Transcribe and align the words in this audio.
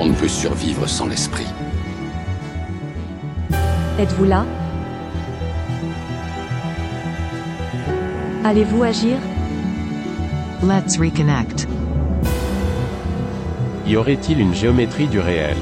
On 0.00 0.06
ne 0.06 0.14
peut 0.14 0.28
survivre 0.28 0.86
sans 0.86 1.06
l'esprit. 1.08 1.46
Êtes-vous 3.98 4.24
là? 4.26 4.46
Allez-vous 8.44 8.84
agir? 8.84 9.18
Let's 10.62 10.98
reconnect. 10.98 11.66
Y 13.86 13.96
aurait-il 13.96 14.38
une 14.38 14.54
géométrie 14.54 15.08
du 15.08 15.18
réel? 15.18 15.56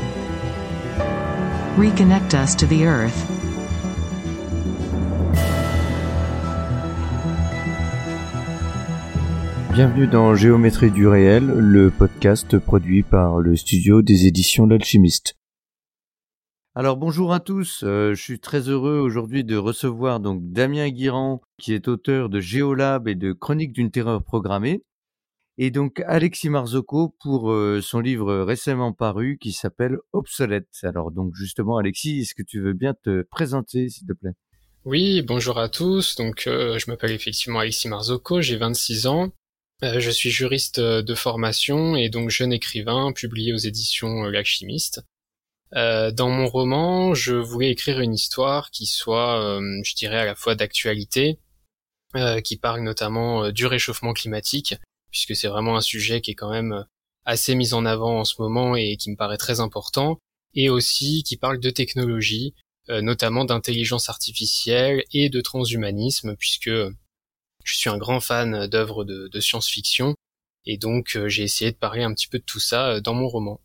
Reconnect 1.78 2.34
us 2.34 2.54
to 2.56 2.66
the 2.66 2.82
earth. 2.82 3.35
Bienvenue 9.76 10.06
dans 10.06 10.34
Géométrie 10.34 10.90
du 10.90 11.06
réel, 11.06 11.44
le 11.44 11.90
podcast 11.90 12.58
produit 12.58 13.02
par 13.02 13.40
le 13.40 13.56
studio 13.56 14.00
des 14.00 14.26
éditions 14.26 14.64
L'Alchimiste. 14.64 15.36
Alors 16.74 16.96
bonjour 16.96 17.34
à 17.34 17.40
tous, 17.40 17.84
euh, 17.84 18.14
je 18.14 18.22
suis 18.22 18.40
très 18.40 18.70
heureux 18.70 18.98
aujourd'hui 18.98 19.44
de 19.44 19.54
recevoir 19.54 20.18
donc 20.20 20.40
Damien 20.50 20.88
Guirand 20.88 21.42
qui 21.58 21.74
est 21.74 21.88
auteur 21.88 22.30
de 22.30 22.40
Géolab 22.40 23.06
et 23.06 23.14
de 23.14 23.34
Chronique 23.34 23.74
d'une 23.74 23.90
terreur 23.90 24.24
programmée 24.24 24.82
et 25.58 25.70
donc 25.70 26.02
Alexis 26.06 26.48
Marzocco 26.48 27.14
pour 27.20 27.52
euh, 27.52 27.82
son 27.82 28.00
livre 28.00 28.34
récemment 28.44 28.94
paru 28.94 29.36
qui 29.38 29.52
s'appelle 29.52 29.98
Obsolète. 30.14 30.70
Alors 30.84 31.10
donc 31.10 31.34
justement 31.34 31.76
Alexis, 31.76 32.20
est-ce 32.20 32.34
que 32.34 32.42
tu 32.42 32.62
veux 32.62 32.72
bien 32.72 32.94
te 32.94 33.24
présenter 33.30 33.90
s'il 33.90 34.06
te 34.06 34.14
plaît? 34.14 34.32
Oui, 34.86 35.20
bonjour 35.20 35.58
à 35.58 35.68
tous. 35.68 36.16
Donc 36.16 36.46
euh, 36.46 36.78
je 36.78 36.90
m'appelle 36.90 37.12
effectivement 37.12 37.58
Alexis 37.58 37.88
Marzocco, 37.88 38.40
j'ai 38.40 38.56
26 38.56 39.06
ans. 39.08 39.32
Euh, 39.82 40.00
je 40.00 40.10
suis 40.10 40.30
juriste 40.30 40.80
de 40.80 41.14
formation 41.14 41.96
et 41.96 42.08
donc 42.08 42.30
jeune 42.30 42.52
écrivain 42.52 43.12
publié 43.12 43.52
aux 43.52 43.58
éditions 43.58 44.24
L'Alchimiste. 44.24 45.02
dans 45.72 46.30
mon 46.30 46.46
roman, 46.46 47.14
je 47.14 47.34
voulais 47.34 47.70
écrire 47.70 48.00
une 48.00 48.14
histoire 48.14 48.70
qui 48.70 48.86
soit, 48.86 49.60
je 49.82 49.94
dirais, 49.94 50.20
à 50.20 50.24
la 50.24 50.34
fois 50.34 50.54
d'actualité, 50.54 51.38
qui 52.44 52.56
parle 52.56 52.80
notamment 52.80 53.50
du 53.50 53.66
réchauffement 53.66 54.14
climatique, 54.14 54.76
puisque 55.16 55.34
c'est 55.34 55.48
vraiment 55.48 55.76
un 55.76 55.80
sujet 55.80 56.20
qui 56.20 56.32
est 56.32 56.34
quand 56.34 56.50
même 56.50 56.72
euh, 56.72 56.82
assez 57.24 57.54
mis 57.54 57.72
en 57.72 57.86
avant 57.86 58.20
en 58.20 58.24
ce 58.24 58.40
moment 58.40 58.76
et 58.76 58.96
qui 58.98 59.10
me 59.10 59.16
paraît 59.16 59.38
très 59.38 59.60
important, 59.60 60.18
et 60.54 60.68
aussi 60.68 61.22
qui 61.24 61.36
parle 61.38 61.58
de 61.58 61.70
technologie, 61.70 62.54
euh, 62.90 63.00
notamment 63.00 63.46
d'intelligence 63.46 64.10
artificielle 64.10 65.04
et 65.12 65.30
de 65.30 65.40
transhumanisme, 65.40 66.36
puisque 66.36 66.70
je 67.66 67.76
suis 67.76 67.90
un 67.90 67.98
grand 67.98 68.20
fan 68.20 68.66
d'œuvres 68.66 69.04
de, 69.04 69.40
science-fiction, 69.40 70.14
et 70.64 70.78
donc 70.78 71.16
euh, 71.16 71.28
j'ai 71.28 71.42
essayé 71.42 71.72
de 71.72 71.76
parler 71.76 72.02
un 72.02 72.14
petit 72.14 72.28
peu 72.28 72.38
de 72.38 72.44
tout 72.44 72.60
ça 72.60 73.00
dans 73.00 73.14
mon 73.14 73.28
roman. 73.28 73.60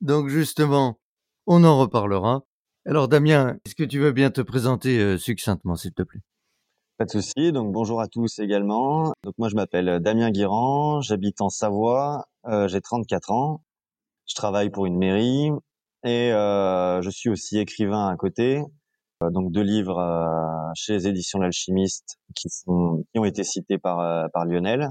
Donc 0.00 0.28
justement, 0.28 0.98
on 1.46 1.64
en 1.64 1.78
reparlera. 1.78 2.44
Alors 2.86 3.08
Damien, 3.08 3.58
est-ce 3.64 3.74
que 3.74 3.84
tu 3.84 4.00
veux 4.00 4.12
bien 4.12 4.30
te 4.30 4.40
présenter 4.40 5.18
succinctement, 5.18 5.76
s'il 5.76 5.92
te 5.92 6.02
plaît? 6.02 6.22
Pas 7.02 7.06
de 7.06 7.10
souci. 7.10 7.52
Donc 7.52 7.72
bonjour 7.72 8.00
à 8.00 8.06
tous 8.06 8.38
également. 8.38 9.12
Donc 9.24 9.34
moi 9.38 9.48
je 9.48 9.56
m'appelle 9.56 9.88
euh, 9.88 9.98
Damien 9.98 10.30
Guirand, 10.30 11.00
j'habite 11.00 11.40
en 11.40 11.48
Savoie, 11.48 12.26
euh, 12.46 12.68
j'ai 12.68 12.80
34 12.80 13.32
ans, 13.32 13.64
je 14.26 14.34
travaille 14.34 14.70
pour 14.70 14.86
une 14.86 14.96
mairie 14.98 15.50
et 16.04 16.32
euh, 16.32 17.02
je 17.02 17.10
suis 17.10 17.28
aussi 17.30 17.58
écrivain 17.58 18.06
à 18.08 18.16
côté. 18.16 18.62
Euh, 19.22 19.30
donc 19.30 19.52
deux 19.52 19.62
livres 19.62 19.98
euh, 19.98 20.70
chez 20.74 20.94
les 20.94 21.08
éditions 21.08 21.38
L'Alchimiste 21.38 22.18
qui 22.34 22.48
ont 22.66 23.24
été 23.24 23.44
cités 23.44 23.78
par 23.78 24.00
euh, 24.00 24.44
Lionel. 24.44 24.88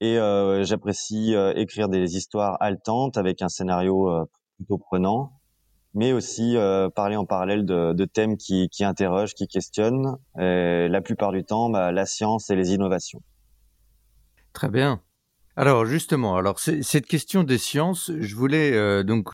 Et 0.00 0.18
j'apprécie 0.64 1.34
écrire 1.54 1.88
des 1.88 2.16
histoires 2.16 2.58
haletantes 2.60 3.16
avec 3.16 3.40
un 3.40 3.48
scénario 3.48 4.28
plutôt 4.56 4.76
prenant 4.76 5.32
mais 5.94 6.12
aussi 6.12 6.56
parler 6.94 7.16
en 7.16 7.24
parallèle 7.24 7.64
de, 7.64 8.04
thèmes 8.04 8.36
qui, 8.36 8.68
interrogent, 8.80 9.32
qui 9.32 9.46
questionnent, 9.46 10.18
la 10.34 11.00
plupart 11.00 11.32
du 11.32 11.44
temps, 11.44 11.70
bah, 11.70 11.90
la 11.90 12.04
science 12.04 12.50
et 12.50 12.56
les 12.56 12.74
innovations. 12.74 13.22
Très 14.52 14.68
bien. 14.68 15.00
Alors 15.56 15.86
justement, 15.86 16.36
alors 16.36 16.58
cette 16.58 17.06
question 17.06 17.42
des 17.42 17.58
sciences, 17.58 18.10
je 18.14 18.34
voulais 18.34 19.04
donc 19.04 19.30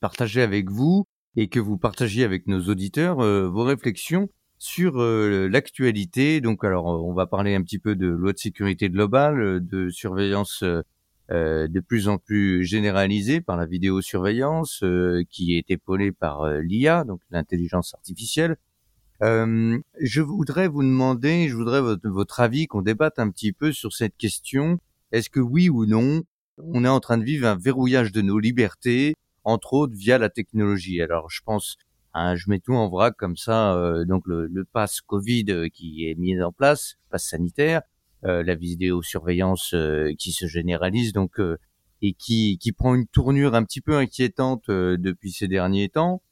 partager 0.00 0.40
avec 0.40 0.70
vous 0.70 1.04
et 1.36 1.48
que 1.48 1.60
vous 1.60 1.78
partagiez 1.78 2.24
avec 2.24 2.46
nos 2.46 2.62
auditeurs 2.68 3.20
euh, 3.20 3.48
vos 3.48 3.64
réflexions 3.64 4.28
sur 4.58 4.96
l'actualité. 4.96 6.40
Donc 6.40 6.64
alors 6.64 6.86
on 6.86 7.12
va 7.12 7.26
parler 7.26 7.54
un 7.54 7.62
petit 7.62 7.78
peu 7.78 7.96
de 7.96 8.06
loi 8.06 8.32
de 8.32 8.38
sécurité 8.38 8.88
globale, 8.88 9.66
de 9.66 9.90
surveillance 9.90 10.64
euh, 11.30 11.68
de 11.68 11.80
plus 11.80 12.08
en 12.08 12.18
plus 12.18 12.64
généralisée 12.64 13.40
par 13.40 13.56
la 13.56 13.64
vidéosurveillance, 13.64 14.82
euh, 14.82 15.22
qui 15.30 15.56
est 15.56 15.70
épaulée 15.70 16.12
par 16.12 16.42
euh, 16.42 16.60
l'IA, 16.60 17.04
donc 17.04 17.20
l'intelligence 17.30 17.94
artificielle. 17.94 18.56
je 19.22 20.20
voudrais 20.20 20.68
vous 20.68 20.82
demander, 20.82 21.48
je 21.48 21.56
voudrais 21.56 21.80
votre 21.80 22.40
avis, 22.40 22.66
qu'on 22.66 22.82
débatte 22.82 23.18
un 23.18 23.30
petit 23.30 23.52
peu 23.54 23.72
sur 23.72 23.94
cette 23.94 24.16
question. 24.18 24.78
Est-ce 25.12 25.30
que 25.30 25.40
oui 25.40 25.70
ou 25.70 25.86
non, 25.86 26.24
on 26.58 26.84
est 26.84 26.88
en 26.88 27.00
train 27.00 27.16
de 27.16 27.24
vivre 27.24 27.46
un 27.46 27.56
verrouillage 27.56 28.12
de 28.12 28.20
nos 28.20 28.38
libertés, 28.38 29.14
entre 29.44 29.74
autres 29.74 29.94
via 29.94 30.18
la 30.18 30.30
technologie 30.30 31.00
Alors, 31.02 31.30
je 31.30 31.42
pense, 31.44 31.76
hein, 32.14 32.36
je 32.36 32.50
mets 32.50 32.60
tout 32.60 32.74
en 32.74 32.88
vrac 32.88 33.16
comme 33.16 33.36
ça, 33.36 33.76
donc 34.06 34.26
le, 34.26 34.46
le 34.46 34.64
pass 34.64 35.00
Covid 35.00 35.70
qui 35.72 36.08
est 36.08 36.14
mis 36.16 36.40
en 36.42 36.52
place, 36.52 36.96
pass 37.10 37.28
sanitaire, 37.28 37.82
euh, 38.26 38.42
la 38.42 38.54
vidéosurveillance 38.54 39.74
euh, 39.74 40.14
qui 40.18 40.32
se 40.32 40.46
généralise 40.46 41.12
donc 41.12 41.38
euh, 41.40 41.58
et 42.00 42.14
qui, 42.14 42.56
qui 42.58 42.72
prend 42.72 42.94
une 42.94 43.06
tournure 43.06 43.54
un 43.54 43.64
petit 43.64 43.82
peu 43.82 43.96
inquiétante 43.96 44.70
depuis 44.70 45.30
ces 45.30 45.46
derniers 45.46 45.90
temps. 45.90 46.22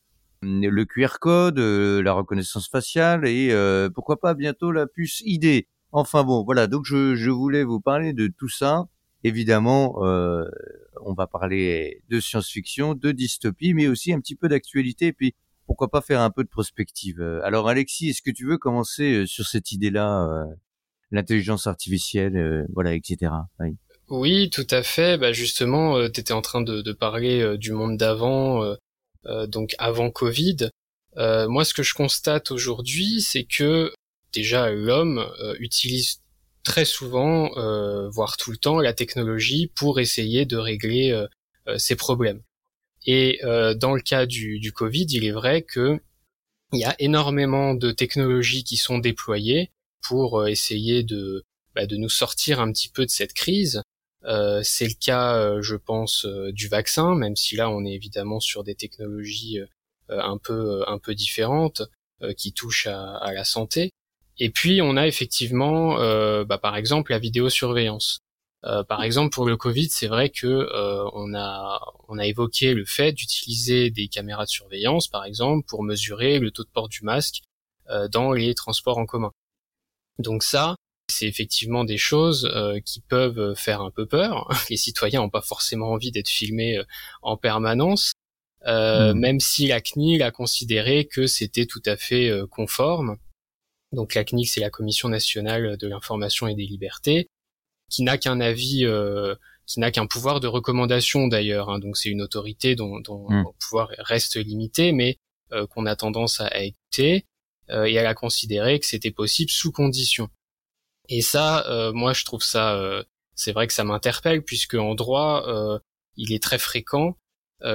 Le 0.42 0.84
QR 0.84 1.18
code, 1.20 1.58
la 1.58 2.12
reconnaissance 2.12 2.68
faciale 2.68 3.26
et 3.26 3.54
pourquoi 3.94 4.20
pas 4.20 4.34
bientôt 4.34 4.70
la 4.70 4.86
puce 4.86 5.22
ID. 5.24 5.66
Enfin 5.92 6.24
bon, 6.24 6.44
voilà. 6.44 6.66
Donc 6.66 6.84
je, 6.84 7.14
je 7.14 7.30
voulais 7.30 7.64
vous 7.64 7.80
parler 7.80 8.12
de 8.12 8.26
tout 8.26 8.48
ça. 8.50 8.86
Évidemment, 9.24 9.96
on 10.00 11.14
va 11.14 11.26
parler 11.26 12.02
de 12.08 12.20
science-fiction, 12.20 12.94
de 12.94 13.12
dystopie, 13.12 13.74
mais 13.74 13.88
aussi 13.88 14.12
un 14.12 14.20
petit 14.20 14.36
peu 14.36 14.48
d'actualité. 14.48 15.08
Et 15.08 15.12
puis 15.12 15.34
pourquoi 15.66 15.90
pas 15.90 16.00
faire 16.00 16.20
un 16.20 16.30
peu 16.30 16.42
de 16.42 16.48
prospective. 16.48 17.22
Alors 17.44 17.68
Alexis, 17.68 18.10
est-ce 18.10 18.22
que 18.22 18.30
tu 18.30 18.46
veux 18.46 18.58
commencer 18.58 19.26
sur 19.26 19.46
cette 19.46 19.72
idée-là 19.72 20.46
l'intelligence 21.12 21.66
artificielle, 21.66 22.36
euh, 22.36 22.66
voilà, 22.74 22.94
etc. 22.94 23.32
Oui. 24.08 24.50
tout 24.50 24.66
à 24.70 24.82
fait. 24.82 25.18
Bah 25.18 25.32
justement, 25.32 25.96
euh, 25.96 26.08
tu 26.08 26.20
étais 26.20 26.32
en 26.32 26.42
train 26.42 26.62
de, 26.62 26.92
parler 26.92 27.40
euh, 27.40 27.56
du 27.56 27.72
monde 27.72 27.96
d'avant, 27.96 28.74
donc 29.46 29.74
avant 29.78 30.10
Covid. 30.10 30.70
moi, 31.16 31.64
ce 31.64 31.74
que 31.74 31.84
je 31.84 31.94
constate 31.94 32.50
aujourd'hui, 32.50 33.20
c'est 33.20 33.44
que 33.44 33.92
déjà 34.32 34.70
l'homme 34.72 35.24
utilise 35.60 36.21
très 36.64 36.84
souvent, 36.84 37.50
voire 38.10 38.36
tout 38.36 38.50
le 38.50 38.56
temps, 38.56 38.80
la 38.80 38.92
technologie 38.92 39.70
pour 39.74 40.00
essayer 40.00 40.46
de 40.46 40.56
régler 40.56 41.26
ses 41.76 41.96
problèmes. 41.96 42.42
Et 43.06 43.40
dans 43.42 43.94
le 43.94 44.00
cas 44.00 44.26
du, 44.26 44.72
Covid, 44.72 45.06
il 45.10 45.24
est 45.24 45.32
vrai 45.32 45.62
que 45.62 46.00
il 46.72 46.80
y 46.80 46.84
a 46.84 46.96
énormément 46.98 47.74
de 47.74 47.90
technologies 47.90 48.64
qui 48.64 48.76
sont 48.76 48.98
déployées 48.98 49.70
pour 50.02 50.40
euh, 50.40 50.46
essayer 50.46 51.02
de, 51.02 51.44
bah, 51.74 51.86
de 51.86 51.96
nous 51.96 52.08
sortir 52.08 52.60
un 52.60 52.72
petit 52.72 52.88
peu 52.88 53.04
de 53.04 53.10
cette 53.10 53.34
crise. 53.34 53.82
Euh, 54.24 54.62
c'est 54.62 54.86
le 54.86 54.94
cas, 54.98 55.36
euh, 55.36 55.62
je 55.62 55.76
pense, 55.76 56.26
du 56.26 56.68
vaccin, 56.68 57.14
même 57.14 57.36
si 57.36 57.56
là 57.56 57.70
on 57.70 57.84
est 57.84 57.92
évidemment 57.92 58.40
sur 58.40 58.64
des 58.64 58.74
technologies 58.74 59.58
un 60.08 60.36
peu 60.36 60.82
un 60.88 60.98
peu 60.98 61.14
différentes 61.14 61.82
qui 62.36 62.52
touchent 62.52 62.86
à, 62.86 63.32
la 63.32 63.44
santé. 63.44 63.90
Et 64.42 64.50
puis 64.50 64.82
on 64.82 64.96
a 64.96 65.06
effectivement, 65.06 65.96
bah, 66.44 66.58
par 66.58 66.76
exemple, 66.76 67.12
la 67.12 67.18
vidéosurveillance. 67.18 68.20
Euh, 68.64 68.84
par 68.84 69.02
exemple, 69.02 69.34
pour 69.34 69.44
le 69.44 69.56
Covid, 69.56 69.88
c'est 69.88 70.06
vrai 70.06 70.30
que 70.30 70.46
euh, 70.46 71.04
on 71.14 71.34
a 71.34 71.80
on 72.08 72.18
a 72.18 72.26
évoqué 72.26 72.74
le 72.74 72.84
fait 72.84 73.12
d'utiliser 73.12 73.90
des 73.90 74.06
caméras 74.06 74.44
de 74.44 74.50
surveillance, 74.50 75.08
par 75.08 75.24
exemple, 75.24 75.66
pour 75.66 75.82
mesurer 75.82 76.38
le 76.38 76.52
taux 76.52 76.62
de 76.62 76.68
port 76.68 76.88
du 76.88 77.02
masque 77.02 77.42
euh, 77.90 78.06
dans 78.08 78.32
les 78.32 78.54
transports 78.54 78.98
en 78.98 79.06
commun. 79.06 79.32
Donc 80.18 80.44
ça, 80.44 80.76
c'est 81.08 81.26
effectivement 81.26 81.84
des 81.84 81.98
choses 81.98 82.48
euh, 82.54 82.78
qui 82.80 83.00
peuvent 83.00 83.54
faire 83.56 83.80
un 83.82 83.90
peu 83.90 84.06
peur. 84.06 84.48
Les 84.70 84.76
citoyens 84.76 85.20
n'ont 85.20 85.30
pas 85.30 85.42
forcément 85.42 85.90
envie 85.90 86.12
d'être 86.12 86.28
filmés 86.28 86.78
euh, 86.78 86.84
en 87.22 87.36
permanence, 87.36 88.12
euh, 88.66 89.12
hmm. 89.12 89.18
même 89.18 89.40
si 89.40 89.66
la 89.66 89.80
CNIL 89.80 90.22
a 90.22 90.30
considéré 90.30 91.06
que 91.06 91.26
c'était 91.26 91.66
tout 91.66 91.82
à 91.84 91.96
fait 91.96 92.30
conforme. 92.50 93.16
Donc 93.92 94.14
la 94.14 94.24
CNIL, 94.24 94.46
c'est 94.46 94.60
la 94.60 94.70
Commission 94.70 95.08
nationale 95.08 95.76
de 95.76 95.86
l'information 95.86 96.46
et 96.46 96.54
des 96.54 96.66
libertés, 96.66 97.28
qui 97.90 98.02
n'a 98.02 98.18
qu'un 98.18 98.40
avis, 98.40 98.86
qui 99.66 99.80
n'a 99.80 99.90
qu'un 99.90 100.06
pouvoir 100.06 100.40
de 100.40 100.46
recommandation 100.46 101.28
d'ailleurs. 101.28 101.68
Hein. 101.70 101.78
donc 101.78 101.96
c'est 101.96 102.08
une 102.08 102.22
autorité 102.22 102.74
dont, 102.74 103.00
dont 103.00 103.28
hmm. 103.28 103.44
le 103.44 103.58
pouvoir 103.60 103.90
reste 103.98 104.36
limité, 104.36 104.92
mais 104.92 105.18
qu'on 105.70 105.84
a 105.84 105.94
tendance 105.94 106.40
à 106.40 106.64
écouter. 106.64 107.26
Euh, 107.70 107.84
et 107.84 107.94
elle 107.94 108.06
a 108.06 108.14
considéré 108.14 108.78
que 108.78 108.86
c'était 108.86 109.10
possible 109.10 109.50
sous 109.50 109.72
condition. 109.72 110.28
Et 111.08 111.22
ça, 111.22 111.66
euh, 111.68 111.92
moi, 111.92 112.12
je 112.12 112.24
trouve 112.24 112.42
ça, 112.42 112.74
euh, 112.74 113.02
c'est 113.34 113.52
vrai 113.52 113.66
que 113.66 113.72
ça 113.72 113.84
m'interpelle 113.84 114.42
puisque 114.42 114.74
en 114.74 114.94
droit, 114.94 115.44
il 116.16 116.32
est 116.32 116.42
très 116.42 116.58
fréquent 116.58 117.16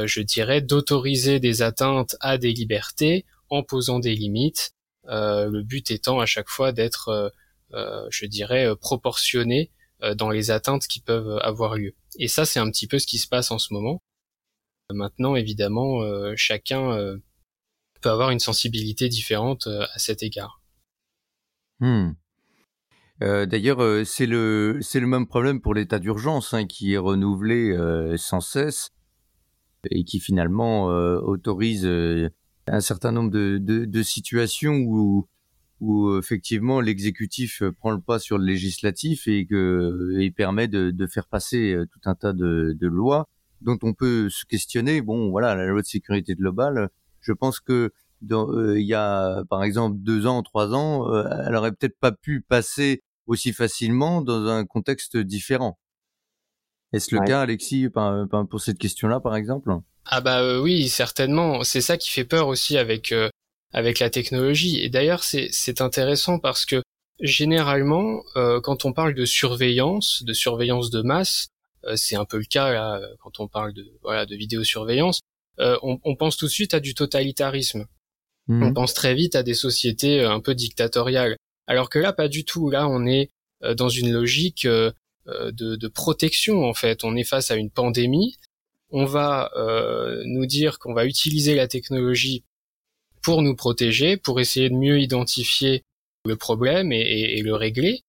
je 0.03 0.19
dirais, 0.19 0.59
d'autoriser 0.59 1.39
des 1.39 1.61
atteintes 1.61 2.17
à 2.19 2.37
des 2.37 2.51
libertés 2.51 3.25
en 3.49 3.63
posant 3.63 3.99
des 3.99 4.13
limites. 4.15 4.73
Le 5.07 5.61
but 5.63 5.91
étant 5.91 6.19
à 6.19 6.25
chaque 6.25 6.49
fois 6.49 6.71
d'être, 6.71 7.33
je 7.73 8.25
dirais, 8.25 8.75
proportionné 8.75 9.71
dans 10.15 10.29
les 10.29 10.51
atteintes 10.51 10.87
qui 10.87 11.01
peuvent 11.01 11.39
avoir 11.41 11.75
lieu. 11.75 11.95
Et 12.19 12.27
ça, 12.27 12.45
c'est 12.45 12.59
un 12.59 12.69
petit 12.69 12.87
peu 12.87 12.99
ce 12.99 13.07
qui 13.07 13.17
se 13.17 13.27
passe 13.27 13.51
en 13.51 13.57
ce 13.57 13.73
moment. 13.73 14.01
Maintenant, 14.91 15.35
évidemment, 15.35 16.01
chacun 16.35 17.17
peut 18.01 18.09
avoir 18.09 18.31
une 18.31 18.39
sensibilité 18.39 19.09
différente 19.09 19.67
à 19.67 19.99
cet 19.99 20.23
égard. 20.23 20.61
Hmm. 21.79 22.11
Euh, 23.23 23.45
d'ailleurs, 23.45 23.81
euh, 23.81 24.03
c'est 24.03 24.25
le 24.27 24.79
le 24.93 25.07
même 25.07 25.27
problème 25.27 25.59
pour 25.59 25.73
l'état 25.73 25.99
d'urgence 25.99 26.53
hein, 26.53 26.65
qui 26.65 26.93
est 26.93 26.97
renouvelé 26.97 27.71
euh, 27.71 28.15
sans 28.17 28.41
cesse 28.41 28.91
et 29.89 30.03
qui 30.03 30.19
finalement 30.19 30.85
autorise 30.85 31.87
un 32.67 32.81
certain 32.81 33.11
nombre 33.11 33.31
de, 33.31 33.57
de, 33.57 33.85
de 33.85 34.03
situations 34.03 34.75
où 34.75 35.27
où 35.79 36.17
effectivement 36.17 36.81
l'exécutif 36.81 37.61
prend 37.79 37.91
le 37.91 38.01
pas 38.01 38.17
sur 38.17 38.37
le 38.37 38.45
législatif 38.45 39.27
et 39.27 39.45
que 39.45 40.17
et 40.19 40.31
permet 40.31 40.67
de, 40.67 40.91
de 40.91 41.07
faire 41.07 41.27
passer 41.27 41.77
tout 41.91 41.99
un 42.05 42.15
tas 42.15 42.33
de, 42.33 42.75
de 42.79 42.87
lois 42.87 43.29
dont 43.61 43.77
on 43.83 43.93
peut 43.93 44.29
se 44.29 44.45
questionner. 44.45 45.01
Bon, 45.01 45.29
voilà, 45.29 45.55
la 45.55 45.65
loi 45.67 45.81
de 45.81 45.87
sécurité 45.87 46.35
globale. 46.35 46.89
Je 47.21 47.31
pense 47.31 47.59
que 47.59 47.91
il 48.21 48.85
y 48.85 48.95
a 48.95 49.43
par 49.49 49.63
exemple 49.63 49.97
deux 49.99 50.25
ans, 50.25 50.41
trois 50.41 50.73
ans, 50.73 51.07
elle 51.45 51.55
aurait 51.55 51.71
peut-être 51.71 51.99
pas 51.99 52.11
pu 52.11 52.41
passer 52.41 53.03
aussi 53.27 53.53
facilement 53.53 54.21
dans 54.21 54.47
un 54.47 54.65
contexte 54.65 55.17
différent. 55.17 55.77
Est-ce 56.93 57.13
le 57.13 57.21
cas, 57.21 57.41
Alexis, 57.41 57.89
pour 57.89 58.61
cette 58.61 58.79
question-là, 58.79 59.19
par 59.19 59.35
exemple? 59.35 59.71
Ah 60.09 60.21
bah 60.21 60.41
euh, 60.41 60.59
oui, 60.59 60.89
certainement. 60.89 61.63
C'est 61.63 61.81
ça 61.81 61.97
qui 61.97 62.09
fait 62.09 62.25
peur 62.25 62.47
aussi 62.47 62.77
avec 62.77 63.11
euh, 63.11 63.29
avec 63.73 63.99
la 63.99 64.09
technologie. 64.09 64.79
Et 64.81 64.89
d'ailleurs, 64.89 65.23
c'est 65.23 65.49
c'est 65.51 65.81
intéressant 65.81 66.39
parce 66.39 66.65
que 66.65 66.81
généralement, 67.19 68.23
euh, 68.35 68.61
quand 68.61 68.85
on 68.85 68.93
parle 68.93 69.13
de 69.13 69.25
surveillance, 69.25 70.23
de 70.23 70.33
surveillance 70.33 70.89
de 70.89 71.01
masse, 71.01 71.47
c'est 71.95 72.15
un 72.15 72.25
peu 72.25 72.37
le 72.37 72.45
cas 72.45 72.73
là, 72.73 72.99
quand 73.19 73.39
on 73.39 73.47
parle 73.47 73.73
de 73.73 73.85
voilà 74.01 74.25
de 74.25 74.35
vidéosurveillance. 74.35 75.21
On, 75.59 75.99
on, 76.03 76.15
pense 76.15 76.37
tout 76.37 76.45
de 76.45 76.51
suite 76.51 76.75
à 76.75 76.79
du 76.79 76.93
totalitarisme. 76.93 77.85
Mmh. 78.47 78.63
On 78.63 78.73
pense 78.73 78.93
très 78.93 79.15
vite 79.15 79.35
à 79.35 79.41
des 79.41 79.55
sociétés 79.55 80.23
un 80.23 80.39
peu 80.39 80.53
dictatoriales. 80.53 81.35
Alors 81.65 81.89
que 81.89 81.97
là, 81.97 82.13
pas 82.13 82.27
du 82.27 82.45
tout. 82.45 82.69
Là, 82.69 82.87
on 82.87 83.07
est 83.07 83.29
dans 83.75 83.89
une 83.89 84.11
logique 84.11 84.67
euh, 85.29 85.51
de, 85.51 85.87
protection, 85.87 86.63
en 86.63 86.73
fait. 86.73 87.03
On 87.03 87.15
est 87.15 87.25
face 87.25 87.51
à 87.51 87.55
une 87.55 87.69
pandémie. 87.69 88.37
On 88.89 89.05
va 89.05 89.51
nous 90.25 90.45
dire 90.45 90.79
qu'on 90.79 90.93
va 90.93 91.05
utiliser 91.05 91.55
la 91.55 91.67
technologie 91.67 92.43
pour 93.21 93.41
nous 93.41 93.55
protéger, 93.55 94.15
pour 94.15 94.39
essayer 94.39 94.69
de 94.69 94.75
mieux 94.75 94.99
identifier 94.99 95.83
le 96.25 96.35
problème 96.35 96.91
et, 96.91 97.41
le 97.41 97.55
régler. 97.55 98.03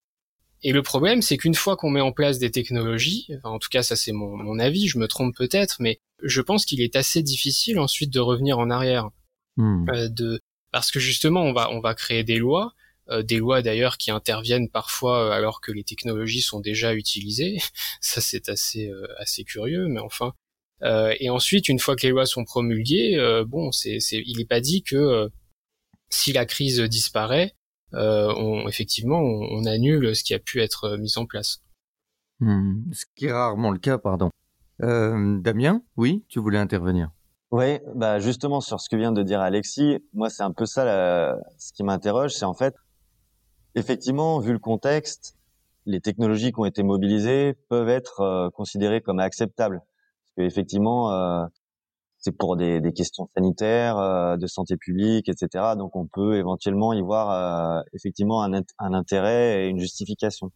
Et 0.62 0.72
le 0.72 0.82
problème, 0.82 1.22
c'est 1.22 1.36
qu'une 1.36 1.54
fois 1.54 1.76
qu'on 1.76 1.90
met 1.90 2.00
en 2.00 2.12
place 2.12 2.38
des 2.38 2.50
technologies, 2.50 3.28
en 3.44 3.58
tout 3.58 3.68
cas 3.70 3.82
ça 3.82 3.96
c'est 3.96 4.12
mon, 4.12 4.58
avis, 4.58 4.88
je 4.88 4.98
me 4.98 5.06
trompe 5.06 5.36
peut-être, 5.36 5.76
mais 5.80 6.00
je 6.22 6.40
pense 6.40 6.64
qu'il 6.64 6.80
est 6.80 6.96
assez 6.96 7.22
difficile 7.22 7.78
ensuite 7.78 8.12
de 8.12 8.20
revenir 8.20 8.58
en 8.58 8.70
arrière, 8.70 9.10
hmm. 9.56 10.08
de 10.08 10.40
parce 10.72 10.90
que 10.90 11.00
justement 11.00 11.42
on 11.42 11.52
va 11.52 11.70
on 11.70 11.80
va 11.80 11.94
créer 11.94 12.24
des 12.24 12.38
lois 12.38 12.74
euh, 13.10 13.22
des 13.22 13.38
lois 13.38 13.62
d'ailleurs 13.62 13.96
qui 13.96 14.10
interviennent 14.10 14.68
parfois 14.68 15.28
euh, 15.28 15.30
alors 15.30 15.60
que 15.60 15.72
les 15.72 15.84
technologies 15.84 16.42
sont 16.42 16.60
déjà 16.60 16.94
utilisées. 16.94 17.58
Ça 18.00 18.20
c'est 18.20 18.48
assez 18.48 18.88
euh, 18.88 19.06
assez 19.18 19.44
curieux, 19.44 19.88
mais 19.88 20.00
enfin. 20.00 20.34
Et 20.82 21.30
ensuite, 21.30 21.68
une 21.68 21.78
fois 21.78 21.96
que 21.96 22.06
les 22.06 22.10
lois 22.10 22.26
sont 22.26 22.44
promulguées, 22.44 23.16
bon, 23.46 23.72
c'est, 23.72 24.00
c'est, 24.00 24.22
il 24.24 24.38
n'est 24.38 24.46
pas 24.46 24.60
dit 24.60 24.82
que 24.82 25.28
si 26.08 26.32
la 26.32 26.46
crise 26.46 26.80
disparaît, 26.80 27.54
on, 27.92 28.68
effectivement, 28.68 29.20
on, 29.20 29.64
annule 29.64 30.14
ce 30.14 30.22
qui 30.22 30.34
a 30.34 30.38
pu 30.38 30.60
être 30.60 30.96
mis 30.98 31.18
en 31.18 31.26
place. 31.26 31.62
Hmm, 32.40 32.92
ce 32.92 33.04
qui 33.16 33.26
est 33.26 33.32
rarement 33.32 33.72
le 33.72 33.78
cas, 33.78 33.98
pardon. 33.98 34.30
Damien, 34.80 35.82
oui, 35.96 36.24
tu 36.28 36.38
voulais 36.38 36.58
intervenir. 36.58 37.10
Oui, 37.50 37.78
bah 37.94 38.18
justement 38.20 38.60
sur 38.60 38.78
ce 38.78 38.90
que 38.90 38.96
vient 38.96 39.10
de 39.10 39.22
dire 39.22 39.40
Alexis, 39.40 39.96
moi 40.12 40.28
c'est 40.28 40.42
un 40.42 40.52
peu 40.52 40.66
ça 40.66 41.34
ce 41.56 41.72
qui 41.72 41.82
m'interroge, 41.82 42.32
c'est 42.32 42.44
en 42.44 42.52
fait 42.52 42.74
Effectivement, 43.78 44.40
vu 44.40 44.52
le 44.52 44.58
contexte, 44.58 45.36
les 45.86 46.00
technologies 46.00 46.52
qui 46.52 46.58
ont 46.58 46.64
été 46.64 46.82
mobilisées 46.82 47.54
peuvent 47.68 47.88
être 47.88 48.20
euh, 48.20 48.50
considérées 48.50 49.00
comme 49.00 49.20
acceptables. 49.20 49.82
Parce 50.38 50.48
qu'effectivement, 50.48 51.12
euh, 51.12 51.44
c'est 52.18 52.32
pour 52.32 52.56
des, 52.56 52.80
des, 52.80 52.92
questions 52.92 53.28
sanitaires, 53.36 53.98
euh, 53.98 54.36
de 54.36 54.46
santé 54.46 54.76
publique, 54.76 55.28
etc. 55.28 55.74
Donc 55.76 55.96
on 55.96 56.06
peut 56.06 56.36
éventuellement 56.36 56.92
y 56.92 57.00
voir 57.00 57.30
euh, 57.30 57.82
effectivement 57.92 58.42
un, 58.42 58.52
un, 58.78 58.94
intérêt 58.94 59.64
et 59.64 59.68
une 59.68 59.80
justification. 59.80 60.52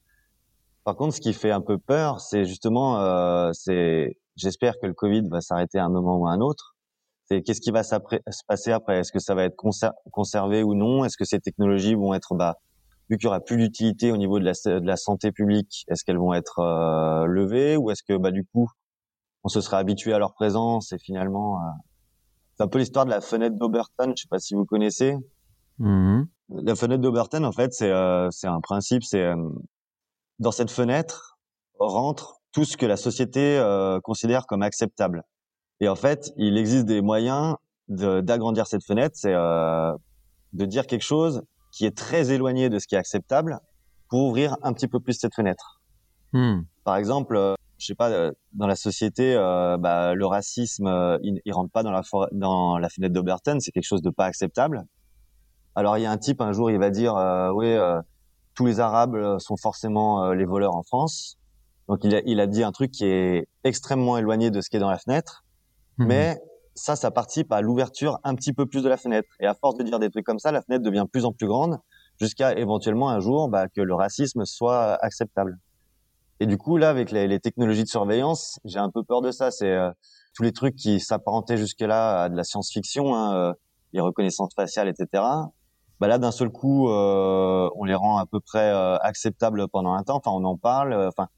Par 0.84 0.96
contre, 0.96 1.14
ce 1.17 1.20
qui 1.20 1.32
fait 1.32 1.50
un 1.50 1.61
peu 1.61 1.79
peur, 1.79 2.20
c'est 2.20 2.44
justement, 2.44 3.00
euh, 3.00 3.50
c'est, 3.55 4.19
j'espère 4.37 4.75
que 4.81 4.87
le 4.87 4.94
Covid 4.94 5.23
va 5.29 5.40
s'arrêter 5.40 5.79
à 5.79 5.85
un 5.85 5.90
moment 5.90 6.17
ou 6.17 6.26
à 6.26 6.32
un 6.32 6.40
autre. 6.40 6.76
C'est 7.25 7.43
qu'est-ce 7.43 7.61
qui 7.61 7.70
va 7.70 7.82
se 7.82 7.94
passer 8.46 8.73
après? 8.73 8.99
Est-ce 8.99 9.12
que 9.12 9.20
ça 9.20 9.35
va 9.35 9.44
être 9.44 9.56
conservé 10.11 10.62
ou 10.62 10.75
non? 10.75 11.05
Est-ce 11.05 11.17
que 11.17 11.25
ces 11.25 11.40
technologies 11.40 11.94
vont 11.94 12.14
être 12.14 12.35
bah, 12.35 12.58
vu 13.11 13.17
qu'il 13.17 13.26
y 13.26 13.28
aura 13.28 13.40
plus 13.40 13.56
d'utilité 13.56 14.12
au 14.12 14.17
niveau 14.17 14.38
de 14.38 14.44
la, 14.44 14.52
de 14.52 14.87
la 14.87 14.96
santé 14.96 15.32
publique, 15.32 15.85
est-ce 15.88 16.05
qu'elles 16.05 16.19
vont 16.19 16.35
être 16.35 16.61
euh, 16.61 17.26
levées? 17.26 17.76
Ou 17.76 17.90
est-ce 17.90 18.02
que 18.02 18.17
bah 18.17 18.31
du 18.31 18.44
coup 18.44 18.69
on 19.44 19.48
se 19.48 19.60
sera 19.60 19.78
habitué 19.78 20.12
à 20.12 20.18
leur 20.18 20.34
présence 20.34 20.92
et 20.92 20.98
finalement 20.98 21.58
euh, 21.58 21.68
c'est 22.56 22.62
un 22.62 22.68
peu 22.68 22.78
l'histoire 22.78 23.04
de 23.04 23.10
la 23.10 23.20
fenêtre 23.20 23.56
d'Oberton, 23.56 24.12
je 24.16 24.22
sais 24.22 24.28
pas 24.28 24.38
si 24.38 24.54
vous 24.54 24.64
connaissez. 24.64 25.16
Mmh 25.78 26.22
la 26.54 26.74
fenêtre 26.74 27.00
d'Oberton 27.00 27.44
en 27.44 27.52
fait 27.52 27.72
c'est 27.72 27.90
euh, 27.90 28.28
c'est 28.30 28.46
un 28.46 28.60
principe, 28.60 29.04
c'est 29.04 29.32
dans 30.38 30.52
cette 30.52 30.70
fenêtre 30.70 31.38
rentre 31.78 32.40
tout 32.52 32.64
ce 32.64 32.76
que 32.76 32.84
la 32.84 32.98
société 32.98 33.58
considère 34.04 34.46
comme 34.46 34.62
acceptable. 34.62 35.22
Et 35.80 35.88
en 35.88 35.96
fait, 35.96 36.30
il 36.36 36.58
existe 36.58 36.84
des 36.84 37.00
moyens 37.00 37.56
d'agrandir 37.88 38.66
cette 38.66 38.84
fenêtre, 38.84 39.16
c'est 39.16 39.32
de 39.32 40.64
dire 40.66 40.86
quelque 40.86 41.02
chose 41.02 41.42
qui 41.72 41.86
est 41.86 41.96
très 41.96 42.30
éloigné 42.30 42.68
de 42.68 42.78
ce 42.78 42.86
qui 42.86 42.94
est 42.94 42.98
acceptable 42.98 43.58
pour 44.08 44.26
ouvrir 44.28 44.56
un 44.62 44.72
petit 44.74 44.88
peu 44.88 45.00
plus 45.00 45.14
cette 45.14 45.34
fenêtre. 45.34 45.80
Hmm. 46.32 46.60
Par 46.84 46.96
exemple, 46.96 47.34
euh, 47.36 47.54
je 47.82 47.88
sais 47.88 47.94
pas, 47.96 48.11
euh, 48.11 48.31
dans 48.52 48.68
la 48.68 48.76
société, 48.76 49.35
euh, 49.35 49.76
bah, 49.76 50.14
le 50.14 50.25
racisme, 50.25 50.87
euh, 50.87 51.18
il, 51.23 51.40
il, 51.45 51.52
rentre 51.52 51.73
pas 51.73 51.83
dans 51.83 51.90
la, 51.90 52.02
dans 52.30 52.78
la 52.78 52.88
fenêtre 52.88 53.12
d'Oberton, 53.12 53.59
c'est 53.59 53.73
quelque 53.73 53.87
chose 53.87 54.02
de 54.02 54.11
pas 54.11 54.25
acceptable. 54.25 54.85
Alors 55.75 55.99
il 55.99 56.02
y 56.02 56.06
a 56.06 56.11
un 56.12 56.18
type 56.18 56.40
un 56.40 56.52
jour, 56.52 56.71
il 56.71 56.78
va 56.78 56.90
dire, 56.90 57.14
oui, 57.54 57.75
tous 58.54 58.66
les 58.66 58.78
Arabes 58.78 59.38
sont 59.38 59.56
forcément 59.56 60.33
les 60.33 60.45
voleurs 60.45 60.76
en 60.76 60.83
France. 60.83 61.38
Donc 61.88 62.04
il 62.04 62.14
a, 62.14 62.21
il 62.26 62.40
a 62.40 62.47
dit 62.47 62.62
un 62.62 62.73
truc 62.73 62.90
qui 62.90 63.06
est 63.06 63.49
extrêmement 63.64 64.18
éloigné 64.18 64.50
de 64.50 64.61
ce 64.61 64.68
qui 64.68 64.76
est 64.76 64.80
dans 64.80 64.90
la 64.90 64.99
fenêtre, 64.99 65.45
hmm. 65.97 66.06
mais 66.06 66.38
ça, 66.75 66.95
ça 66.95 67.11
participe 67.11 67.50
à 67.52 67.62
l'ouverture 67.62 68.18
un 68.23 68.35
petit 68.35 68.52
peu 68.52 68.66
plus 68.66 68.83
de 68.83 68.88
la 68.90 68.99
fenêtre. 68.99 69.28
Et 69.40 69.47
à 69.47 69.54
force 69.54 69.76
de 69.76 69.83
dire 69.83 69.99
des 69.99 70.11
trucs 70.11 70.26
comme 70.26 70.38
ça, 70.38 70.52
la 70.52 70.61
fenêtre 70.61 70.85
devient 70.85 71.06
plus 71.11 71.25
en 71.25 71.33
plus 71.33 71.47
grande 71.47 71.78
jusqu'à 72.21 72.52
éventuellement 72.59 73.09
un 73.09 73.18
jour 73.18 73.49
bah, 73.49 73.68
que 73.68 73.80
le 73.80 73.95
racisme 73.95 74.45
soit 74.45 74.95
acceptable. 75.02 75.59
Et 76.42 76.46
du 76.46 76.58
coup, 76.58 76.76
là, 76.76 76.90
avec 76.90 77.12
les, 77.12 77.38
technologies 77.38 77.84
de 77.84 77.88
surveillance, 77.88 78.58
j'ai 78.64 78.80
un 78.80 78.90
peu 78.90 79.04
peur 79.04 79.20
de 79.20 79.30
ça. 79.30 79.52
C'est 79.52 79.70
euh, 79.70 79.92
tous 80.34 80.42
les 80.42 80.50
trucs 80.50 80.75
qui 80.75 80.99
s'apparentaient 80.99 81.56
jusque-là 81.56 82.25
à 82.25 82.28
de 82.28 82.37
la 82.37 82.42
science-fiction, 82.42 83.14
hein, 83.14 83.37
euh, 83.37 83.52
les 83.92 84.00
reconnaissances 84.00 84.52
faciales, 84.52 84.88
etc. 84.88 85.22
Bah 86.00 86.08
là, 86.08 86.18
d'un 86.18 86.32
seul 86.32 86.50
coup, 86.50 86.88
euh, 86.88 87.70
on 87.76 87.84
les 87.84 87.94
rend 87.94 88.18
à 88.18 88.26
peu 88.26 88.40
près 88.40 88.72
acceptables 89.02 89.68
pendant 89.68 89.92
un 89.92 90.02
temps. 90.02 90.16
Enfin, 90.16 90.32
on 90.32 90.42
en 90.42 90.56
parle. 90.56 90.92
Enfin, 90.94 91.28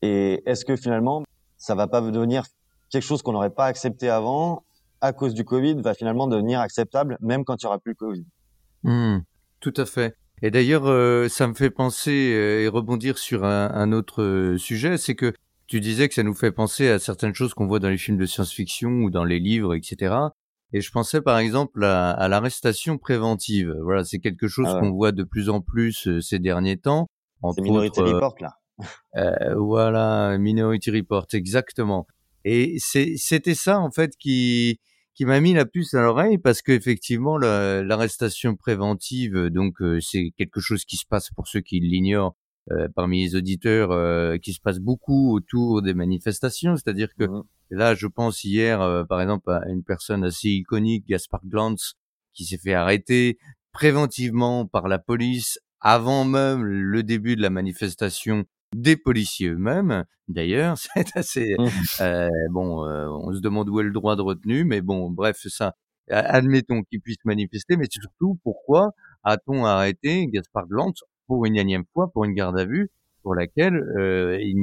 et 0.00 0.42
est-ce 0.46 0.64
que 0.64 0.76
finalement, 0.76 1.24
ça 1.58 1.74
va 1.74 1.86
pas 1.86 2.00
devenir 2.00 2.44
quelque 2.88 3.02
chose 3.02 3.20
qu'on 3.20 3.32
n'aurait 3.32 3.50
pas 3.50 3.66
accepté 3.66 4.08
avant 4.08 4.64
à 5.02 5.12
cause 5.12 5.34
du 5.34 5.44
Covid, 5.44 5.74
va 5.82 5.92
finalement 5.92 6.26
devenir 6.26 6.60
acceptable, 6.60 7.18
même 7.20 7.44
quand 7.44 7.62
il 7.62 7.66
n'y 7.66 7.68
aura 7.68 7.80
plus 7.80 7.90
le 7.90 7.96
Covid? 7.96 8.24
Hmm, 8.82 9.18
tout 9.60 9.74
à 9.76 9.84
fait. 9.84 10.16
Et 10.42 10.50
d'ailleurs, 10.50 10.86
euh, 10.86 11.28
ça 11.28 11.46
me 11.46 11.54
fait 11.54 11.70
penser 11.70 12.32
euh, 12.34 12.62
et 12.62 12.68
rebondir 12.68 13.18
sur 13.18 13.44
un, 13.44 13.70
un 13.72 13.92
autre 13.92 14.22
euh, 14.22 14.58
sujet, 14.58 14.96
c'est 14.96 15.14
que 15.14 15.32
tu 15.66 15.80
disais 15.80 16.08
que 16.08 16.14
ça 16.14 16.22
nous 16.22 16.34
fait 16.34 16.52
penser 16.52 16.88
à 16.88 16.98
certaines 16.98 17.34
choses 17.34 17.54
qu'on 17.54 17.66
voit 17.66 17.80
dans 17.80 17.90
les 17.90 17.98
films 17.98 18.16
de 18.18 18.26
science-fiction 18.26 18.90
ou 19.02 19.10
dans 19.10 19.24
les 19.24 19.38
livres, 19.38 19.74
etc. 19.74 20.14
Et 20.72 20.80
je 20.80 20.90
pensais 20.90 21.20
par 21.20 21.38
exemple 21.38 21.84
à, 21.84 22.10
à 22.10 22.28
l'arrestation 22.28 22.98
préventive. 22.98 23.74
Voilà, 23.82 24.04
c'est 24.04 24.18
quelque 24.18 24.48
chose 24.48 24.66
ah 24.68 24.80
qu'on 24.80 24.90
voit 24.90 25.12
de 25.12 25.24
plus 25.24 25.48
en 25.48 25.60
plus 25.60 26.20
ces 26.20 26.38
derniers 26.38 26.78
temps. 26.78 27.06
C'est 27.54 27.62
Minority 27.62 28.00
Report 28.00 28.34
là. 28.40 28.54
Euh, 29.16 29.54
voilà, 29.56 30.36
Minority 30.38 30.90
Report, 30.90 31.26
exactement. 31.32 32.06
Et 32.44 32.76
c'était 32.78 33.54
ça 33.54 33.80
en 33.80 33.90
fait 33.90 34.16
qui 34.16 34.80
qui 35.18 35.24
m'a 35.24 35.40
mis 35.40 35.52
la 35.52 35.66
puce 35.66 35.94
à 35.94 36.00
l'oreille 36.02 36.38
parce 36.38 36.62
qu'effectivement 36.62 37.38
l'arrestation 37.38 38.54
préventive, 38.54 39.48
donc 39.48 39.82
euh, 39.82 39.98
c'est 40.00 40.30
quelque 40.38 40.60
chose 40.60 40.84
qui 40.84 40.96
se 40.96 41.06
passe 41.06 41.30
pour 41.34 41.48
ceux 41.48 41.60
qui 41.60 41.80
l'ignorent 41.80 42.36
euh, 42.70 42.86
parmi 42.94 43.24
les 43.24 43.34
auditeurs 43.34 43.90
euh, 43.90 44.36
qui 44.38 44.52
se 44.52 44.60
passe 44.60 44.78
beaucoup 44.78 45.34
autour 45.34 45.82
des 45.82 45.92
manifestations. 45.92 46.76
C'est-à-dire 46.76 47.08
que 47.18 47.24
Mhm. 47.24 47.42
là, 47.70 47.96
je 47.96 48.06
pense 48.06 48.44
hier, 48.44 48.80
euh, 48.80 49.02
par 49.02 49.20
exemple, 49.20 49.50
à 49.50 49.68
une 49.68 49.82
personne 49.82 50.22
assez 50.22 50.50
iconique, 50.50 51.08
Gaspard 51.08 51.44
Glantz, 51.44 51.94
qui 52.32 52.44
s'est 52.44 52.58
fait 52.58 52.74
arrêter 52.74 53.38
préventivement 53.72 54.66
par 54.66 54.86
la 54.86 55.00
police 55.00 55.58
avant 55.80 56.24
même 56.24 56.62
le 56.62 57.02
début 57.02 57.34
de 57.34 57.42
la 57.42 57.50
manifestation 57.50 58.44
des 58.74 58.96
policiers 58.96 59.48
eux-mêmes. 59.48 60.04
D'ailleurs, 60.28 60.76
c'est 60.94 61.16
assez 61.16 61.56
Mhm. 61.58 61.70
euh, 62.00 62.28
bon. 62.50 62.84
euh, 62.86 63.08
on 63.08 63.32
se 63.32 63.40
demande 63.40 63.68
où 63.70 63.80
est 63.80 63.84
le 63.84 63.92
droit 63.92 64.16
de 64.16 64.22
retenue, 64.22 64.64
mais 64.64 64.80
bon, 64.80 65.10
bref, 65.10 65.38
ça. 65.48 65.74
Admettons 66.10 66.82
qu'il 66.84 67.00
puisse 67.02 67.18
manifester, 67.24 67.76
mais 67.76 67.86
surtout, 67.90 68.38
pourquoi 68.42 68.92
a-t-on 69.24 69.64
arrêté 69.66 70.26
Gaspard 70.28 70.66
Glantz 70.66 71.02
pour 71.26 71.44
une 71.44 71.56
énième 71.56 71.84
fois 71.92 72.10
pour 72.12 72.24
une 72.24 72.32
garde 72.32 72.58
à 72.58 72.64
vue 72.64 72.90
pour 73.22 73.34
laquelle 73.34 73.74
euh, 73.98 74.38
il 74.40 74.56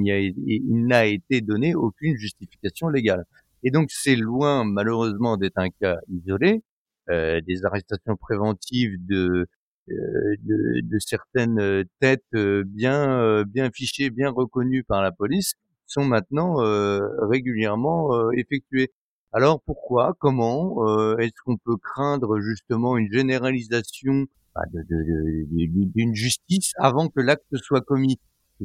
n'a 0.87 1.05
été 1.05 1.41
donné 1.41 1.75
aucune 1.75 2.15
justification 2.17 2.89
légale? 2.89 3.25
Et 3.63 3.69
donc 3.71 3.89
c'est 3.91 4.15
loin 4.15 4.63
malheureusement 4.63 5.37
d'être 5.37 5.57
un 5.57 5.69
cas 5.69 5.97
isolé. 6.09 6.63
Euh, 7.11 7.39
des 7.41 7.63
arrestations 7.65 8.15
préventives 8.17 8.95
de 9.05 9.45
de, 9.87 10.81
de 10.81 10.99
certaines 10.99 11.59
euh, 11.59 11.83
têtes 11.99 12.23
euh, 12.33 12.63
bien 12.65 13.19
euh, 13.19 13.43
bien 13.45 13.69
fichées, 13.71 14.09
bien 14.09 14.29
reconnues 14.29 14.83
par 14.83 15.01
la 15.01 15.11
police 15.11 15.53
sont 15.87 16.05
maintenant 16.05 16.61
euh, 16.61 16.99
régulièrement 17.21 18.13
euh, 18.15 18.31
effectuées. 18.31 18.91
Alors 19.31 19.61
pourquoi, 19.61 20.15
comment 20.19 20.87
euh, 20.87 21.17
est-ce 21.17 21.41
qu'on 21.43 21.57
peut 21.57 21.77
craindre 21.77 22.39
justement 22.39 22.97
une 22.97 23.11
généralisation 23.11 24.25
bah, 24.55 24.61
d'une 24.73 26.15
justice 26.15 26.71
avant 26.77 27.09
que 27.09 27.19
l'acte 27.19 27.55
soit 27.57 27.81
commis? 27.81 28.19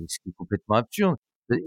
Ce 0.06 0.18
qui 0.22 0.30
est 0.30 0.36
complètement 0.36 0.76
absurde. 0.76 1.16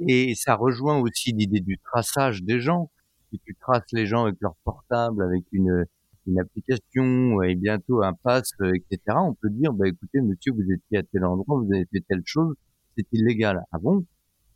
Et 0.08 0.34
ça 0.36 0.56
rejoint 0.56 0.98
aussi 1.00 1.34
l'idée 1.34 1.60
du 1.60 1.78
traçage 1.78 2.42
des 2.44 2.62
gens. 2.62 2.90
Si 3.30 3.40
tu 3.40 3.56
traces 3.60 3.92
les 3.92 4.06
gens 4.06 4.24
avec 4.24 4.38
leur 4.40 4.56
portable, 4.64 5.22
avec 5.22 5.44
une 5.52 5.86
une 6.28 6.40
application 6.40 7.42
et 7.42 7.56
bientôt 7.56 8.04
un 8.04 8.14
pass, 8.14 8.52
euh, 8.62 8.74
etc. 8.74 9.18
On 9.18 9.34
peut 9.34 9.50
dire, 9.50 9.74
bah 9.74 9.88
écoutez, 9.88 10.22
monsieur, 10.22 10.54
vous 10.54 10.72
étiez 10.72 11.00
à 11.00 11.04
tel 11.04 11.26
endroit, 11.26 11.60
vous 11.60 11.74
avez 11.74 11.86
fait 11.92 12.04
telle 12.08 12.24
chose, 12.26 12.56
c'est 12.98 13.06
illégal. 13.12 13.64
Ah 13.72 13.78
bon? 13.82 14.06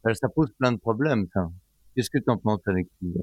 Ça, 0.04 0.14
ça 0.14 0.30
pose 0.30 0.50
plein 0.58 0.72
de 0.72 0.78
problèmes, 0.78 1.28
ça. 1.34 1.50
Qu'est-ce 1.96 2.10
que 2.10 2.20
tu 2.20 2.30
en 2.30 2.38
penses, 2.38 2.62
Alexis 2.68 3.14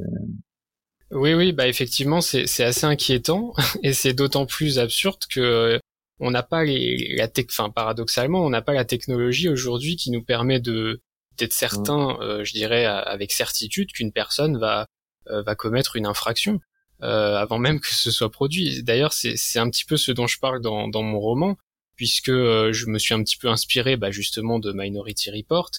Oui, 1.12 1.34
oui, 1.34 1.52
bah 1.52 1.68
effectivement, 1.68 2.20
c'est 2.20 2.64
assez 2.64 2.86
inquiétant 2.86 3.52
et 3.82 3.92
c'est 3.92 4.14
d'autant 4.14 4.46
plus 4.46 4.78
absurde 4.78 5.20
que 5.30 5.40
euh, 5.40 5.78
on 6.20 6.30
n'a 6.30 6.42
pas 6.42 6.64
les, 6.64 7.14
la 7.16 7.28
tech, 7.28 7.46
enfin 7.50 7.70
paradoxalement, 7.70 8.44
on 8.44 8.50
n'a 8.50 8.62
pas 8.62 8.72
la 8.72 8.84
technologie 8.84 9.48
aujourd'hui 9.48 9.96
qui 9.96 10.10
nous 10.10 10.22
permet 10.22 10.60
de 10.60 11.00
d'être 11.36 11.52
certain, 11.52 12.16
euh, 12.20 12.44
je 12.44 12.52
dirais, 12.52 12.84
avec 12.84 13.32
certitude 13.32 13.90
qu'une 13.90 14.12
personne 14.12 14.56
va 14.56 14.86
euh, 15.28 15.42
va 15.42 15.54
commettre 15.54 15.96
une 15.96 16.06
infraction 16.06 16.60
euh, 17.02 17.36
avant 17.36 17.58
même 17.58 17.80
que 17.80 17.94
ce 17.94 18.10
soit 18.10 18.30
produit. 18.30 18.82
D'ailleurs, 18.82 19.12
c'est 19.12 19.58
un 19.58 19.68
petit 19.70 19.84
peu 19.84 19.96
ce 19.96 20.12
dont 20.12 20.26
je 20.26 20.38
parle 20.38 20.60
dans 20.60 20.88
dans 20.88 21.02
mon 21.02 21.18
roman, 21.20 21.56
puisque 21.96 22.28
euh, 22.30 22.72
je 22.72 22.86
me 22.86 22.98
suis 22.98 23.14
un 23.14 23.22
petit 23.22 23.36
peu 23.36 23.48
inspiré, 23.48 23.96
bah, 23.96 24.10
justement, 24.10 24.58
de 24.58 24.72
Minority 24.72 25.30
Report 25.30 25.70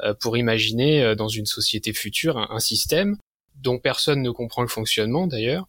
euh, 0.00 0.14
pour 0.14 0.36
imaginer 0.36 1.02
euh, 1.02 1.14
dans 1.14 1.28
une 1.28 1.46
société 1.46 1.92
future 1.92 2.38
un, 2.38 2.48
un 2.50 2.58
système 2.60 3.16
dont 3.56 3.78
personne 3.78 4.22
ne 4.22 4.30
comprend 4.30 4.62
le 4.62 4.68
fonctionnement 4.68 5.26
d'ailleurs 5.26 5.66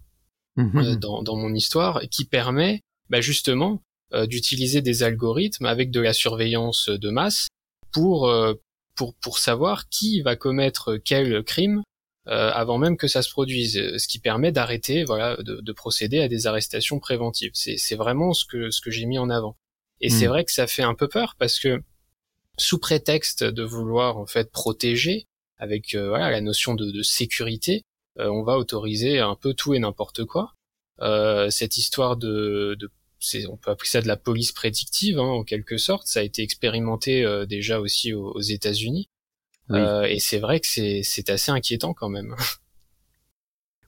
euh, 0.58 0.96
dans, 0.96 1.24
dans 1.24 1.36
mon 1.36 1.54
histoire, 1.54 2.02
qui 2.12 2.26
permet 2.26 2.82
bah, 3.10 3.22
justement 3.22 3.82
euh, 4.14 4.26
d'utiliser 4.28 4.82
des 4.82 5.04
algorithmes 5.04 5.66
avec 5.66 5.92
de 5.92 6.00
la 6.00 6.14
surveillance 6.14 6.90
de 6.90 7.10
masse 7.10 7.48
pour 7.92 8.30
euh, 8.30 8.54
pour 8.96 9.16
pour 9.16 9.40
savoir 9.40 9.90
qui 9.90 10.22
va 10.22 10.36
commettre 10.36 10.98
quel 11.04 11.44
crime 11.44 11.82
euh, 12.28 12.52
avant 12.52 12.78
même 12.78 12.98
que 12.98 13.08
ça 13.08 13.22
se 13.22 13.30
produise, 13.30 13.78
euh, 13.78 13.98
ce 13.98 14.08
qui 14.08 14.20
permet 14.20 14.52
d'arrêter, 14.52 15.04
voilà, 15.04 15.36
de, 15.38 15.60
de 15.62 15.72
procéder 15.74 16.22
à 16.22 16.28
des 16.28 16.48
arrestations 16.48 17.00
préventives. 17.00 17.52
C'est 17.54 17.96
vraiment 17.96 18.34
ce 18.34 18.46
que 18.46 18.70
ce 18.72 18.82
que 18.82 18.92
j'ai 18.92 19.06
mis 19.06 19.18
en 19.18 19.30
avant. 19.30 19.58
Et 20.02 20.10
c'est 20.10 20.28
vrai 20.28 20.44
que 20.44 20.52
ça 20.52 20.68
fait 20.68 20.84
un 20.84 20.96
peu 20.96 21.08
peur 21.08 21.36
parce 21.40 21.60
que 21.60 21.82
sous 22.58 22.78
prétexte 22.78 23.44
de 23.44 23.64
vouloir 23.64 24.18
en 24.18 24.26
fait 24.26 24.52
protéger 24.52 25.28
avec 25.58 25.96
euh, 25.96 26.10
voilà 26.10 26.30
la 26.30 26.42
notion 26.42 26.76
de, 26.76 26.92
de 26.92 27.02
sécurité, 27.02 27.84
euh, 28.20 28.28
on 28.28 28.44
va 28.44 28.58
autoriser 28.58 29.20
un 29.20 29.36
peu 29.36 29.54
tout 29.54 29.74
et 29.74 29.80
n'importe 29.80 30.26
quoi. 30.26 30.54
Euh, 31.02 31.50
cette 31.50 31.78
histoire 31.78 32.18
de, 32.18 32.76
de 32.80 32.92
on 33.50 33.56
peut 33.56 33.72
appeler 33.72 33.88
ça 33.88 34.02
de 34.02 34.08
la 34.08 34.18
police 34.18 34.52
prédictive 34.52 35.18
hein, 35.18 35.24
en 35.24 35.44
quelque 35.44 35.78
sorte. 35.78 36.08
Ça 36.08 36.20
a 36.20 36.24
été 36.24 36.44
expérimenté 36.44 37.24
euh, 37.24 37.46
déjà 37.46 37.80
aussi 37.80 38.14
aux, 38.14 38.32
aux 38.34 38.42
États-Unis. 38.42 39.08
Oui. 39.70 39.80
Euh, 39.80 40.04
et 40.04 40.20
c'est 40.20 40.40
vrai 40.40 40.60
que 40.60 40.68
c'est, 40.68 41.30
assez 41.30 41.52
inquiétant 41.52 41.94
quand 41.94 42.10
même. 42.10 42.36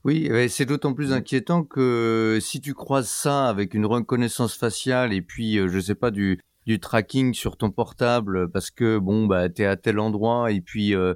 Oui, 0.03 0.29
ouais, 0.29 0.50
c'est 0.50 0.67
d'autant 0.67 0.94
plus 0.94 1.13
inquiétant 1.13 1.63
que 1.63 2.38
si 2.39 2.62
tu 2.62 2.75
croises 2.75 3.10
ça 3.10 3.50
avec 3.50 3.74
une 3.74 3.88
reconnaissance 3.88 4.55
faciale 4.55 5.13
et 5.13 5.24
puis, 5.24 5.58
euh, 5.58 5.67
je 5.67 5.79
sais 5.79 5.96
pas, 5.96 6.12
du, 6.12 6.39
du 6.67 6.79
tracking 6.79 7.34
sur 7.34 7.58
ton 7.58 7.72
portable 7.72 8.51
parce 8.51 8.70
que, 8.70 9.00
bon, 9.00 9.25
bah, 9.25 9.50
t'es 9.50 9.65
à 9.65 9.77
tel 9.77 9.98
endroit 9.98 10.51
et 10.51 10.62
puis, 10.62 10.94
euh, 10.94 11.15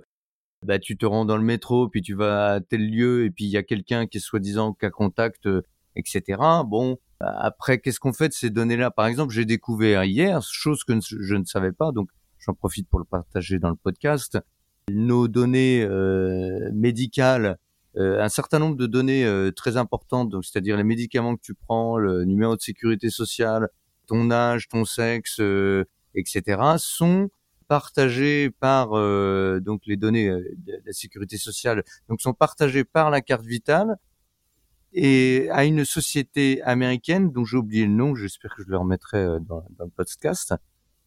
bah, 0.66 0.80
tu 0.80 0.98
te 0.98 1.06
rends 1.06 1.26
dans 1.26 1.38
le 1.38 1.44
métro, 1.44 1.88
puis 1.88 2.02
tu 2.02 2.16
vas 2.16 2.54
à 2.54 2.62
tel 2.62 2.90
lieu 2.90 3.26
et 3.26 3.30
puis 3.30 3.46
il 3.46 3.52
y 3.52 3.58
a 3.58 3.64
quelqu'un 3.64 4.08
qui 4.08 4.18
est 4.18 4.22
soi-disant 4.22 4.74
cas 4.74 4.90
contact, 4.90 5.48
etc. 5.96 6.42
Bon, 6.66 6.98
après, 7.20 7.78
qu'est-ce 7.78 8.00
qu'on 8.00 8.14
fait 8.14 8.30
de 8.30 8.34
ces 8.34 8.50
données-là? 8.50 8.90
Par 8.90 9.06
exemple, 9.06 9.32
j'ai 9.32 9.46
découvert 9.46 10.04
hier, 10.04 10.42
chose 10.42 10.84
que 10.84 10.94
je 11.00 11.36
ne 11.36 11.46
savais 11.46 11.74
pas, 11.74 11.92
donc 11.92 12.10
j'en 12.40 12.54
profite 12.54 12.90
pour 12.90 13.00
le 13.00 13.06
partager 13.06 13.60
dans 13.60 13.70
le 13.70 13.76
podcast, 13.76 14.40
nos 14.90 15.28
données 15.28 15.84
euh, 15.84 16.70
médicales 16.74 17.58
euh, 17.98 18.22
un 18.22 18.30
certain 18.30 18.60
nombre 18.60 18.76
de 18.76 18.86
données 18.86 19.26
euh, 19.26 19.52
très 19.52 19.76
importantes, 19.76 20.30
donc 20.30 20.46
c'est-à-dire 20.46 20.78
les 20.78 20.84
médicaments 20.84 21.36
que 21.36 21.42
tu 21.42 21.56
prends, 21.56 21.98
le 21.98 22.24
numéro 22.24 22.56
de 22.56 22.62
sécurité 22.62 23.10
sociale, 23.10 23.70
ton 24.06 24.30
âge, 24.32 24.68
ton 24.68 24.86
sexe, 24.86 25.42
etc., 26.16 26.62
sont 26.78 27.30
partagées 27.68 28.50
par 28.50 28.90
donc 29.62 29.82
les 29.86 29.98
données 29.98 30.30
de 30.30 30.82
la 30.84 30.94
sécurité 30.94 31.38
sociale, 31.38 31.84
donc 32.08 32.22
sont 32.22 32.34
partagées 32.34 32.84
par 32.84 33.12
la 33.12 33.22
carte 33.22 33.46
vitale 33.46 33.98
et 34.94 35.48
à 35.52 35.66
une 35.66 35.86
société 35.86 36.64
américaine 36.64 37.32
dont 37.32 37.46
j'ai 37.46 37.58
oublié 37.58 37.86
le 37.86 37.94
nom, 37.94 38.16
j'espère 38.16 38.56
que 38.56 38.64
je 38.64 38.70
le 38.70 38.78
remettrai 38.78 39.24
dans 39.42 39.64
le 39.80 39.90
podcast. 39.90 40.56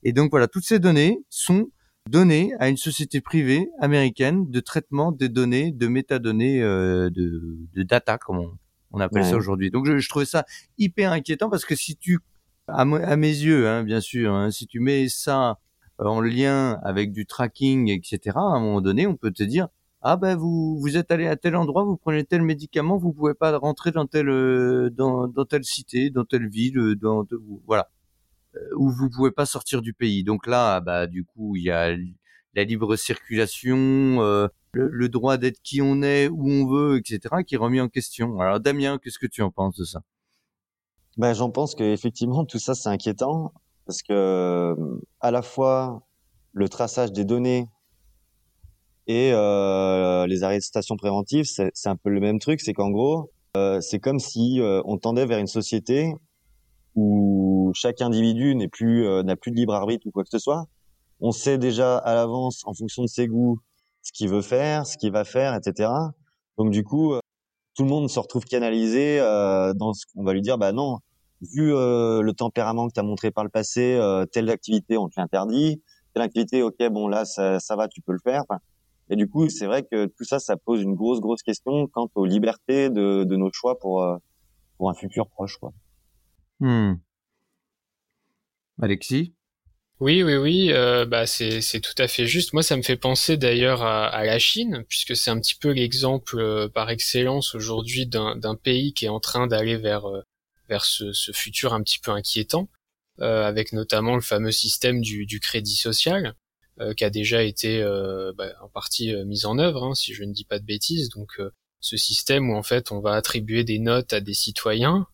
Et 0.03 0.13
donc 0.13 0.31
voilà, 0.31 0.49
toutes 0.49 0.65
ces 0.65 0.79
données 0.79 1.19
sont 1.29 1.69
données 2.09 2.53
à 2.59 2.69
une 2.69 2.77
société 2.77 3.21
privée 3.21 3.69
américaine 3.81 4.51
de 4.51 4.61
traitement 4.61 5.13
des 5.13 5.29
données, 5.29 5.71
de 5.71 5.87
métadonnées, 5.87 6.63
euh, 6.63 7.11
de, 7.11 7.59
de 7.73 7.83
data, 7.83 8.19
comme 8.19 8.39
on, 8.39 8.59
on 8.93 9.01
appelle 9.01 9.25
ça 9.25 9.37
aujourd'hui. 9.37 9.71
Donc 9.71 9.87
je, 9.87 9.99
je 9.99 10.09
trouvais 10.09 10.25
ça 10.27 10.45
hyper 10.79 11.13
inquiétant 11.13 11.49
parce 11.49 11.65
que 11.65 11.75
si 11.75 11.97
tu, 11.97 12.19
à, 12.69 12.81
à 12.83 13.17
mes 13.17 13.29
yeux, 13.29 13.69
hein, 13.69 13.85
bien 13.85 14.01
sûr, 14.01 14.33
hein, 14.33 14.51
si 14.51 14.67
tu 14.67 14.81
mets 14.81 15.09
ça 15.09 15.59
en 15.99 16.21
lien 16.21 16.81
avec 16.83 17.13
du 17.13 17.27
tracking, 17.27 17.89
etc., 17.89 18.37
à 18.37 18.41
un 18.41 18.61
moment 18.61 18.81
donné, 18.81 19.07
on 19.07 19.17
peut 19.17 19.31
te 19.31 19.43
dire, 19.43 19.69
ah 20.03 20.17
ben 20.17 20.37
vous 20.37 20.79
vous 20.81 20.97
êtes 20.97 21.11
allé 21.11 21.27
à 21.29 21.37
tel 21.37 21.57
endroit, 21.57 21.85
vous 21.85 21.97
prenez 21.97 22.25
tel 22.25 22.43
médicament, 22.43 22.99
vous 22.99 23.13
pouvez 23.13 23.35
pas 23.35 23.57
rentrer 23.57 23.93
dans 23.93 24.07
telle 24.07 24.29
euh, 24.29 24.91
dans, 24.91 25.29
dans 25.29 25.45
telle 25.45 25.65
cité, 25.65 26.11
dans 26.11 26.25
telle 26.25 26.49
ville, 26.49 26.79
euh, 26.79 26.97
dans 26.97 27.25
voilà 27.67 27.83
euh, 27.83 27.92
où 28.77 28.91
vous 28.91 29.09
pouvez 29.11 29.31
pas 29.31 29.47
sortir 29.47 29.83
du 29.83 29.93
pays. 29.93 30.25
Donc 30.25 30.47
là, 30.47 30.81
bah 30.81 31.07
du 31.07 31.25
coup, 31.25 31.57
il 31.57 31.65
y 31.65 31.71
a 31.71 31.97
la 32.55 32.65
libre 32.65 32.97
circulation, 32.97 33.77
euh, 34.21 34.49
le, 34.73 34.89
le 34.89 35.09
droit 35.09 35.37
d'être 35.37 35.61
qui 35.63 35.81
on 35.81 36.03
est, 36.03 36.29
où 36.29 36.49
on 36.49 36.67
veut, 36.67 36.99
etc., 36.99 37.43
qui 37.47 37.55
est 37.55 37.59
remis 37.59 37.81
en 37.81 37.89
question. 37.89 38.41
Alors 38.41 38.61
Damien, 38.61 38.99
qu'est-ce 39.03 39.19
que 39.19 39.27
tu 39.27 39.43
en 39.43 39.51
penses 39.51 39.77
de 39.77 39.85
ça? 39.85 40.03
Ben, 41.17 41.35
j'en 41.35 41.51
pense 41.51 41.75
que 41.75 41.85
effectivement 41.85 42.47
tout 42.47 42.59
ça 42.59 42.75
c'est 42.75 42.89
inquiétant 42.89 43.53
parce 43.85 44.03
que 44.03 44.75
à 45.21 45.31
la 45.31 45.43
fois 45.43 46.07
le 46.53 46.69
traçage 46.69 47.13
des 47.13 47.25
données 47.25 47.69
et 49.07 49.33
euh, 49.33 50.27
les 50.27 50.43
arrestations 50.43 50.97
préventives, 50.97 51.45
c'est 51.45 51.71
c'est 51.75 51.89
un 51.89 51.97
peu 51.97 52.09
le 52.11 52.21
même 52.21 52.39
truc, 52.39 52.61
c'est 52.61 52.73
qu'en 52.73 52.91
gros, 52.91 53.31
euh, 53.57 53.81
c'est 53.81 53.99
comme 53.99 54.21
si 54.21 54.61
euh, 54.61 54.81
on 54.85 54.97
tendait 54.97 55.27
vers 55.27 55.39
une 55.39 55.49
société 55.49 56.15
où 56.95 57.73
chaque 57.75 58.01
individu 58.01 58.55
n'est 58.55 58.69
plus 58.69 59.07
euh, 59.07 59.23
n'a 59.23 59.37
plus 59.37 59.51
de 59.51 59.57
libre 59.57 59.75
arbitre 59.75 60.07
ou 60.07 60.11
quoi 60.11 60.25
que 60.25 60.31
ce 60.31 60.39
soit. 60.39 60.67
On 61.21 61.33
sait 61.33 61.59
déjà 61.59 61.99
à 61.99 62.15
l'avance, 62.15 62.63
en 62.67 62.75
fonction 62.75 63.03
de 63.03 63.09
ses 63.09 63.29
goûts, 63.29 63.59
ce 64.03 64.13
qu'il 64.13 64.29
veut 64.29 64.43
faire, 64.43 64.87
ce 64.87 64.97
qu'il 64.97 65.13
va 65.13 65.25
faire, 65.25 65.55
etc. 65.55 65.91
Donc 66.59 66.71
du 66.71 66.85
coup, 66.85 67.15
euh, 67.15 67.21
tout 67.75 67.85
le 67.85 67.89
monde 67.89 68.11
se 68.11 68.19
retrouve 68.19 68.45
canalisé 68.45 69.21
euh, 69.21 69.73
dans 69.75 69.93
ce 69.95 70.05
qu'on 70.07 70.25
va 70.25 70.33
lui 70.33 70.43
dire. 70.43 70.59
Bah 70.59 70.73
non, 70.73 70.99
vu 71.41 71.75
euh, 71.75 72.23
le 72.23 72.33
tempérament 72.33 72.89
que 72.89 72.95
tu 72.95 73.01
as 73.01 73.03
montré 73.03 73.31
par 73.31 73.45
le 73.45 73.51
passé, 73.51 73.95
euh, 73.95 74.27
telle 74.27 74.51
activité 74.51 74.97
on 74.97 75.09
te 75.09 75.15
l'interdit, 75.19 75.83
telle 76.15 76.23
activité, 76.23 76.63
ok, 76.63 76.77
bon 76.91 77.09
là 77.09 77.25
ça, 77.25 77.61
ça 77.61 77.77
va, 77.77 77.89
tu 77.89 78.01
peux 78.03 78.13
le 78.13 78.21
faire. 78.23 78.43
Et 79.11 79.17
du 79.17 79.29
coup, 79.29 79.49
c'est 79.49 79.67
vrai 79.67 79.83
que 79.83 80.07
tout 80.07 80.25
ça, 80.25 80.39
ça 80.39 80.57
pose 80.57 80.83
une 80.83 80.95
grosse, 80.95 81.21
grosse 81.21 81.43
question 81.43 81.87
quant 81.89 82.09
aux 82.15 82.25
libertés 82.25 82.89
de, 82.89 83.25
de 83.25 83.37
nos 83.37 83.51
choix 83.53 83.79
pour 83.79 84.03
euh, 84.03 84.17
pour 84.79 84.91
un 84.91 84.95
futur 84.95 85.29
proche, 85.29 85.59
quoi. 85.59 85.73
Hmm. 86.63 86.95
Alexis? 88.81 89.35
Oui, 89.99 90.23
oui, 90.23 90.37
oui, 90.37 90.73
euh, 90.73 91.05
bah 91.05 91.27
c'est 91.27 91.61
c'est 91.61 91.81
tout 91.81 91.95
à 91.99 92.07
fait 92.07 92.27
juste. 92.27 92.53
Moi, 92.53 92.63
ça 92.63 92.77
me 92.77 92.83
fait 92.83 92.97
penser 92.97 93.37
d'ailleurs 93.37 93.83
à, 93.83 94.07
à, 94.07 94.25
la 94.25 94.39
Chine, 94.39 94.85
puisque 94.89 95.17
c'est 95.17 95.31
un 95.31 95.41
petit 95.41 95.57
peu 95.57 95.71
l'exemple 95.73 96.39
euh, 96.39 96.69
par 96.69 96.91
excellence 96.91 97.57
aujourd'hui 97.57 98.07
d'un 98.07 98.37
d'un 98.37 98.55
pays 98.55 98.95
qui 98.95 99.07
est 99.07 99.09
en 99.09 99.19
train 99.19 99.49
d'aller 99.49 99.77
vers 99.77 100.07
euh, 100.07 100.23
vers 100.69 100.85
ce, 100.85 101.13
ce, 101.13 101.33
futur 101.33 101.75
un 101.75 101.83
petit 101.83 101.99
peu 101.99 102.13
inquiétant, 102.13 102.69
euh, 103.21 103.45
avec 103.45 103.73
notamment 103.73 104.15
le 104.15 104.23
fameux 104.23 104.53
système 104.53 105.01
du, 105.01 105.27
du 105.27 105.41
crédit 105.41 105.77
social, 105.77 106.35
qui 106.97 107.05
a 107.05 107.11
déjà 107.11 107.43
été 107.43 107.83
bah, 108.37 108.53
en 108.63 108.69
partie 108.69 109.15
mis 109.25 109.47
en 109.47 109.59
œuvre, 109.59 109.85
hein, 109.85 109.95
si 109.95 110.15
je 110.15 110.25
ne 110.25 110.33
dis 110.33 110.45
pas 110.45 110.59
de 110.59 110.65
bêtises. 110.65 111.11
Donc, 111.11 111.41
ce 111.81 111.97
système 111.97 112.51
où 112.51 112.57
en 112.57 112.63
fait 112.63 112.93
on 112.93 113.01
va 113.01 113.13
attribuer 113.15 113.63
des 113.65 113.79
notes 113.79 114.13
à 114.13 114.21
des 114.21 114.35
citoyens 114.35 115.07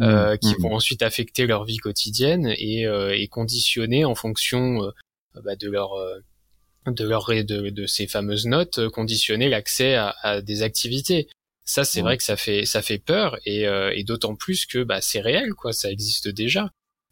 euh, 0.00 0.34
mmh, 0.34 0.38
qui 0.38 0.54
mmh. 0.54 0.62
vont 0.62 0.74
ensuite 0.74 1.02
affecter 1.02 1.46
leur 1.46 1.64
vie 1.64 1.78
quotidienne 1.78 2.54
et, 2.56 2.86
euh, 2.86 3.16
et 3.16 3.28
conditionner 3.28 4.04
en 4.04 4.14
fonction 4.14 4.84
euh, 4.84 4.90
bah, 5.42 5.56
de 5.56 5.68
leur 5.68 5.90
de 6.86 7.04
leur 7.04 7.26
de, 7.28 7.70
de 7.70 7.86
ces 7.86 8.06
fameuses 8.06 8.46
notes 8.46 8.88
conditionner 8.88 9.48
l'accès 9.48 9.94
à, 9.94 10.14
à, 10.22 10.40
des 10.40 10.62
activités. 10.62 11.28
Ça 11.64 11.84
c'est 11.84 12.00
vrai 12.00 12.16
que 12.16 12.22
ça 12.22 12.36
fait 12.36 12.64
ça 12.64 12.80
fait 12.80 12.98
peur 12.98 13.38
et, 13.44 13.64
et 13.64 14.04
d'autant 14.04 14.34
plus 14.34 14.66
que 14.66 14.82
bah, 14.84 15.00
c'est 15.00 15.20
réel 15.20 15.52
quoi, 15.54 15.72
ça 15.72 15.90
existe 15.90 16.28
déjà. 16.28 16.70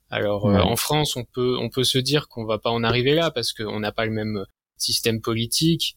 Alors 0.08 0.46
en 0.46 0.76
France 0.76 1.16
on 1.16 1.24
peut 1.24 1.56
on 1.58 1.68
peut 1.68 1.84
se 1.84 1.98
dire 1.98 2.28
qu'on 2.28 2.46
va 2.46 2.58
pas 2.58 2.70
en 2.70 2.84
arriver 2.84 3.14
là 3.14 3.30
parce 3.30 3.52
qu'on 3.52 3.80
n'a 3.80 3.92
pas 3.92 4.06
le 4.06 4.12
même 4.12 4.46
système 4.78 5.20
politique. 5.20 5.96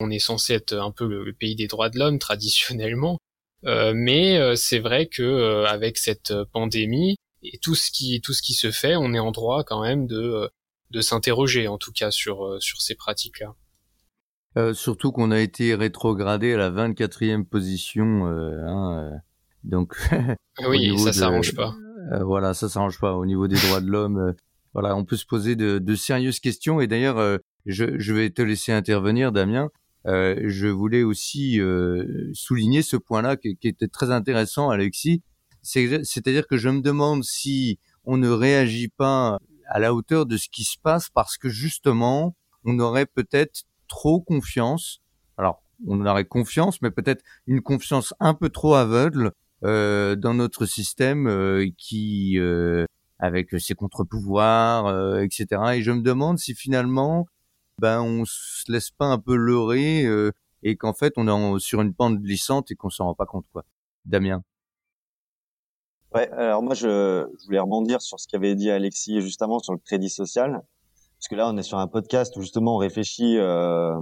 On 0.00 0.10
est 0.10 0.18
censé 0.18 0.54
être 0.54 0.74
un 0.74 0.90
peu 0.90 1.06
le 1.06 1.32
pays 1.32 1.54
des 1.54 1.68
droits 1.68 1.88
de 1.88 1.98
l'homme 1.98 2.18
traditionnellement, 2.18 3.14
euh, 3.14 3.18
mais 3.64 4.38
euh, 4.38 4.54
c'est 4.54 4.78
vrai 4.78 5.06
que 5.06 5.22
euh, 5.22 5.66
avec 5.66 5.98
cette 5.98 6.32
pandémie 6.52 7.16
et 7.42 7.58
tout 7.58 7.74
ce 7.74 7.90
qui 7.90 8.20
tout 8.20 8.32
ce 8.32 8.42
qui 8.42 8.54
se 8.54 8.70
fait, 8.70 8.96
on 8.96 9.14
est 9.14 9.18
en 9.18 9.32
droit 9.32 9.64
quand 9.64 9.82
même 9.82 10.06
de 10.06 10.50
de 10.90 11.00
s'interroger 11.00 11.68
en 11.68 11.78
tout 11.78 11.92
cas 11.92 12.10
sur 12.10 12.56
sur 12.60 12.80
ces 12.80 12.94
pratiques-là. 12.94 13.54
Euh, 14.56 14.72
surtout 14.72 15.10
qu'on 15.10 15.32
a 15.32 15.40
été 15.40 15.74
rétrogradé 15.74 16.54
à 16.54 16.56
la 16.56 16.70
24e 16.70 17.44
position, 17.44 18.28
euh, 18.28 18.60
hein, 18.64 19.10
donc. 19.64 19.96
oui, 20.68 20.96
ça 20.98 21.12
s'arrange 21.12 21.54
pas. 21.54 21.74
Euh, 22.12 22.22
voilà, 22.22 22.54
ça 22.54 22.68
s'arrange 22.68 23.00
pas 23.00 23.14
au 23.14 23.26
niveau 23.26 23.48
des 23.48 23.56
droits 23.56 23.80
de 23.80 23.90
l'homme. 23.90 24.34
voilà, 24.72 24.94
on 24.94 25.04
peut 25.04 25.16
se 25.16 25.26
poser 25.26 25.56
de, 25.56 25.78
de 25.78 25.94
sérieuses 25.96 26.38
questions. 26.38 26.80
Et 26.80 26.86
d'ailleurs, 26.86 27.40
je, 27.66 27.98
je, 27.98 28.14
vais 28.14 28.30
te 28.30 28.42
laisser 28.42 28.70
intervenir, 28.70 29.32
Damien. 29.32 29.70
Euh, 30.06 30.40
je 30.44 30.66
voulais 30.66 31.02
aussi 31.02 31.60
euh, 31.60 32.30
souligner 32.34 32.82
ce 32.82 32.96
point-là 32.96 33.36
qui, 33.36 33.56
qui, 33.56 33.68
était 33.68 33.88
très 33.88 34.10
intéressant, 34.10 34.70
Alexis. 34.70 35.22
C'est-à-dire 35.62 36.46
que 36.46 36.58
je 36.58 36.68
me 36.68 36.82
demande 36.82 37.24
si 37.24 37.78
on 38.04 38.18
ne 38.18 38.28
réagit 38.28 38.88
pas 38.88 39.38
à 39.68 39.78
la 39.78 39.94
hauteur 39.94 40.26
de 40.26 40.36
ce 40.36 40.48
qui 40.50 40.64
se 40.64 40.76
passe 40.82 41.08
parce 41.08 41.38
que 41.38 41.48
justement, 41.48 42.36
on 42.64 42.78
aurait 42.78 43.06
peut-être 43.06 43.64
trop 43.88 44.20
confiance. 44.20 45.00
Alors, 45.38 45.62
on 45.86 46.04
aurait 46.06 46.24
confiance, 46.24 46.82
mais 46.82 46.90
peut-être 46.90 47.24
une 47.46 47.62
confiance 47.62 48.14
un 48.20 48.34
peu 48.34 48.48
trop 48.48 48.74
aveugle 48.74 49.32
euh, 49.64 50.16
dans 50.16 50.34
notre 50.34 50.66
système 50.66 51.26
euh, 51.26 51.68
qui, 51.78 52.38
euh, 52.38 52.84
avec 53.18 53.58
ses 53.58 53.74
contre-pouvoirs, 53.74 55.20
etc. 55.20 55.46
Et 55.76 55.82
je 55.82 55.92
me 55.92 56.02
demande 56.02 56.38
si 56.38 56.54
finalement, 56.54 57.26
ben 57.78 58.00
on 58.00 58.24
se 58.24 58.70
laisse 58.70 58.90
pas 58.90 59.06
un 59.06 59.18
peu 59.18 59.34
leurrer 59.34 60.04
euh, 60.04 60.32
et 60.62 60.76
qu'en 60.76 60.92
fait 60.94 61.14
on 61.16 61.56
est 61.56 61.60
sur 61.60 61.80
une 61.80 61.94
pente 61.94 62.18
glissante 62.18 62.70
et 62.70 62.74
qu'on 62.74 62.90
s'en 62.90 63.06
rend 63.06 63.14
pas 63.14 63.26
compte 63.26 63.46
quoi. 63.52 63.64
Damien. 64.04 64.42
Ouais, 66.14 66.30
alors 66.30 66.62
moi 66.62 66.74
je, 66.74 67.26
je 67.40 67.46
voulais 67.46 67.58
rebondir 67.58 68.00
sur 68.00 68.20
ce 68.20 68.28
qu'avait 68.28 68.54
dit 68.54 68.70
Alexis 68.70 69.20
justement 69.20 69.58
sur 69.58 69.72
le 69.72 69.80
crédit 69.80 70.10
social, 70.10 70.62
parce 71.18 71.28
que 71.28 71.34
là 71.34 71.48
on 71.48 71.56
est 71.56 71.62
sur 71.62 71.78
un 71.78 71.88
podcast 71.88 72.36
où 72.36 72.40
justement 72.40 72.76
on 72.76 72.78
réfléchit 72.78 73.36
euh, 73.36 73.98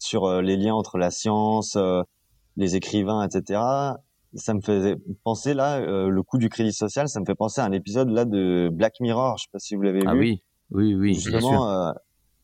sur 0.00 0.24
euh, 0.24 0.42
les 0.42 0.56
liens 0.56 0.74
entre 0.74 0.98
la 0.98 1.12
science, 1.12 1.76
euh, 1.76 2.02
les 2.56 2.74
écrivains, 2.74 3.22
etc. 3.22 3.60
Ça 4.34 4.54
me 4.54 4.60
fait 4.60 4.96
penser 5.22 5.54
là, 5.54 5.80
le 5.80 6.22
coût 6.22 6.38
du 6.38 6.48
crédit 6.48 6.72
social, 6.72 7.08
ça 7.08 7.20
me 7.20 7.24
fait 7.24 7.34
penser 7.34 7.60
à 7.60 7.64
un 7.64 7.72
épisode 7.72 8.10
là 8.10 8.24
de 8.24 8.68
Black 8.72 9.00
Mirror, 9.00 9.38
je 9.38 9.44
sais 9.44 9.50
pas 9.52 9.58
si 9.58 9.76
vous 9.76 9.82
l'avez 9.82 10.02
ah 10.06 10.14
vu. 10.14 10.18
Ah 10.18 10.20
oui, 10.20 10.42
oui, 10.70 10.94
oui. 10.94 11.14
Justement, 11.14 11.92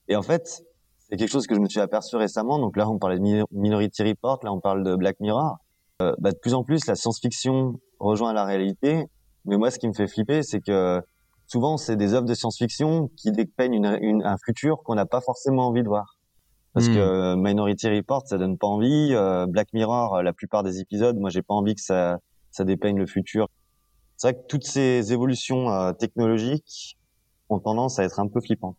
et 0.09 0.17
en 0.17 0.23
fait, 0.23 0.63
c'est 0.99 1.17
quelque 1.17 1.31
chose 1.31 1.47
que 1.47 1.55
je 1.55 1.61
me 1.61 1.69
suis 1.69 1.81
aperçu 1.81 2.17
récemment. 2.17 2.59
Donc 2.59 2.77
là, 2.77 2.89
on 2.89 2.99
parlait 2.99 3.19
de 3.19 3.45
Minority 3.53 4.03
Report, 4.03 4.41
là, 4.43 4.53
on 4.53 4.61
parle 4.61 4.83
de 4.83 4.97
Black 4.97 5.21
Mirror. 5.21 5.57
Euh, 6.03 6.15
bah, 6.19 6.33
de 6.33 6.37
plus 6.37 6.55
en 6.55 6.63
plus, 6.63 6.87
la 6.87 6.95
science-fiction 6.95 7.81
rejoint 7.99 8.33
la 8.33 8.45
réalité. 8.45 9.07
Mais 9.45 9.57
moi, 9.57 9.71
ce 9.71 9.79
qui 9.79 9.89
me 9.89 9.93
fait 9.93 10.09
flipper, 10.09 10.43
c'est 10.43 10.61
que 10.61 11.01
souvent, 11.47 11.77
c'est 11.77 11.97
des 11.97 12.15
œuvres 12.15 12.27
de 12.27 12.35
science-fiction 12.35 13.09
qui 13.17 13.31
dépeignent 13.33 13.75
une, 13.75 13.99
une, 14.01 14.23
un 14.25 14.37
futur 14.45 14.83
qu'on 14.83 14.95
n'a 14.95 15.07
pas 15.07 15.21
forcément 15.21 15.69
envie 15.69 15.83
de 15.83 15.89
voir. 15.89 16.17
Parce 16.75 16.89
que 16.89 17.35
hmm. 17.35 17.41
Minority 17.41 17.89
Report, 17.89 18.27
ça 18.27 18.37
donne 18.37 18.59
pas 18.59 18.67
envie. 18.67 19.15
Euh, 19.15 19.47
Black 19.47 19.73
Mirror, 19.73 20.23
la 20.23 20.33
plupart 20.35 20.63
des 20.63 20.81
épisodes, 20.81 21.17
moi, 21.17 21.31
j'ai 21.31 21.41
pas 21.41 21.55
envie 21.55 21.75
que 21.75 21.81
ça, 21.81 22.19
ça 22.51 22.65
dépeigne 22.65 22.99
le 22.99 23.07
futur. 23.07 23.49
C'est 24.17 24.29
vrai 24.29 24.43
que 24.43 24.47
toutes 24.47 24.65
ces 24.65 25.13
évolutions 25.13 25.71
euh, 25.71 25.93
technologiques 25.93 26.99
ont 27.49 27.61
tendance 27.61 27.99
à 27.99 28.05
être 28.05 28.21
un 28.21 28.29
peu 28.29 28.41
flippantes. 28.41 28.77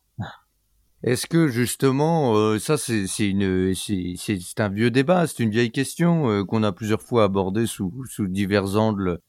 Est-ce 1.08 1.26
que 1.26 1.48
justement, 1.48 2.36
euh, 2.36 2.60
ça 2.60 2.76
c'est 2.78 3.30
une 3.30 3.74
c'est 3.74 4.60
un 4.60 4.68
vieux 4.68 4.92
débat, 4.92 5.26
c'est 5.26 5.42
une 5.42 5.52
vieille 5.52 5.72
question 5.72 6.30
euh, 6.30 6.44
qu'on 6.44 6.64
a 6.64 6.74
plusieurs 6.74 7.02
fois 7.02 7.24
abordée 7.24 7.66
sous 7.66 7.94
sous 8.10 8.28
divers 8.28 8.76
angles 8.76 9.20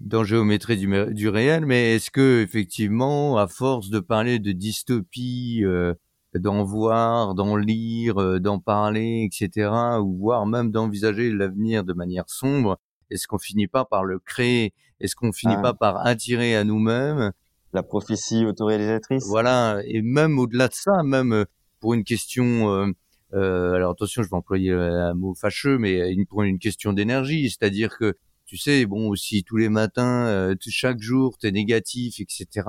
dans 0.00 0.24
géométrie 0.24 0.78
du, 0.78 0.88
du 1.12 1.28
réel, 1.28 1.66
mais 1.66 1.94
est-ce 1.96 2.10
que 2.10 2.40
effectivement, 2.42 3.36
à 3.36 3.48
force 3.48 3.90
de 3.90 4.00
parler 4.00 4.38
de 4.38 4.52
dystopie, 4.52 5.60
euh, 5.62 5.92
d'en 6.34 6.64
voir, 6.64 7.34
d'en 7.34 7.54
lire, 7.56 8.16
euh, 8.16 8.40
d'en 8.40 8.58
parler, 8.58 9.28
etc., 9.30 9.68
ou 10.00 10.16
voire 10.16 10.46
même 10.46 10.70
d'envisager 10.70 11.30
l'avenir 11.30 11.84
de 11.84 11.92
manière 11.92 12.30
sombre, 12.30 12.78
est-ce 13.10 13.26
qu'on 13.28 13.38
finit 13.38 13.68
pas 13.68 13.84
par 13.84 14.04
le 14.04 14.20
créer? 14.20 14.72
Est-ce 15.00 15.14
qu'on 15.14 15.32
finit 15.32 15.56
ah. 15.58 15.62
pas 15.62 15.74
par 15.74 16.06
attirer 16.06 16.56
à 16.56 16.64
nous-mêmes 16.64 17.32
la 17.76 17.82
prophétie 17.82 18.44
autoréalisatrice. 18.44 19.24
Voilà, 19.26 19.80
et 19.84 20.02
même 20.02 20.38
au-delà 20.38 20.68
de 20.68 20.74
ça, 20.74 21.02
même 21.04 21.32
euh, 21.32 21.44
pour 21.78 21.94
une 21.94 22.04
question, 22.04 22.72
euh, 22.72 22.90
euh, 23.34 23.74
alors 23.74 23.92
attention, 23.92 24.22
je 24.22 24.28
vais 24.28 24.36
employer 24.36 24.72
un 24.72 25.14
mot 25.14 25.34
fâcheux, 25.34 25.78
mais 25.78 26.12
une, 26.12 26.26
pour 26.26 26.42
une 26.42 26.58
question 26.58 26.92
d'énergie, 26.92 27.50
c'est-à-dire 27.50 27.96
que 27.98 28.16
tu 28.46 28.56
sais, 28.56 28.86
bon, 28.86 29.14
si 29.14 29.44
tous 29.44 29.56
les 29.56 29.68
matins, 29.68 30.26
euh, 30.26 30.54
chaque 30.68 31.00
jour, 31.00 31.36
tu 31.38 31.48
es 31.48 31.52
négatif, 31.52 32.20
etc., 32.20 32.66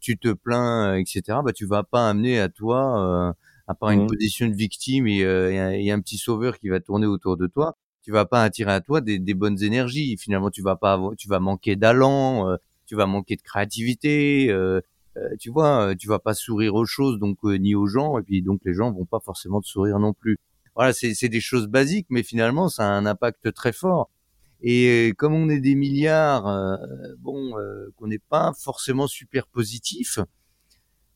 tu 0.00 0.18
te 0.18 0.32
plains, 0.32 0.96
etc., 0.96 1.22
bah 1.42 1.52
tu 1.54 1.66
vas 1.66 1.84
pas 1.84 2.10
amener 2.10 2.38
à 2.38 2.50
toi, 2.50 3.34
à 3.66 3.74
part 3.74 3.90
une 3.90 4.04
mmh. 4.04 4.08
position 4.08 4.48
de 4.48 4.54
victime 4.54 5.06
et, 5.06 5.20
et, 5.20 5.90
un, 5.90 6.00
petit 6.00 6.18
sauveur 6.18 6.58
qui 6.58 6.68
va 6.68 6.80
tourner 6.80 7.06
autour 7.06 7.38
de 7.38 7.46
toi, 7.46 7.78
tu 8.02 8.10
vas 8.10 8.26
pas 8.26 8.42
attirer 8.42 8.72
à 8.72 8.82
toi 8.82 9.00
des, 9.00 9.18
des 9.18 9.32
bonnes 9.32 9.62
énergies. 9.62 10.18
Finalement, 10.18 10.50
tu 10.50 10.60
vas 10.60 10.76
pas 10.76 10.92
avoir, 10.92 11.16
tu 11.16 11.26
vas 11.26 11.40
manquer 11.40 11.74
d'allant, 11.76 12.54
tu 12.86 12.94
vas 12.94 13.06
manquer 13.06 13.36
de 13.36 13.42
créativité, 13.42 14.50
euh, 14.50 14.80
euh, 15.16 15.28
tu 15.38 15.50
vois, 15.50 15.90
euh, 15.90 15.94
tu 15.94 16.08
vas 16.08 16.18
pas 16.18 16.34
sourire 16.34 16.74
aux 16.74 16.86
choses 16.86 17.18
donc 17.18 17.42
ni 17.44 17.74
aux 17.74 17.86
gens 17.86 18.18
et 18.18 18.22
puis 18.22 18.42
donc 18.42 18.60
les 18.64 18.74
gens 18.74 18.92
vont 18.92 19.04
pas 19.04 19.20
forcément 19.20 19.60
te 19.60 19.66
sourire 19.66 19.98
non 19.98 20.12
plus. 20.12 20.38
Voilà, 20.74 20.92
c'est 20.92 21.28
des 21.28 21.40
choses 21.40 21.68
basiques, 21.68 22.06
mais 22.10 22.24
finalement 22.24 22.68
ça 22.68 22.84
a 22.84 22.90
un 22.90 23.06
impact 23.06 23.52
très 23.52 23.72
fort. 23.72 24.10
Et 24.60 25.14
comme 25.18 25.34
on 25.34 25.48
est 25.48 25.60
des 25.60 25.76
milliards, 25.76 26.78
bon, 27.18 27.52
qu'on 27.96 28.08
n'est 28.08 28.18
pas 28.18 28.52
forcément 28.58 29.06
super 29.06 29.46
positif, 29.46 30.18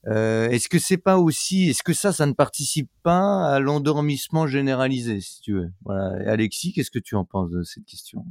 euh, 0.06 0.48
est-ce 0.48 0.68
que 0.68 0.78
c'est 0.78 0.96
pas 0.96 1.18
aussi, 1.18 1.68
est-ce 1.70 1.82
que 1.82 1.92
ça, 1.92 2.12
ça 2.12 2.26
ne 2.26 2.32
participe 2.32 2.90
pas 3.02 3.46
à 3.52 3.58
l'endormissement 3.58 4.46
généralisé, 4.46 5.20
si 5.20 5.40
tu 5.40 5.52
veux? 5.54 5.70
Voilà. 5.84 6.30
Alexis, 6.30 6.72
qu'est-ce 6.72 6.90
que 6.90 6.98
tu 6.98 7.14
en 7.14 7.24
penses 7.24 7.50
de 7.50 7.62
cette 7.62 7.84
question? 7.84 8.24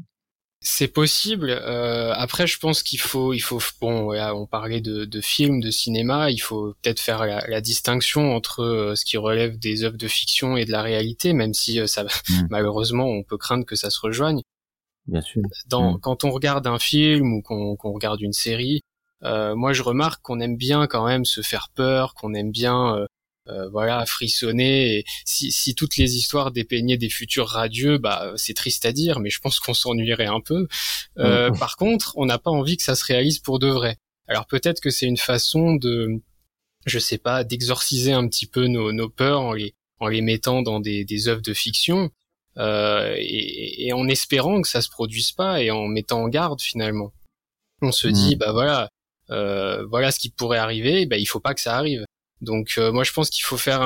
C'est 0.59 0.87
possible. 0.87 1.49
Euh, 1.51 2.13
après, 2.13 2.47
je 2.47 2.57
pense 2.57 2.81
qu'il 2.81 2.99
faut, 2.99 3.33
il 3.33 3.39
faut, 3.39 3.61
bon, 3.79 4.13
on 4.13 4.47
parlait 4.47 4.81
de, 4.81 5.05
de 5.05 5.21
films, 5.21 5.59
de 5.59 5.69
cinéma. 5.69 6.31
Il 6.31 6.39
faut 6.39 6.73
peut-être 6.81 6.99
faire 6.99 7.25
la, 7.25 7.61
distinction 7.61 8.35
entre 8.35 8.61
euh, 8.61 8.95
ce 8.95 9.05
qui 9.05 9.17
relève 9.17 9.57
des 9.59 9.83
œuvres 9.83 9.97
de 9.97 10.07
fiction 10.07 10.57
et 10.57 10.65
de 10.65 10.71
la 10.71 10.81
réalité, 10.81 11.33
même 11.33 11.53
si 11.53 11.79
euh, 11.79 11.87
ça, 11.87 12.03
mm. 12.03 12.07
malheureusement, 12.49 13.05
on 13.05 13.23
peut 13.23 13.37
craindre 13.37 13.65
que 13.65 13.75
ça 13.75 13.89
se 13.89 13.99
rejoigne. 14.01 14.41
Bien 15.05 15.21
sûr. 15.21 15.43
Dans, 15.67 15.93
mm. 15.93 15.99
Quand 16.01 16.23
on 16.23 16.31
regarde 16.31 16.65
un 16.65 16.79
film 16.79 17.33
ou 17.33 17.41
qu'on 17.41 17.93
regarde 17.93 18.21
une 18.21 18.33
série, 18.33 18.81
moi, 19.21 19.73
je 19.73 19.83
remarque 19.83 20.21
qu'on 20.21 20.39
aime 20.39 20.57
bien 20.57 20.87
quand 20.87 21.05
même 21.05 21.25
se 21.25 21.41
faire 21.41 21.69
peur, 21.73 22.13
qu'on 22.13 22.33
aime 22.33 22.51
bien 22.51 23.07
euh, 23.49 23.69
voilà, 23.69 24.05
frissonner. 24.05 24.97
Et 24.97 25.05
si, 25.25 25.51
si 25.51 25.73
toutes 25.73 25.97
les 25.97 26.17
histoires 26.17 26.51
dépeignaient 26.51 26.97
des 26.97 27.09
futurs 27.09 27.47
radieux, 27.47 27.97
bah 27.97 28.33
c'est 28.35 28.53
triste 28.53 28.85
à 28.85 28.91
dire, 28.91 29.19
mais 29.19 29.29
je 29.29 29.39
pense 29.39 29.59
qu'on 29.59 29.73
s'ennuierait 29.73 30.25
un 30.25 30.41
peu. 30.41 30.67
Euh, 31.17 31.51
par 31.51 31.77
contre, 31.77 32.13
on 32.17 32.25
n'a 32.25 32.39
pas 32.39 32.51
envie 32.51 32.77
que 32.77 32.83
ça 32.83 32.95
se 32.95 33.05
réalise 33.05 33.39
pour 33.39 33.59
de 33.59 33.67
vrai. 33.67 33.97
Alors 34.27 34.47
peut-être 34.47 34.81
que 34.81 34.89
c'est 34.89 35.05
une 35.05 35.17
façon 35.17 35.75
de, 35.75 36.21
je 36.85 36.99
sais 36.99 37.17
pas, 37.17 37.43
d'exorciser 37.43 38.11
un 38.11 38.27
petit 38.27 38.47
peu 38.47 38.67
nos, 38.67 38.91
nos 38.91 39.09
peurs 39.09 39.41
en 39.41 39.53
les, 39.53 39.75
en 39.99 40.07
les 40.07 40.21
mettant 40.21 40.61
dans 40.61 40.79
des, 40.81 41.05
des 41.05 41.27
œuvres 41.29 41.41
de 41.41 41.53
fiction. 41.53 42.11
Euh, 42.57 43.13
et, 43.17 43.87
et, 43.87 43.93
en 43.93 44.07
espérant 44.07 44.63
que 44.63 44.67
ça 44.67 44.81
se 44.81 44.89
produise 44.89 45.31
pas 45.31 45.61
et 45.61 45.69
en 45.69 45.85
mettant 45.87 46.23
en 46.23 46.27
garde 46.27 46.59
finalement. 46.59 47.13
On 47.83 47.91
se 47.91 48.07
dit, 48.07 48.35
mm. 48.35 48.39
bah 48.39 48.51
voilà, 48.51 48.89
voilà 49.29 50.11
ce 50.11 50.19
qui 50.19 50.31
pourrait 50.31 50.57
arriver, 50.57 51.05
ben 51.05 51.21
il 51.21 51.27
faut 51.27 51.39
pas 51.39 51.53
que 51.53 51.61
ça 51.61 51.77
arrive. 51.77 52.06
Donc 52.41 52.77
moi 52.77 53.03
je 53.03 53.11
pense 53.13 53.29
qu'il 53.29 53.43
faut 53.43 53.57
faire 53.57 53.81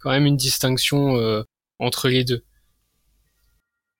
quand 0.00 0.10
même 0.10 0.26
une 0.26 0.36
distinction 0.36 1.44
entre 1.78 2.08
les 2.08 2.24
deux. 2.24 2.44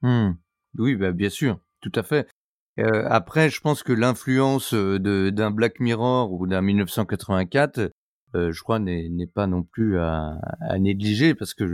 Mmh. 0.02 0.32
Oui, 0.78 0.96
bah, 0.96 1.12
bien 1.12 1.30
sûr, 1.30 1.58
tout 1.80 1.92
à 1.94 2.02
fait. 2.02 2.28
Euh, 2.80 3.06
après, 3.08 3.50
je 3.50 3.60
pense 3.60 3.82
que 3.82 3.92
l'influence 3.92 4.72
d'un 4.74 5.50
Black 5.50 5.80
Mirror 5.80 6.32
ou 6.32 6.46
d'un 6.46 6.62
1984, 6.62 7.92
euh, 8.34 8.50
je 8.50 8.62
crois, 8.62 8.78
n'est 8.78 9.26
pas 9.26 9.46
non 9.46 9.62
plus 9.62 9.98
à, 9.98 10.38
à 10.60 10.78
négliger 10.78 11.34
parce 11.34 11.52
que 11.54 11.64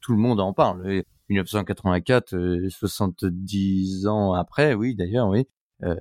tout 0.00 0.12
le 0.12 0.18
monde 0.18 0.40
en 0.40 0.52
parle. 0.52 1.02
1984, 1.28 2.68
70 2.68 4.06
ans 4.06 4.32
après, 4.32 4.74
oui, 4.74 4.94
d'ailleurs, 4.94 5.28
oui. 5.28 5.46
Euh, 5.82 5.94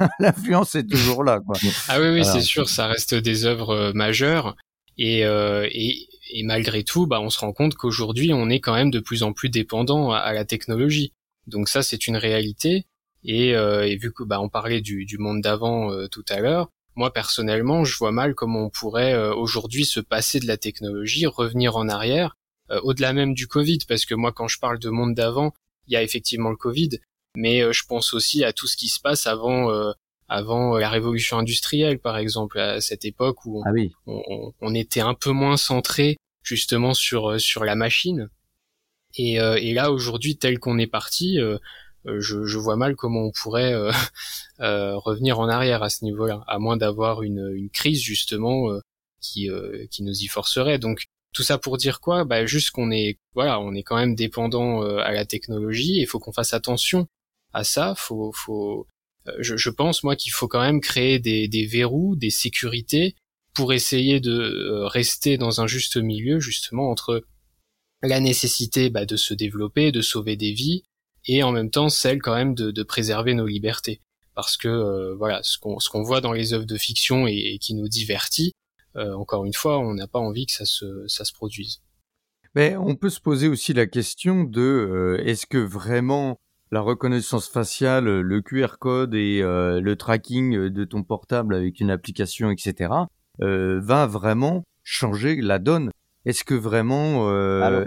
l'influence 0.20 0.74
est 0.74 0.86
toujours 0.86 1.24
là, 1.24 1.40
quoi. 1.40 1.56
Ah 1.88 2.00
oui, 2.00 2.08
oui, 2.08 2.24
c'est 2.24 2.40
sûr, 2.40 2.68
ça 2.68 2.86
reste 2.86 3.14
des 3.14 3.44
œuvres 3.44 3.92
majeures. 3.94 4.56
Et, 4.96 5.20
et, 5.20 6.08
et, 6.30 6.42
malgré 6.42 6.82
tout, 6.82 7.06
bah, 7.06 7.20
on 7.20 7.30
se 7.30 7.38
rend 7.38 7.52
compte 7.52 7.74
qu'aujourd'hui, 7.74 8.32
on 8.32 8.48
est 8.48 8.60
quand 8.60 8.74
même 8.74 8.90
de 8.90 9.00
plus 9.00 9.22
en 9.22 9.32
plus 9.32 9.48
dépendant 9.48 10.10
à 10.10 10.32
la 10.32 10.44
technologie. 10.44 11.12
Donc 11.46 11.68
ça, 11.68 11.82
c'est 11.82 12.06
une 12.06 12.16
réalité. 12.16 12.86
Et, 13.24 13.54
euh, 13.56 13.86
et, 13.86 13.96
vu 13.96 14.12
que 14.12 14.22
bah, 14.22 14.40
on 14.40 14.48
parlait 14.48 14.80
du, 14.80 15.04
du 15.04 15.18
monde 15.18 15.40
d'avant 15.40 15.90
euh, 15.92 16.06
tout 16.08 16.24
à 16.28 16.40
l'heure, 16.40 16.70
moi 16.94 17.12
personnellement, 17.12 17.84
je 17.84 17.96
vois 17.96 18.12
mal 18.12 18.34
comment 18.34 18.66
on 18.66 18.70
pourrait 18.70 19.14
euh, 19.14 19.34
aujourd'hui 19.34 19.84
se 19.84 20.00
passer 20.00 20.40
de 20.40 20.46
la 20.46 20.56
technologie, 20.56 21.26
revenir 21.26 21.76
en 21.76 21.88
arrière, 21.88 22.36
au-delà 22.82 23.14
même 23.14 23.32
du 23.32 23.46
Covid, 23.46 23.78
parce 23.88 24.04
que 24.04 24.14
moi, 24.14 24.30
quand 24.30 24.46
je 24.46 24.58
parle 24.58 24.78
de 24.78 24.90
monde 24.90 25.14
d'avant, 25.14 25.54
il 25.86 25.94
y 25.94 25.96
a 25.96 26.02
effectivement 26.02 26.50
le 26.50 26.56
Covid, 26.56 26.90
mais 27.36 27.72
je 27.72 27.84
pense 27.86 28.14
aussi 28.14 28.44
à 28.44 28.52
tout 28.52 28.66
ce 28.66 28.76
qui 28.76 28.88
se 28.88 29.00
passe 29.00 29.26
avant 29.26 29.70
avant 30.30 30.76
la 30.76 30.90
révolution 30.90 31.38
industrielle, 31.38 31.98
par 31.98 32.18
exemple, 32.18 32.58
à 32.58 32.82
cette 32.82 33.06
époque 33.06 33.46
où 33.46 33.60
on, 33.60 33.62
ah 33.64 33.70
oui. 33.72 33.92
on, 34.06 34.52
on, 34.60 34.74
était 34.74 35.00
un 35.00 35.14
peu 35.14 35.30
moins 35.30 35.56
centré 35.56 36.18
justement 36.42 36.92
sur 36.92 37.40
sur 37.40 37.64
la 37.64 37.74
machine. 37.74 38.28
Et, 39.16 39.34
et 39.34 39.72
là 39.72 39.90
aujourd'hui, 39.90 40.36
tel 40.36 40.58
qu'on 40.58 40.78
est 40.78 40.86
parti, 40.86 41.40
euh, 42.06 42.20
je, 42.20 42.44
je, 42.44 42.58
vois 42.58 42.76
mal 42.76 42.96
comment 42.96 43.24
on 43.24 43.32
pourrait 43.32 43.72
euh, 43.74 43.90
euh, 44.60 44.96
revenir 44.96 45.40
en 45.40 45.48
arrière 45.48 45.82
à 45.82 45.90
ce 45.90 46.04
niveau-là, 46.04 46.44
à 46.46 46.58
moins 46.58 46.76
d'avoir 46.76 47.22
une, 47.22 47.52
une, 47.54 47.70
crise 47.70 48.00
justement 48.00 48.68
qui, 49.20 49.48
qui 49.90 50.02
nous 50.02 50.22
y 50.22 50.26
forcerait. 50.26 50.78
Donc 50.78 51.04
tout 51.34 51.42
ça 51.42 51.58
pour 51.58 51.76
dire 51.76 52.00
quoi? 52.00 52.24
Bah 52.24 52.46
juste 52.46 52.70
qu'on 52.70 52.90
est 52.90 53.18
voilà, 53.34 53.60
on 53.60 53.74
est 53.74 53.82
quand 53.82 53.96
même 53.96 54.14
dépendant 54.14 54.82
à 54.82 55.12
la 55.12 55.24
technologie. 55.24 56.00
Il 56.00 56.06
faut 56.06 56.18
qu'on 56.18 56.32
fasse 56.32 56.54
attention 56.54 57.08
à 57.58 57.64
ça. 57.64 57.94
Faut 57.96 58.32
faut 58.32 58.86
je, 59.40 59.56
je 59.56 59.70
pense 59.70 60.04
moi 60.04 60.16
qu'il 60.16 60.32
faut 60.32 60.48
quand 60.48 60.60
même 60.60 60.80
créer 60.80 61.18
des, 61.18 61.66
verrous, 61.66 62.16
des 62.16 62.30
sécurités 62.30 63.14
pour 63.54 63.72
essayer 63.72 64.20
de 64.20 64.84
rester 64.86 65.36
dans 65.36 65.60
un 65.60 65.66
juste 65.66 65.98
milieu 65.98 66.40
justement 66.40 66.90
entre 66.90 67.24
la 68.02 68.20
nécessité 68.20 68.90
bah, 68.90 69.06
de 69.06 69.16
se 69.16 69.34
développer, 69.34 69.92
de 69.92 70.02
sauver 70.02 70.36
des 70.36 70.52
vies, 70.52 70.82
et 71.26 71.42
en 71.42 71.52
même 71.52 71.70
temps 71.70 71.88
celle 71.88 72.20
quand 72.20 72.34
même 72.34 72.54
de, 72.54 72.82
préserver 72.82 73.34
nos 73.34 73.46
libertés. 73.46 74.00
Parce 74.34 74.56
que 74.56 74.68
euh, 74.68 75.14
voilà, 75.16 75.40
ce 75.42 75.58
qu'on 75.58 76.02
voit 76.02 76.20
dans 76.20 76.32
les 76.32 76.52
œuvres 76.52 76.64
de 76.64 76.76
fiction 76.76 77.26
et, 77.26 77.58
qui 77.60 77.74
nous 77.74 77.88
divertit, 77.88 78.52
euh, 78.96 79.12
encore 79.14 79.44
une 79.44 79.54
fois, 79.54 79.78
on 79.78 79.94
n'a 79.94 80.06
pas 80.06 80.20
envie 80.20 80.46
que 80.46 80.52
ça 80.52 80.64
se 80.64 81.06
ça 81.08 81.24
se 81.24 81.32
produise. 81.32 81.82
Mais 82.54 82.76
on 82.76 82.94
peut 82.94 83.10
se 83.10 83.20
poser 83.20 83.48
aussi 83.48 83.72
la 83.72 83.86
question 83.86 84.44
de 84.44 84.60
euh, 84.60 85.22
est-ce 85.24 85.46
que 85.46 85.58
vraiment 85.58 86.38
la 86.70 86.80
reconnaissance 86.80 87.48
faciale, 87.48 88.20
le 88.20 88.40
QR 88.42 88.78
code 88.78 89.14
et 89.14 89.40
le 89.40 89.94
tracking 89.94 90.68
de 90.68 90.84
ton 90.84 91.02
portable 91.02 91.54
avec 91.54 91.80
une 91.80 91.90
application, 91.90 92.50
etc., 92.50 92.92
va 93.40 94.06
vraiment 94.06 94.64
changer 94.82 95.36
la 95.40 95.58
donne 95.58 95.90
Est-ce 96.24 96.44
que 96.44 96.54
vraiment, 96.54 97.30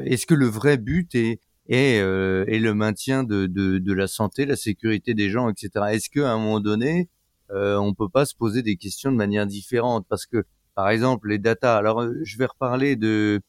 est-ce 0.03 0.25
que 0.25 0.33
le 0.33 0.47
vrai 0.47 0.77
but 0.77 1.15
est 1.15 1.39
euh, 1.71 2.45
le 2.47 2.73
maintien 2.73 3.23
de, 3.23 3.47
de, 3.47 3.77
de, 3.77 3.93
la 3.93 4.07
santé, 4.07 4.45
la 4.45 4.55
sécurité 4.55 5.13
des 5.13 5.29
gens, 5.29 5.49
etc. 5.49 5.85
Est-ce 5.91 6.09
qu'à 6.09 6.31
un 6.31 6.37
moment 6.37 6.59
donné, 6.59 7.09
euh, 7.51 7.77
on 7.77 7.93
peut 7.93 8.09
pas 8.09 8.25
se 8.25 8.35
poser 8.35 8.61
des 8.61 8.75
questions 8.75 9.11
de 9.11 9.17
manière 9.17 9.47
différente? 9.47 10.05
Parce 10.09 10.25
que, 10.25 10.43
par 10.75 10.89
exemple, 10.89 11.29
les 11.29 11.39
datas. 11.39 11.77
Alors, 11.77 12.01
euh, 12.01 12.13
je 12.23 12.37
vais 12.37 12.45
reparler 12.45 12.95
de 12.95 13.41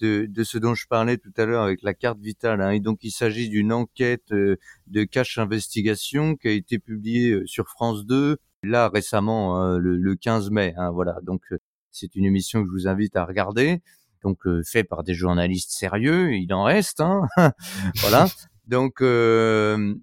de, 0.00 0.44
ce 0.44 0.58
dont 0.58 0.74
je 0.74 0.86
parlais 0.86 1.16
tout 1.18 1.32
à 1.36 1.46
l'heure 1.46 1.62
avec 1.62 1.82
la 1.82 1.94
carte 1.94 2.20
vitale. 2.20 2.60
Hein. 2.60 2.70
Et 2.70 2.80
donc, 2.80 2.98
il 3.02 3.10
s'agit 3.10 3.48
d'une 3.48 3.72
enquête 3.72 4.32
euh, 4.32 4.56
de 4.86 5.04
cache 5.04 5.38
investigation 5.38 6.36
qui 6.36 6.48
a 6.48 6.52
été 6.52 6.78
publiée 6.78 7.32
euh, 7.32 7.46
sur 7.46 7.68
France 7.68 8.06
2 8.06 8.38
là 8.62 8.88
récemment, 8.88 9.56
hein, 9.56 9.78
le, 9.78 9.96
le, 9.96 10.16
15 10.16 10.50
mai. 10.50 10.74
Hein, 10.76 10.90
voilà. 10.90 11.16
Donc, 11.22 11.42
c'est 11.90 12.14
une 12.14 12.24
émission 12.26 12.62
que 12.62 12.68
je 12.68 12.72
vous 12.72 12.88
invite 12.88 13.16
à 13.16 13.24
regarder 13.24 13.80
donc 14.22 14.46
euh, 14.46 14.62
fait 14.62 14.84
par 14.84 15.02
des 15.02 15.14
journalistes 15.14 15.70
sérieux, 15.70 16.34
il 16.34 16.52
en 16.52 16.64
reste, 16.64 17.02
voilà. 17.96 18.26
Donc, 18.66 19.00
euh, 19.02 19.94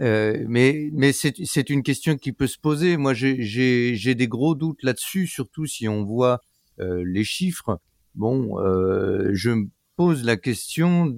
euh, 0.00 0.44
mais 0.48 0.90
mais 0.92 1.12
c'est 1.12 1.70
une 1.70 1.82
question 1.82 2.16
qui 2.16 2.32
peut 2.32 2.46
se 2.46 2.58
poser. 2.58 2.96
Moi, 2.96 3.14
j'ai 3.14 4.14
des 4.14 4.28
gros 4.28 4.54
doutes 4.54 4.82
là-dessus, 4.82 5.26
surtout 5.26 5.66
si 5.66 5.88
on 5.88 6.04
voit 6.04 6.40
euh, 6.80 7.02
les 7.06 7.24
chiffres. 7.24 7.80
Bon, 8.18 8.60
euh, 8.60 9.30
je 9.32 9.50
me 9.50 9.68
pose 9.96 10.24
la 10.24 10.36
question 10.36 11.14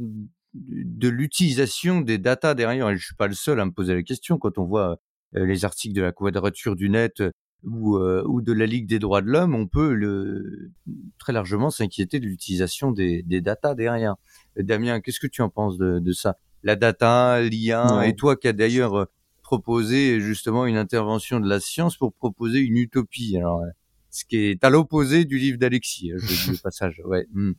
de 0.54 1.08
l'utilisation 1.08 2.00
des 2.00 2.18
datas 2.18 2.54
derrière. 2.54 2.88
Et 2.90 2.96
je 2.96 3.04
suis 3.04 3.16
pas 3.16 3.26
le 3.26 3.34
seul 3.34 3.58
à 3.58 3.64
me 3.64 3.72
poser 3.72 3.94
la 3.94 4.02
question 4.02 4.38
quand 4.38 4.58
on 4.58 4.64
voit 4.64 5.00
les 5.32 5.64
articles 5.64 5.94
de 5.94 6.02
la 6.02 6.12
quadrature 6.12 6.76
du 6.76 6.90
net 6.90 7.22
ou, 7.64 7.96
euh, 7.96 8.22
ou 8.26 8.40
de 8.40 8.52
la 8.52 8.66
Ligue 8.66 8.88
des 8.88 8.98
droits 8.98 9.22
de 9.22 9.28
l'homme, 9.28 9.54
on 9.54 9.66
peut 9.66 9.92
le, 9.92 10.72
très 11.18 11.32
largement 11.32 11.70
s'inquiéter 11.70 12.20
de 12.20 12.26
l'utilisation 12.26 12.90
des, 12.92 13.22
des 13.22 13.40
datas 13.40 13.74
derrière. 13.74 14.16
Euh, 14.58 14.62
Damien, 14.62 15.00
qu'est-ce 15.00 15.20
que 15.20 15.26
tu 15.26 15.42
en 15.42 15.48
penses 15.48 15.78
de, 15.78 15.98
de 15.98 16.12
ça? 16.12 16.36
La 16.62 16.76
data, 16.76 17.40
l'IA, 17.40 18.06
et 18.06 18.14
toi 18.14 18.36
qui 18.36 18.48
as 18.48 18.52
d'ailleurs 18.52 18.94
euh, 18.94 19.04
proposé 19.42 20.20
justement 20.20 20.66
une 20.66 20.76
intervention 20.76 21.40
de 21.40 21.48
la 21.48 21.58
science 21.60 21.96
pour 21.96 22.12
proposer 22.12 22.60
une 22.60 22.76
utopie. 22.76 23.36
Alors, 23.36 23.62
ce 24.10 24.24
qui 24.24 24.36
est 24.36 24.64
à 24.64 24.70
l'opposé 24.70 25.24
du 25.24 25.38
livre 25.38 25.58
d'Alexis, 25.58 26.12
hein, 26.12 26.16
je 26.18 26.26
dis 26.26 26.50
le 26.50 26.58
passage. 26.62 27.00
Ouais. 27.04 27.26
Hmm. 27.32 27.52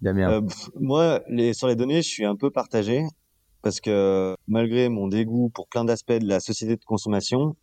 Damien. 0.00 0.30
Euh, 0.30 0.40
moi, 0.80 1.22
les, 1.28 1.54
sur 1.54 1.66
les 1.68 1.76
données, 1.76 2.02
je 2.02 2.08
suis 2.08 2.24
un 2.24 2.36
peu 2.36 2.50
partagé 2.50 3.04
parce 3.62 3.80
que 3.80 4.36
malgré 4.46 4.88
mon 4.88 5.08
dégoût 5.08 5.50
pour 5.54 5.68
plein 5.68 5.84
d'aspects 5.84 6.12
de 6.12 6.26
la 6.26 6.40
société 6.40 6.76
de 6.76 6.84
consommation, 6.84 7.56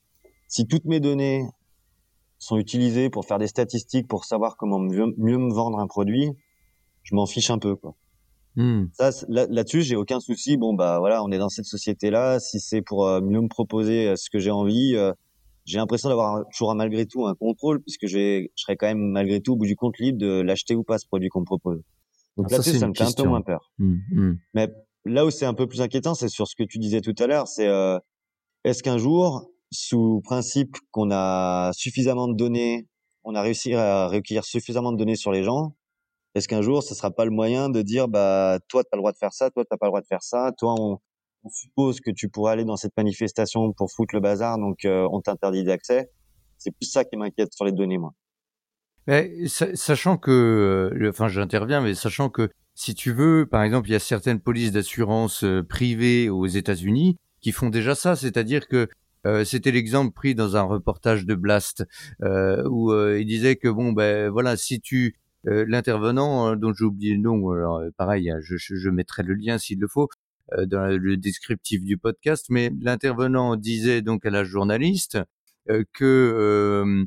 si 0.48 0.66
toutes 0.68 0.86
mes 0.86 1.00
données 1.00 1.46
sont 2.40 2.58
utilisés 2.58 3.10
pour 3.10 3.26
faire 3.26 3.38
des 3.38 3.48
statistiques 3.48 4.08
pour 4.08 4.26
savoir 4.26 4.58
comment 4.58 4.80
mieux, 4.80 5.14
me 5.18 5.54
vendre 5.54 5.78
un 5.78 5.86
produit, 5.86 6.32
je 7.04 7.14
m'en 7.14 7.28
fiche 7.28 7.52
un 7.52 7.60
peu 7.60 7.76
quoi. 7.76 7.96
Hmm. 8.56 8.88
Ça 8.94 9.12
là-dessus, 9.30 9.84
j'ai 9.84 9.96
aucun 9.96 10.20
souci. 10.20 10.58
Bon 10.58 10.74
bah 10.74 11.00
voilà, 11.00 11.24
on 11.24 11.32
est 11.32 11.38
dans 11.38 11.50
cette 11.50 11.66
société-là. 11.66 12.40
Si 12.40 12.60
c'est 12.60 12.82
pour 12.82 13.08
euh, 13.08 13.22
mieux 13.22 13.40
me 13.40 13.48
proposer 13.48 14.10
euh, 14.10 14.16
ce 14.16 14.30
que 14.30 14.40
j'ai 14.40 14.52
envie, 14.52 14.96
j'ai 15.66 15.78
l'impression 15.78 16.10
d'avoir 16.10 16.44
toujours 16.52 16.74
malgré 16.76 17.06
tout 17.06 17.26
un 17.26 17.36
contrôle 17.36 17.82
puisque 17.82 18.08
je 18.08 18.48
serais 18.56 18.76
quand 18.76 18.88
même 18.88 19.12
malgré 19.12 19.42
tout 19.42 19.54
au 19.54 19.56
bout 19.56 19.66
du 19.66 19.76
compte 19.76 19.98
libre 20.00 20.18
de 20.18 20.42
l'acheter 20.42 20.76
ou 20.76 20.84
pas 20.84 20.98
ce 20.98 21.08
produit 21.08 21.30
qu'on 21.30 21.42
me 21.42 21.46
propose. 21.46 21.82
Donc 22.38 22.48
ah, 22.50 22.54
là-dessus, 22.54 22.78
ça, 22.78 22.88
me 22.88 22.94
fait 22.94 23.04
un 23.04 23.12
peu 23.12 23.28
moins 23.28 23.42
peur. 23.42 23.72
Hmm, 23.78 23.98
hmm. 24.12 24.38
Mais 24.54 24.70
là 25.06 25.26
où 25.26 25.30
c'est 25.30 25.46
un 25.46 25.54
peu 25.54 25.68
plus 25.68 25.82
inquiétant, 25.82 26.16
c'est 26.16 26.30
sur 26.30 26.48
ce 26.48 26.56
que 26.56 26.64
tu 26.64 26.80
disais 26.80 27.02
tout 27.02 27.16
à 27.20 27.28
l'heure. 27.28 27.48
C'est 27.48 27.70
est-ce 28.64 28.84
qu'un 28.84 28.98
jour 28.98 29.50
sous 29.72 30.22
principe 30.24 30.76
qu'on 30.92 31.12
a 31.12 31.72
suffisamment 31.74 32.28
de 32.28 32.36
données, 32.36 32.88
on 33.24 33.36
a 33.36 33.42
réussi 33.42 33.74
à 33.74 34.08
recueillir 34.08 34.44
suffisamment 34.44 34.92
de 34.92 34.98
données 34.98 35.16
sur 35.16 35.32
les 35.32 35.44
gens, 35.44 35.76
est-ce 36.36 36.48
qu'un 36.48 36.62
jour, 36.62 36.82
ce 36.82 36.96
sera 36.96 37.12
pas 37.12 37.26
le 37.26 37.32
moyen 37.32 37.70
de 37.70 37.82
dire, 37.82 38.08
bah, 38.08 38.60
toi, 38.70 38.84
tu 38.84 38.90
as 38.94 38.96
le 38.96 39.02
droit 39.02 39.12
de 39.12 39.18
faire 39.18 39.34
ça, 39.34 39.50
toi, 39.50 39.66
t'as 39.70 39.78
pas 39.78 39.88
le 39.88 39.90
droit 39.90 40.02
de 40.02 40.08
faire 40.08 40.24
ça, 40.24 40.52
toi, 40.58 40.76
on, 40.80 41.00
suppose 41.50 42.00
que 42.00 42.12
tu 42.12 42.30
pourrais 42.30 42.54
aller 42.54 42.66
dans 42.66 42.78
cette 42.78 42.96
manifestation 42.98 43.74
pour 43.74 43.92
foutre 43.92 44.16
le 44.16 44.22
bazar, 44.22 44.58
donc 44.58 44.86
euh, 44.86 45.08
on 45.12 45.22
t'interdit 45.22 45.64
d'accès. 45.64 46.12
C'est 46.58 46.72
plus 46.72 46.86
ça 46.86 47.04
qui 47.04 47.18
m'inquiète 47.18 47.54
sur 47.54 47.66
les 47.66 47.72
données, 47.72 47.98
moi. 47.98 48.14
Mais, 49.08 49.48
sachant 49.48 50.18
que, 50.18 50.92
euh, 50.94 51.10
enfin, 51.10 51.28
j'interviens, 51.28 51.82
mais 51.82 51.96
sachant 51.96 52.30
que 52.30 52.50
si 52.76 52.94
tu 52.94 53.12
veux, 53.12 53.48
par 53.50 53.64
exemple, 53.64 53.90
il 53.90 53.94
y 53.94 53.96
a 53.96 54.00
certaines 54.00 54.40
polices 54.40 54.72
d'assurance 54.72 55.44
euh, 55.44 55.64
privées 55.64 56.30
aux 56.30 56.46
États-Unis 56.46 57.18
qui 57.42 57.52
font 57.52 57.70
déjà 57.70 57.96
ça, 57.96 58.16
c'est-à-dire 58.16 58.68
que 58.68 58.88
euh, 59.28 59.44
c'était 59.44 59.72
l'exemple 59.72 60.14
pris 60.14 60.34
dans 60.34 60.56
un 60.56 60.64
reportage 60.64 61.26
de 61.26 61.36
Blast 61.36 61.86
euh, 62.24 62.64
où 62.68 62.92
euh, 62.92 63.20
il 63.20 63.28
disait 63.28 63.56
que 63.56 63.68
bon 63.68 63.92
ben 63.92 64.30
voilà 64.30 64.58
si 64.58 64.82
tu 64.82 65.16
l'intervenant 65.44 66.46
hein, 66.46 66.56
dont 66.56 66.72
j'ai 66.72 66.86
oublié 66.86 67.16
le 67.16 67.22
nom 67.22 67.50
alors 67.52 67.82
pareil 67.98 68.30
hein, 68.30 68.38
je, 68.42 68.58
je, 68.58 68.90
mettrai 68.90 69.24
le 69.24 69.34
lien 69.34 69.58
s'il 69.58 69.80
le 69.80 69.88
faut 69.88 70.08
dans 70.66 70.88
le 70.88 71.18
descriptif 71.18 71.84
du 71.84 71.98
podcast 71.98 72.48
mais 72.50 72.72
l'intervenant 72.82 73.56
disait 73.56 74.02
donc 74.02 74.26
à 74.26 74.30
la 74.30 74.44
journaliste 74.44 75.20
que 75.94 77.06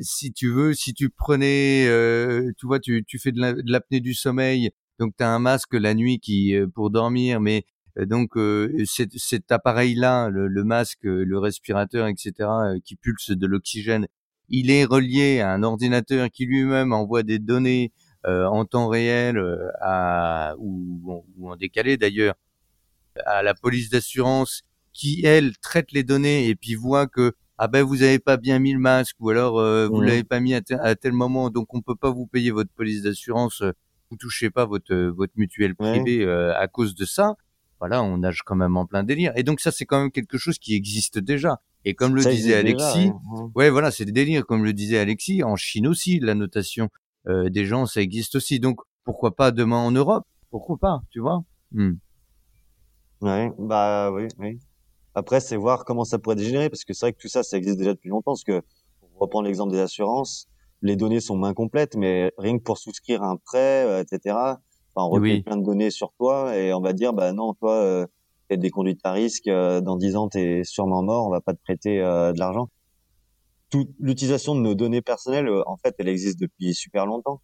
si 0.00 0.32
tu 0.32 0.50
veux 0.50 0.74
si 0.74 0.94
tu 0.94 1.10
prenais 1.10 1.84
tu 2.56 2.66
vois 2.66 2.80
tu, 2.80 3.04
tu 3.04 3.18
fais 3.18 3.32
de 3.32 3.40
l'apnée 3.70 4.00
du 4.00 4.14
sommeil 4.14 4.70
donc 4.98 5.14
tu 5.16 5.24
as 5.24 5.30
un 5.30 5.38
masque 5.38 5.74
la 5.74 5.94
nuit 5.94 6.20
qui 6.20 6.54
pour 6.74 6.90
dormir 6.90 7.40
mais 7.40 7.64
donc 8.06 8.38
cet, 8.84 9.50
appareil-là, 9.50 10.28
le, 10.30 10.64
masque, 10.64 11.02
le 11.02 11.38
respirateur, 11.38 12.06
etc., 12.06 12.48
qui 12.84 12.96
pulse 12.96 13.30
de 13.30 13.46
l'oxygène, 13.46 14.06
il 14.48 14.70
est 14.70 14.84
relié 14.84 15.40
à 15.40 15.52
un 15.52 15.62
ordinateur 15.62 16.30
qui 16.30 16.46
lui-même 16.46 16.92
envoie 16.92 17.22
des 17.22 17.38
données 17.38 17.92
en 18.24 18.64
temps 18.64 18.88
réel 18.88 19.40
à, 19.80 20.54
ou, 20.58 21.24
ou 21.38 21.50
en 21.50 21.56
décalé. 21.56 21.96
D'ailleurs 21.96 22.34
à 23.26 23.42
la 23.42 23.54
police 23.54 23.90
d'assurance 23.90 24.62
qui 24.92 25.24
elle 25.24 25.56
traite 25.58 25.92
les 25.92 26.02
données 26.02 26.48
et 26.48 26.54
puis 26.54 26.74
voit 26.74 27.06
que 27.06 27.32
ah 27.58 27.68
ben 27.68 27.82
vous 27.82 28.02
avez 28.02 28.18
pas 28.18 28.36
bien 28.36 28.58
mis 28.58 28.72
le 28.72 28.78
masque 28.78 29.16
ou 29.20 29.30
alors 29.30 29.58
euh, 29.58 29.88
vous 29.88 30.00
l'avez 30.00 30.24
pas 30.24 30.40
mis 30.40 30.54
à, 30.54 30.60
tel 30.94 31.12
moment 31.12 31.50
donc 31.50 31.74
on 31.74 31.80
peut 31.80 31.96
pas 31.96 32.10
vous 32.10 32.26
payer 32.26 32.50
votre 32.50 32.70
police 32.70 33.02
d'assurance 33.02 33.62
euh, 33.62 33.72
vous 34.10 34.16
touchez 34.16 34.50
pas 34.50 34.64
votre 34.64 34.92
euh, 34.94 35.12
votre 35.14 35.32
mutuelle 35.36 35.74
privée 35.74 36.28
à 36.28 36.66
cause 36.68 36.94
de 36.94 37.04
ça 37.04 37.36
voilà 37.80 38.02
on 38.02 38.18
nage 38.18 38.42
quand 38.44 38.56
même 38.56 38.76
en 38.76 38.86
plein 38.86 39.04
délire. 39.04 39.32
Et 39.36 39.44
donc 39.44 39.60
ça 39.60 39.70
c'est 39.70 39.86
quand 39.86 40.00
même 40.00 40.10
quelque 40.10 40.36
chose 40.36 40.58
qui 40.58 40.74
existe 40.74 41.18
déjà. 41.18 41.60
Et 41.84 41.94
comme 41.94 42.16
le 42.16 42.24
disait 42.24 42.54
Alexis 42.54 43.12
ouais. 43.54 43.70
Voilà 43.70 43.92
c'est 43.92 44.04
des 44.04 44.12
délires 44.12 44.44
comme 44.44 44.64
le 44.64 44.72
disait 44.72 44.98
Alexis 44.98 45.44
en 45.44 45.54
Chine 45.54 45.86
aussi 45.86 46.18
la 46.18 46.34
notation 46.34 46.88
des 47.28 47.64
gens 47.64 47.86
ça 47.86 48.00
existe 48.00 48.36
aussi 48.36 48.60
donc 48.60 48.80
pourquoi 49.04 49.36
pas 49.36 49.50
demain 49.50 49.78
en 49.78 49.90
Europe? 49.90 50.24
Pourquoi 50.50 50.76
pas 50.78 51.00
tu 51.10 51.20
vois? 51.20 51.42
Hmm. 51.72 51.94
ouais 53.20 53.52
bah 53.58 54.10
oui 54.12 54.28
oui 54.38 54.58
après, 55.18 55.40
c'est 55.40 55.56
voir 55.56 55.84
comment 55.84 56.04
ça 56.04 56.20
pourrait 56.20 56.36
dégénérer, 56.36 56.70
parce 56.70 56.84
que 56.84 56.94
c'est 56.94 57.06
vrai 57.06 57.12
que 57.12 57.18
tout 57.18 57.26
ça, 57.26 57.42
ça 57.42 57.56
existe 57.56 57.76
déjà 57.76 57.92
depuis 57.92 58.08
longtemps. 58.08 58.32
Parce 58.32 58.44
que, 58.44 58.62
pour 59.00 59.20
reprendre 59.20 59.46
l'exemple 59.46 59.72
des 59.72 59.80
assurances, 59.80 60.46
les 60.80 60.94
données 60.94 61.18
sont 61.18 61.36
main 61.36 61.54
complètes, 61.54 61.96
mais 61.96 62.30
rien 62.38 62.56
que 62.56 62.62
pour 62.62 62.78
souscrire 62.78 63.24
un 63.24 63.36
prêt, 63.36 63.84
euh, 63.84 64.00
etc. 64.00 64.36
Enfin, 64.36 65.06
on 65.06 65.10
recueille 65.10 65.42
plein 65.42 65.56
de 65.56 65.64
données 65.64 65.90
sur 65.90 66.12
toi 66.12 66.56
et 66.56 66.72
on 66.72 66.80
va 66.80 66.92
dire, 66.92 67.12
bah 67.12 67.32
non, 67.32 67.52
toi, 67.54 67.72
euh, 67.72 68.06
t'es 68.48 68.56
des 68.56 68.70
conduites 68.70 69.00
à 69.02 69.10
risque. 69.10 69.48
Euh, 69.48 69.80
dans 69.80 69.96
10 69.96 70.14
ans, 70.14 70.28
t'es 70.28 70.62
sûrement 70.62 71.02
mort. 71.02 71.26
On 71.26 71.30
va 71.30 71.40
pas 71.40 71.52
te 71.52 71.60
prêter 71.60 72.00
euh, 72.00 72.32
de 72.32 72.38
l'argent. 72.38 72.68
Toute 73.70 73.90
l'utilisation 74.00 74.54
de 74.54 74.60
nos 74.60 74.74
données 74.74 75.02
personnelles, 75.02 75.48
en 75.66 75.76
fait, 75.76 75.94
elle 75.98 76.08
existe 76.08 76.40
depuis 76.40 76.74
super 76.74 77.06
longtemps. 77.06 77.42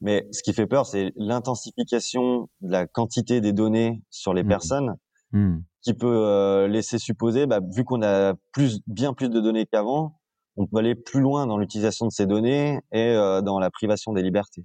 Mais 0.00 0.26
ce 0.32 0.42
qui 0.42 0.52
fait 0.52 0.66
peur, 0.66 0.86
c'est 0.86 1.12
l'intensification 1.16 2.48
de 2.60 2.70
la 2.70 2.86
quantité 2.86 3.40
des 3.40 3.52
données 3.52 4.02
sur 4.10 4.34
les 4.34 4.44
mmh. 4.44 4.48
personnes. 4.48 4.94
Mmh 5.32 5.56
qui 5.86 5.94
peut 5.94 6.26
euh, 6.26 6.66
laisser 6.66 6.98
supposer, 6.98 7.46
bah, 7.46 7.60
vu 7.72 7.84
qu'on 7.84 8.02
a 8.02 8.34
plus, 8.52 8.80
bien 8.88 9.14
plus 9.14 9.30
de 9.30 9.40
données 9.40 9.66
qu'avant, 9.66 10.18
on 10.56 10.66
peut 10.66 10.78
aller 10.78 10.96
plus 10.96 11.20
loin 11.20 11.46
dans 11.46 11.58
l'utilisation 11.58 12.06
de 12.06 12.10
ces 12.10 12.26
données 12.26 12.80
et 12.90 13.10
euh, 13.10 13.40
dans 13.40 13.60
la 13.60 13.70
privation 13.70 14.12
des 14.12 14.22
libertés. 14.22 14.64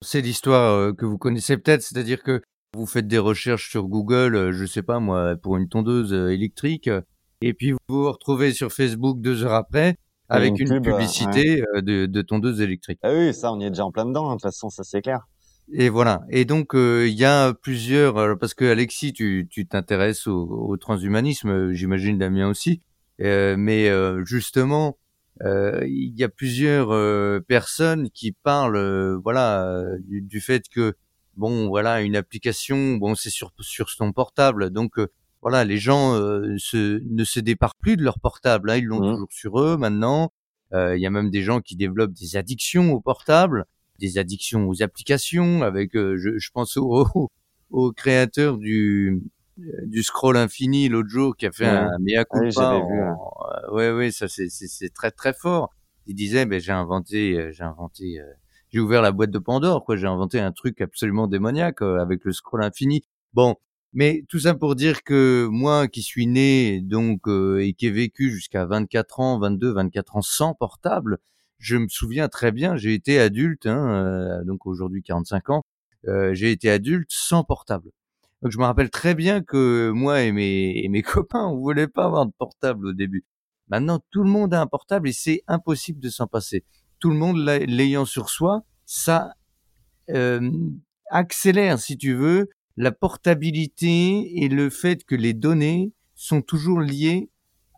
C'est 0.00 0.22
l'histoire 0.22 0.72
euh, 0.72 0.92
que 0.94 1.04
vous 1.04 1.18
connaissez 1.18 1.58
peut-être, 1.58 1.82
c'est-à-dire 1.82 2.22
que 2.22 2.40
vous 2.74 2.86
faites 2.86 3.06
des 3.06 3.18
recherches 3.18 3.68
sur 3.68 3.86
Google, 3.86 4.50
je 4.52 4.64
sais 4.64 4.82
pas 4.82 4.98
moi, 4.98 5.36
pour 5.36 5.58
une 5.58 5.68
tondeuse 5.68 6.14
électrique, 6.14 6.88
et 7.40 7.54
puis 7.54 7.72
vous 7.72 7.78
vous 7.88 8.10
retrouvez 8.10 8.52
sur 8.52 8.72
Facebook 8.72 9.20
deux 9.20 9.44
heures 9.44 9.54
après 9.54 9.96
avec 10.28 10.58
une, 10.60 10.80
publicité 10.80 11.62
de, 11.76 12.06
de, 12.06 12.22
tondeuse 12.22 12.60
électrique. 12.60 13.00
Ah 13.02 13.10
oui, 13.12 13.34
ça, 13.34 13.52
on 13.52 13.58
y 13.58 13.64
est 13.64 13.70
déjà 13.70 13.84
en 13.84 13.90
plein 13.90 14.06
dedans, 14.06 14.26
hein, 14.26 14.36
de 14.36 14.40
toute 14.40 14.42
façon, 14.42 14.70
ça 14.70 14.84
c'est 14.84 15.02
clair. 15.02 15.26
Et 15.72 15.88
voilà. 15.88 16.22
Et 16.30 16.44
donc 16.44 16.74
euh, 16.74 17.06
il 17.08 17.14
y 17.14 17.24
a 17.24 17.54
plusieurs 17.54 18.38
parce 18.38 18.54
que 18.54 18.64
Alexis, 18.64 19.12
tu 19.12 19.46
tu 19.50 19.66
t'intéresses 19.66 20.26
au, 20.26 20.46
au, 20.46 20.76
transhumanisme, 20.76 21.72
j'imagine 21.72 22.18
Damien 22.18 22.48
aussi. 22.48 22.80
Euh, 23.20 23.56
mais 23.56 23.88
euh, 23.88 24.24
justement, 24.24 24.98
il 25.42 26.12
y 26.16 26.24
a 26.24 26.28
plusieurs 26.28 27.42
personnes 27.44 28.10
qui 28.10 28.32
parlent, 28.32 29.18
voilà, 29.22 29.84
du, 30.00 30.20
du, 30.22 30.40
fait 30.40 30.68
que 30.68 30.94
bon, 31.36 31.68
voilà, 31.68 32.02
une 32.02 32.16
application, 32.16 32.96
bon, 32.96 33.14
c'est 33.14 33.30
sur 33.30 33.52
sur 33.60 33.90
son 33.90 34.12
portable, 34.12 34.70
donc 34.70 34.96
voilà, 35.42 35.64
les 35.64 35.78
gens 35.78 36.14
se, 36.58 37.00
ne 37.08 37.24
se 37.24 37.40
départent 37.40 37.78
plus 37.80 37.96
de 37.96 38.02
leur 38.02 38.20
portable. 38.20 38.70
Hein, 38.70 38.76
ils 38.76 38.84
l'ont 38.84 39.00
mmh. 39.00 39.12
toujours 39.12 39.32
sur 39.32 39.60
eux 39.60 39.76
maintenant. 39.76 40.32
Il 40.72 40.98
y 40.98 41.06
a 41.06 41.10
même 41.10 41.30
des 41.30 41.42
gens 41.42 41.60
qui 41.60 41.76
développent 41.76 42.12
des 42.12 42.36
addictions 42.36 42.92
au 42.92 43.00
portable 43.00 43.66
des 44.00 44.18
addictions 44.18 44.68
aux 44.68 44.82
applications, 44.82 45.62
avec, 45.62 45.94
euh, 45.94 46.16
je, 46.16 46.38
je, 46.38 46.50
pense 46.50 46.76
au, 46.76 47.06
au, 47.70 47.92
créateur 47.92 48.58
du 48.58 49.22
du 49.84 50.02
scroll 50.02 50.38
infini 50.38 50.88
l'autre 50.88 51.10
jour 51.10 51.36
qui 51.36 51.44
a 51.44 51.52
fait 51.52 51.66
un 51.66 51.90
mea 51.98 52.24
culpa. 52.24 52.78
Ouais, 52.78 52.86
vu, 52.88 53.00
euh, 53.02 53.74
ouais, 53.74 53.92
ouais, 53.92 54.10
ça 54.10 54.26
c'est 54.26 54.48
c'est 54.48 54.88
très 54.88 55.10
très 55.10 55.34
fort. 55.34 55.70
Il 56.06 56.14
disait, 56.14 56.46
ben 56.46 56.58
j'ai 56.58 56.72
inventé, 56.72 57.38
euh, 57.38 57.52
j'ai 57.52 57.62
inventé, 57.62 58.20
j'ai 58.70 58.80
ouvert 58.80 59.02
la 59.02 59.12
boîte 59.12 59.30
de 59.30 59.38
Pandore, 59.38 59.84
quoi. 59.84 59.96
J'ai 59.96 60.06
inventé 60.06 60.40
un 60.40 60.50
truc 60.50 60.80
absolument 60.80 61.26
démoniaque 61.26 61.82
avec 61.82 62.24
le 62.24 62.32
scroll 62.32 62.64
infini. 62.64 63.04
Bon, 63.34 63.56
mais 63.92 64.24
tout 64.28 64.40
ça 64.40 64.54
pour 64.54 64.76
dire 64.76 65.02
que 65.02 65.46
moi 65.50 65.88
qui 65.88 66.02
suis 66.02 66.26
né 66.26 66.80
donc 66.80 67.22
et 67.28 67.74
qui 67.74 67.86
ai 67.86 67.90
vécu 67.90 68.30
jusqu'à 68.30 68.66
24 68.66 69.20
ans, 69.20 69.38
22, 69.38 69.72
24 69.72 70.16
ans 70.16 70.22
sans 70.22 70.54
portable, 70.54 71.18
je 71.60 71.76
me 71.76 71.88
souviens 71.88 72.28
très 72.28 72.52
bien, 72.52 72.76
j'ai 72.76 72.94
été 72.94 73.20
adulte, 73.20 73.66
hein, 73.66 74.04
euh, 74.04 74.44
donc 74.44 74.66
aujourd'hui 74.66 75.02
45 75.02 75.50
ans, 75.50 75.62
euh, 76.08 76.34
j'ai 76.34 76.50
été 76.50 76.70
adulte 76.70 77.10
sans 77.10 77.44
portable. 77.44 77.90
Donc 78.42 78.50
je 78.50 78.58
me 78.58 78.64
rappelle 78.64 78.90
très 78.90 79.14
bien 79.14 79.42
que 79.42 79.90
moi 79.90 80.22
et 80.22 80.32
mes, 80.32 80.82
et 80.82 80.88
mes 80.88 81.02
copains, 81.02 81.46
on 81.46 81.58
voulait 81.58 81.86
pas 81.86 82.06
avoir 82.06 82.26
de 82.26 82.32
portable 82.32 82.86
au 82.86 82.92
début. 82.94 83.24
Maintenant, 83.68 84.00
tout 84.10 84.24
le 84.24 84.30
monde 84.30 84.54
a 84.54 84.60
un 84.60 84.66
portable 84.66 85.08
et 85.08 85.12
c'est 85.12 85.42
impossible 85.46 86.00
de 86.00 86.08
s'en 86.08 86.26
passer. 86.26 86.64
Tout 86.98 87.10
le 87.10 87.16
monde 87.16 87.36
l'ayant 87.38 88.04
sur 88.04 88.30
soi, 88.30 88.64
ça 88.84 89.34
euh, 90.08 90.50
accélère, 91.10 91.78
si 91.78 91.96
tu 91.96 92.14
veux, 92.14 92.48
la 92.80 92.92
portabilité 92.92 94.42
et 94.42 94.48
le 94.48 94.70
fait 94.70 95.04
que 95.04 95.14
les 95.14 95.34
données 95.34 95.92
sont 96.14 96.40
toujours 96.40 96.80
liées 96.80 97.28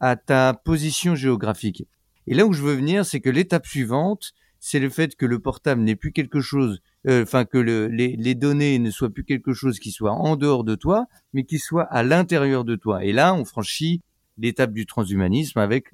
à 0.00 0.14
ta 0.14 0.54
position 0.54 1.16
géographique. 1.16 1.88
Et 2.28 2.34
là 2.34 2.46
où 2.46 2.52
je 2.52 2.62
veux 2.62 2.74
venir, 2.74 3.04
c'est 3.04 3.18
que 3.18 3.28
l'étape 3.28 3.66
suivante, 3.66 4.32
c'est 4.60 4.78
le 4.78 4.90
fait 4.90 5.16
que 5.16 5.26
le 5.26 5.40
portable 5.40 5.82
n'est 5.82 5.96
plus 5.96 6.12
quelque 6.12 6.40
chose, 6.40 6.80
euh, 7.08 7.24
enfin 7.24 7.44
que 7.44 7.58
le, 7.58 7.88
les, 7.88 8.14
les, 8.14 8.36
données 8.36 8.78
ne 8.78 8.92
soient 8.92 9.10
plus 9.10 9.24
quelque 9.24 9.52
chose 9.52 9.80
qui 9.80 9.90
soit 9.90 10.12
en 10.12 10.36
dehors 10.36 10.62
de 10.62 10.76
toi, 10.76 11.06
mais 11.32 11.42
qui 11.42 11.58
soit 11.58 11.82
à 11.82 12.04
l'intérieur 12.04 12.62
de 12.64 12.76
toi. 12.76 13.04
Et 13.04 13.10
là, 13.12 13.34
on 13.34 13.44
franchit 13.44 14.02
l'étape 14.38 14.72
du 14.72 14.86
transhumanisme 14.86 15.58
avec 15.58 15.86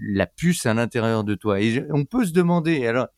la 0.00 0.26
puce 0.26 0.66
à 0.66 0.74
l'intérieur 0.74 1.24
de 1.24 1.34
toi. 1.34 1.60
Et 1.60 1.84
on 1.90 2.04
peut 2.04 2.24
se 2.24 2.32
demander, 2.32 2.86
alors, 2.86 3.08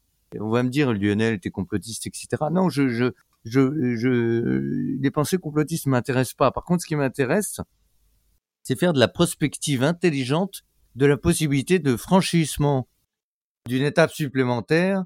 on 0.41 0.49
va 0.49 0.63
me 0.63 0.71
dire, 0.71 0.95
Lionel, 0.95 1.39
t'es 1.39 1.51
complotiste, 1.51 2.07
etc. 2.07 2.29
Non, 2.51 2.71
je, 2.71 2.89
je, 2.89 3.13
je, 3.49 3.97
je, 3.97 4.99
les 5.01 5.11
pensées 5.11 5.39
complotistes 5.39 5.87
m'intéressent 5.87 6.35
pas. 6.35 6.51
Par 6.51 6.65
contre, 6.65 6.83
ce 6.83 6.87
qui 6.87 6.97
m'intéresse, 6.97 7.61
c'est 8.63 8.79
faire 8.79 8.93
de 8.93 9.01
la 9.01 9.09
prospective 9.09 9.83
intelligente 9.83 10.63
de 10.95 11.07
la 11.07 11.17
possibilité 11.17 11.79
de 11.79 11.97
franchissement 11.97 12.89
d'une 13.67 13.85
étape 13.85 14.11
supplémentaire 14.11 15.05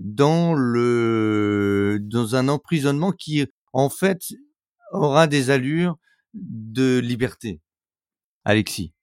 dans 0.00 0.54
le 0.54 1.98
dans 2.00 2.36
un 2.36 2.48
emprisonnement 2.48 3.12
qui 3.12 3.46
en 3.72 3.90
fait 3.90 4.20
aura 4.92 5.26
des 5.26 5.50
allures 5.50 5.98
de 6.32 6.98
liberté. 6.98 7.60
Alexis. 8.44 8.93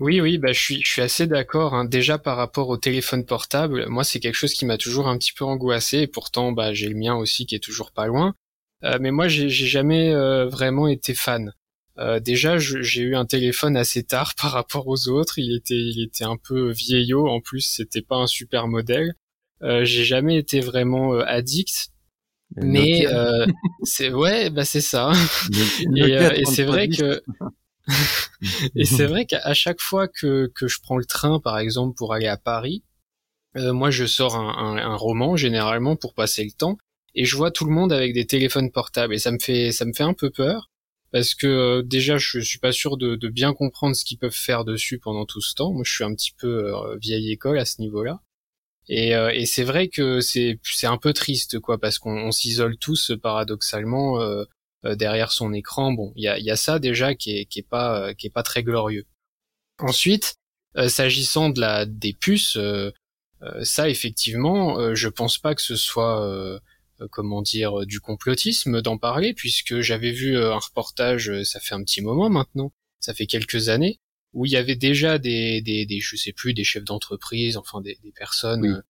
Oui, 0.00 0.20
oui, 0.20 0.38
bah 0.38 0.52
je 0.52 0.60
suis, 0.60 0.82
je 0.82 0.90
suis 0.90 1.02
assez 1.02 1.26
d'accord. 1.26 1.74
Hein. 1.74 1.84
Déjà 1.84 2.18
par 2.18 2.36
rapport 2.36 2.68
au 2.68 2.76
téléphone 2.76 3.24
portable, 3.24 3.86
moi 3.88 4.04
c'est 4.04 4.20
quelque 4.20 4.34
chose 4.34 4.52
qui 4.54 4.66
m'a 4.66 4.78
toujours 4.78 5.08
un 5.08 5.16
petit 5.18 5.32
peu 5.32 5.44
angoissé. 5.44 5.98
Et 6.00 6.06
pourtant, 6.06 6.52
bah 6.52 6.72
j'ai 6.72 6.88
le 6.88 6.96
mien 6.96 7.14
aussi 7.14 7.46
qui 7.46 7.54
est 7.54 7.62
toujours 7.62 7.92
pas 7.92 8.06
loin. 8.06 8.34
Euh, 8.84 8.98
mais 9.00 9.10
moi, 9.10 9.28
j'ai 9.28 9.48
jamais 9.48 10.12
euh, 10.12 10.46
vraiment 10.46 10.88
été 10.88 11.14
fan. 11.14 11.52
Euh, 11.98 12.18
déjà, 12.20 12.58
j'ai 12.58 13.02
eu 13.02 13.16
un 13.16 13.24
téléphone 13.24 13.76
assez 13.76 14.02
tard 14.02 14.34
par 14.40 14.52
rapport 14.52 14.88
aux 14.88 15.08
autres. 15.08 15.38
Il 15.38 15.54
était, 15.56 15.74
il 15.74 16.02
était 16.02 16.24
un 16.24 16.36
peu 16.36 16.70
vieillot. 16.70 17.28
En 17.28 17.40
plus, 17.40 17.60
c'était 17.60 18.02
pas 18.02 18.16
un 18.16 18.26
super 18.26 18.68
modèle. 18.68 19.14
Euh, 19.62 19.84
j'ai 19.84 20.04
jamais 20.04 20.36
été 20.36 20.60
vraiment 20.60 21.14
euh, 21.14 21.24
addict. 21.26 21.88
Mais 22.56 23.06
euh, 23.06 23.46
c'est 23.82 24.12
ouais, 24.12 24.50
bah 24.50 24.64
c'est 24.64 24.82
ça. 24.82 25.12
et, 25.96 26.44
c'est 26.44 26.64
vrai 26.64 26.88
que 26.88 27.22
et 28.74 28.84
c'est 28.84 29.06
vrai 29.06 29.26
qu'à 29.26 29.54
chaque 29.54 29.80
fois 29.80 30.08
que 30.08 30.50
que 30.54 30.68
je 30.68 30.80
prends 30.80 30.96
le 30.96 31.04
train, 31.04 31.40
par 31.40 31.58
exemple, 31.58 31.94
pour 31.96 32.14
aller 32.14 32.26
à 32.26 32.36
Paris, 32.36 32.82
moi 33.54 33.90
je 33.90 34.06
sors 34.06 34.36
un, 34.36 34.48
un, 34.48 34.76
un 34.78 34.96
roman 34.96 35.36
généralement 35.36 35.96
pour 35.96 36.14
passer 36.14 36.44
le 36.44 36.50
temps 36.50 36.78
et 37.14 37.24
je 37.24 37.36
vois 37.36 37.50
tout 37.50 37.64
le 37.64 37.72
monde 37.72 37.92
avec 37.92 38.12
des 38.14 38.26
téléphones 38.26 38.70
portables 38.70 39.14
et 39.14 39.18
ça 39.18 39.30
me 39.30 39.38
fait 39.38 39.70
ça 39.72 39.84
me 39.84 39.92
fait 39.92 40.02
un 40.02 40.14
peu 40.14 40.30
peur 40.30 40.70
parce 41.14 41.36
que 41.36 41.46
euh, 41.46 41.82
déjà 41.84 42.18
je 42.18 42.40
suis 42.40 42.58
pas 42.58 42.72
sûr 42.72 42.96
de, 42.96 43.16
bien 43.28 43.54
comprendre 43.54 43.94
ce 43.94 44.04
qu'ils 44.04 44.18
peuvent 44.18 44.32
faire 44.34 44.64
dessus 44.64 44.98
pendant 44.98 45.26
tout 45.26 45.40
ce 45.40 45.54
temps. 45.54 45.72
Moi, 45.72 45.84
je 45.84 45.92
suis 45.92 46.02
un 46.02 46.12
petit 46.12 46.32
peu 46.36 46.74
euh, 46.74 46.96
vieille 46.96 47.30
école 47.30 47.56
à 47.60 47.64
ce 47.64 47.80
niveau-là. 47.80 48.20
Et, 48.88 49.14
euh, 49.14 49.30
et 49.32 49.46
c'est 49.46 49.62
vrai 49.62 49.86
que 49.86 50.18
c'est 50.20 50.58
c'est 50.64 50.88
un 50.88 50.98
peu 50.98 51.12
triste 51.12 51.60
quoi 51.60 51.78
parce 51.78 52.00
qu'on 52.00 52.32
s'isole 52.32 52.76
tous 52.78 53.12
paradoxalement 53.22 54.18
derrière 54.84 55.32
son 55.32 55.52
écran. 55.52 55.92
Bon, 55.92 56.12
il 56.16 56.24
y 56.24 56.28
a, 56.28 56.38
y 56.38 56.50
a 56.50 56.56
ça 56.56 56.78
déjà 56.78 57.14
qui 57.14 57.38
est 57.38 57.44
qui 57.46 57.60
est 57.60 57.68
pas 57.68 58.14
qui 58.14 58.26
est 58.26 58.30
pas 58.30 58.42
très 58.42 58.62
glorieux. 58.62 59.06
Ensuite, 59.78 60.36
s'agissant 60.88 61.50
de 61.50 61.60
la 61.60 61.86
des 61.86 62.12
puces, 62.12 62.58
ça 63.62 63.88
effectivement, 63.88 64.94
je 64.94 65.08
pense 65.08 65.38
pas 65.38 65.54
que 65.54 65.62
ce 65.62 65.76
soit 65.76 66.60
comment 67.10 67.42
dire, 67.42 67.86
du 67.86 68.00
complotisme 68.00 68.80
d'en 68.80 68.98
parler, 68.98 69.34
puisque 69.34 69.80
j'avais 69.80 70.12
vu 70.12 70.38
un 70.38 70.58
reportage, 70.58 71.42
ça 71.42 71.60
fait 71.60 71.74
un 71.74 71.82
petit 71.82 72.02
moment 72.02 72.30
maintenant, 72.30 72.72
ça 73.00 73.14
fait 73.14 73.26
quelques 73.26 73.68
années, 73.68 74.00
où 74.32 74.46
il 74.46 74.52
y 74.52 74.56
avait 74.56 74.76
déjà 74.76 75.18
des, 75.18 75.60
des, 75.60 75.86
des 75.86 76.00
je 76.00 76.16
sais 76.16 76.32
plus, 76.32 76.54
des 76.54 76.64
chefs 76.64 76.84
d'entreprise, 76.84 77.56
enfin 77.56 77.80
des, 77.80 77.98
des 78.02 78.12
personnes 78.12 78.82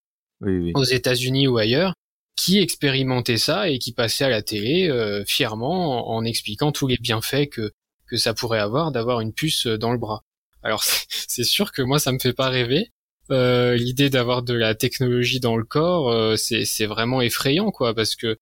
aux 0.42 0.84
États-Unis 0.84 1.48
ou 1.48 1.56
ailleurs, 1.56 1.94
qui 2.36 2.58
expérimentaient 2.58 3.38
ça 3.38 3.68
et 3.68 3.78
qui 3.78 3.92
passaient 3.92 4.24
à 4.24 4.28
la 4.28 4.42
télé 4.42 4.90
fièrement 5.26 6.10
en, 6.10 6.24
expliquant 6.24 6.72
tous 6.72 6.86
les 6.86 6.98
bienfaits 6.98 7.48
que 7.50 7.72
que 8.06 8.16
ça 8.16 8.34
pourrait 8.34 8.60
avoir 8.60 8.92
d'avoir 8.92 9.20
une 9.20 9.32
puce 9.32 9.66
dans 9.66 9.92
le 9.92 9.98
bras. 9.98 10.24
Alors 10.62 10.82
c'est 11.08 11.44
sûr 11.44 11.72
que 11.72 11.82
moi 11.82 11.98
ça 11.98 12.12
me 12.12 12.18
fait 12.18 12.32
pas 12.32 12.48
rêver. 12.48 12.90
Euh, 13.30 13.76
L'idée 13.76 14.10
d'avoir 14.10 14.42
de 14.42 14.54
la 14.54 14.74
technologie 14.74 15.40
dans 15.40 15.56
le 15.56 15.64
corps, 15.64 16.10
euh, 16.10 16.36
c'est 16.36 16.86
vraiment 16.86 17.22
effrayant 17.22 17.70
quoi, 17.70 17.94
parce 17.94 18.16
que 18.16 18.38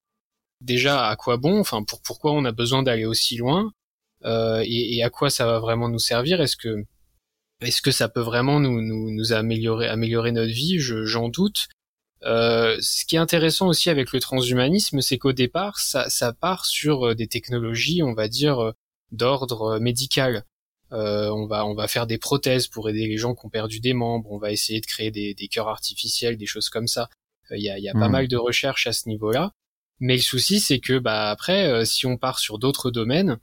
déjà 0.61 1.09
à 1.09 1.17
quoi 1.17 1.37
bon, 1.37 1.61
enfin 1.61 1.85
pour 1.85 2.03
pourquoi 2.03 2.33
on 2.33 2.45
a 2.45 2.53
besoin 2.53 2.83
d'aller 2.83 3.05
aussi 3.05 3.37
loin? 3.37 3.73
Euh, 4.25 4.63
et, 4.67 5.03
à 5.03 5.11
quoi 5.11 5.31
ça 5.31 5.47
va 5.47 5.59
vraiment 5.59 5.89
nous 5.89 5.99
servir? 5.99 6.41
Est-ce 6.41 6.57
que 6.57 6.85
est-ce 7.61 7.83
que 7.83 7.91
ça 7.93 8.09
peut 8.09 8.21
vraiment 8.21 8.61
nous, 8.61 8.81
nous, 8.81 9.11
nous 9.13 9.33
améliorer 9.33 9.89
améliorer 9.89 10.33
notre 10.33 10.53
vie? 10.53 10.79
J'en 10.79 11.29
doute. 11.29 11.69
Euh, 12.25 12.77
ce 12.81 13.05
qui 13.05 13.17
est 13.17 13.19
intéressant 13.19 13.69
aussi 13.69 13.91
avec 13.91 14.13
le 14.13 14.21
transhumanisme, 14.21 15.01
c'est 15.01 15.19
qu'au 15.19 15.33
départ, 15.33 15.79
ça, 15.79 16.09
ça 16.09 16.33
part 16.33 16.67
sur 16.67 17.09
euh, 17.09 17.15
des 17.15 17.27
technologies, 17.27 18.03
on 18.03 18.15
va 18.15 18.29
dire, 18.29 18.61
euh, 18.61 18.73
d'ordre 19.11 19.79
médical. 19.79 20.45
Euh, 20.93 21.31
on 21.31 21.47
va 21.47 21.67
on 21.67 21.75
va 21.75 21.89
faire 21.89 22.07
des 22.07 22.19
prothèses 22.19 22.69
pour 22.69 22.89
aider 22.89 23.07
les 23.07 23.17
gens 23.17 23.35
qui 23.35 23.47
ont 23.47 23.51
perdu 23.51 23.81
des 23.81 23.95
membres. 23.95 24.31
On 24.31 24.39
va 24.39 24.53
essayer 24.53 24.81
de 24.81 24.87
créer 24.87 25.11
des, 25.11 25.35
des 25.35 25.49
cœurs 25.49 25.69
artificiels, 25.69 26.37
des 26.37 26.47
choses 26.47 26.69
comme 26.69 26.87
ça. 26.87 27.09
Il 27.51 27.63
y 27.63 27.71
a, 27.71 27.79
y 27.79 27.89
a 27.89 27.93
pas 27.93 28.09
hmm. 28.09 28.13
mal 28.13 28.29
de 28.29 28.37
recherches 28.37 28.87
à 28.87 28.93
ce 28.93 29.09
niveau-là. 29.09 29.53
Mais 30.01 30.17
le 30.17 30.23
souci, 30.23 30.61
c'est 30.61 30.81
que 30.81 30.99
bah 30.99 31.31
après, 31.31 31.85
si 31.85 32.07
on 32.07 32.17
part 32.17 32.39
sur 32.39 32.59
d'autres 32.59 32.91
domaines, 32.91 33.39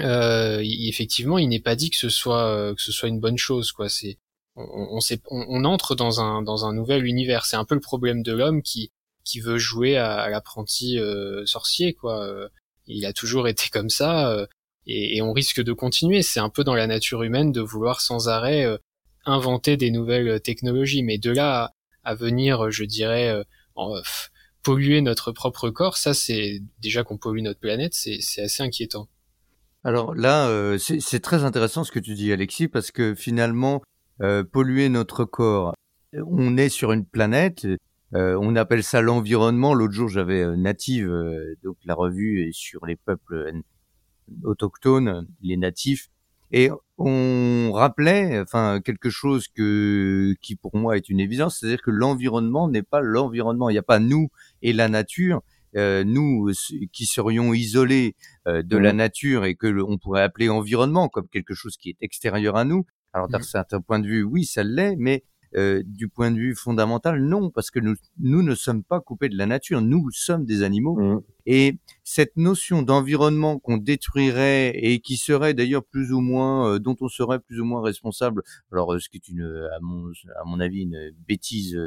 euh, 0.00 0.62
effectivement, 0.62 1.38
il 1.38 1.48
n'est 1.48 1.60
pas 1.60 1.76
dit 1.76 1.90
que 1.90 1.96
ce 1.96 2.08
soit 2.08 2.74
que 2.74 2.80
ce 2.82 2.92
soit 2.92 3.08
une 3.08 3.20
bonne 3.20 3.38
chose. 3.38 3.72
Quoi. 3.72 3.88
C'est 3.88 4.18
on, 4.56 4.98
on, 4.98 5.00
on, 5.30 5.64
entre 5.64 5.94
dans 5.94 6.20
un 6.20 6.42
dans 6.42 6.66
un 6.66 6.72
nouvel 6.72 7.06
univers. 7.06 7.46
C'est 7.46 7.56
un 7.56 7.64
peu 7.64 7.74
le 7.74 7.80
problème 7.80 8.22
de 8.22 8.32
l'homme 8.32 8.62
qui 8.62 8.90
qui 9.24 9.40
veut 9.40 9.58
jouer 9.58 9.96
à, 9.96 10.14
à 10.14 10.28
l'apprenti 10.28 10.98
euh, 10.98 11.46
sorcier. 11.46 11.94
Quoi. 11.94 12.48
Il 12.86 13.06
a 13.06 13.12
toujours 13.12 13.48
été 13.48 13.68
comme 13.70 13.88
ça 13.88 14.46
et, 14.86 15.16
et, 15.16 15.22
on 15.22 15.32
risque 15.32 15.62
de 15.62 15.72
continuer. 15.72 16.22
C'est 16.22 16.40
un 16.40 16.48
peu 16.48 16.64
dans 16.64 16.74
la 16.74 16.86
nature 16.86 17.22
humaine 17.22 17.52
de 17.52 17.60
vouloir 17.60 18.00
sans 18.00 18.28
arrêt 18.28 18.64
euh, 18.64 18.78
inventer 19.24 19.76
des 19.76 19.90
nouvelles 19.90 20.28
euh, 20.28 20.38
technologies, 20.38 21.02
mais 21.02 21.18
de 21.18 21.30
là 21.30 21.72
à, 22.02 22.14
venir, 22.14 22.64
euh, 22.66 22.70
je 22.70 22.84
dirais, 22.84 23.44
en, 23.76 23.94
polluer 24.62 25.00
notre 25.00 25.32
propre 25.32 25.70
corps, 25.70 25.96
ça 25.96 26.14
c'est 26.14 26.62
déjà 26.80 27.02
qu'on 27.02 27.18
pollue 27.18 27.42
notre 27.42 27.60
planète, 27.60 27.94
c'est 27.94 28.20
assez 28.40 28.62
inquiétant. 28.62 29.08
Alors 29.84 30.14
là, 30.14 30.46
euh, 30.48 30.78
c'est 30.78 31.20
très 31.20 31.42
intéressant 31.42 31.82
ce 31.82 31.90
que 31.90 31.98
tu 31.98 32.14
dis, 32.14 32.32
Alexis, 32.32 32.68
parce 32.68 32.92
que 32.92 33.14
finalement, 33.16 33.82
euh, 34.22 34.44
polluer 34.44 34.88
notre 34.88 35.24
corps, 35.24 35.74
on 36.14 36.56
est 36.56 36.68
sur 36.68 36.92
une 36.92 37.04
planète, 37.04 37.66
euh, 38.14 38.38
on 38.40 38.56
appelle 38.56 38.82
ça 38.82 39.00
l'environnement. 39.00 39.74
L'autre 39.74 39.94
jour, 39.94 40.08
j'avais 40.08 40.56
Native, 40.56 41.10
donc 41.62 41.76
la 41.84 41.94
revue 41.94 42.52
sur 42.52 42.86
les 42.86 42.96
peuples 42.96 43.52
autochtones, 44.44 45.26
les 45.42 45.56
natifs, 45.56 46.08
et 46.52 46.70
on 46.98 47.72
rappelait, 47.72 48.38
enfin, 48.40 48.80
quelque 48.84 49.08
chose 49.08 49.48
que 49.48 50.34
qui 50.42 50.54
pour 50.54 50.76
moi 50.76 50.96
est 50.96 51.08
une 51.08 51.18
évidence, 51.18 51.58
c'est-à-dire 51.58 51.80
que 51.80 51.90
l'environnement 51.90 52.68
n'est 52.68 52.82
pas 52.82 53.00
l'environnement. 53.00 53.70
Il 53.70 53.72
n'y 53.72 53.78
a 53.78 53.82
pas 53.82 53.98
nous 53.98 54.28
et 54.60 54.72
la 54.72 54.88
nature. 54.88 55.42
Euh, 55.74 56.04
nous 56.04 56.50
qui 56.92 57.06
serions 57.06 57.54
isolés 57.54 58.14
euh, 58.46 58.62
de 58.62 58.76
la 58.76 58.92
nature 58.92 59.46
et 59.46 59.54
que 59.54 59.82
on 59.82 59.96
pourrait 59.96 60.20
appeler 60.20 60.50
environnement 60.50 61.08
comme 61.08 61.26
quelque 61.28 61.54
chose 61.54 61.78
qui 61.78 61.88
est 61.88 61.96
extérieur 62.02 62.56
à 62.56 62.64
nous. 62.66 62.84
Alors 63.12 63.28
d'un 63.28 63.42
certain 63.42 63.80
point 63.80 63.98
de 63.98 64.06
vue, 64.06 64.22
oui, 64.22 64.44
ça 64.44 64.62
l'est, 64.62 64.96
mais 64.96 65.24
euh, 65.54 65.82
du 65.84 66.08
point 66.08 66.30
de 66.30 66.38
vue 66.38 66.54
fondamental, 66.54 67.22
non, 67.22 67.50
parce 67.50 67.70
que 67.70 67.78
nous, 67.78 67.94
nous 68.18 68.42
ne 68.42 68.54
sommes 68.54 68.82
pas 68.82 69.00
coupés 69.00 69.28
de 69.28 69.36
la 69.36 69.44
nature, 69.44 69.82
nous 69.82 70.10
sommes 70.10 70.46
des 70.46 70.62
animaux. 70.62 70.96
Mmh. 70.96 71.20
Et 71.44 71.78
cette 72.04 72.38
notion 72.38 72.80
d'environnement 72.80 73.58
qu'on 73.58 73.76
détruirait 73.76 74.72
et 74.74 75.00
qui 75.00 75.18
serait 75.18 75.52
d'ailleurs 75.52 75.84
plus 75.84 76.10
ou 76.10 76.20
moins, 76.20 76.70
euh, 76.70 76.78
dont 76.78 76.96
on 77.02 77.08
serait 77.08 77.38
plus 77.38 77.60
ou 77.60 77.66
moins 77.66 77.82
responsable, 77.82 78.42
alors 78.72 78.94
euh, 78.94 78.98
ce 78.98 79.10
qui 79.10 79.18
est 79.18 79.28
une, 79.28 79.68
à 79.76 79.78
mon, 79.82 80.10
à 80.40 80.44
mon 80.46 80.58
avis, 80.58 80.82
une 80.84 81.12
bêtise 81.28 81.78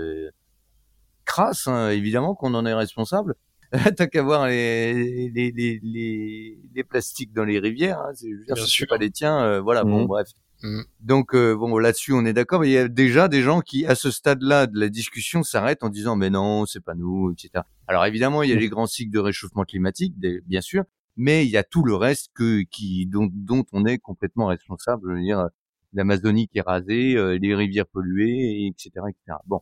crasse, 1.24 1.66
hein, 1.66 1.90
évidemment 1.90 2.36
qu'on 2.36 2.54
en 2.54 2.68
est 2.68 2.74
responsable. 2.74 3.34
T'as 3.98 4.06
qu'à 4.06 4.22
voir 4.22 4.46
les, 4.46 5.32
les, 5.32 5.52
les, 5.52 5.80
les, 5.82 6.60
les 6.72 6.84
plastiques 6.84 7.34
dans 7.34 7.44
les 7.44 7.58
rivières, 7.58 8.00
hein, 8.00 8.12
je 8.22 8.28
veux 8.28 8.46
dire, 8.46 8.88
pas 8.88 8.98
les 8.98 9.10
tiens, 9.10 9.60
voilà, 9.62 9.84
bon, 9.84 10.04
mmh. 10.04 10.08
bref. 10.08 10.28
Mm. 10.64 10.82
Donc 11.02 11.36
euh, 11.36 11.56
bon 11.56 11.78
là-dessus 11.78 12.14
on 12.14 12.26
est 12.26 12.34
d'accord, 12.34 12.62
mais 12.62 12.70
il 12.70 12.74
y 12.74 12.78
a 12.78 12.88
déjà 12.88 13.28
des 13.28 13.42
gens 13.42 13.62
qui 13.62 13.86
à 13.86 13.96
ce 13.96 14.12
stade-là 14.12 14.68
de 14.68 14.80
la 14.80 14.90
discussion 14.90 15.44
s'arrêtent 15.44 15.84
en 15.84 15.90
disant 15.90 16.16
mais 16.16 16.30
non 16.30 16.66
c'est 16.66 16.84
pas 16.84 16.96
nous 16.96 17.32
etc. 17.32 17.64
Alors 17.88 18.06
évidemment 18.06 18.44
il 18.44 18.50
y 18.50 18.54
a 18.54 18.56
mm. 18.56 18.60
les 18.60 18.70
grands 18.70 18.88
cycles 18.88 19.12
de 19.12 19.20
réchauffement 19.20 19.64
climatique 19.64 20.16
bien 20.46 20.62
sûr, 20.62 20.84
mais 21.18 21.46
il 21.46 21.52
y 21.52 21.58
a 21.58 21.64
tout 21.64 21.84
le 21.84 21.96
reste 21.96 22.32
que 22.34 22.62
qui 22.64 23.06
dont, 23.08 23.30
dont 23.32 23.66
on 23.74 23.86
est 23.86 23.98
complètement 23.98 24.48
responsable. 24.48 25.10
Je 25.10 25.16
veux 25.16 25.22
dire 25.22 25.50
l'Amazonie 25.94 26.48
qui 26.48 26.60
est 26.60 26.62
rasée, 26.62 27.16
euh, 27.16 27.38
les 27.42 27.56
rivières 27.56 27.88
polluées 27.88 28.68
etc 28.68 28.92
etc. 29.10 29.38
Bon 29.46 29.62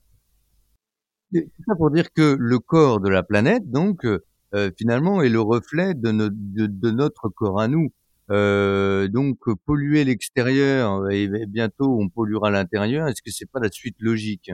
c'est 1.31 1.49
ça 1.67 1.75
pour 1.75 1.89
dire 1.89 2.13
que 2.13 2.37
le 2.39 2.59
corps 2.59 2.99
de 2.99 3.09
la 3.09 3.23
planète 3.23 3.69
donc 3.69 4.05
euh, 4.05 4.71
finalement 4.77 5.23
est 5.23 5.29
le 5.29 5.41
reflet 5.41 5.95
de, 5.95 6.11
de 6.11 6.91
notre 6.91 7.29
corps 7.29 7.59
à 7.59 7.67
nous. 7.67 7.91
Euh, 8.31 9.07
donc 9.09 9.37
polluer 9.65 10.05
l'extérieur 10.05 11.09
et, 11.11 11.27
bientôt 11.45 11.99
on 11.99 12.09
polluera 12.09 12.51
l'intérieur. 12.51 13.07
Est-ce 13.07 13.21
que 13.21 13.31
c'est 13.31 13.49
pas 13.49 13.59
la 13.59 13.71
suite 13.71 13.97
logique, 13.99 14.51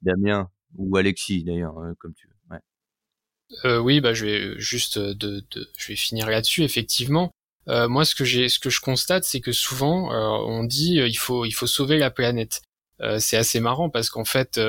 Damien 0.00 0.50
ou 0.76 0.96
Alexis 0.96 1.44
d'ailleurs, 1.44 1.74
comme 1.98 2.14
tu 2.14 2.28
veux? 2.28 2.34
Ouais. 2.50 2.60
Euh, 3.64 3.78
oui, 3.78 4.00
bah 4.00 4.14
je 4.14 4.24
vais 4.26 4.58
juste 4.60 4.98
de, 4.98 5.44
de 5.50 5.68
je 5.76 5.88
vais 5.88 5.96
finir 5.96 6.30
là-dessus. 6.30 6.62
Effectivement, 6.62 7.32
euh, 7.68 7.88
moi 7.88 8.04
ce 8.04 8.14
que 8.14 8.24
j'ai, 8.24 8.48
ce 8.48 8.58
que 8.58 8.70
je 8.70 8.80
constate, 8.80 9.24
c'est 9.24 9.40
que 9.40 9.52
souvent 9.52 10.12
euh, 10.12 10.44
on 10.46 10.64
dit 10.64 11.00
euh, 11.00 11.06
il 11.06 11.14
faut 11.14 11.44
il 11.44 11.52
faut 11.52 11.66
sauver 11.66 11.98
la 11.98 12.10
planète. 12.10 12.62
c'est 13.18 13.36
assez 13.36 13.60
marrant 13.60 13.90
parce 13.90 14.10
qu'en 14.10 14.24
fait 14.24 14.60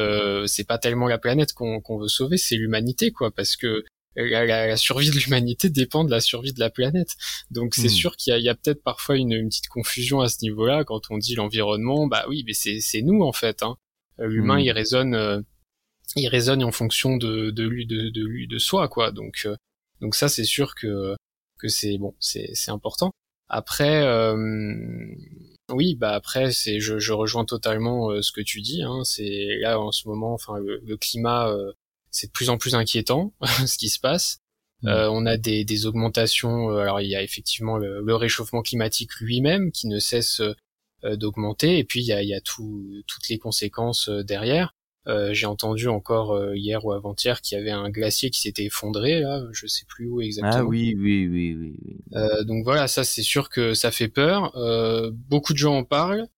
c'est 0.48 0.68
pas 0.68 0.80
tellement 0.80 1.08
la 1.08 1.20
planète 1.20 1.54
qu'on 1.54 1.82
qu'on 1.82 1.98
veut 2.00 2.08
sauver, 2.08 2.38
c'est 2.38 2.56
l'humanité 2.56 3.12
quoi, 3.12 3.32
parce 3.32 3.56
que 3.56 3.84
la, 4.16 4.46
la, 4.46 4.78
survie 4.78 5.10
de 5.10 5.16
l'humanité 5.16 5.70
dépend 5.70 6.04
de 6.04 6.12
la 6.12 6.22
survie 6.22 6.54
de 6.54 6.60
la 6.60 6.70
planète. 6.70 7.16
Donc 7.52 7.76
c'est 7.76 7.88
hmm. 7.88 7.90
sûr 7.90 8.16
qu'il 8.16 8.38
y 8.40 8.48
a, 8.48 8.52
a 8.52 8.56
peut-être 8.56 8.84
parfois 8.84 9.18
une, 9.18 9.32
une, 9.32 9.50
petite 9.50 9.68
confusion 9.68 10.22
à 10.22 10.30
ce 10.30 10.38
niveau-là 10.42 10.84
quand 10.84 11.02
on 11.10 11.18
dit 11.18 11.36
l'environnement. 11.36 12.08
Bah 12.08 12.26
oui, 12.30 12.44
mais 12.46 12.54
c'est 12.54 13.02
nous 13.02 13.22
en 13.24 13.34
fait. 13.34 13.64
Hein. 13.64 13.78
Euh, 14.20 14.28
l'humain, 14.28 14.58
hmm. 14.58 14.66
il 14.66 14.72
résonne, 14.72 15.16
euh, 15.16 15.42
il 16.16 16.28
résonne 16.28 16.64
en 16.64 16.72
fonction 16.72 17.18
de 17.18 17.50
de 17.50 17.64
lui 17.64 17.86
de, 17.86 18.10
de 18.10 18.26
lui 18.26 18.48
de 18.48 18.60
soi 18.60 18.88
quoi. 18.88 19.12
Donc 19.12 19.44
euh, 19.46 19.56
donc 20.02 20.16
ça 20.16 20.30
c'est 20.30 20.46
sûr 20.46 20.76
que 20.76 21.16
que 21.60 21.68
c'est 21.68 21.98
bon, 21.98 22.16
c'est 22.20 22.50
c'est 22.54 22.72
important. 22.72 23.12
Après 23.50 24.04
oui, 25.72 25.96
bah 25.96 26.14
après 26.14 26.52
c'est 26.52 26.80
je, 26.80 27.00
je 27.00 27.14
rejoins 27.14 27.46
totalement 27.46 28.22
ce 28.22 28.32
que 28.32 28.42
tu 28.42 28.62
dis. 28.62 28.84
Hein. 28.84 29.04
C'est 29.06 29.58
là 29.62 29.80
en 29.80 29.92
ce 29.92 30.08
moment, 30.08 30.34
enfin 30.34 30.58
le, 30.60 30.80
le 30.84 30.98
climat 30.98 31.52
c'est 32.14 32.28
de 32.28 32.32
plus 32.32 32.50
en 32.50 32.58
plus 32.58 32.76
inquiétant 32.76 33.34
ce 33.68 33.78
qui 33.78 33.90
se 33.90 34.00
passe. 34.00 34.38
Mmh. 34.84 34.88
Euh, 34.88 35.10
on 35.10 35.26
a 35.26 35.36
des, 35.36 35.66
des 35.66 35.86
augmentations. 35.86 36.70
Euh, 36.70 36.78
alors 36.78 37.02
il 37.02 37.10
y 37.10 37.16
a 37.16 37.24
effectivement 37.24 37.78
le, 37.78 38.16
réchauffement 38.16 38.62
climatique 38.62 39.16
lui-même 39.20 39.72
qui 39.72 39.88
ne 39.88 40.00
cesse 40.00 40.42
euh, 40.42 41.16
d'augmenter, 41.18 41.80
et 41.80 41.84
puis 41.84 42.02
il 42.02 42.06
y 42.06 42.14
a, 42.14 42.22
il 42.22 42.30
y 42.30 42.36
a 42.36 42.40
tout, 42.40 43.04
toutes 43.08 43.28
les 43.28 43.38
conséquences 43.38 44.10
derrière. 44.10 44.74
J'ai 45.32 45.48
entendu 45.48 45.90
encore 45.90 46.56
hier 46.56 46.86
ou 46.86 46.94
avant-hier 46.94 47.42
qu'il 47.42 47.58
y 47.58 47.62
avait 47.62 47.72
un 47.72 47.90
glacier 47.90 48.30
qui 48.30 48.40
s'était 48.40 48.64
effondré 48.64 49.20
là, 49.20 49.44
je 49.52 49.68
sais 49.68 49.84
plus 49.86 50.08
où 50.08 50.22
exactement. 50.22 50.56
Ah 50.56 50.64
oui, 50.64 50.96
oui, 50.98 51.28
oui, 51.28 51.54
oui. 51.60 51.76
oui. 51.84 52.46
donc 52.46 52.64
voilà, 52.64 52.88
ça 52.88 53.04
c'est 53.04 53.22
sûr 53.22 53.50
que 53.50 53.74
ça 53.74 53.92
fait 53.92 54.08
peur. 54.08 54.54
beaucoup 55.12 55.52
de 55.52 55.58
gens 55.58 55.76
en 55.76 55.84
parlent. 55.84 56.30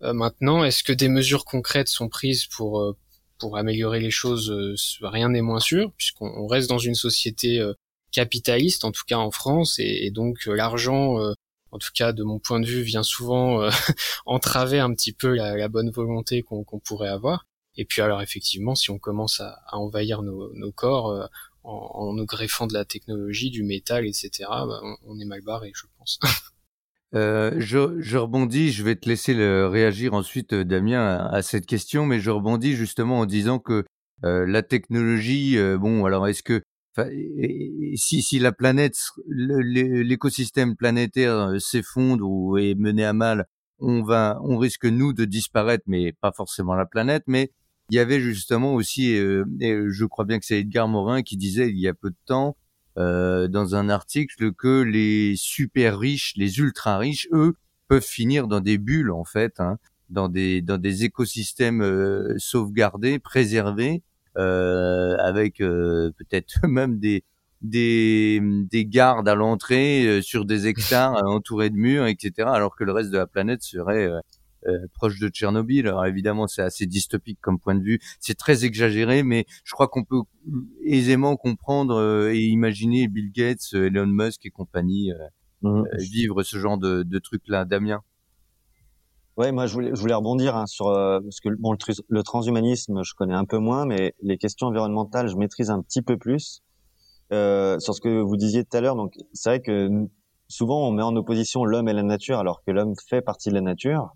maintenant, 0.00 0.62
est-ce 0.62 0.84
que 0.84 0.92
des 0.92 1.08
mesures 1.08 1.44
concrètes 1.44 1.88
sont 1.88 2.08
prises 2.08 2.46
pour 2.46 2.94
pour 3.38 3.56
améliorer 3.56 4.00
les 4.00 4.10
choses, 4.10 4.50
euh, 4.50 4.74
rien 5.02 5.28
n'est 5.28 5.42
moins 5.42 5.60
sûr, 5.60 5.92
puisqu'on 5.96 6.46
reste 6.46 6.68
dans 6.68 6.78
une 6.78 6.94
société 6.94 7.60
euh, 7.60 7.74
capitaliste, 8.12 8.84
en 8.84 8.92
tout 8.92 9.04
cas 9.06 9.18
en 9.18 9.30
France, 9.30 9.76
et, 9.78 10.10
donc 10.10 10.46
euh, 10.46 10.54
l'argent, 10.54 11.16
en 11.70 11.78
tout 11.78 11.90
cas 11.94 12.12
de 12.12 12.22
mon 12.22 12.38
point 12.38 12.60
de 12.60 12.66
vue, 12.66 12.82
vient 12.82 13.02
souvent 13.02 13.68
entraver 14.26 14.78
un 14.78 14.92
petit 14.94 15.12
peu 15.12 15.34
la, 15.34 15.68
bonne 15.68 15.90
volonté 15.90 16.42
qu'on 16.42 16.64
pourrait 16.64 17.08
avoir. 17.08 17.46
Et 17.76 17.84
puis 17.84 18.02
alors 18.02 18.22
effectivement, 18.22 18.76
si 18.76 18.90
on 18.90 18.98
commence 18.98 19.40
à, 19.40 19.60
envahir 19.72 20.22
nos, 20.22 20.72
corps 20.72 21.28
en, 21.64 22.12
nous 22.12 22.26
greffant 22.26 22.68
de 22.68 22.74
la 22.74 22.84
technologie, 22.84 23.50
du 23.50 23.64
métal, 23.64 24.06
etc., 24.06 24.30
bah, 24.48 24.80
on, 24.82 24.96
on, 25.06 25.18
est 25.18 25.24
mal 25.24 25.40
barré, 25.40 25.72
je 25.74 25.86
pense. 25.98 26.20
Euh, 27.14 27.52
je, 27.58 28.00
je, 28.00 28.18
rebondis, 28.18 28.72
je 28.72 28.82
vais 28.82 28.96
te 28.96 29.08
laisser 29.08 29.34
le 29.34 29.68
réagir 29.68 30.14
ensuite, 30.14 30.52
euh, 30.52 30.64
Damien, 30.64 31.28
à, 31.30 31.42
cette 31.42 31.66
question, 31.66 32.06
mais 32.06 32.18
je 32.18 32.30
rebondis 32.30 32.74
justement 32.74 33.20
en 33.20 33.26
disant 33.26 33.60
que 33.60 33.84
euh, 34.24 34.46
la 34.46 34.62
technologie, 34.62 35.56
euh, 35.56 35.78
bon, 35.78 36.04
alors 36.06 36.26
est-ce 36.26 36.42
que 36.42 36.62
si, 37.96 38.22
si 38.22 38.38
la 38.38 38.52
planète, 38.52 38.96
l'écosystème 39.26 40.76
planétaire 40.76 41.60
s'effondre 41.60 42.24
ou 42.24 42.56
est 42.56 42.76
mené 42.76 43.04
à 43.04 43.12
mal, 43.12 43.46
on 43.80 44.02
va, 44.02 44.38
on 44.44 44.58
risque 44.58 44.84
nous 44.84 45.12
de 45.12 45.24
disparaître, 45.24 45.82
mais 45.88 46.12
pas 46.12 46.30
forcément 46.30 46.74
la 46.74 46.86
planète. 46.86 47.24
Mais 47.26 47.50
il 47.90 47.96
y 47.96 47.98
avait 47.98 48.20
justement 48.20 48.74
aussi, 48.74 49.08
et 49.08 49.78
je 49.88 50.04
crois 50.04 50.24
bien 50.24 50.38
que 50.38 50.46
c'est 50.46 50.60
Edgar 50.60 50.86
Morin 50.86 51.22
qui 51.22 51.36
disait 51.36 51.68
il 51.68 51.80
y 51.80 51.88
a 51.88 51.94
peu 51.94 52.10
de 52.10 52.16
temps 52.26 52.56
euh, 52.98 53.48
dans 53.48 53.74
un 53.74 53.88
article 53.88 54.52
que 54.52 54.82
les 54.82 55.34
super 55.36 55.98
riches, 55.98 56.34
les 56.36 56.58
ultra 56.58 56.98
riches, 56.98 57.28
eux, 57.32 57.54
peuvent 57.88 58.02
finir 58.02 58.48
dans 58.48 58.60
des 58.60 58.78
bulles 58.78 59.10
en 59.10 59.24
fait, 59.24 59.60
hein, 59.60 59.78
dans 60.10 60.28
des 60.28 60.62
dans 60.62 60.78
des 60.78 61.04
écosystèmes 61.04 61.82
euh, 61.82 62.34
sauvegardés, 62.38 63.18
préservés, 63.18 64.02
euh, 64.38 65.16
avec 65.18 65.60
euh, 65.60 66.10
peut-être 66.18 66.54
même 66.68 66.98
des 66.98 67.24
des, 67.62 68.40
des 68.42 68.84
gardes 68.84 69.26
à 69.28 69.34
l'entrée 69.34 70.20
sur 70.22 70.44
des 70.44 70.66
hectares 70.66 71.14
entourés 71.26 71.70
de 71.70 71.76
murs, 71.76 72.06
etc. 72.06 72.48
Alors 72.52 72.76
que 72.76 72.84
le 72.84 72.92
reste 72.92 73.10
de 73.10 73.16
la 73.16 73.26
planète 73.26 73.62
serait 73.62 74.06
euh, 74.06 74.20
proche 74.92 75.18
de 75.18 75.28
Tchernobyl. 75.28 75.86
Alors 75.86 76.06
évidemment, 76.06 76.46
c'est 76.46 76.62
assez 76.62 76.86
dystopique 76.86 77.38
comme 77.40 77.58
point 77.58 77.74
de 77.74 77.82
vue. 77.82 78.00
C'est 78.20 78.36
très 78.36 78.64
exagéré, 78.64 79.22
mais 79.22 79.46
je 79.64 79.72
crois 79.72 79.88
qu'on 79.88 80.04
peut 80.04 80.22
aisément 80.84 81.36
comprendre 81.36 81.96
euh, 81.96 82.32
et 82.32 82.40
imaginer 82.40 83.08
Bill 83.08 83.30
Gates, 83.32 83.74
euh, 83.74 83.86
Elon 83.86 84.06
Musk 84.06 84.44
et 84.46 84.50
compagnie 84.50 85.12
mmh. 85.62 85.82
vivre 85.98 86.42
ce 86.42 86.58
genre 86.58 86.78
de, 86.78 87.02
de 87.02 87.18
truc-là. 87.18 87.64
Damien 87.64 88.02
Ouais, 89.36 89.50
moi 89.50 89.66
je 89.66 89.74
voulais, 89.74 89.90
je 89.92 90.00
voulais 90.00 90.14
rebondir 90.14 90.54
hein, 90.54 90.66
sur 90.66 90.86
parce 90.86 91.40
que 91.40 91.48
bon, 91.58 91.72
le, 91.72 91.78
le, 92.08 92.22
transhumanisme, 92.22 93.02
je 93.02 93.14
connais 93.14 93.34
un 93.34 93.44
peu 93.44 93.58
moins, 93.58 93.84
mais 93.84 94.14
les 94.22 94.38
questions 94.38 94.68
environnementales, 94.68 95.28
je 95.28 95.34
maîtrise 95.34 95.70
un 95.70 95.82
petit 95.82 96.02
peu 96.02 96.16
plus. 96.16 96.62
Euh, 97.32 97.78
sur 97.80 97.94
ce 97.94 98.00
que 98.00 98.20
vous 98.20 98.36
disiez 98.36 98.64
tout 98.64 98.76
à 98.76 98.80
l'heure, 98.80 98.96
donc 98.96 99.14
c'est 99.32 99.48
vrai 99.48 99.60
que 99.60 99.88
souvent 100.48 100.86
on 100.86 100.92
met 100.92 101.02
en 101.02 101.16
opposition 101.16 101.64
l'homme 101.64 101.88
et 101.88 101.92
la 101.92 102.02
nature, 102.02 102.38
alors 102.38 102.62
que 102.64 102.70
l'homme 102.70 102.94
fait 103.08 103.22
partie 103.22 103.48
de 103.48 103.54
la 103.54 103.62
nature. 103.62 104.14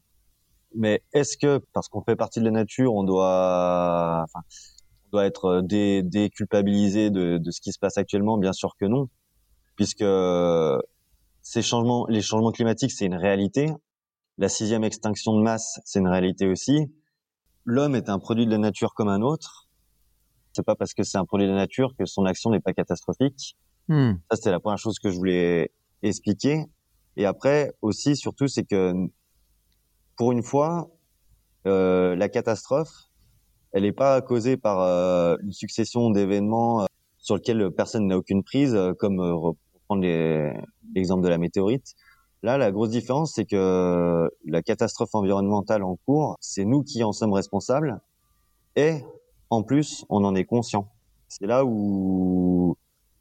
Mais 0.74 1.02
est-ce 1.12 1.36
que 1.36 1.60
parce 1.72 1.88
qu'on 1.88 2.02
fait 2.02 2.16
partie 2.16 2.40
de 2.40 2.44
la 2.44 2.50
nature, 2.50 2.94
on 2.94 3.04
doit, 3.04 4.24
enfin, 4.24 4.40
on 5.06 5.10
doit 5.12 5.26
être 5.26 5.62
dé, 5.62 6.02
déculpabilisé 6.02 7.10
de, 7.10 7.38
de 7.38 7.50
ce 7.50 7.60
qui 7.60 7.72
se 7.72 7.78
passe 7.78 7.96
actuellement? 7.96 8.38
Bien 8.38 8.52
sûr 8.52 8.74
que 8.78 8.84
non, 8.84 9.08
puisque 9.76 10.04
ces 11.42 11.62
changements, 11.62 12.06
les 12.08 12.20
changements 12.20 12.52
climatiques, 12.52 12.92
c'est 12.92 13.06
une 13.06 13.14
réalité. 13.14 13.72
La 14.36 14.48
sixième 14.48 14.84
extinction 14.84 15.36
de 15.36 15.42
masse, 15.42 15.80
c'est 15.84 15.98
une 15.98 16.08
réalité 16.08 16.46
aussi. 16.46 16.92
L'homme 17.64 17.94
est 17.94 18.08
un 18.08 18.18
produit 18.18 18.46
de 18.46 18.50
la 18.50 18.58
nature 18.58 18.94
comme 18.94 19.08
un 19.08 19.22
autre. 19.22 19.68
C'est 20.52 20.64
pas 20.64 20.74
parce 20.74 20.94
que 20.94 21.02
c'est 21.02 21.18
un 21.18 21.24
produit 21.24 21.46
de 21.46 21.52
la 21.52 21.58
nature 21.58 21.94
que 21.98 22.04
son 22.04 22.24
action 22.24 22.50
n'est 22.50 22.60
pas 22.60 22.72
catastrophique. 22.72 23.56
Hmm. 23.88 24.12
Ça, 24.30 24.36
c'était 24.36 24.50
la 24.50 24.60
première 24.60 24.78
chose 24.78 24.98
que 24.98 25.10
je 25.10 25.16
voulais 25.16 25.72
expliquer. 26.02 26.66
Et 27.16 27.26
après 27.26 27.72
aussi, 27.82 28.16
surtout, 28.16 28.46
c'est 28.46 28.64
que 28.64 28.92
pour 30.18 30.32
une 30.32 30.42
fois, 30.42 30.90
euh, 31.66 32.14
la 32.16 32.28
catastrophe, 32.28 33.08
elle 33.72 33.84
n'est 33.84 33.92
pas 33.92 34.20
causée 34.20 34.56
par 34.56 34.80
euh, 34.80 35.36
une 35.42 35.52
succession 35.52 36.10
d'événements 36.10 36.82
euh, 36.82 36.86
sur 37.18 37.36
lesquels 37.36 37.70
personne 37.70 38.06
n'a 38.06 38.18
aucune 38.18 38.42
prise, 38.42 38.74
euh, 38.74 38.92
comme 38.92 39.20
reprendre 39.20 40.02
l'exemple 40.94 41.22
de 41.22 41.28
la 41.28 41.38
météorite. 41.38 41.94
Là, 42.42 42.58
la 42.58 42.70
grosse 42.70 42.90
différence, 42.90 43.34
c'est 43.34 43.46
que 43.46 44.28
la 44.44 44.62
catastrophe 44.62 45.14
environnementale 45.14 45.82
en 45.82 45.96
cours, 45.96 46.36
c'est 46.40 46.64
nous 46.64 46.82
qui 46.82 47.02
en 47.02 47.12
sommes 47.12 47.32
responsables, 47.32 48.00
et 48.76 49.02
en 49.50 49.62
plus, 49.62 50.04
on 50.08 50.24
en 50.24 50.34
est 50.34 50.44
conscient. 50.44 50.88
C'est 51.28 51.46
là 51.46 51.64
où 51.64 52.76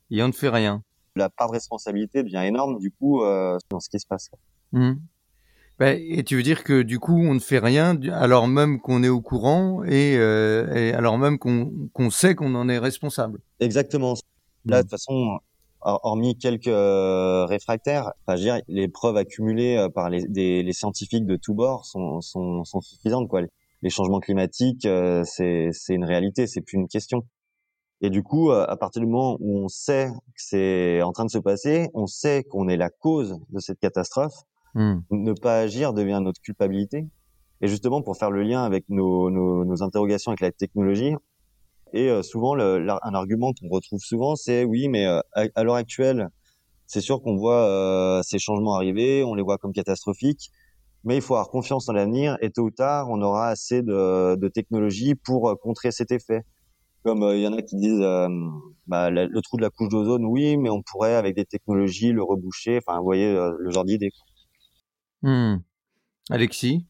et 0.09 0.23
on 0.23 0.27
ne 0.27 0.33
fait 0.33 0.49
rien. 0.49 0.83
La 1.15 1.29
part 1.29 1.47
de 1.47 1.53
responsabilité 1.53 2.23
devient 2.23 2.43
énorme, 2.45 2.79
du 2.79 2.91
coup, 2.91 3.23
euh, 3.23 3.57
dans 3.69 3.79
ce 3.79 3.89
qui 3.89 3.99
se 3.99 4.07
passe. 4.07 4.29
Mmh. 4.71 4.93
Ben, 5.79 5.99
et 6.09 6.23
tu 6.23 6.35
veux 6.35 6.43
dire 6.43 6.63
que 6.63 6.81
du 6.81 6.97
coup, 6.97 7.17
on 7.17 7.35
ne 7.35 7.39
fait 7.39 7.59
rien 7.59 7.99
alors 8.11 8.47
même 8.47 8.79
qu'on 8.79 9.03
est 9.03 9.09
au 9.09 9.21
courant 9.21 9.83
et, 9.83 10.17
euh, 10.17 10.73
et 10.73 10.91
alors 10.93 11.19
même 11.19 11.37
qu'on 11.37 12.09
sait 12.09 12.33
qu'on 12.33 12.55
en 12.55 12.67
est 12.67 12.79
responsable? 12.79 13.39
Exactement. 13.59 14.15
Là, 14.65 14.77
de 14.77 14.81
toute 14.81 14.91
façon, 14.91 15.37
hormis 15.81 16.35
quelques 16.37 16.67
euh, 16.67 17.45
réfractaires, 17.45 18.11
enfin, 18.25 18.37
je 18.37 18.41
dire, 18.41 18.59
les 18.67 18.87
preuves 18.87 19.17
accumulées 19.17 19.77
euh, 19.77 19.87
par 19.87 20.09
les, 20.09 20.27
des, 20.27 20.63
les 20.63 20.73
scientifiques 20.73 21.25
de 21.27 21.35
tous 21.35 21.53
bords 21.53 21.85
sont, 21.85 22.21
sont, 22.21 22.63
sont 22.63 22.81
suffisantes. 22.81 23.27
Quoi. 23.29 23.41
Les 23.83 23.89
changements 23.91 24.19
climatiques, 24.19 24.85
euh, 24.85 25.23
c'est 25.25 25.71
une 25.89 26.05
réalité, 26.05 26.47
c'est 26.47 26.61
plus 26.61 26.77
une 26.77 26.87
question. 26.87 27.23
Et 28.01 28.09
du 28.09 28.21
coup, 28.21 28.51
à 28.51 28.75
partir 28.77 29.01
du 29.01 29.07
moment 29.07 29.37
où 29.39 29.57
on 29.57 29.67
sait 29.67 30.09
que 30.09 30.41
c'est 30.41 31.01
en 31.01 31.11
train 31.11 31.25
de 31.25 31.31
se 31.31 31.39
passer, 31.39 31.89
on 31.95 32.05
sait 32.05 32.43
qu'on 32.43 32.67
est 32.67 32.77
la 32.77 32.91
cause 32.91 33.39
de 33.49 33.59
cette 33.59 33.79
catastrophe, 33.79 34.35
Hmm. 34.73 34.99
Ne 35.11 35.33
pas 35.33 35.59
agir 35.59 35.93
devient 35.93 36.19
notre 36.21 36.41
culpabilité. 36.41 37.07
Et 37.61 37.67
justement, 37.67 38.01
pour 38.01 38.17
faire 38.17 38.31
le 38.31 38.43
lien 38.43 38.63
avec 38.63 38.85
nos, 38.89 39.81
interrogations 39.81 40.31
avec 40.31 40.41
la 40.41 40.51
technologie, 40.51 41.15
et 41.93 42.09
euh, 42.09 42.21
souvent, 42.21 42.55
un 42.57 43.13
argument 43.13 43.53
qu'on 43.53 43.69
retrouve 43.69 44.01
souvent, 44.01 44.35
c'est 44.35 44.63
oui, 44.65 44.89
mais 44.89 45.05
euh, 45.07 45.21
à, 45.33 45.63
l'heure 45.63 45.75
actuelle, 45.75 46.29
c'est 46.85 47.01
sûr 47.01 47.21
qu'on 47.21 47.37
voit 47.37 47.65
euh, 47.65 48.21
ces 48.23 48.39
changements 48.39 48.75
arriver, 48.75 49.23
on 49.23 49.35
les 49.35 49.41
voit 49.41 49.57
comme 49.57 49.71
catastrophiques, 49.71 50.51
mais 51.03 51.15
il 51.15 51.21
faut 51.21 51.35
avoir 51.35 51.49
confiance 51.49 51.85
dans 51.85 51.93
l'avenir 51.93 52.37
et 52.41 52.51
tôt 52.51 52.63
ou 52.63 52.71
tard, 52.71 53.07
on 53.09 53.21
aura 53.21 53.47
assez 53.47 53.81
de, 53.81 54.35
de 54.35 54.47
technologie 54.49 55.15
pour 55.15 55.57
contrer 55.61 55.91
cet 55.91 56.11
effet. 56.11 56.41
Comme 57.03 57.23
il 57.33 57.39
y 57.39 57.47
en 57.47 57.53
a 57.53 57.61
qui 57.61 57.77
disent, 57.77 58.05
bah, 58.87 59.09
le 59.09 59.41
trou 59.41 59.55
de 59.55 59.61
la 59.61 59.69
couche 59.69 59.87
d'ozone, 59.87 60.25
oui, 60.25 60.57
mais 60.57 60.69
on 60.69 60.81
pourrait 60.81 61.15
avec 61.15 61.35
des 61.35 61.45
technologies 61.45 62.11
le 62.11 62.21
reboucher. 62.21 62.79
Enfin, 62.85 62.97
vous 62.97 63.05
voyez 63.05 63.33
le 63.33 63.69
genre 63.71 63.85
d'idée. 63.85 64.11
Mmh. 65.23 65.57
Alexis? 66.29 66.85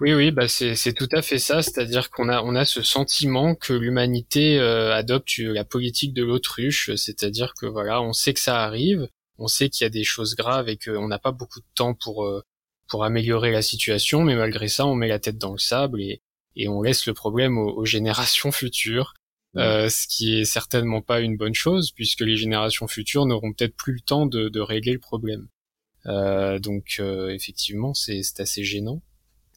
Oui, 0.00 0.14
oui, 0.14 0.32
bah 0.32 0.48
c'est 0.48 0.94
tout 0.94 1.08
à 1.12 1.22
fait 1.22 1.38
ça, 1.38 1.62
c'est-à-dire 1.62 2.10
qu'on 2.10 2.28
a 2.28 2.42
on 2.42 2.56
a 2.56 2.64
ce 2.64 2.82
sentiment 2.82 3.54
que 3.54 3.72
l'humanité 3.72 4.58
euh, 4.58 4.92
adopte 4.92 5.38
la 5.38 5.64
politique 5.64 6.12
de 6.12 6.24
l'autruche, 6.24 6.92
c'est-à-dire 6.96 7.54
que 7.54 7.66
voilà, 7.66 8.02
on 8.02 8.12
sait 8.12 8.34
que 8.34 8.40
ça 8.40 8.64
arrive, 8.64 9.08
on 9.38 9.46
sait 9.46 9.68
qu'il 9.68 9.84
y 9.84 9.86
a 9.86 9.90
des 9.90 10.02
choses 10.02 10.34
graves 10.34 10.68
et 10.68 10.76
qu'on 10.76 11.06
n'a 11.06 11.20
pas 11.20 11.30
beaucoup 11.30 11.60
de 11.60 11.66
temps 11.76 11.94
pour 11.94 12.24
euh, 12.24 12.42
pour 12.88 13.04
améliorer 13.04 13.52
la 13.52 13.62
situation, 13.62 14.24
mais 14.24 14.34
malgré 14.34 14.66
ça, 14.66 14.86
on 14.86 14.96
met 14.96 15.06
la 15.06 15.20
tête 15.20 15.38
dans 15.38 15.52
le 15.52 15.58
sable 15.58 16.02
et 16.02 16.20
et 16.56 16.68
on 16.68 16.82
laisse 16.82 17.06
le 17.06 17.14
problème 17.14 17.56
aux, 17.56 17.84
générations 17.86 18.52
futures, 18.52 19.14
euh, 19.56 19.88
ce 19.88 20.06
qui 20.08 20.38
est 20.38 20.44
certainement 20.44 21.00
pas 21.00 21.20
une 21.20 21.36
bonne 21.36 21.54
chose 21.54 21.92
puisque 21.92 22.20
les 22.22 22.36
générations 22.36 22.88
futures 22.88 23.24
n'auront 23.26 23.52
peut-être 23.52 23.76
plus 23.76 23.94
le 23.94 24.00
temps 24.00 24.26
de, 24.26 24.48
de 24.48 24.60
régler 24.60 24.92
le 24.92 24.98
problème. 24.98 25.48
Euh, 26.06 26.58
donc 26.58 26.96
euh, 27.00 27.30
effectivement, 27.30 27.94
c'est 27.94 28.22
assez 28.38 28.64
gênant. 28.64 29.02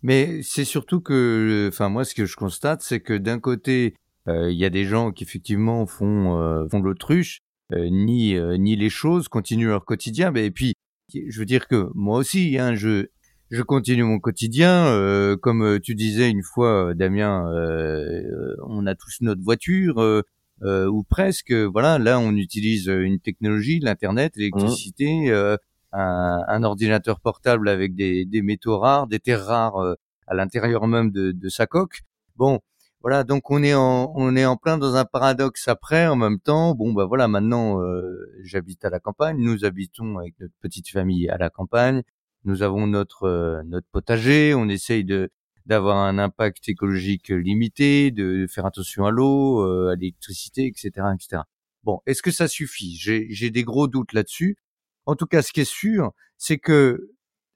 Mais 0.04 0.42
c'est 0.44 0.66
surtout 0.66 1.02
que, 1.02 1.70
enfin 1.72 1.90
moi, 1.90 2.06
ce 2.06 2.14
que 2.14 2.26
je 2.26 2.36
constate, 2.36 2.82
c'est 2.82 3.00
que 3.00 3.14
d'un 3.14 3.40
côté, 3.40 3.96
euh, 4.28 4.52
il 4.52 4.58
y 4.58 4.66
a 4.66 4.70
des 4.70 4.86
gens 4.86 5.12
qui 5.12 5.24
effectivement 5.24 5.86
font 5.86 6.68
font 6.70 6.80
l'autruche, 6.82 7.40
ni 7.74 8.36
ni 8.60 8.76
les 8.76 8.90
choses, 8.90 9.28
continuent 9.28 9.70
leur 9.70 9.86
quotidien. 9.86 10.32
Mais 10.32 10.46
et 10.46 10.52
puis, 10.52 10.74
je 11.14 11.40
veux 11.40 11.46
dire 11.46 11.68
que 11.68 11.90
moi 11.96 12.20
aussi, 12.20 12.58
hein, 12.60 12.76
je 12.76 13.08
je 13.52 13.62
continue 13.62 14.04
mon 14.04 14.20
quotidien. 14.20 14.88
Euh, 14.88 15.38
comme 15.38 15.80
tu 15.82 15.96
disais 15.96 16.30
une 16.30 16.44
fois, 16.44 16.94
Damien, 16.96 17.48
euh, 17.54 18.56
on 18.68 18.86
a 18.86 18.96
tous 18.96 19.18
notre 19.22 19.42
voiture, 19.42 20.00
euh, 20.00 20.88
ou 20.88 21.04
presque. 21.04 21.52
Voilà, 21.52 22.00
là, 22.00 22.20
on 22.20 22.36
utilise 22.36 22.88
une 22.88 23.20
technologie, 23.20 23.80
l'internet, 23.80 24.34
l'électricité, 24.36 25.32
mmh 25.32 25.58
un, 25.96 26.44
un, 26.48 26.64
ordinateur 26.64 27.20
portable 27.20 27.70
avec 27.70 27.96
des, 27.96 28.26
des, 28.26 28.42
métaux 28.42 28.78
rares, 28.80 29.08
des 29.08 29.20
terres 29.20 29.46
rares 29.46 29.78
euh, 29.78 29.96
à 30.28 30.36
l'intérieur 30.36 30.88
même 30.88 31.12
de, 31.12 31.32
de, 31.32 31.50
sa 31.50 31.68
coque. 31.68 32.02
Bon, 32.36 32.60
voilà, 33.02 33.24
donc 33.24 33.52
on 33.52 33.64
est 33.64 33.74
en 33.74 34.12
on 34.16 34.36
est 34.36 34.46
en 34.46 34.58
plein 34.58 34.78
dans 34.78 34.96
un 34.96 35.06
paradoxe 35.06 35.68
après. 35.68 36.08
En 36.08 36.16
même 36.16 36.40
temps, 36.40 36.76
bon 36.76 36.94
bah 36.94 37.06
voilà, 37.06 37.28
maintenant 37.28 37.82
euh, 37.82 38.02
j'habite 38.44 38.84
à 38.86 38.90
la 38.90 39.00
campagne, 39.00 39.38
nous 39.40 39.66
habitons 39.66 40.18
avec 40.20 40.36
notre 40.40 40.54
petite 40.62 40.90
famille 40.90 41.30
à 41.30 41.38
la 41.38 41.50
campagne. 41.50 42.04
Nous 42.44 42.62
avons 42.64 42.88
notre 42.88 43.24
euh, 43.24 43.64
notre 43.66 43.88
potager, 43.92 44.54
on 44.56 44.68
essaye 44.70 45.06
de 45.06 45.30
d'avoir 45.66 45.98
un 45.98 46.20
impact 46.20 46.70
écologique 46.70 47.30
limité, 47.30 48.12
de 48.12 48.46
faire 48.50 48.66
attention 48.68 49.06
à 49.06 49.12
l'eau, 49.12 49.64
à 49.90 49.96
l'électricité, 49.96 50.68
etc., 50.68 51.08
etc. 51.16 51.42
Bon, 51.84 52.02
est-ce 52.06 52.22
que 52.22 52.32
ça 52.32 52.48
suffit? 52.48 52.96
J'ai 52.98 53.50
des 53.52 53.64
gros 53.64 53.88
doutes 53.88 54.14
là-dessus. 54.14 54.58
En 55.06 55.16
tout 55.16 55.26
cas, 55.26 55.42
ce 55.42 55.52
qui 55.52 55.62
est 55.62 55.70
sûr, 55.70 56.12
c'est 56.38 56.58
que 56.58 57.10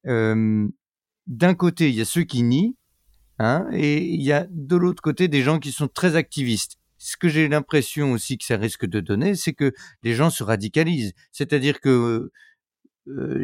d'un 0.05 1.53
côté, 1.53 1.89
il 1.89 1.95
y 1.95 2.01
a 2.01 2.05
ceux 2.05 2.23
qui 2.23 2.43
nient, 2.43 2.75
hein, 3.37 3.67
et 3.71 4.03
il 4.03 4.21
y 4.21 4.31
a 4.31 4.47
de 4.49 4.75
l'autre 4.75 5.01
côté 5.01 5.27
des 5.27 5.41
gens 5.41 5.59
qui 5.59 5.71
sont 5.71 5.87
très 5.87 6.15
activistes. 6.15 6.77
Ce 6.97 7.15
que 7.15 7.29
j'ai 7.29 7.47
l'impression 7.47 8.11
aussi 8.11 8.37
que 8.37 8.45
ça 8.45 8.57
risque 8.57 8.85
de 8.85 8.99
donner, 8.99 9.35
c'est 9.35 9.53
que 9.53 9.73
les 10.03 10.13
gens 10.13 10.29
se 10.29 10.43
radicalisent. 10.43 11.13
C'est-à-dire 11.31 11.79
que 11.79 12.31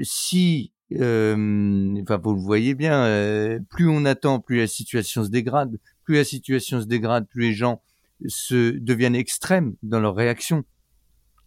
si, 0.04 0.74
euh, 0.94 2.02
enfin, 2.02 2.18
vous 2.18 2.34
le 2.34 2.42
voyez 2.42 2.76
bien, 2.76 3.60
plus 3.70 3.88
on 3.90 4.06
attend, 4.06 4.40
plus 4.40 4.58
la 4.58 4.68
situation 4.68 5.24
se 5.24 5.30
dégrade. 5.30 5.80
Plus 6.04 6.16
la 6.16 6.24
situation 6.24 6.82
se 6.82 6.86
dégrade, 6.86 7.28
plus 7.28 7.42
les 7.42 7.54
gens 7.54 7.82
se 8.28 8.72
deviennent 8.72 9.16
extrêmes 9.16 9.76
dans 9.84 10.00
leur 10.00 10.16
réaction. 10.16 10.64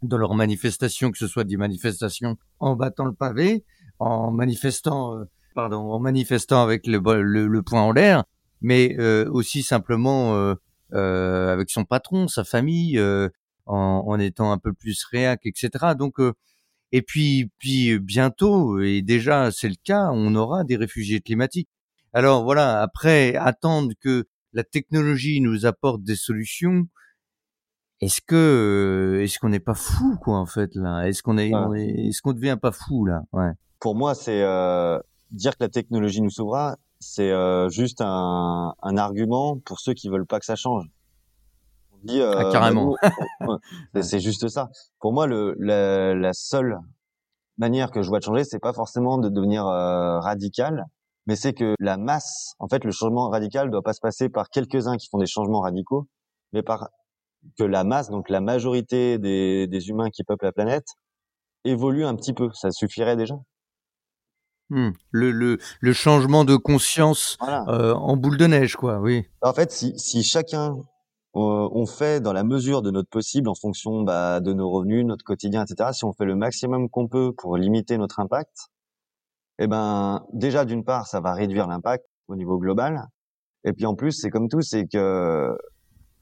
Dans 0.03 0.19
leurs 0.19 0.35
manifestations, 0.35 1.11
que 1.11 1.19
ce 1.19 1.27
soit 1.27 1.45
des 1.45 1.57
manifestations 1.57 2.37
en 2.61 2.77
battant 2.77 3.05
le 3.05 3.15
pavé, 3.15 3.65
en 3.99 4.31
manifestant, 4.31 5.17
euh, 5.17 5.25
pardon, 5.55 5.91
en 5.91 5.99
manifestant 5.99 6.63
avec 6.63 6.87
le, 6.87 6.99
le, 7.23 7.47
le 7.47 7.63
poing 7.63 7.83
en 7.83 7.93
l'air, 7.93 8.25
mais 8.61 8.97
euh, 8.99 9.29
aussi 9.31 9.63
simplement 9.63 10.35
euh, 10.35 10.55
euh, 10.95 11.53
avec 11.53 11.71
son 11.71 11.85
patron, 11.85 12.29
sa 12.29 12.45
famille, 12.45 12.99
euh, 12.99 13.29
en, 13.67 14.05
en, 14.07 14.19
étant 14.19 14.53
un 14.53 14.59
peu 14.59 14.73
plus 14.73 15.05
réac, 15.05 15.41
etc. 15.45 15.95
Donc, 15.99 16.21
euh, 16.21 16.33
et 16.93 17.03
puis, 17.03 17.51
puis 17.59 17.99
bientôt, 17.99 18.81
et 18.81 19.03
déjà 19.03 19.51
c'est 19.53 19.69
le 19.69 19.77
cas, 19.85 20.09
on 20.13 20.35
aura 20.35 20.65
des 20.65 20.77
réfugiés 20.77 21.21
climatiques. 21.21 21.69
Alors 22.15 22.45
voilà, 22.45 22.81
après 22.81 23.35
attendre 23.37 23.93
que 24.01 24.27
la 24.55 24.65
technologie 24.65 25.43
nous 25.43 25.67
apporte 25.67 26.03
des 26.03 26.17
solutions, 26.17 26.87
est-ce 28.01 28.21
que 28.21 29.21
est-ce 29.23 29.39
qu'on 29.39 29.49
n'est 29.49 29.61
pas 29.61 29.75
fou 29.75 30.17
quoi 30.23 30.39
en 30.39 30.47
fait 30.47 30.75
là? 30.75 31.09
Est-ce 31.09 31.23
qu'on 31.23 31.39
est, 31.39 31.51
est 31.51 32.13
ce 32.13 32.23
qu'on 32.23 32.33
devient 32.33 32.59
pas 32.61 32.73
fou 32.73 33.05
là? 33.05 33.23
Ouais. 33.33 33.51
Pour 33.81 33.95
moi, 33.95 34.15
c'est 34.15 34.43
euh, 34.43 34.99
dire 35.31 35.57
que 35.57 35.65
la 35.65 35.69
technologie 35.69 36.21
nous 36.21 36.31
sauvera, 36.31 36.77
c'est 37.01 37.31
euh, 37.31 37.69
juste 37.69 38.01
un, 38.01 38.75
un, 38.83 38.97
argument 38.97 39.59
pour 39.59 39.81
ceux 39.81 39.95
qui 39.95 40.09
veulent 40.09 40.27
pas 40.27 40.39
que 40.39 40.47
ça 40.47 40.57
change. 40.57 40.85
On 41.93 41.99
dit 42.05 42.21
euh, 42.21 42.35
ah, 42.37 42.53
carrément. 42.53 42.95
C'est 44.03 44.21
juste 44.21 44.49
ça. 44.49 44.71
Pour 45.01 45.13
moi, 45.13 45.27
le, 45.27 45.57
la, 45.59 46.15
la, 46.15 46.33
seule 46.33 46.79
manière 47.57 47.91
que 47.91 48.03
je 48.03 48.09
vois 48.09 48.21
de 48.21 48.25
changer, 48.25 48.45
c'est 48.45 48.61
pas 48.61 48.73
forcément 48.73 49.19
de 49.19 49.29
devenir 49.29 49.67
euh, 49.67 50.21
radical, 50.21 50.87
mais 51.27 51.35
c'est 51.35 51.55
que 51.55 51.75
la 51.81 51.97
masse, 51.97 52.55
en 52.61 52.69
fait, 52.69 52.85
le 52.85 52.93
changement 52.93 53.29
radical 53.31 53.71
doit 53.71 53.83
pas 53.83 53.93
se 53.93 54.01
passer 54.01 54.29
par 54.29 54.49
quelques-uns 54.49 54.97
qui 54.97 55.09
font 55.09 55.19
des 55.19 55.27
changements 55.27 55.61
radicaux, 55.61 56.07
mais 56.53 56.63
par 56.63 56.89
que 57.59 57.65
la 57.65 57.85
masse, 57.85 58.11
donc 58.11 58.29
la 58.29 58.41
majorité 58.41 59.19
des, 59.19 59.67
des 59.67 59.89
humains 59.89 60.11
qui 60.11 60.25
peuplent 60.25 60.45
la 60.45 60.53
planète, 60.53 60.87
évolue 61.65 62.05
un 62.05 62.15
petit 62.15 62.33
peu. 62.33 62.51
Ça 62.53 62.71
suffirait 62.71 63.17
déjà? 63.17 63.35
Mmh. 64.71 64.91
Le, 65.13 65.31
le, 65.31 65.59
le, 65.81 65.93
changement 65.95 66.45
de 66.45 66.57
conscience 66.57 67.39
voilà. 67.41 67.65
euh, 67.69 67.95
en 67.95 68.17
boule 68.17 68.37
de 68.37 68.47
neige, 68.47 68.77
quoi, 68.77 68.99
oui. 69.01 69.25
En 69.41 69.55
fait, 69.55 69.73
si, 69.73 69.99
si 69.99 70.23
chacun 70.23 70.77
euh, 71.37 71.69
on 71.73 71.87
fait 71.87 72.21
dans 72.21 72.35
la 72.35 72.45
mesure 72.45 72.83
de 72.83 72.91
notre 72.91 73.09
possible, 73.09 73.49
en 73.49 73.55
fonction 73.55 74.03
bah, 74.03 74.41
de 74.41 74.53
nos 74.53 74.71
revenus, 74.71 75.07
notre 75.07 75.25
quotidien, 75.25 75.65
etc., 75.65 75.91
si 75.93 76.05
on 76.05 76.13
fait 76.13 76.27
le 76.27 76.37
maximum 76.37 76.91
qu'on 76.91 77.09
peut 77.09 77.33
pour 77.33 77.57
limiter 77.57 77.97
notre 77.97 78.21
impact, 78.21 78.69
eh 79.59 79.67
ben 79.67 80.23
déjà 80.33 80.65
d'une 80.67 80.85
part, 80.85 81.07
ça 81.07 81.21
va 81.21 81.33
réduire 81.33 81.67
l'impact 81.67 82.05
au 82.29 82.37
niveau 82.37 82.59
global, 82.59 83.07
et 83.65 83.73
puis 83.73 83.87
en 83.87 83.95
plus, 83.95 84.13
c'est 84.13 84.31
comme 84.31 84.49
tout, 84.49 84.61
c'est 84.63 84.87
que 84.87 85.57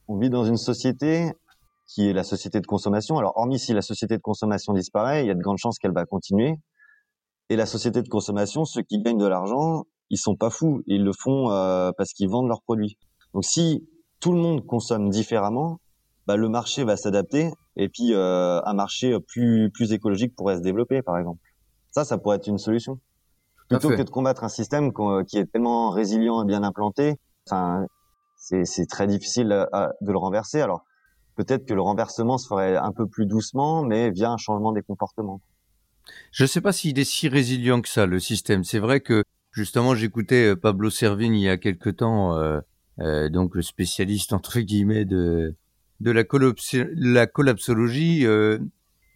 on 0.08 0.18
vit 0.18 0.30
dans 0.30 0.44
une 0.44 0.56
société 0.56 1.32
qui 1.86 2.08
est 2.08 2.12
la 2.12 2.24
société 2.24 2.60
de 2.60 2.66
consommation. 2.66 3.18
Alors, 3.18 3.36
hormis 3.36 3.58
si 3.58 3.72
la 3.72 3.82
société 3.82 4.16
de 4.16 4.22
consommation 4.22 4.72
disparaît, 4.72 5.24
il 5.24 5.28
y 5.28 5.30
a 5.30 5.34
de 5.34 5.40
grandes 5.40 5.58
chances 5.58 5.78
qu'elle 5.78 5.92
va 5.92 6.04
continuer. 6.04 6.56
Et 7.48 7.56
la 7.56 7.66
société 7.66 8.02
de 8.02 8.08
consommation, 8.08 8.64
ceux 8.64 8.82
qui 8.82 9.00
gagnent 9.00 9.18
de 9.18 9.26
l'argent, 9.26 9.84
ils 10.10 10.18
sont 10.18 10.36
pas 10.36 10.50
fous. 10.50 10.82
Ils 10.86 11.04
le 11.04 11.12
font 11.12 11.50
euh, 11.50 11.92
parce 11.96 12.12
qu'ils 12.12 12.28
vendent 12.28 12.48
leurs 12.48 12.62
produits. 12.62 12.98
Donc, 13.34 13.44
si 13.44 13.88
tout 14.20 14.32
le 14.32 14.38
monde 14.38 14.66
consomme 14.66 15.10
différemment, 15.10 15.78
bah, 16.26 16.36
le 16.36 16.48
marché 16.48 16.82
va 16.82 16.96
s'adapter 16.96 17.52
et 17.76 17.88
puis 17.88 18.14
euh, 18.14 18.60
un 18.64 18.74
marché 18.74 19.16
plus 19.20 19.70
plus 19.72 19.92
écologique 19.92 20.34
pourrait 20.34 20.56
se 20.56 20.62
développer, 20.62 21.02
par 21.02 21.18
exemple. 21.18 21.40
Ça, 21.92 22.04
ça 22.04 22.18
pourrait 22.18 22.36
être 22.36 22.48
une 22.48 22.58
solution. 22.58 22.98
Plutôt 23.68 23.90
que 23.90 24.02
de 24.02 24.10
combattre 24.10 24.44
un 24.44 24.48
système 24.48 24.92
qui 25.26 25.38
est 25.38 25.46
tellement 25.46 25.90
résilient 25.90 26.42
et 26.42 26.46
bien 26.46 26.62
implanté, 26.62 27.16
enfin, 27.46 27.86
c'est 28.64 28.86
très 28.86 29.06
difficile 29.06 29.48
de 29.48 30.12
le 30.12 30.18
renverser. 30.18 30.60
Alors, 30.60 30.84
peut-être 31.36 31.66
que 31.66 31.74
le 31.74 31.82
renversement 31.82 32.38
se 32.38 32.46
ferait 32.46 32.76
un 32.76 32.92
peu 32.92 33.06
plus 33.06 33.26
doucement, 33.26 33.82
mais 33.82 34.10
via 34.10 34.30
un 34.30 34.36
changement 34.36 34.72
des 34.72 34.82
comportements. 34.82 35.40
Je 36.32 36.44
ne 36.44 36.46
sais 36.46 36.60
pas 36.60 36.72
s'il 36.72 36.98
est 36.98 37.04
si 37.04 37.28
résilient 37.28 37.80
que 37.80 37.88
ça, 37.88 38.06
le 38.06 38.18
système. 38.18 38.64
C'est 38.64 38.78
vrai 38.78 39.00
que, 39.00 39.24
justement, 39.52 39.94
j'écoutais 39.94 40.52
euh, 40.52 40.56
Pablo 40.56 40.90
Servigne 40.90 41.34
il 41.34 41.42
y 41.42 41.48
a 41.48 41.56
quelque 41.56 41.90
temps, 41.90 42.36
euh, 42.36 42.60
euh, 43.00 43.28
donc 43.28 43.54
le 43.54 43.62
spécialiste, 43.62 44.32
entre 44.32 44.60
guillemets, 44.60 45.04
de, 45.04 45.54
la, 46.00 46.24
la 46.94 47.26
collapsologie. 47.26 48.26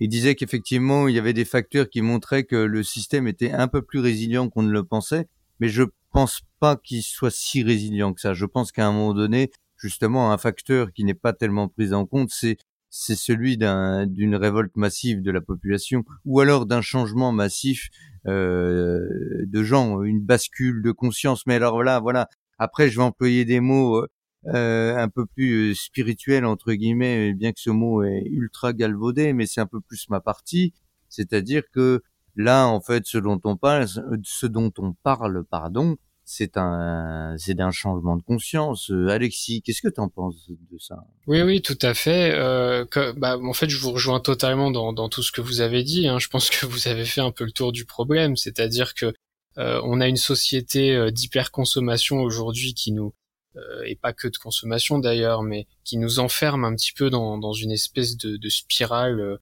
Il 0.03 0.09
disait 0.09 0.35
qu'effectivement, 0.35 1.09
il 1.09 1.15
y 1.15 1.19
avait 1.19 1.35
des 1.35 1.45
facteurs 1.45 1.89
qui 1.89 2.01
montraient 2.01 2.45
que 2.45 2.57
le 2.57 2.83
système 2.83 3.29
était 3.29 3.53
un 3.53 3.69
peu 3.69 3.83
plus 3.83 4.01
résilient 4.01 4.49
qu'on 4.49 4.63
ne 4.63 4.73
le 4.73 4.83
pensait, 4.83 5.29
mais 5.61 5.69
je 5.69 5.83
pense 6.13 6.43
pas 6.59 6.77
qu'il 6.77 7.03
soit 7.03 7.31
si 7.31 7.63
résilient 7.63 8.13
que 8.15 8.21
ça. 8.21 8.35
Je 8.35 8.47
pense 8.47 8.73
qu'à 8.73 8.87
un 8.87 8.93
moment 8.93 9.15
donné, 9.15 9.51
justement, 9.77 10.33
un 10.33 10.39
facteur 10.39 10.93
qui 10.93 11.05
n'est 11.05 11.15
pas 11.15 11.33
tellement 11.33 11.69
pris 11.69 11.93
en 11.93 12.07
compte, 12.07 12.31
c'est 12.31 12.59
c'est 12.93 13.15
celui 13.17 13.57
d'un, 13.57 14.07
d'une 14.07 14.35
révolte 14.35 14.77
massive 14.77 15.23
de 15.23 15.31
la 15.31 15.41
population, 15.41 16.05
ou 16.25 16.41
alors 16.41 16.67
d'un 16.67 16.81
changement 16.81 17.31
massif 17.31 17.89
euh, 18.27 19.07
de 19.47 19.63
gens, 19.63 20.03
une 20.03 20.21
bascule 20.21 20.83
de 20.83 20.91
conscience. 20.91 21.47
Mais 21.47 21.55
alors 21.55 21.83
là, 21.85 22.01
voilà. 22.01 22.29
Après, 22.59 22.91
je 22.91 22.97
vais 22.97 23.05
employer 23.05 23.45
des 23.45 23.61
mots 23.61 24.05
euh, 24.47 24.97
un 24.97 25.09
peu 25.09 25.25
plus 25.27 25.75
spirituels 25.77 26.45
entre 26.45 26.73
guillemets, 26.73 27.33
bien 27.33 27.53
que 27.53 27.61
ce 27.61 27.71
mot 27.71 28.03
est 28.03 28.25
ultra 28.27 28.73
galvaudé, 28.73 29.33
mais 29.33 29.47
c'est 29.47 29.61
un 29.61 29.67
peu 29.67 29.81
plus 29.81 30.09
ma 30.09 30.21
partie. 30.21 30.75
C'est-à-dire 31.09 31.63
que 31.73 32.03
Là, 32.43 32.67
en 32.67 32.81
fait, 32.81 33.03
ce 33.07 33.19
dont 33.19 33.41
on 33.45 33.57
parle, 33.57 33.87
ce 34.25 34.47
dont 34.47 34.73
on 34.79 34.95
parle, 35.03 35.45
pardon, 35.45 35.97
c'est 36.25 36.57
un, 36.57 37.35
c'est 37.37 37.55
d'un 37.55 37.71
changement 37.71 38.17
de 38.17 38.23
conscience. 38.23 38.91
Euh, 38.91 39.09
Alexis, 39.09 39.61
qu'est-ce 39.63 39.83
que 39.83 39.93
tu 39.93 40.01
en 40.01 40.09
penses 40.09 40.49
de 40.49 40.79
ça? 40.79 40.97
Oui, 41.27 41.43
oui, 41.43 41.61
tout 41.61 41.79
à 41.83 41.93
fait. 41.93 42.33
Euh, 42.33 42.87
bah, 43.17 43.37
en 43.37 43.53
fait, 43.53 43.69
je 43.69 43.77
vous 43.77 43.93
rejoins 43.93 44.21
totalement 44.21 44.71
dans, 44.71 44.95
dans 44.95 45.11
tout 45.11 45.23
ce 45.23 45.33
que 45.33 45.43
vous 45.43 45.61
avez 45.61 45.83
dit. 45.83 46.09
Hein. 46.09 46.19
Je 46.19 46.29
pense 46.29 46.49
que 46.49 46.65
vous 46.65 46.89
avez 46.89 47.05
fait 47.05 47.21
un 47.21 47.31
peu 47.31 47.45
le 47.45 47.53
tour 47.53 47.73
du 47.73 47.85
problème, 47.85 48.37
c'est-à-dire 48.37 48.95
que 48.95 49.13
euh, 49.59 49.81
on 49.85 50.01
a 50.01 50.09
une 50.09 50.17
société 50.17 50.95
euh, 50.95 51.11
d'hyperconsommation 51.11 52.21
aujourd'hui 52.23 52.73
qui 52.73 52.93
nous 52.93 53.13
euh, 53.57 53.83
et 53.85 53.97
pas 53.97 54.13
que 54.13 54.29
de 54.29 54.37
consommation 54.37 54.99
d'ailleurs, 54.99 55.43
mais 55.43 55.67
qui 55.85 55.99
nous 55.99 56.21
enferme 56.21 56.65
un 56.65 56.75
petit 56.75 56.93
peu 56.93 57.11
dans, 57.11 57.37
dans 57.37 57.53
une 57.53 57.73
espèce 57.73 58.17
de, 58.17 58.37
de 58.37 58.49
spirale 58.49 59.21
euh, 59.21 59.37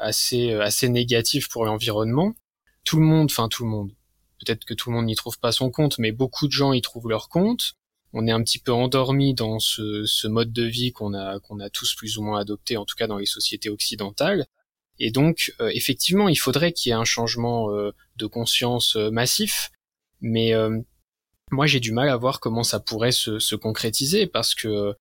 assez 0.00 0.52
euh, 0.52 0.62
assez 0.62 0.88
négatif 0.88 1.48
pour 1.48 1.64
l'environnement. 1.64 2.34
Tout 2.84 2.98
le 2.98 3.04
monde, 3.04 3.28
enfin 3.30 3.48
tout 3.48 3.64
le 3.64 3.70
monde, 3.70 3.90
peut-être 4.40 4.64
que 4.64 4.74
tout 4.74 4.90
le 4.90 4.96
monde 4.96 5.06
n'y 5.06 5.16
trouve 5.16 5.38
pas 5.38 5.52
son 5.52 5.70
compte, 5.70 5.98
mais 5.98 6.12
beaucoup 6.12 6.46
de 6.46 6.52
gens 6.52 6.72
y 6.72 6.82
trouvent 6.82 7.08
leur 7.08 7.28
compte. 7.28 7.74
On 8.12 8.26
est 8.26 8.32
un 8.32 8.42
petit 8.42 8.58
peu 8.58 8.72
endormi 8.72 9.34
dans 9.34 9.58
ce, 9.58 10.26
mode 10.26 10.52
de 10.52 10.62
vie 10.64 10.92
qu'on 10.92 11.12
a 11.14 11.40
qu'on 11.40 11.60
a 11.60 11.70
tous 11.70 11.94
plus 11.94 12.18
ou 12.18 12.22
moins 12.22 12.40
adopté, 12.40 12.76
en 12.76 12.84
tout 12.84 12.96
cas 12.96 13.06
dans 13.06 13.18
les 13.18 13.26
sociétés 13.26 13.68
occidentales. 13.68 14.46
Et 14.98 15.10
donc, 15.10 15.52
euh, 15.60 15.70
effectivement, 15.74 16.28
il 16.28 16.36
faudrait 16.36 16.72
qu'il 16.72 16.90
y 16.90 16.92
ait 16.92 16.94
un 16.94 17.04
changement 17.04 17.68
de 17.70 18.26
conscience 18.26 18.96
massif, 18.96 19.70
mais 20.20 20.52
moi 21.50 21.66
j'ai 21.66 21.80
du 21.80 21.92
mal 21.92 22.08
à 22.08 22.16
voir 22.16 22.40
comment 22.40 22.62
ça 22.62 22.80
pourrait 22.80 23.12
se, 23.12 23.38
se 23.38 23.54
concrétiser 23.54 24.26
parce 24.26 24.54
que 24.54 24.68
euh, 24.68 24.92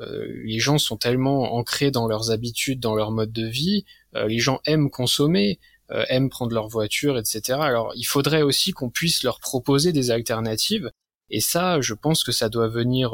les 0.00 0.58
gens 0.58 0.78
sont 0.78 0.96
tellement 0.96 1.54
ancrés 1.54 1.90
dans 1.90 2.06
leurs 2.06 2.30
habitudes, 2.30 2.80
dans 2.80 2.94
leur 2.94 3.10
mode 3.10 3.32
de 3.32 3.46
vie, 3.46 3.84
euh, 4.14 4.28
les 4.28 4.38
gens 4.38 4.60
aiment 4.64 4.90
consommer, 4.90 5.58
euh, 5.90 6.04
aiment 6.08 6.30
prendre 6.30 6.54
leur 6.54 6.68
voiture, 6.68 7.18
etc. 7.18 7.58
Alors 7.60 7.92
il 7.96 8.04
faudrait 8.04 8.42
aussi 8.42 8.72
qu'on 8.72 8.90
puisse 8.90 9.22
leur 9.22 9.40
proposer 9.40 9.92
des 9.92 10.10
alternatives, 10.10 10.90
et 11.30 11.40
ça, 11.40 11.80
je 11.80 11.94
pense 11.94 12.24
que 12.24 12.32
ça 12.32 12.48
doit 12.48 12.68
venir 12.68 13.12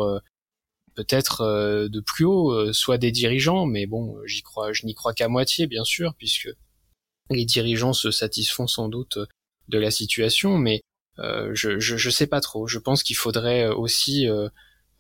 peut-être 0.95 1.89
de 1.89 2.01
plus 2.01 2.25
haut, 2.25 2.73
soit 2.73 2.97
des 2.97 3.11
dirigeants, 3.11 3.67
mais 3.67 3.87
bon, 3.87 4.17
j'y 4.25 4.43
crois, 4.43 4.73
je 4.73 4.87
n'y 4.87 4.95
crois 4.95 5.15
qu'à 5.15 5.27
moitié, 5.27 5.67
bien 5.67 5.83
sûr, 5.83 6.15
puisque 6.17 6.49
les 7.31 7.45
dirigeants 7.45 7.93
se 7.93 8.13
satisfont 8.13 8.69
sans 8.69 8.89
doute 8.89 9.19
de 9.67 9.79
la 9.79 9.91
situation, 9.91 10.59
mais 10.59 10.83
je, 11.19 11.81
je, 11.81 11.97
je 11.97 12.11
sais 12.11 12.29
pas 12.29 12.41
trop. 12.41 12.69
Je 12.69 12.79
pense 12.79 13.03
qu'il 13.03 13.17
faudrait 13.17 13.67
aussi 13.67 14.29
euh, 14.29 14.49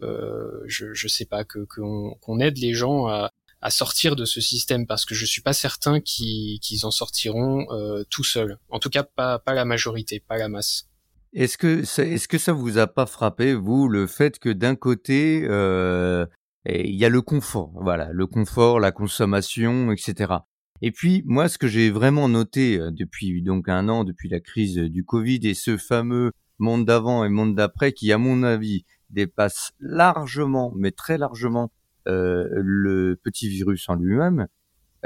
je, 0.00 0.92
je 0.92 1.08
sais 1.08 1.24
pas 1.24 1.44
que 1.44 1.60
qu'on 1.64 2.40
aide 2.40 2.58
les 2.58 2.74
gens 2.74 3.06
à, 3.06 3.30
sortir 3.70 4.14
de 4.14 4.26
ce 4.26 4.42
système 4.42 4.86
parce 4.86 5.06
que 5.06 5.14
je 5.14 5.24
suis 5.24 5.40
pas 5.40 5.54
certain 5.54 6.00
qu'ils 6.00 6.84
en 6.84 6.90
sortiront 6.90 7.66
euh, 7.70 8.04
tout 8.10 8.24
seuls. 8.24 8.58
En 8.68 8.78
tout 8.78 8.90
cas, 8.90 9.02
pas 9.02 9.40
la 9.46 9.64
majorité, 9.64 10.20
pas 10.20 10.36
la 10.36 10.50
masse. 10.50 10.86
Est-ce 11.34 11.58
que 11.58 11.82
ça, 11.82 12.04
est-ce 12.04 12.28
que 12.28 12.38
ça 12.38 12.52
vous 12.52 12.78
a 12.78 12.86
pas 12.86 13.06
frappé 13.06 13.54
vous 13.54 13.88
le 13.88 14.06
fait 14.06 14.38
que 14.38 14.50
d'un 14.50 14.76
côté 14.76 15.44
euh, 15.48 16.26
il 16.64 16.94
y 16.94 17.04
a 17.04 17.08
le 17.08 17.22
confort, 17.22 17.72
voilà, 17.74 18.10
le 18.12 18.28
confort, 18.28 18.78
la 18.78 18.92
consommation, 18.92 19.90
etc. 19.90 20.34
Et 20.80 20.92
puis 20.92 21.24
moi, 21.26 21.48
ce 21.48 21.58
que 21.58 21.66
j'ai 21.66 21.90
vraiment 21.90 22.28
noté 22.28 22.78
euh, 22.78 22.92
depuis 22.92 23.42
donc 23.42 23.68
un 23.68 23.88
an, 23.88 24.04
depuis 24.04 24.28
la 24.28 24.38
crise 24.38 24.76
du 24.76 25.04
Covid 25.04 25.40
et 25.42 25.54
ce 25.54 25.76
fameux 25.76 26.30
monde 26.60 26.84
d'avant 26.84 27.24
et 27.24 27.28
monde 27.28 27.56
d'après, 27.56 27.92
qui 27.92 28.12
à 28.12 28.18
mon 28.18 28.44
avis 28.44 28.84
dépasse 29.14 29.72
largement, 29.80 30.72
mais 30.76 30.90
très 30.90 31.16
largement, 31.16 31.70
euh, 32.06 32.46
le 32.52 33.18
petit 33.22 33.48
virus 33.48 33.88
en 33.88 33.94
lui-même. 33.94 34.46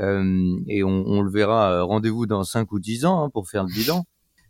Euh, 0.01 0.57
et 0.69 0.83
on, 0.85 1.05
on, 1.07 1.23
le 1.23 1.31
verra, 1.31 1.73
euh, 1.73 1.85
rendez-vous 1.85 2.27
dans 2.27 2.45
5 2.45 2.71
ou 2.73 2.79
10 2.79 3.05
ans 3.05 3.25
hein, 3.25 3.31
pour 3.31 3.49
faire 3.49 3.65
le 3.65 3.73
bilan. 3.73 4.05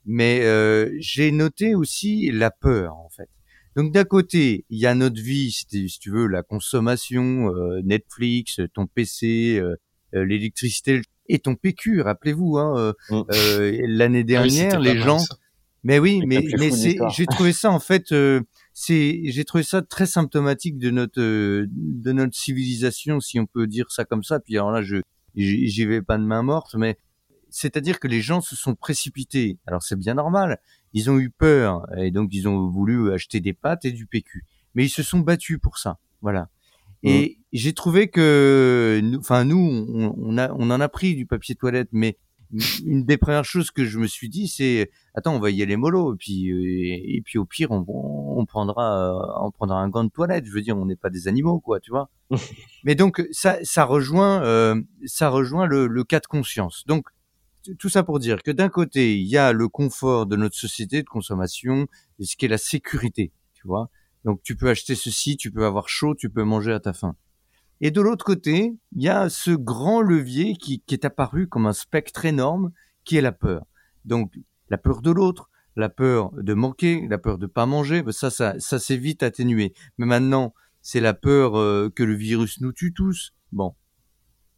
Mais 0.06 0.40
euh, 0.44 0.90
j'ai 0.98 1.32
noté 1.32 1.74
aussi 1.74 2.30
la 2.30 2.50
peur, 2.50 2.96
en 2.96 3.08
fait. 3.10 3.28
Donc 3.76 3.92
d'un 3.92 4.04
côté, 4.04 4.64
il 4.70 4.78
y 4.78 4.86
a 4.86 4.94
notre 4.94 5.20
vie, 5.20 5.52
si 5.52 5.98
tu 6.00 6.10
veux, 6.10 6.26
la 6.26 6.42
consommation, 6.42 7.52
Netflix, 7.84 8.60
ton 8.74 8.86
PC, 8.86 9.62
l'électricité 10.12 11.02
et 11.28 11.38
ton 11.38 11.54
PQ. 11.54 12.00
Rappelez-vous, 12.00 12.58
hein, 12.58 12.94
Mm. 13.10 13.22
l'année 13.86 14.18
Ah 14.20 14.22
oui, 14.22 14.24
dernière, 14.24 14.80
les 14.80 14.98
gens. 14.98 15.20
Mais 15.84 15.98
oui, 15.98 16.22
mais 16.26 16.44
j'ai 17.10 17.26
trouvé 17.26 17.52
ça 17.52 17.70
en 17.70 17.78
fait, 17.78 18.12
euh, 18.12 18.40
c'est, 18.80 19.22
j'ai 19.24 19.44
trouvé 19.44 19.64
ça 19.64 19.82
très 19.82 20.06
symptomatique 20.06 20.78
de 20.78 20.90
notre 20.90 21.20
euh, 21.20 21.66
de 21.70 22.12
notre 22.12 22.36
civilisation, 22.36 23.18
si 23.18 23.40
on 23.40 23.46
peut 23.46 23.66
dire 23.66 23.90
ça 23.90 24.04
comme 24.04 24.22
ça. 24.22 24.38
Puis 24.38 24.56
alors 24.56 24.70
là, 24.70 24.82
je 24.82 24.98
j'y 25.34 25.84
vais 25.84 26.00
pas 26.00 26.16
de 26.16 26.22
main 26.22 26.42
morte, 26.44 26.76
mais 26.76 26.96
c'est-à-dire 27.50 27.98
que 27.98 28.06
les 28.06 28.20
gens 28.20 28.40
se 28.40 28.54
sont 28.54 28.76
précipités. 28.76 29.58
Alors 29.66 29.82
c'est 29.82 29.96
bien 29.98 30.14
normal. 30.14 30.60
Ils 30.92 31.10
ont 31.10 31.18
eu 31.18 31.28
peur 31.28 31.86
et 31.96 32.12
donc 32.12 32.28
ils 32.32 32.46
ont 32.46 32.68
voulu 32.68 33.12
acheter 33.12 33.40
des 33.40 33.52
pâtes 33.52 33.84
et 33.84 33.90
du 33.90 34.06
PQ. 34.06 34.44
Mais 34.76 34.84
ils 34.84 34.90
se 34.90 35.02
sont 35.02 35.18
battus 35.18 35.58
pour 35.60 35.78
ça. 35.78 35.98
Voilà. 36.22 36.48
Et 37.02 37.38
j'ai 37.52 37.72
trouvé 37.72 38.08
que, 38.08 39.00
nous- 39.02 39.18
enfin 39.18 39.44
nous, 39.44 39.58
on, 39.58 40.14
on 40.16 40.38
a, 40.38 40.52
on 40.52 40.70
en 40.70 40.80
a 40.80 40.88
pris 40.88 41.16
du 41.16 41.26
papier 41.26 41.56
toilette, 41.56 41.88
mais 41.90 42.16
une 42.84 43.04
des 43.04 43.16
premières 43.18 43.44
choses 43.44 43.70
que 43.70 43.84
je 43.84 43.98
me 43.98 44.06
suis 44.06 44.28
dit, 44.28 44.48
c'est 44.48 44.90
attends, 45.14 45.34
on 45.34 45.38
va 45.38 45.50
y 45.50 45.62
aller 45.62 45.76
mollo, 45.76 46.14
et 46.14 46.16
puis 46.16 46.50
euh, 46.50 47.16
et 47.16 47.22
puis 47.24 47.38
au 47.38 47.44
pire, 47.44 47.70
on, 47.70 47.84
on 47.86 48.46
prendra, 48.46 49.42
on 49.42 49.50
prendra 49.50 49.80
un 49.80 49.88
gant 49.88 50.04
de 50.04 50.10
toilette. 50.10 50.46
Je 50.46 50.52
veux 50.52 50.62
dire, 50.62 50.76
on 50.76 50.86
n'est 50.86 50.96
pas 50.96 51.10
des 51.10 51.28
animaux, 51.28 51.60
quoi, 51.60 51.80
tu 51.80 51.90
vois. 51.90 52.10
mais 52.84 52.94
donc 52.94 53.26
ça, 53.32 53.58
ça 53.62 53.84
rejoint, 53.84 54.42
euh, 54.42 54.80
ça 55.04 55.28
rejoint 55.28 55.66
le, 55.66 55.86
le 55.86 56.04
cas 56.04 56.20
de 56.20 56.26
conscience. 56.26 56.84
Donc 56.86 57.06
tout 57.78 57.88
ça 57.88 58.02
pour 58.02 58.18
dire 58.18 58.42
que 58.42 58.50
d'un 58.50 58.68
côté, 58.68 59.18
il 59.18 59.26
y 59.26 59.36
a 59.36 59.52
le 59.52 59.68
confort 59.68 60.26
de 60.26 60.36
notre 60.36 60.56
société 60.56 61.02
de 61.02 61.08
consommation, 61.08 61.86
et 62.18 62.24
ce 62.24 62.36
qui 62.36 62.46
est 62.46 62.48
la 62.48 62.58
sécurité, 62.58 63.32
tu 63.54 63.66
vois. 63.66 63.90
Donc 64.24 64.42
tu 64.42 64.56
peux 64.56 64.68
acheter 64.68 64.94
ceci, 64.94 65.36
tu 65.36 65.50
peux 65.50 65.64
avoir 65.64 65.88
chaud, 65.88 66.14
tu 66.14 66.30
peux 66.30 66.44
manger 66.44 66.72
à 66.72 66.80
ta 66.80 66.92
faim. 66.92 67.16
Et 67.80 67.90
de 67.90 68.00
l'autre 68.00 68.24
côté, 68.24 68.74
il 68.92 69.02
y 69.02 69.08
a 69.08 69.28
ce 69.28 69.52
grand 69.52 70.00
levier 70.00 70.56
qui, 70.56 70.80
qui 70.80 70.94
est 70.94 71.04
apparu 71.04 71.48
comme 71.48 71.66
un 71.66 71.72
spectre 71.72 72.24
énorme, 72.24 72.72
qui 73.04 73.16
est 73.16 73.20
la 73.20 73.32
peur. 73.32 73.66
Donc 74.04 74.32
la 74.68 74.78
peur 74.78 75.00
de 75.02 75.10
l'autre, 75.10 75.48
la 75.76 75.88
peur 75.88 76.32
de 76.32 76.54
manquer, 76.54 77.06
la 77.08 77.18
peur 77.18 77.38
de 77.38 77.46
pas 77.46 77.66
manger, 77.66 78.02
ben 78.02 78.12
ça, 78.12 78.30
ça, 78.30 78.54
ça 78.58 78.78
s'est 78.78 78.96
vite 78.96 79.22
atténué. 79.22 79.74
Mais 79.96 80.06
maintenant, 80.06 80.54
c'est 80.82 81.00
la 81.00 81.14
peur 81.14 81.56
euh, 81.58 81.90
que 81.94 82.02
le 82.02 82.14
virus 82.14 82.60
nous 82.60 82.72
tue 82.72 82.92
tous. 82.92 83.32
Bon, 83.52 83.74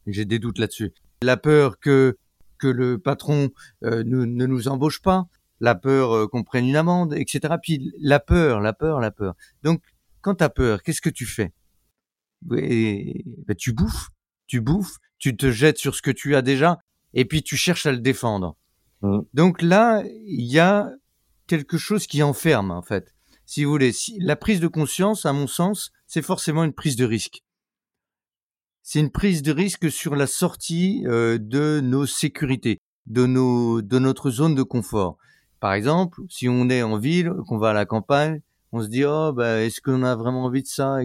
j'ai 0.07 0.25
des 0.25 0.39
doutes 0.39 0.59
là-dessus. 0.59 0.93
La 1.23 1.37
peur 1.37 1.79
que 1.79 2.17
que 2.61 2.69
le 2.69 2.99
patron 2.99 3.51
euh, 3.85 4.05
ne 4.05 4.47
nous 4.47 4.69
embauche 4.69 5.01
pas, 5.01 5.27
la 5.61 5.75
peur 5.75 6.13
euh, 6.15 6.27
qu'on 6.27 6.45
prenne 6.45 6.67
une 6.67 6.77
amende, 6.77 7.15
etc. 7.15 7.55
Puis 7.63 7.93
la 8.01 8.21
peur, 8.21 8.61
la 8.61 8.73
peur, 8.73 9.01
la 9.01 9.11
peur. 9.11 9.35
Donc, 9.63 9.83
quand 10.21 10.37
tu 10.37 10.45
as 10.45 10.51
peur, 10.51 10.83
qu'est-ce 10.83 11.01
que 11.01 11.11
tu 11.11 11.27
fais? 11.27 11.53
Et, 12.57 13.25
ben, 13.47 13.57
Tu 13.57 13.73
bouffes, 13.73 14.09
tu 14.47 14.61
bouffes, 14.61 14.97
tu 15.19 15.37
te 15.37 15.51
jettes 15.51 15.79
sur 15.79 15.95
ce 15.95 16.03
que 16.03 16.11
tu 16.11 16.35
as 16.35 16.43
déjà, 16.43 16.79
et 17.15 17.25
puis 17.25 17.43
tu 17.43 17.57
cherches 17.57 17.87
à 17.87 17.93
le 17.93 17.99
défendre. 17.99 18.57
Mhm. 19.03 19.25
Donc 19.35 19.63
là, 19.63 20.03
il 20.07 20.47
y 20.47 20.59
a 20.59 20.91
quelque 21.47 21.79
chose 21.79 22.07
qui 22.07 22.23
enferme, 22.23 22.71
en 22.71 22.83
fait. 22.83 23.15
Si 23.45 23.65
vous 23.65 23.71
voulez, 23.73 23.93
si, 23.93 24.17
la 24.21 24.37
prise 24.37 24.61
de 24.61 24.69
conscience, 24.69 25.27
à 25.27 25.33
mon 25.33 25.49
sens, 25.49 25.91
c'est 26.07 26.23
forcément 26.23 26.63
une 26.63 26.73
prise 26.73 26.97
de 26.97 27.05
risque. 27.05 27.43
C'est 28.83 29.01
une 29.01 29.11
prise 29.11 29.43
de 29.43 29.53
risque 29.53 29.91
sur 29.91 30.17
la 30.17 30.27
sortie 30.27 31.05
euh, 31.07 31.39
de 31.39 31.81
nos 31.83 32.07
sécurités, 32.07 32.79
de 33.07 33.27
nos, 33.27 33.83
de 33.83 33.99
notre 33.99 34.31
zone 34.31 34.55
de 34.55 34.63
confort. 34.63 35.19
Par 35.59 35.75
exemple, 35.75 36.21
si 36.29 36.49
on 36.49 36.71
est 36.71 36.83
en 36.83 36.97
ville, 36.97 37.33
qu'on 37.47 37.59
va 37.59 37.71
à 37.71 37.75
la 37.75 37.87
campagne, 37.87 38.41
on 38.73 38.81
se 38.83 38.89
dit 38.89 39.05
oh 39.05 39.33
bah 39.33 39.63
est-ce 39.63 39.81
qu'on 39.81 40.03
a 40.03 40.15
vraiment 40.17 40.45
envie 40.45 40.63
de 40.63 40.67
ça. 40.69 40.99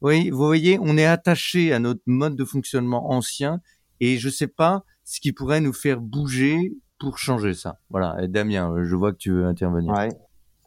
Oui, 0.00 0.30
vous 0.30 0.38
voyez, 0.38 0.78
on 0.80 0.96
est 0.96 1.04
attaché 1.04 1.72
à 1.72 1.78
notre 1.78 2.02
mode 2.06 2.36
de 2.36 2.44
fonctionnement 2.44 3.10
ancien 3.10 3.60
et 4.00 4.16
je 4.18 4.28
sais 4.28 4.46
pas 4.46 4.84
ce 5.04 5.20
qui 5.20 5.32
pourrait 5.32 5.60
nous 5.60 5.72
faire 5.72 6.00
bouger 6.00 6.72
pour 6.98 7.18
changer 7.18 7.54
ça. 7.54 7.78
Voilà, 7.90 8.16
et 8.22 8.28
Damien, 8.28 8.74
je 8.82 8.94
vois 8.94 9.12
que 9.12 9.18
tu 9.18 9.32
veux 9.32 9.46
intervenir. 9.46 9.92
Ouais. 9.92 10.08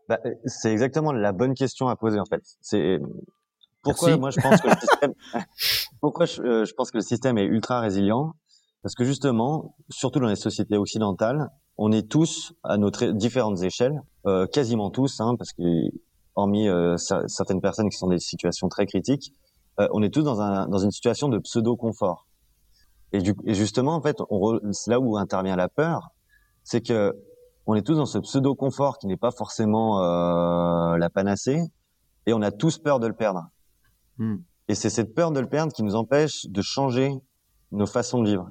Bah, 0.07 0.19
euh, 0.25 0.33
c'est 0.45 0.71
exactement 0.71 1.11
la 1.11 1.31
bonne 1.31 1.55
question 1.55 1.87
à 1.87 1.95
poser 1.95 2.19
en 2.19 2.25
fait. 2.25 2.41
C'est 2.61 2.99
pourquoi 3.81 4.09
Merci. 4.09 4.19
moi 4.19 4.29
je 4.31 4.39
pense 4.41 4.61
que 4.61 4.67
le 4.67 4.75
système, 4.79 5.13
pourquoi 6.01 6.25
je, 6.25 6.41
euh, 6.41 6.65
je 6.65 6.73
pense 6.73 6.91
que 6.91 6.97
le 6.97 7.03
système 7.03 7.37
est 7.37 7.45
ultra 7.45 7.79
résilient? 7.79 8.33
Parce 8.83 8.93
que 8.93 9.03
justement, 9.03 9.75
surtout 9.89 10.19
dans 10.19 10.27
les 10.27 10.35
sociétés 10.35 10.77
occidentales, 10.77 11.49
on 11.77 11.91
est 11.91 12.07
tous 12.07 12.53
à 12.63 12.77
nos 12.77 12.91
très- 12.91 13.13
différentes 13.13 13.63
échelles, 13.63 13.99
euh, 14.27 14.45
quasiment 14.45 14.91
tous, 14.91 15.19
hein, 15.21 15.35
parce 15.37 15.53
que 15.53 15.63
hormis 16.35 16.67
euh, 16.67 16.95
cer- 16.95 17.27
certaines 17.27 17.61
personnes 17.61 17.89
qui 17.89 17.97
sont 17.97 18.07
dans 18.07 18.13
des 18.13 18.19
situations 18.19 18.69
très 18.69 18.85
critiques, 18.85 19.33
euh, 19.79 19.87
on 19.91 20.01
est 20.03 20.13
tous 20.13 20.23
dans, 20.23 20.41
un, 20.41 20.67
dans 20.67 20.77
une 20.77 20.91
situation 20.91 21.29
de 21.29 21.39
pseudo 21.39 21.75
confort. 21.75 22.27
Et, 23.11 23.19
et 23.45 23.53
justement, 23.53 23.95
en 23.95 24.01
fait, 24.01 24.17
c'est 24.71 24.91
là 24.91 24.99
où 24.99 25.17
intervient 25.17 25.55
la 25.55 25.69
peur, 25.69 26.09
c'est 26.63 26.81
que 26.81 27.13
on 27.67 27.73
est 27.73 27.81
tous 27.81 27.95
dans 27.95 28.05
ce 28.05 28.19
pseudo 28.19 28.53
confort 28.53 28.97
qui 28.99 29.07
n'est 29.07 29.17
pas 29.17 29.31
forcément 29.31 30.01
euh, 30.03 30.97
la 30.97 31.09
panacée, 31.09 31.63
et 32.27 32.33
on 32.33 32.41
a 32.41 32.51
tous 32.51 32.77
peur 32.77 32.99
de 32.99 33.07
le 33.07 33.13
perdre. 33.13 33.47
Hmm. 34.17 34.37
Et 34.67 34.75
c'est 34.75 34.89
cette 34.89 35.13
peur 35.13 35.31
de 35.31 35.39
le 35.39 35.47
perdre 35.47 35.73
qui 35.73 35.83
nous 35.83 35.95
empêche 35.95 36.45
de 36.47 36.61
changer 36.61 37.13
nos 37.71 37.85
façons 37.85 38.21
de 38.21 38.29
vivre. 38.29 38.49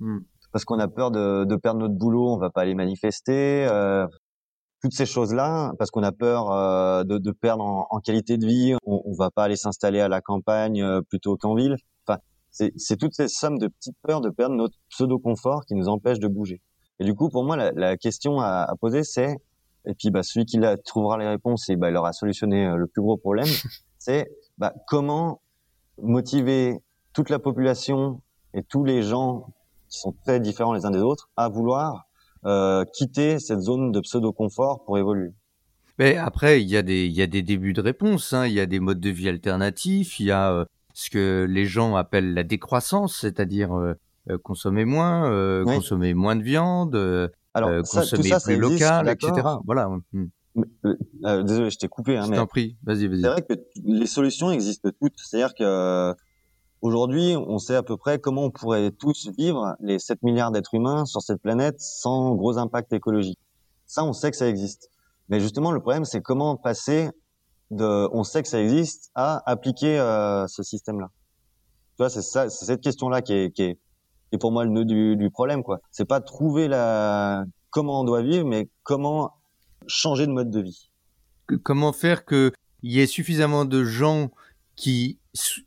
Hmm. 0.00 0.18
Parce 0.52 0.64
qu'on 0.64 0.78
a 0.78 0.88
peur 0.88 1.10
de, 1.10 1.44
de 1.44 1.56
perdre 1.56 1.80
notre 1.80 1.94
boulot, 1.94 2.28
on 2.28 2.38
va 2.38 2.50
pas 2.50 2.62
aller 2.62 2.74
manifester, 2.74 3.66
euh, 3.70 4.06
toutes 4.82 4.92
ces 4.92 5.06
choses-là, 5.06 5.72
parce 5.78 5.90
qu'on 5.90 6.02
a 6.02 6.12
peur 6.12 6.50
euh, 6.52 7.04
de, 7.04 7.18
de 7.18 7.30
perdre 7.30 7.64
en, 7.64 7.86
en 7.90 8.00
qualité 8.00 8.36
de 8.38 8.46
vie, 8.46 8.74
on, 8.84 9.02
on 9.04 9.12
va 9.14 9.30
pas 9.30 9.44
aller 9.44 9.56
s'installer 9.56 10.00
à 10.00 10.08
la 10.08 10.20
campagne 10.20 10.82
euh, 10.82 11.00
plutôt 11.02 11.36
qu'en 11.36 11.54
ville. 11.54 11.76
Enfin, 12.06 12.20
c'est 12.50 12.96
toutes 12.96 13.14
ces 13.14 13.28
sommes 13.28 13.58
de 13.58 13.68
petites 13.68 13.96
peurs 14.02 14.20
de 14.20 14.30
perdre 14.30 14.54
notre 14.54 14.76
pseudo-confort 14.90 15.64
qui 15.66 15.74
nous 15.74 15.88
empêchent 15.88 16.20
de 16.20 16.28
bouger. 16.28 16.60
Et 17.00 17.04
du 17.04 17.14
coup, 17.14 17.28
pour 17.28 17.44
moi, 17.44 17.56
la, 17.56 17.72
la 17.72 17.96
question 17.96 18.40
à, 18.40 18.66
à 18.68 18.74
poser, 18.80 19.02
c'est, 19.04 19.36
et 19.86 19.94
puis 19.94 20.10
bah, 20.10 20.22
celui 20.22 20.46
qui 20.46 20.58
la, 20.58 20.76
trouvera 20.76 21.18
les 21.18 21.28
réponses, 21.28 21.68
et 21.68 21.76
bah, 21.76 21.90
il 21.90 21.96
aura 21.96 22.12
solutionné 22.12 22.66
euh, 22.66 22.76
le 22.76 22.86
plus 22.86 23.02
gros 23.02 23.16
problème, 23.16 23.48
c'est 23.98 24.28
bah, 24.58 24.72
comment 24.86 25.40
motiver 26.00 26.78
toute 27.12 27.30
la 27.30 27.38
population 27.38 28.20
et 28.54 28.62
tous 28.62 28.84
les 28.84 29.02
gens 29.02 29.46
qui 29.88 29.98
sont 29.98 30.14
très 30.24 30.40
différents 30.40 30.72
les 30.72 30.84
uns 30.84 30.90
des 30.90 31.00
autres 31.00 31.30
à 31.36 31.48
vouloir 31.48 32.05
quitter 32.92 33.38
cette 33.38 33.60
zone 33.60 33.92
de 33.92 34.00
pseudo-confort 34.00 34.84
pour 34.84 34.98
évoluer. 34.98 35.30
Mais 35.98 36.16
après, 36.16 36.62
il 36.62 36.68
y 36.68 36.76
a 36.76 36.82
des, 36.82 37.06
il 37.06 37.12
y 37.12 37.22
a 37.22 37.26
des 37.26 37.42
débuts 37.42 37.72
de 37.72 37.80
réponse. 37.80 38.32
Hein. 38.32 38.46
Il 38.46 38.52
y 38.52 38.60
a 38.60 38.66
des 38.66 38.80
modes 38.80 39.00
de 39.00 39.10
vie 39.10 39.28
alternatifs. 39.28 40.20
Il 40.20 40.26
y 40.26 40.30
a 40.30 40.52
euh, 40.52 40.64
ce 40.94 41.08
que 41.10 41.46
les 41.48 41.64
gens 41.64 41.96
appellent 41.96 42.34
la 42.34 42.42
décroissance, 42.42 43.16
c'est-à-dire 43.20 43.72
euh, 43.74 43.94
euh, 44.30 44.38
consommer 44.38 44.84
moins, 44.84 45.30
euh, 45.30 45.64
Oui. 45.64 45.76
consommer 45.76 46.12
moins 46.14 46.36
de 46.36 46.42
viande, 46.42 46.94
euh, 46.96 47.28
Alors, 47.54 47.70
euh, 47.70 47.82
ça, 47.84 48.02
tout 48.02 48.16
consommer 48.16 48.28
ça, 48.28 48.40
plus 48.40 48.56
local, 48.58 49.08
etc. 49.08 49.32
Voilà. 49.64 49.88
Hmm. 50.12 50.26
Euh, 50.84 50.96
euh, 51.24 51.42
désolé, 51.42 51.70
je 51.70 51.78
t'ai 51.78 51.88
coupé, 51.88 52.16
hein, 52.16 52.24
Je 52.26 52.30
mais 52.30 52.36
t'en 52.36 52.46
prie. 52.46 52.76
Vas-y, 52.84 53.08
vas-y. 53.08 53.20
c'est 53.22 53.28
vrai 53.28 53.42
que 53.42 53.54
les 53.84 54.06
solutions 54.06 54.50
existent 54.50 54.90
toutes. 55.00 55.14
C'est-à-dire 55.16 55.54
que 55.54 55.62
euh, 55.64 56.14
aujourd'hui, 56.82 57.36
on 57.36 57.58
sait 57.58 57.76
à 57.76 57.82
peu 57.82 57.96
près 57.96 58.18
comment 58.18 58.44
on 58.44 58.50
pourrait 58.50 58.90
tous 58.90 59.28
vivre 59.36 59.76
les 59.80 59.98
7 59.98 60.22
milliards 60.22 60.50
d'êtres 60.50 60.74
humains 60.74 61.04
sur 61.06 61.22
cette 61.22 61.40
planète 61.40 61.80
sans 61.80 62.34
gros 62.34 62.58
impact 62.58 62.92
écologique. 62.92 63.38
Ça, 63.86 64.04
on 64.04 64.12
sait 64.12 64.30
que 64.30 64.36
ça 64.36 64.48
existe. 64.48 64.90
Mais 65.28 65.40
justement, 65.40 65.72
le 65.72 65.80
problème, 65.80 66.04
c'est 66.04 66.20
comment 66.20 66.56
passer 66.56 67.10
de 67.70 68.08
on 68.12 68.22
sait 68.22 68.42
que 68.42 68.48
ça 68.48 68.60
existe 68.60 69.10
à 69.14 69.42
appliquer 69.50 69.98
euh, 69.98 70.46
ce 70.46 70.62
système-là. 70.62 71.10
Tu 71.96 72.02
vois, 72.02 72.10
c'est 72.10 72.22
ça, 72.22 72.48
c'est 72.48 72.64
cette 72.64 72.80
question-là 72.80 73.22
qui 73.22 73.32
est, 73.32 73.50
qui 73.50 73.62
est, 73.62 73.78
qui 74.30 74.38
pour 74.38 74.52
moi 74.52 74.64
le 74.64 74.70
nœud 74.70 74.84
du, 74.84 75.16
du 75.16 75.30
problème, 75.30 75.62
quoi. 75.62 75.80
C'est 75.90 76.04
pas 76.04 76.20
trouver 76.20 76.68
la 76.68 77.44
comment 77.70 78.00
on 78.00 78.04
doit 78.04 78.22
vivre, 78.22 78.46
mais 78.46 78.68
comment 78.82 79.32
changer 79.86 80.26
de 80.26 80.32
mode 80.32 80.50
de 80.50 80.60
vie. 80.60 80.90
Comment 81.62 81.92
faire 81.92 82.24
que 82.24 82.52
il 82.82 82.92
y 82.92 83.00
ait 83.00 83.06
suffisamment 83.06 83.64
de 83.64 83.84
gens 83.84 84.30
qui 84.76 85.18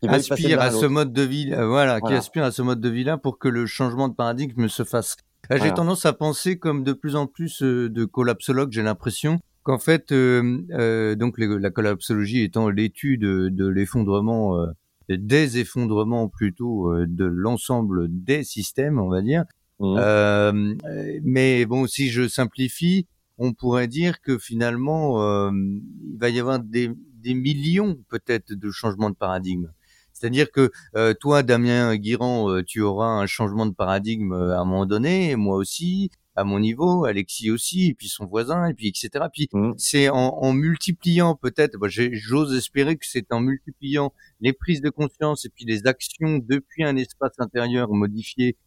aspirent 0.08 0.58
l'un 0.58 0.66
à 0.66 0.72
ce 0.72 0.86
mode 0.86 1.14
de 1.14 1.22
vie, 1.22 1.52
euh, 1.54 1.68
voilà, 1.68 2.00
qui 2.02 2.14
aspirent 2.18 2.44
à 2.44 2.52
ce 2.52 2.62
mode 2.62 2.82
de 2.82 2.90
vie-là 2.90 3.18
pour 3.18 3.38
que 3.40 3.48
le 3.48 3.66
changement 3.66 4.08
de 4.10 4.14
paradigme 4.16 4.68
se 4.68 4.84
fasse. 4.84 5.18
Euh, 5.52 5.58
J'ai 5.62 5.74
tendance 5.74 6.06
à 6.06 6.14
penser 6.14 6.58
comme 6.60 6.84
de 6.84 6.94
plus 6.94 7.16
en 7.16 7.26
plus 7.28 7.64
euh, 7.64 7.90
de 7.90 8.06
collapsologues, 8.06 8.72
j'ai 8.72 8.84
l'impression 8.84 9.40
qu'en 9.64 9.80
fait, 9.80 10.12
euh, 10.12 10.60
euh, 10.72 11.16
donc 11.16 11.38
les- 11.38 11.48
la 11.60 11.70
collapsologie 11.70 12.44
étant 12.44 12.70
l'étude 12.70 13.22
de 13.22 13.68
l'effondrement, 13.68 14.58
euh, 14.60 14.68
des 15.10 15.58
effondrements 15.58 16.28
plutôt 16.30 16.92
euh, 16.92 17.06
de 17.08 17.26
l'ensemble 17.26 18.08
des 18.10 18.44
systèmes, 18.44 19.00
on 19.00 19.10
va 19.10 19.22
dire. 19.22 19.44
Euh, 19.82 20.76
euh, 20.86 21.20
mais 21.24 21.66
bon, 21.66 21.88
si 21.88 22.10
je 22.10 22.28
simplifie, 22.28 23.08
on 23.38 23.54
pourrait 23.54 23.88
dire 23.88 24.22
que 24.22 24.38
finalement, 24.38 25.24
euh, 25.24 25.50
il 25.52 26.18
va 26.20 26.30
y 26.30 26.40
avoir 26.40 26.60
des, 26.60 26.92
des 27.20 27.34
millions 27.34 27.98
peut-être 28.10 28.54
de 28.54 28.72
changements 28.72 29.10
de 29.10 29.16
paradigme. 29.16 29.72
C'est-à-dire 30.14 30.52
que 30.52 30.72
euh, 30.96 31.14
toi, 31.14 31.44
Damien 31.44 31.96
Guirand, 31.96 32.50
euh, 32.52 32.64
tu 32.64 32.82
auras 32.82 33.08
un 33.08 33.26
changement 33.26 33.66
de 33.66 33.74
paradigme 33.74 34.34
euh, 34.34 34.56
à 34.58 34.60
un 34.62 34.66
moment 34.66 34.86
donné, 34.86 35.36
moi 35.38 35.56
aussi, 35.56 36.12
à 36.36 36.44
mon 36.44 36.60
niveau, 36.60 37.06
Alexis 37.06 37.52
aussi, 37.52 37.88
et 37.90 37.94
puis 37.94 38.10
son 38.10 38.26
voisin, 38.26 38.68
et 38.68 38.74
puis 38.74 38.88
etc. 38.90 39.26
Puis 39.34 39.48
Mmh. 39.54 39.74
c'est 39.78 40.10
en, 40.10 40.38
en 40.42 40.54
multipliant 40.54 41.36
peut-être, 41.36 41.78
bah, 41.78 41.88
j'ose 41.90 42.54
espérer 42.56 42.98
que 42.98 43.06
c'est 43.06 43.32
en 43.32 43.40
multipliant 43.40 44.14
les 44.42 44.54
prises 44.54 44.82
de 44.82 44.90
conscience 44.90 45.46
et 45.46 45.50
puis 45.50 45.66
les 45.66 45.88
actions 45.88 46.40
depuis 46.40 46.84
un 46.84 46.98
espace 46.98 47.34
intérieur 47.40 47.90
modifié, 47.94 48.58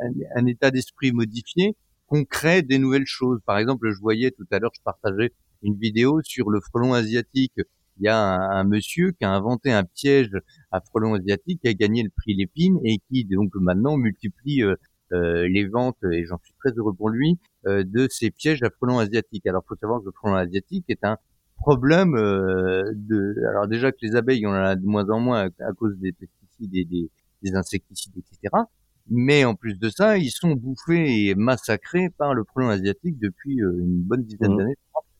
un, 0.00 0.10
un 0.36 0.46
état 0.46 0.70
d'esprit 0.70 1.12
modifié, 1.12 1.76
qu'on 2.06 2.24
crée 2.24 2.62
des 2.62 2.78
nouvelles 2.78 3.06
choses. 3.06 3.40
Par 3.46 3.58
exemple, 3.58 3.90
je 3.90 3.98
voyais 4.00 4.30
tout 4.30 4.46
à 4.50 4.58
l'heure, 4.58 4.72
je 4.74 4.82
partageais 4.82 5.32
une 5.62 5.76
vidéo 5.78 6.20
sur 6.22 6.50
le 6.50 6.60
frelon 6.60 6.94
asiatique. 6.94 7.54
Il 7.98 8.04
y 8.04 8.08
a 8.08 8.18
un, 8.18 8.50
un 8.60 8.64
monsieur 8.64 9.12
qui 9.12 9.24
a 9.24 9.30
inventé 9.30 9.72
un 9.72 9.84
piège 9.84 10.30
à 10.72 10.80
frelon 10.80 11.14
asiatique, 11.14 11.60
qui 11.62 11.68
a 11.68 11.74
gagné 11.74 12.02
le 12.02 12.10
prix 12.10 12.34
Lépine 12.34 12.78
et 12.84 12.98
qui 13.08 13.24
donc 13.24 13.50
maintenant 13.54 13.96
multiplie 13.96 14.62
euh, 14.62 14.74
euh, 15.12 15.46
les 15.48 15.66
ventes, 15.66 15.98
et 16.12 16.24
j'en 16.26 16.38
suis 16.42 16.54
très 16.58 16.72
heureux 16.76 16.94
pour 16.94 17.08
lui, 17.10 17.38
euh, 17.66 17.84
de 17.84 18.08
ces 18.10 18.30
pièges 18.30 18.62
à 18.62 18.70
frelons 18.70 18.98
asiatiques. 18.98 19.46
Alors, 19.46 19.62
faut 19.68 19.76
savoir 19.76 20.00
que 20.00 20.06
le 20.06 20.12
frelon 20.12 20.34
asiatique 20.34 20.84
est 20.88 21.04
un 21.04 21.18
problème 21.56 22.14
euh, 22.16 22.82
de. 22.94 23.36
Alors 23.50 23.68
déjà 23.68 23.92
que 23.92 23.98
les 24.02 24.16
abeilles, 24.16 24.46
on 24.46 24.50
en 24.50 24.54
a 24.54 24.76
de 24.76 24.84
moins 24.84 25.08
en 25.10 25.20
moins 25.20 25.48
à, 25.60 25.64
à 25.68 25.72
cause 25.72 25.96
des 25.98 26.12
pesticides 26.12 26.74
et 26.74 26.84
des, 26.84 27.10
des 27.42 27.54
insecticides, 27.54 28.14
etc. 28.16 28.64
Mais 29.10 29.44
en 29.44 29.54
plus 29.54 29.78
de 29.78 29.88
ça, 29.90 30.16
ils 30.18 30.30
sont 30.30 30.52
bouffés 30.52 31.26
et 31.28 31.34
massacrés 31.34 32.08
par 32.10 32.34
le 32.34 32.42
frelon 32.44 32.70
asiatique 32.70 33.18
depuis 33.18 33.60
euh, 33.62 33.70
une 33.78 34.02
bonne 34.02 34.24
dizaine 34.24 34.52
Mhm. 34.52 34.58
d'années, 34.58 34.76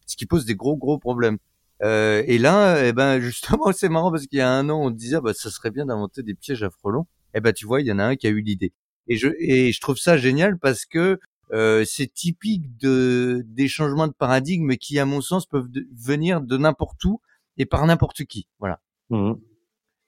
ce 0.06 0.16
qui 0.16 0.26
pose 0.26 0.44
des 0.46 0.54
gros 0.56 0.76
gros 0.76 0.98
problèmes. 0.98 1.38
Euh, 1.82 2.22
et 2.26 2.38
là, 2.38 2.86
eh 2.86 2.92
ben 2.92 3.20
justement, 3.20 3.72
c'est 3.72 3.88
marrant 3.88 4.10
parce 4.10 4.26
qu'il 4.26 4.38
y 4.38 4.42
a 4.42 4.50
un 4.50 4.68
an, 4.68 4.80
on 4.80 4.90
disait, 4.90 5.16
ah, 5.16 5.20
bah, 5.20 5.34
ça 5.34 5.50
serait 5.50 5.70
bien 5.70 5.86
d'inventer 5.86 6.22
des 6.22 6.34
pièges 6.34 6.62
à 6.62 6.70
frelons. 6.70 7.06
Eh 7.34 7.40
ben, 7.40 7.52
tu 7.52 7.66
vois, 7.66 7.80
il 7.80 7.86
y 7.86 7.92
en 7.92 7.98
a 7.98 8.04
un 8.04 8.16
qui 8.16 8.26
a 8.26 8.30
eu 8.30 8.40
l'idée. 8.40 8.72
Et 9.08 9.16
je 9.16 9.28
et 9.38 9.72
je 9.72 9.80
trouve 9.80 9.98
ça 9.98 10.16
génial 10.16 10.58
parce 10.58 10.86
que 10.86 11.18
euh, 11.52 11.84
c'est 11.84 12.06
typique 12.06 12.76
de 12.78 13.42
des 13.46 13.68
changements 13.68 14.06
de 14.06 14.12
paradigme 14.12 14.76
qui, 14.76 14.98
à 14.98 15.04
mon 15.04 15.20
sens, 15.20 15.46
peuvent 15.46 15.68
venir 15.94 16.40
de 16.40 16.56
n'importe 16.56 17.04
où 17.04 17.20
et 17.58 17.66
par 17.66 17.86
n'importe 17.86 18.24
qui. 18.24 18.46
Voilà. 18.60 18.80
Mhm. 19.10 19.36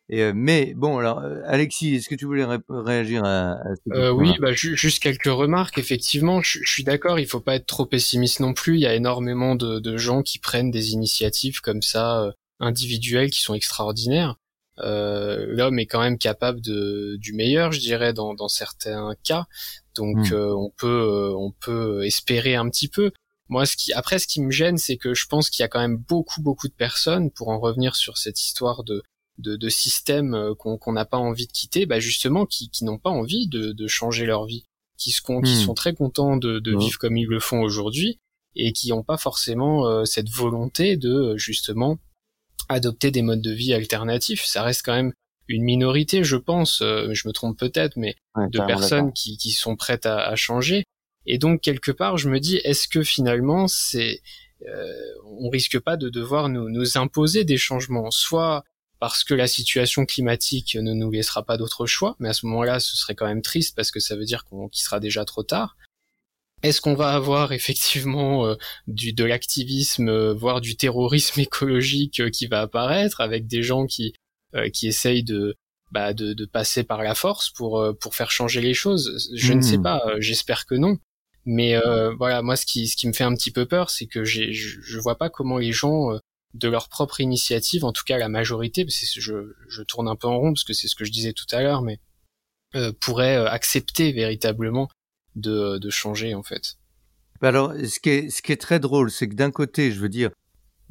Et, 0.08 0.22
euh, 0.22 0.32
mais 0.34 0.72
bon, 0.76 0.98
alors 0.98 1.18
euh, 1.18 1.40
Alexis, 1.46 1.96
est-ce 1.96 2.08
que 2.08 2.14
tu 2.14 2.26
voulais 2.26 2.44
ré- 2.44 2.58
réagir 2.68 3.24
à, 3.24 3.52
à 3.54 3.74
cette 3.74 3.92
Euh, 3.92 4.10
oui, 4.10 4.32
bah, 4.40 4.52
ju- 4.52 4.76
juste 4.76 5.02
quelques 5.02 5.24
remarques. 5.24 5.78
Effectivement, 5.78 6.40
je, 6.42 6.60
suis 6.64 6.84
d'accord. 6.84 7.18
Il 7.18 7.26
faut 7.26 7.40
pas 7.40 7.56
être 7.56 7.66
trop 7.66 7.86
pessimiste 7.86 8.38
non 8.40 8.52
plus. 8.54 8.74
Il 8.76 8.80
y 8.80 8.86
a 8.86 8.94
énormément 8.94 9.56
de, 9.56 9.80
de 9.80 9.96
gens 9.96 10.22
qui 10.22 10.38
prennent 10.38 10.70
des 10.70 10.92
initiatives 10.92 11.60
comme 11.60 11.82
ça 11.82 12.22
euh, 12.22 12.32
individuelles 12.60 13.30
qui 13.30 13.40
sont 13.40 13.54
extraordinaires. 13.54 14.36
Euh, 14.78 15.46
L'homme 15.48 15.78
est 15.78 15.86
quand 15.86 16.00
même 16.00 16.18
capable 16.18 16.60
de 16.60 17.16
du 17.18 17.32
meilleur, 17.32 17.72
je 17.72 17.80
dirais, 17.80 18.12
dans, 18.12 18.34
dans 18.34 18.48
certains 18.48 19.14
cas. 19.24 19.46
Donc, 19.96 20.16
Mm. 20.30 20.34
euh, 20.34 20.54
on 20.54 20.70
peut 20.70 20.86
euh, 20.86 21.34
on 21.36 21.50
peut 21.50 22.04
espérer 22.04 22.54
un 22.54 22.68
petit 22.68 22.88
peu. 22.88 23.10
Moi, 23.48 23.64
ce 23.66 23.76
qui 23.76 23.92
après, 23.92 24.18
ce 24.18 24.26
qui 24.26 24.40
me 24.42 24.50
gêne, 24.50 24.76
c'est 24.76 24.96
que 24.98 25.14
je 25.14 25.26
pense 25.26 25.50
qu'il 25.50 25.62
y 25.62 25.64
a 25.64 25.68
quand 25.68 25.80
même 25.80 25.96
beaucoup 25.96 26.42
beaucoup 26.42 26.68
de 26.68 26.74
personnes, 26.74 27.30
pour 27.30 27.48
en 27.48 27.58
revenir 27.58 27.96
sur 27.96 28.18
cette 28.18 28.40
histoire 28.40 28.84
de 28.84 29.02
de, 29.38 29.56
de 29.56 29.68
systèmes 29.68 30.34
euh, 30.34 30.54
qu'on 30.54 30.92
n'a 30.92 31.04
pas 31.04 31.18
envie 31.18 31.46
de 31.46 31.52
quitter, 31.52 31.86
bah 31.86 32.00
justement 32.00 32.46
qui, 32.46 32.70
qui 32.70 32.84
n'ont 32.84 32.98
pas 32.98 33.10
envie 33.10 33.48
de, 33.48 33.72
de 33.72 33.86
changer 33.86 34.26
leur 34.26 34.46
vie, 34.46 34.64
qui, 34.98 35.10
se, 35.10 35.20
qui 35.20 35.30
Hmm. 35.32 35.64
sont 35.66 35.74
très 35.74 35.94
contents 35.94 36.36
de, 36.36 36.58
de 36.58 36.72
vivre 36.78 36.98
comme 36.98 37.16
ils 37.16 37.26
le 37.26 37.40
font 37.40 37.60
aujourd'hui 37.60 38.18
et 38.54 38.72
qui 38.72 38.88
n'ont 38.88 39.02
pas 39.02 39.18
forcément 39.18 39.86
euh, 39.86 40.04
cette 40.06 40.30
volonté 40.30 40.96
de 40.96 41.10
euh, 41.10 41.36
justement 41.36 41.98
adopter 42.68 43.10
des 43.10 43.22
modes 43.22 43.42
de 43.42 43.52
vie 43.52 43.74
alternatifs. 43.74 44.44
Ça 44.44 44.62
reste 44.62 44.82
quand 44.84 44.94
même 44.94 45.12
une 45.48 45.62
minorité, 45.62 46.24
je 46.24 46.36
pense, 46.36 46.80
euh, 46.82 47.12
je 47.12 47.28
me 47.28 47.32
trompe 47.32 47.58
peut-être, 47.58 47.96
mais 47.96 48.16
Ouais, 48.34 48.48
de 48.50 48.58
personnes 48.66 49.12
qui, 49.12 49.36
qui 49.38 49.52
sont 49.52 49.76
prêtes 49.76 50.06
à, 50.06 50.18
à 50.26 50.34
changer. 50.36 50.84
Et 51.26 51.38
donc 51.38 51.60
quelque 51.60 51.90
part, 51.92 52.16
je 52.16 52.28
me 52.28 52.40
dis, 52.40 52.56
est-ce 52.64 52.88
que 52.88 53.02
finalement, 53.02 53.68
c'est, 53.68 54.20
euh, 54.66 54.92
on 55.38 55.48
risque 55.50 55.78
pas 55.78 55.96
de 55.96 56.08
devoir 56.08 56.48
nous, 56.48 56.68
nous 56.68 56.98
imposer 56.98 57.44
des 57.44 57.56
changements, 57.58 58.10
soit 58.10 58.64
parce 59.12 59.24
que 59.24 59.34
la 59.34 59.46
situation 59.46 60.04
climatique 60.06 60.76
ne 60.76 60.92
nous 60.92 61.10
laissera 61.10 61.42
pas 61.44 61.56
d'autre 61.56 61.86
choix, 61.86 62.16
mais 62.18 62.28
à 62.28 62.32
ce 62.32 62.46
moment-là, 62.46 62.80
ce 62.80 62.96
serait 62.96 63.14
quand 63.14 63.26
même 63.26 63.42
triste 63.42 63.74
parce 63.76 63.90
que 63.90 64.00
ça 64.00 64.16
veut 64.16 64.24
dire 64.24 64.44
qu'on 64.44 64.68
qu'il 64.68 64.82
sera 64.82 65.00
déjà 65.00 65.24
trop 65.24 65.42
tard. 65.42 65.76
Est-ce 66.62 66.80
qu'on 66.80 66.94
va 66.94 67.12
avoir 67.12 67.52
effectivement 67.60 68.46
euh, 68.46 68.54
du 68.86 69.12
de 69.12 69.24
l'activisme, 69.24 70.08
euh, 70.08 70.34
voire 70.34 70.60
du 70.60 70.76
terrorisme 70.76 71.40
écologique 71.48 72.20
euh, 72.20 72.30
qui 72.30 72.46
va 72.46 72.60
apparaître 72.62 73.20
avec 73.20 73.46
des 73.46 73.62
gens 73.62 73.86
qui 73.86 74.14
euh, 74.54 74.68
qui 74.70 74.86
essayent 74.88 75.24
de 75.24 75.54
bah, 75.92 76.12
de, 76.12 76.32
de 76.34 76.44
passer 76.46 76.82
par 76.82 77.02
la 77.02 77.14
force 77.14 77.50
pour 77.50 77.80
euh, 77.80 77.92
pour 77.92 78.14
faire 78.14 78.30
changer 78.30 78.60
les 78.60 78.74
choses? 78.74 79.30
Je 79.34 79.52
ne 79.52 79.60
sais 79.60 79.76
Mhm. 79.76 79.82
pas. 79.82 80.02
J'espère 80.18 80.66
que 80.66 80.74
non. 80.74 80.96
Mais 81.44 81.76
euh, 81.76 82.12
voilà, 82.16 82.42
moi, 82.42 82.56
ce 82.56 82.66
qui 82.66 82.88
ce 82.88 82.96
qui 82.96 83.06
me 83.06 83.12
fait 83.12 83.22
un 83.24 83.34
petit 83.34 83.52
peu 83.52 83.66
peur, 83.66 83.90
c'est 83.90 84.06
que 84.06 84.24
je, 84.24 84.50
je 84.50 84.98
vois 84.98 85.16
pas 85.16 85.30
comment 85.30 85.58
les 85.58 85.70
gens 85.72 86.12
euh, 86.12 86.18
de 86.56 86.68
leur 86.68 86.88
propre 86.88 87.20
initiative, 87.20 87.84
en 87.84 87.92
tout 87.92 88.04
cas 88.04 88.18
la 88.18 88.28
majorité, 88.28 88.84
parce 88.84 88.98
que 88.98 89.20
je, 89.20 89.82
tourne 89.82 90.08
un 90.08 90.16
peu 90.16 90.26
en 90.26 90.38
rond 90.38 90.52
parce 90.52 90.64
que 90.64 90.72
c'est 90.72 90.88
ce 90.88 90.96
que 90.96 91.04
je 91.04 91.12
disais 91.12 91.32
tout 91.32 91.46
à 91.52 91.62
l'heure, 91.62 91.82
mais 91.82 92.00
euh, 92.74 92.92
pourraient 93.00 93.36
euh, 93.36 93.48
accepter 93.48 94.12
véritablement 94.12 94.88
de, 95.34 95.78
changer 95.90 96.34
en 96.34 96.42
fait. 96.42 96.76
Bah 97.40 97.48
Alors, 97.48 97.74
ce 97.74 98.00
qui 98.00 98.10
est, 98.10 98.60
très 98.60 98.80
drôle, 98.80 99.10
c'est 99.10 99.28
que 99.28 99.34
d'un 99.34 99.50
côté, 99.50 99.92
je 99.92 100.00
veux 100.00 100.08
dire, 100.08 100.30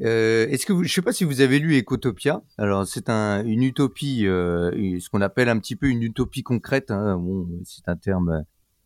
euh, 0.01 0.47
est-ce 0.49 0.66
que 0.66 0.84
je 0.84 0.93
sais 0.93 1.01
pas 1.01 1.13
si 1.13 1.24
vous 1.24 1.41
avez 1.41 1.57
lu 1.57 1.78
Ecotopia. 1.78 2.43
Alors, 2.57 2.86
c'est 2.86 3.09
un, 3.09 3.43
une 3.43 3.63
utopie, 3.63 4.28
euh, 4.28 4.99
ce 4.99 5.09
qu'on 5.09 5.22
appelle 5.22 5.49
un 5.49 5.57
petit 5.57 5.76
peu 5.76 5.88
une 5.88 6.03
utopie 6.03 6.43
concrète. 6.43 6.91
Hein. 6.91 7.18
Bon, 7.18 7.47
c'est 7.63 7.88
un 7.89 7.95
terme, 7.95 8.43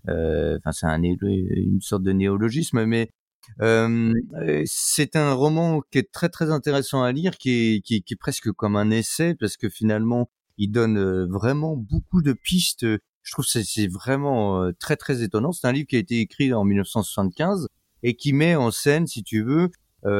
enfin, 0.07 0.71
c'est 0.71 0.85
un, 0.85 1.01
une 1.03 1.81
sorte 1.81 2.03
de 2.03 2.13
néologisme, 2.13 2.85
mais 2.85 3.09
c'est 3.57 5.15
un 5.15 5.33
roman 5.33 5.81
qui 5.91 5.99
est 5.99 6.11
très 6.11 6.29
très 6.29 6.51
intéressant 6.51 7.03
à 7.03 7.11
lire, 7.11 7.37
qui 7.37 7.49
est, 7.51 7.81
qui, 7.81 8.01
qui 8.01 8.13
est 8.13 8.17
presque 8.17 8.51
comme 8.51 8.75
un 8.75 8.89
essai, 8.91 9.35
parce 9.35 9.57
que 9.57 9.69
finalement, 9.69 10.29
il 10.57 10.71
donne 10.71 11.25
vraiment 11.31 11.75
beaucoup 11.75 12.21
de 12.21 12.33
pistes. 12.33 12.85
Je 12.85 13.31
trouve 13.31 13.45
que 13.45 13.61
c'est 13.63 13.87
vraiment 13.87 14.71
très 14.79 14.95
très 14.95 15.23
étonnant. 15.23 15.51
C'est 15.51 15.67
un 15.67 15.71
livre 15.71 15.87
qui 15.87 15.95
a 15.95 15.99
été 15.99 16.19
écrit 16.19 16.53
en 16.53 16.63
1975 16.65 17.67
et 18.03 18.15
qui 18.15 18.33
met 18.33 18.55
en 18.55 18.71
scène, 18.71 19.07
si 19.07 19.23
tu 19.23 19.43
veux, 19.43 19.69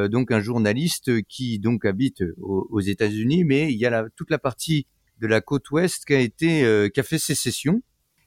donc 0.09 0.31
un 0.31 0.39
journaliste 0.39 1.23
qui 1.23 1.59
donc 1.59 1.85
habite 1.85 2.23
aux, 2.39 2.81
États-Unis, 2.81 3.43
mais 3.43 3.71
il 3.71 3.77
y 3.77 3.85
a 3.85 4.05
toute 4.15 4.31
la 4.31 4.39
partie 4.39 4.87
de 5.19 5.27
la 5.27 5.41
côte 5.41 5.69
ouest 5.71 6.05
qui 6.05 6.13
a 6.13 6.19
été 6.19 6.89
qui 6.93 6.99
a 6.99 7.03
fait 7.03 7.19
sécession 7.19 7.81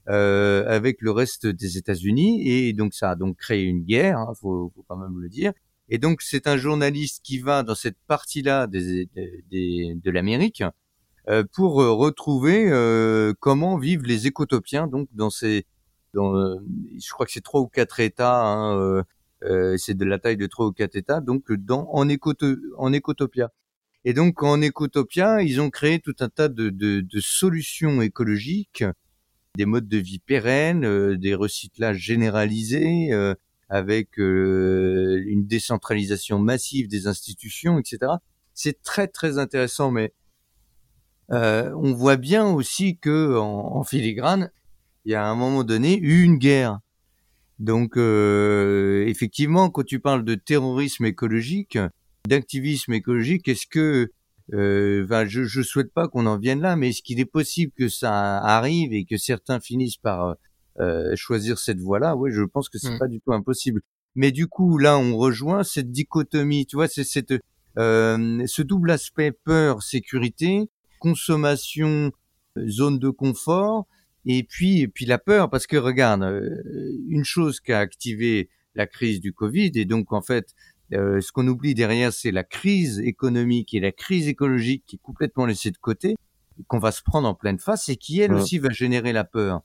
euh, 0.08 0.64
avec 0.68 1.00
le 1.00 1.10
reste 1.12 1.46
des 1.46 1.76
États-Unis 1.78 2.48
et 2.48 2.72
donc 2.72 2.94
ça 2.94 3.10
a 3.10 3.16
donc 3.16 3.36
créé 3.36 3.64
une 3.64 3.84
guerre, 3.84 4.18
hein, 4.18 4.32
faut, 4.40 4.72
faut 4.74 4.84
quand 4.88 4.96
même 4.96 5.18
le 5.20 5.28
dire. 5.28 5.52
Et 5.88 5.98
donc 5.98 6.22
c'est 6.22 6.46
un 6.46 6.56
journaliste 6.56 7.20
qui 7.24 7.38
va 7.38 7.62
dans 7.62 7.74
cette 7.74 7.98
partie-là 8.06 8.66
des, 8.66 9.08
des, 9.50 9.94
de 10.02 10.10
l'Amérique 10.10 10.62
euh, 11.28 11.44
pour 11.52 11.74
retrouver 11.74 12.68
euh, 12.70 13.32
comment 13.38 13.76
vivent 13.78 14.02
les 14.04 14.26
écotopiens 14.26 14.86
donc 14.88 15.08
dans 15.12 15.30
ces 15.30 15.66
dans 16.14 16.34
euh, 16.36 16.56
je 16.98 17.10
crois 17.12 17.26
que 17.26 17.32
c'est 17.32 17.42
trois 17.42 17.60
ou 17.60 17.68
quatre 17.68 18.00
États 18.00 18.42
hein, 18.44 18.76
euh, 18.78 19.02
euh, 19.44 19.76
c'est 19.76 19.94
de 19.94 20.04
la 20.04 20.18
taille 20.18 20.36
de 20.36 20.46
trois 20.46 20.66
ou 20.66 20.72
quatre 20.72 20.96
États 20.96 21.20
donc 21.20 21.52
dans 21.52 21.88
en 21.92 22.08
écoto, 22.08 22.46
en 22.78 22.92
écotopia 22.92 23.50
et 24.04 24.14
donc 24.14 24.42
en 24.42 24.60
écotopia 24.60 25.42
ils 25.42 25.60
ont 25.60 25.70
créé 25.70 26.00
tout 26.00 26.16
un 26.20 26.28
tas 26.28 26.48
de, 26.48 26.70
de, 26.70 27.00
de 27.00 27.20
solutions 27.20 28.02
écologiques 28.02 28.84
des 29.56 29.66
modes 29.66 29.88
de 29.88 29.98
vie 29.98 30.18
pérennes 30.18 30.84
euh, 30.84 31.16
des 31.16 31.34
recyclages 31.34 31.98
généralisés 31.98 33.12
euh, 33.12 33.34
avec 33.68 34.18
euh, 34.18 35.22
une 35.26 35.46
décentralisation 35.46 36.38
massive 36.38 36.88
des 36.88 37.06
institutions 37.06 37.78
etc 37.78 38.12
c'est 38.54 38.82
très 38.82 39.08
très 39.08 39.38
intéressant 39.38 39.90
mais 39.90 40.12
euh, 41.32 41.72
on 41.76 41.94
voit 41.94 42.16
bien 42.16 42.46
aussi 42.46 42.98
que 42.98 43.38
en, 43.38 43.76
en, 43.76 43.84
filigrane, 43.84 44.50
il 45.04 45.12
y 45.12 45.14
a 45.14 45.24
à 45.24 45.28
un 45.28 45.34
moment 45.34 45.64
donné 45.64 45.98
eu 45.98 46.22
une 46.22 46.36
guerre. 46.36 46.80
Donc 47.58 47.96
euh, 47.96 49.04
effectivement, 49.06 49.70
quand 49.70 49.84
tu 49.84 50.00
parles 50.00 50.24
de 50.24 50.34
terrorisme 50.34 51.04
écologique, 51.06 51.78
d'activisme 52.28 52.92
écologique, 52.92 53.48
est-ce 53.48 53.66
que 53.66 54.10
euh, 54.52 55.06
ben, 55.06 55.26
je, 55.26 55.44
je 55.44 55.62
souhaite 55.62 55.92
pas 55.92 56.08
qu'on 56.08 56.26
en 56.26 56.38
vienne 56.38 56.60
là, 56.60 56.76
mais 56.76 56.90
est-ce 56.90 57.02
qu'il 57.02 57.20
est 57.20 57.24
possible 57.24 57.72
que 57.76 57.88
ça 57.88 58.38
arrive 58.38 58.92
et 58.92 59.04
que 59.04 59.16
certains 59.16 59.60
finissent 59.60 59.96
par 59.96 60.36
euh, 60.80 61.16
choisir 61.16 61.58
cette 61.58 61.80
voie-là? 61.80 62.16
Oui, 62.16 62.30
je 62.32 62.42
pense 62.42 62.68
que 62.68 62.78
c'est 62.78 62.94
mmh. 62.94 62.98
pas 62.98 63.08
du 63.08 63.20
tout 63.20 63.32
impossible. 63.32 63.80
Mais 64.14 64.30
du 64.30 64.46
coup, 64.46 64.76
là, 64.76 64.98
on 64.98 65.16
rejoint 65.16 65.64
cette 65.64 65.90
dichotomie. 65.90 66.66
Tu 66.66 66.76
vois, 66.76 66.88
c'est 66.88 67.04
cette 67.04 67.32
euh, 67.78 68.42
ce 68.46 68.60
double 68.60 68.90
aspect 68.90 69.32
peur 69.32 69.82
sécurité 69.82 70.68
consommation, 70.98 72.12
zone 72.68 73.00
de 73.00 73.10
confort, 73.10 73.86
et 74.24 74.44
puis, 74.44 74.82
et 74.82 74.88
puis 74.88 75.04
la 75.04 75.18
peur, 75.18 75.50
parce 75.50 75.66
que 75.66 75.76
regarde, 75.76 76.22
une 77.08 77.24
chose 77.24 77.58
qui 77.58 77.72
a 77.72 77.80
activé 77.80 78.50
la 78.76 78.86
crise 78.86 79.20
du 79.20 79.32
Covid, 79.32 79.72
et 79.74 79.84
donc 79.84 80.12
en 80.12 80.22
fait, 80.22 80.54
euh, 80.94 81.20
ce 81.20 81.32
qu'on 81.32 81.46
oublie 81.48 81.74
derrière, 81.74 82.12
c'est 82.12 82.30
la 82.30 82.44
crise 82.44 82.98
économique 83.00 83.74
et 83.74 83.80
la 83.80 83.92
crise 83.92 84.28
écologique 84.28 84.84
qui 84.86 84.96
est 84.96 85.02
complètement 85.02 85.46
laissée 85.46 85.70
de 85.70 85.78
côté. 85.78 86.16
qu'on 86.68 86.78
va 86.78 86.92
se 86.92 87.02
prendre 87.02 87.26
en 87.26 87.34
pleine 87.34 87.58
face 87.58 87.88
et 87.88 87.96
qui 87.96 88.20
elle 88.20 88.32
Ouais. 88.34 88.40
aussi 88.40 88.58
va 88.58 88.68
générer 88.70 89.12
la 89.12 89.24
peur. 89.24 89.62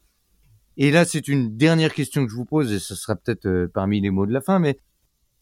Et 0.77 0.89
là, 0.89 1.03
c'est 1.05 1.27
une 1.27 1.55
dernière 1.57 1.93
question 1.93 2.23
que 2.25 2.31
je 2.31 2.35
vous 2.35 2.45
pose 2.45 2.71
et 2.71 2.79
ce 2.79 2.95
sera 2.95 3.15
peut-être 3.15 3.45
euh, 3.45 3.67
parmi 3.71 3.99
les 3.99 4.09
mots 4.09 4.25
de 4.25 4.31
la 4.33 4.41
fin, 4.41 4.57
mais 4.59 4.79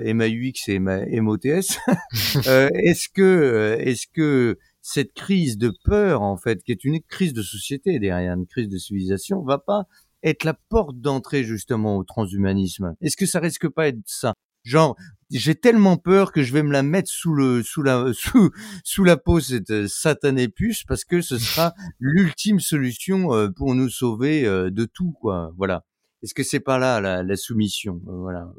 MAUX 0.01 0.67
et 0.67 0.79
MOTS, 0.79 1.77
euh, 2.47 2.69
est-ce 2.73 3.07
que, 3.09 3.77
est-ce 3.79 4.07
que 4.11 4.57
cette 4.81 5.13
crise 5.13 5.57
de 5.57 5.71
peur, 5.85 6.21
en 6.21 6.35
fait, 6.37 6.61
qui 6.63 6.71
est 6.71 6.83
une 6.83 6.99
crise 7.01 7.33
de 7.33 7.41
société 7.41 7.99
derrière 7.99 8.33
une 8.33 8.45
crise 8.47 8.67
de 8.67 8.77
civilisation, 8.77 9.41
va 9.43 9.57
pas 9.57 9.85
être 10.23 10.43
la 10.43 10.53
porte 10.55 10.99
d'entrée 10.99 11.43
justement 11.43 11.95
au 11.97 12.03
transhumanisme? 12.03 12.95
Est-ce 13.01 13.15
que 13.17 13.25
ça 13.25 13.39
risque 13.39 13.69
pas 13.69 13.87
être 13.87 13.99
ça? 14.05 14.33
Genre, 14.63 14.95
j'ai 15.37 15.55
tellement 15.55 15.97
peur 15.97 16.31
que 16.31 16.43
je 16.43 16.53
vais 16.53 16.63
me 16.63 16.71
la 16.71 16.83
mettre 16.83 17.09
sous 17.09 17.33
le 17.33 17.63
sous 17.63 17.81
la 17.81 18.05
sous 18.13 18.51
sous 18.83 19.03
la 19.03 19.17
peau 19.17 19.39
cette 19.39 19.71
euh, 19.71 19.87
satanée 19.87 20.47
puce 20.49 20.83
parce 20.83 21.05
que 21.05 21.21
ce 21.21 21.37
sera 21.37 21.73
l'ultime 21.99 22.59
solution 22.59 23.33
euh, 23.33 23.49
pour 23.49 23.75
nous 23.75 23.89
sauver 23.89 24.45
euh, 24.45 24.69
de 24.69 24.85
tout 24.85 25.13
quoi. 25.19 25.51
Voilà. 25.57 25.83
Est-ce 26.23 26.33
que 26.33 26.43
c'est 26.43 26.59
pas 26.59 26.77
là 26.77 27.01
la, 27.01 27.23
la 27.23 27.35
soumission? 27.35 28.01
Voilà. 28.05 28.51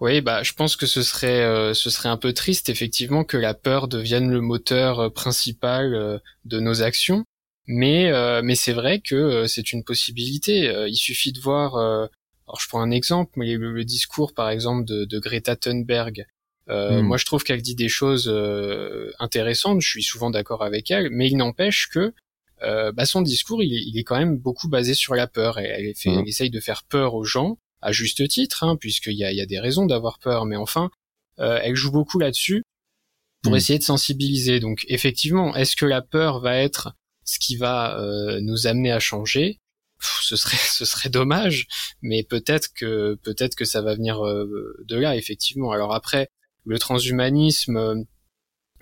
Oui, 0.00 0.20
bah, 0.20 0.44
je 0.44 0.52
pense 0.52 0.76
que 0.76 0.86
ce 0.86 1.02
serait, 1.02 1.42
euh, 1.42 1.74
ce 1.74 1.90
serait 1.90 2.08
un 2.08 2.16
peu 2.16 2.32
triste, 2.32 2.68
effectivement, 2.68 3.24
que 3.24 3.36
la 3.36 3.52
peur 3.52 3.88
devienne 3.88 4.30
le 4.30 4.40
moteur 4.40 5.00
euh, 5.00 5.10
principal 5.10 5.92
euh, 5.94 6.18
de 6.44 6.60
nos 6.60 6.82
actions. 6.82 7.24
Mais, 7.66 8.10
euh, 8.12 8.40
mais 8.44 8.54
c'est 8.54 8.72
vrai 8.72 9.00
que 9.00 9.46
c'est 9.48 9.72
une 9.72 9.82
possibilité. 9.84 10.72
Il 10.88 10.96
suffit 10.96 11.32
de 11.32 11.40
voir. 11.40 12.08
Alors, 12.48 12.60
je 12.60 12.68
prends 12.68 12.80
un 12.80 12.90
exemple, 12.90 13.32
mais 13.36 13.54
le, 13.54 13.72
le 13.72 13.84
discours, 13.84 14.32
par 14.34 14.48
exemple, 14.50 14.84
de, 14.86 15.04
de 15.04 15.18
Greta 15.18 15.54
Thunberg. 15.56 16.26
Euh, 16.70 17.00
Mm. 17.02 17.06
Moi, 17.06 17.16
je 17.16 17.24
trouve 17.24 17.44
qu'elle 17.44 17.62
dit 17.62 17.74
des 17.74 17.88
choses 17.88 18.28
euh, 18.28 19.10
intéressantes. 19.20 19.80
Je 19.80 19.88
suis 19.88 20.02
souvent 20.02 20.30
d'accord 20.30 20.62
avec 20.62 20.90
elle, 20.90 21.08
mais 21.10 21.28
il 21.28 21.36
n'empêche 21.36 21.88
que 21.88 22.12
euh, 22.62 22.90
bah, 22.92 23.06
son 23.06 23.22
discours, 23.22 23.62
il 23.62 23.72
est, 23.72 23.82
il 23.86 23.98
est 23.98 24.02
quand 24.04 24.18
même 24.18 24.36
beaucoup 24.36 24.68
basé 24.68 24.92
sur 24.94 25.14
la 25.14 25.26
peur. 25.26 25.58
Et 25.58 25.64
elle, 25.64 25.94
fait, 25.94 26.10
Mm. 26.10 26.18
elle 26.20 26.28
essaye 26.28 26.50
de 26.50 26.60
faire 26.60 26.82
peur 26.84 27.14
aux 27.14 27.24
gens 27.24 27.56
à 27.80 27.92
juste 27.92 28.26
titre, 28.28 28.64
hein, 28.64 28.76
puisqu'il 28.76 29.12
y 29.16 29.24
a, 29.24 29.30
il 29.30 29.36
y 29.38 29.40
a 29.40 29.46
des 29.46 29.60
raisons 29.60 29.86
d'avoir 29.86 30.18
peur, 30.18 30.44
mais 30.44 30.56
enfin, 30.56 30.90
euh, 31.38 31.60
elle 31.62 31.76
joue 31.76 31.92
beaucoup 31.92 32.18
là-dessus 32.18 32.64
pour 33.42 33.52
Mm. 33.52 33.56
essayer 33.56 33.78
de 33.78 33.84
sensibiliser. 33.84 34.58
Donc, 34.60 34.84
effectivement, 34.88 35.54
est-ce 35.54 35.76
que 35.76 35.86
la 35.86 36.02
peur 36.02 36.40
va 36.40 36.56
être 36.56 36.92
ce 37.24 37.38
qui 37.38 37.56
va 37.56 37.98
euh, 38.00 38.40
nous 38.40 38.66
amener 38.66 38.90
à 38.92 38.98
changer? 39.00 39.58
Ce 40.00 40.36
serait, 40.36 40.56
ce 40.72 40.84
serait 40.84 41.08
dommage, 41.08 41.66
mais 42.02 42.22
peut-être 42.22 42.68
que 42.74 43.14
peut-être 43.22 43.54
que 43.54 43.64
ça 43.64 43.82
va 43.82 43.94
venir 43.94 44.24
euh, 44.24 44.76
de 44.86 44.96
là, 44.96 45.16
effectivement. 45.16 45.72
Alors 45.72 45.94
après, 45.94 46.30
le 46.64 46.78
transhumanisme, 46.78 47.76
euh, 47.76 48.02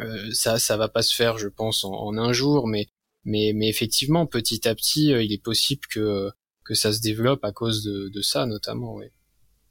euh, 0.01 0.31
ça, 0.33 0.59
ça 0.59 0.77
va 0.77 0.89
pas 0.89 1.03
se 1.03 1.15
faire, 1.15 1.39
je 1.39 1.49
pense, 1.49 1.85
en, 1.85 2.17
un 2.17 2.33
jour, 2.33 2.67
mais 2.67 2.87
mais 3.25 3.53
mais 3.55 3.69
effectivement, 3.69 4.27
petit 4.27 4.69
à 4.69 4.75
petit, 4.75 5.07
il 5.09 5.33
est 5.33 5.43
possible 5.43 5.83
que 5.91 6.31
que 6.65 6.75
ça 6.75 6.93
se 6.93 7.01
développe 7.01 7.45
à 7.45 7.53
cause 7.53 7.85
de, 7.85 8.09
de 8.09 8.23
ça, 8.23 8.47
notamment. 8.47 8.95
Ouais. 8.95 9.13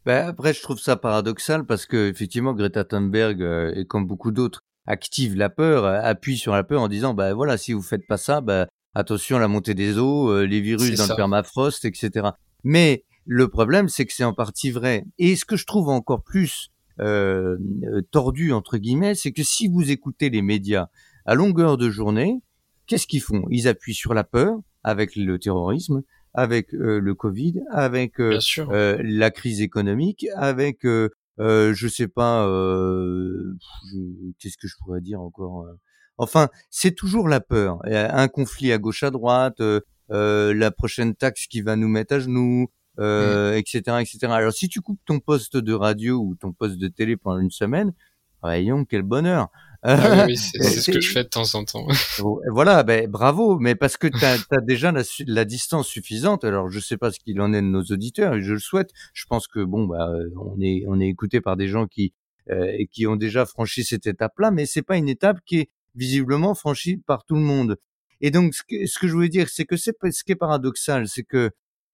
Ben, 0.06 0.28
après, 0.28 0.54
je 0.54 0.62
trouve 0.62 0.80
ça 0.80 0.96
paradoxal 0.96 1.66
parce 1.66 1.86
que 1.86 2.10
effectivement, 2.10 2.54
Greta 2.54 2.86
Thunberg, 2.86 3.42
et 3.76 3.86
comme 3.86 4.08
beaucoup 4.08 4.32
d'autres, 4.32 4.62
active 4.88 5.36
la 5.36 5.50
peur, 5.50 5.86
appuie 5.86 6.38
sur 6.38 6.54
la 6.54 6.64
peur 6.64 6.82
en 6.82 6.88
disant, 6.88 7.14
bah 7.14 7.34
voilà, 7.34 7.58
si 7.58 7.74
vous 7.74 7.82
faites 7.82 8.06
pas 8.08 8.18
ça, 8.18 8.42
bah 8.42 8.68
attention 8.96 9.38
à 9.38 9.40
la 9.40 9.48
montée 9.48 9.74
des 9.74 9.98
eaux, 9.98 10.30
euh, 10.30 10.46
les 10.46 10.62
virus 10.62 10.98
dans 10.98 11.06
ça. 11.06 11.14
le 11.14 11.18
permafrost, 11.18 11.86
etc. 11.86 12.30
Mais 12.64 13.04
le 13.26 13.48
problème, 13.48 13.90
c'est 13.90 14.06
que 14.06 14.14
c'est 14.14 14.24
en 14.24 14.34
partie 14.34 14.72
vrai. 14.72 15.06
Et 15.20 15.36
ce 15.36 15.46
que 15.46 15.56
je 15.56 15.66
trouve 15.66 15.90
encore 15.90 16.24
plus 16.24 16.72
euh, 17.00 17.58
euh, 17.84 18.02
tordu 18.12 18.54
entre 18.54 18.78
guillemets, 18.78 19.16
c'est 19.16 19.32
que 19.32 19.44
si 19.44 19.68
vous 19.68 19.92
écoutez 19.92 20.30
les 20.30 20.42
médias 20.42 20.88
à 21.26 21.36
longueur 21.36 21.78
de 21.78 21.90
journée, 21.90 22.42
qu'est-ce 22.88 23.08
qu'ils 23.08 23.22
font? 23.22 23.44
Ils 23.50 23.68
appuient 23.68 23.94
sur 23.94 24.14
la 24.14 24.24
peur 24.24 24.58
avec 24.84 25.16
le 25.16 25.38
terrorisme, 25.40 26.04
avec 26.36 26.74
euh, 26.74 27.00
le 27.00 27.16
Covid, 27.16 27.62
avec 27.72 28.20
euh, 28.20 28.40
la 29.02 29.32
crise 29.32 29.62
économique, 29.62 30.28
avec 30.36 30.80
je 30.84 31.88
sais 31.88 32.08
pas, 32.08 32.48
euh, 32.48 33.56
qu'est-ce 34.40 34.58
que 34.58 34.68
je 34.68 34.76
pourrais 34.84 35.02
dire 35.02 35.22
encore 35.22 35.66
Enfin, 36.18 36.50
c'est 36.70 36.96
toujours 36.96 37.28
la 37.28 37.40
peur. 37.40 37.80
Un 37.86 38.28
conflit 38.28 38.72
à 38.72 38.78
gauche 38.78 39.04
à 39.04 39.12
droite, 39.12 39.60
euh, 39.60 39.82
euh, 40.12 40.54
la 40.54 40.72
prochaine 40.72 41.16
taxe 41.16 41.48
qui 41.48 41.62
va 41.62 41.76
nous 41.76 41.90
mettre 41.90 42.16
à 42.16 42.20
genoux, 42.20 42.68
euh, 43.00 43.56
etc., 43.56 43.98
etc. 44.00 44.18
Alors 44.30 44.54
si 44.54 44.70
tu 44.70 44.82
coupes 44.82 45.02
ton 45.06 45.20
poste 45.20 45.58
de 45.58 45.74
radio 45.74 46.18
ou 46.18 46.36
ton 46.36 46.54
poste 46.54 46.78
de 46.78 46.88
télé 46.88 47.18
pendant 47.18 47.40
une 47.40 47.52
semaine, 47.52 47.94
voyons 48.42 48.86
quel 48.86 49.02
bonheur. 49.02 49.50
Ah 49.84 50.26
oui, 50.26 50.38
c'est 50.38 50.64
ce 50.64 50.90
que 50.90 51.02
je 51.02 51.12
fais 51.12 51.24
de 51.24 51.30
temps 51.30 51.54
en 51.54 51.66
temps. 51.66 51.86
Oh, 52.24 52.42
Voilà, 52.52 52.84
ben 52.84 53.08
bravo, 53.10 53.60
mais 53.60 53.76
parce 53.76 53.98
que 53.98 54.08
tu 54.08 54.24
as, 54.24 54.38
déjà 54.62 54.92
la, 54.92 55.04
la 55.28 55.46
distance 55.46 55.88
suffisante. 55.88 56.44
Alors 56.44 56.70
je 56.70 56.80
sais 56.80 56.98
pas 56.98 57.12
ce 57.12 57.20
qu'il 57.20 57.42
en 57.42 57.54
est 57.54 57.62
de 57.62 57.68
nos 57.68 57.84
auditeurs, 57.84 58.36
et 58.36 58.42
je 58.42 58.54
le 58.54 58.60
souhaite. 58.60 58.92
Je 59.14 59.26
pense 59.26 59.48
que 59.48 59.60
bon, 59.64 59.86
bah, 59.86 60.10
on 60.38 60.60
est 60.62 60.86
on 60.88 61.00
est 61.02 61.08
écouté 61.08 61.42
par 61.42 61.58
des 61.58 61.68
gens 61.68 61.88
qui 61.88 62.14
euh, 62.52 62.78
qui 62.92 63.08
ont 63.08 63.16
déjà 63.16 63.48
franchi 63.48 63.84
cette 63.84 64.06
étape-là, 64.06 64.52
mais 64.52 64.68
c'est 64.68 64.84
pas 64.84 64.98
une 64.98 65.10
étape 65.10 65.40
qui 65.48 65.62
est 65.62 65.70
visiblement 65.96 66.56
franchie 66.56 66.98
par 66.98 67.26
tout 67.26 67.36
le 67.36 67.42
monde. 67.42 67.78
Et 68.22 68.32
donc 68.32 68.54
ce 68.54 68.64
que, 68.64 69.08
je 69.08 69.14
voulais 69.14 69.30
dire, 69.30 69.50
c'est 69.50 69.66
que 69.66 69.78
c'est 69.78 69.94
ce 70.12 70.24
qui 70.24 70.32
est 70.32 70.36
paradoxal, 70.36 71.08
c'est 71.08 71.24
que 71.24 71.52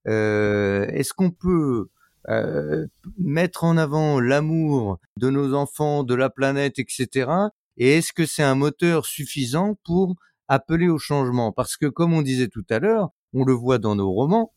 euh, 0.08 0.88
est-ce 0.88 1.14
qu'on 1.14 1.32
peut 1.32 1.89
euh, 2.30 2.86
mettre 3.18 3.64
en 3.64 3.78
avant 3.78 4.20
l'amour 4.20 4.99
de 5.18 5.30
nos 5.30 5.54
enfants, 5.54 6.04
de 6.04 6.16
la 6.16 6.30
planète, 6.30 6.80
etc. 6.80 7.32
Et 7.78 7.97
est-ce 7.97 8.14
que 8.14 8.26
c'est 8.26 8.43
un 8.43 8.56
moteur 8.56 9.06
suffisant 9.06 9.78
pour 9.84 10.16
appeler 10.47 10.88
au 10.88 10.99
changement? 10.99 11.52
Parce 11.52 11.78
que, 11.78 11.88
comme 11.88 12.14
on 12.14 12.22
disait 12.22 12.47
tout 12.47 12.66
à 12.70 12.80
l'heure, 12.80 13.10
on 13.34 13.43
le 13.43 13.54
voit 13.54 13.80
dans 13.80 13.95
nos 13.95 14.12
romans, 14.12 14.54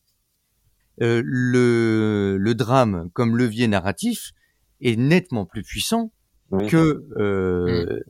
euh, 1.01 1.23
le, 1.25 2.37
le 2.39 2.55
drame 2.55 3.11
comme 3.15 3.37
levier 3.37 3.67
narratif 3.67 4.33
est 4.81 4.97
nettement 4.97 5.47
plus 5.47 5.63
puissant 5.63 6.13
Oui. 6.59 6.69
que 6.69 7.05
euh, 7.17 8.01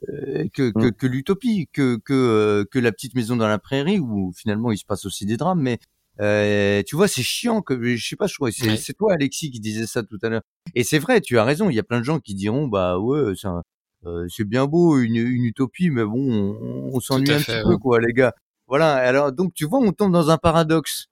que, 0.53 0.70
que, 0.70 0.90
que 0.90 1.07
l'utopie, 1.07 1.68
que 1.72 1.97
que 1.97 2.12
euh, 2.12 2.64
que 2.70 2.78
la 2.78 2.92
petite 2.92 3.14
maison 3.14 3.36
dans 3.36 3.49
la 3.49 3.59
prairie 3.59 3.99
où 3.99 4.32
finalement 4.34 4.72
il 4.72 4.78
se 4.78 4.84
passe 4.84 5.05
aussi 5.07 5.26
des 5.26 5.36
drames. 5.36 5.61
Mais 5.61 5.78
euh, 6.20 6.82
tu 6.86 6.97
vois, 6.97 7.09
c'est 7.09 7.22
chiant. 7.22 7.62
Que 7.62 7.97
je 7.97 8.07
sais 8.09 8.16
pas, 8.16 8.26
je 8.26 8.34
crois. 8.36 8.51
que 8.51 8.76
C'est 8.76 8.92
toi, 8.95 9.14
Alexis, 9.14 9.51
qui 9.51 9.61
disait 9.61 9.86
ça 9.86 10.03
tout 10.03 10.18
à 10.22 10.28
l'heure. 10.28 10.42
Et 10.74 10.84
c'est 10.84 10.99
vrai, 10.99 11.20
tu 11.20 11.38
as 11.38 11.45
raison. 11.45 11.70
Il 11.70 11.74
y 11.76 11.78
a 11.80 11.82
plein 11.82 11.99
de 12.01 12.05
gens 12.05 12.18
qui 12.20 12.34
diront, 12.34 12.66
bah 12.68 12.99
ouais, 12.99 13.34
c'est 13.36 13.49
un- 13.49 13.62
euh, 14.07 14.26
c'est 14.28 14.45
bien 14.45 14.66
beau 14.66 14.99
une, 14.99 15.16
une 15.16 15.45
utopie, 15.45 15.90
mais 15.90 16.05
bon, 16.05 16.30
on, 16.30 16.90
on 16.95 17.01
s'ennuie 17.01 17.30
un 17.32 17.38
fait, 17.38 17.61
petit 17.61 17.66
ouais. 17.66 17.72
peu, 17.74 17.78
quoi, 17.78 18.01
les 18.01 18.12
gars. 18.12 18.34
Voilà. 18.66 18.95
Alors 18.95 19.32
donc 19.32 19.55
tu 19.55 19.64
vois, 19.66 19.78
on 19.80 19.92
tombe 19.92 20.12
dans 20.12 20.30
un 20.30 20.38
paradoxe. 20.38 21.07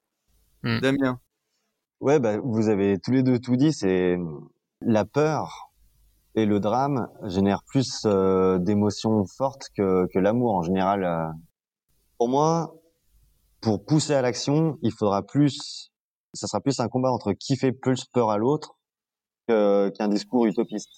Hmm. 0.63 0.79
Damien. 0.81 1.19
Ouais, 2.01 2.19
bah, 2.21 2.39
vous 2.43 2.69
avez 2.69 2.99
tous 2.99 3.13
les 3.13 3.23
deux 3.23 3.39
tout 3.39 3.57
dit. 3.57 3.73
C'est 3.73 4.19
la 4.81 5.05
peur 5.05 5.72
et 6.35 6.47
le 6.47 6.61
drame 6.61 7.09
génèrent 7.25 7.63
plus 7.65 8.03
euh, 8.07 8.59
d'émotions 8.59 9.25
fortes 9.27 9.69
que, 9.77 10.07
que 10.13 10.19
l'amour 10.19 10.55
en 10.55 10.63
général. 10.63 11.05
euh. 11.05 11.29
Pour 12.19 12.29
moi, 12.29 12.75
pour 13.61 13.85
pousser 13.85 14.15
à 14.15 14.23
l'action, 14.23 14.79
il 14.83 14.93
faudra 14.93 15.23
plus, 15.23 15.93
ça 16.33 16.47
sera 16.47 16.61
plus 16.61 16.81
un 16.81 16.89
combat 16.89 17.11
entre 17.11 17.33
qui 17.33 17.57
fait 17.57 17.73
plus 17.73 18.05
peur 18.05 18.31
à 18.31 18.39
l'autre 18.39 18.77
qu'un 19.47 20.09
discours 20.09 20.47
utopiste. 20.47 20.89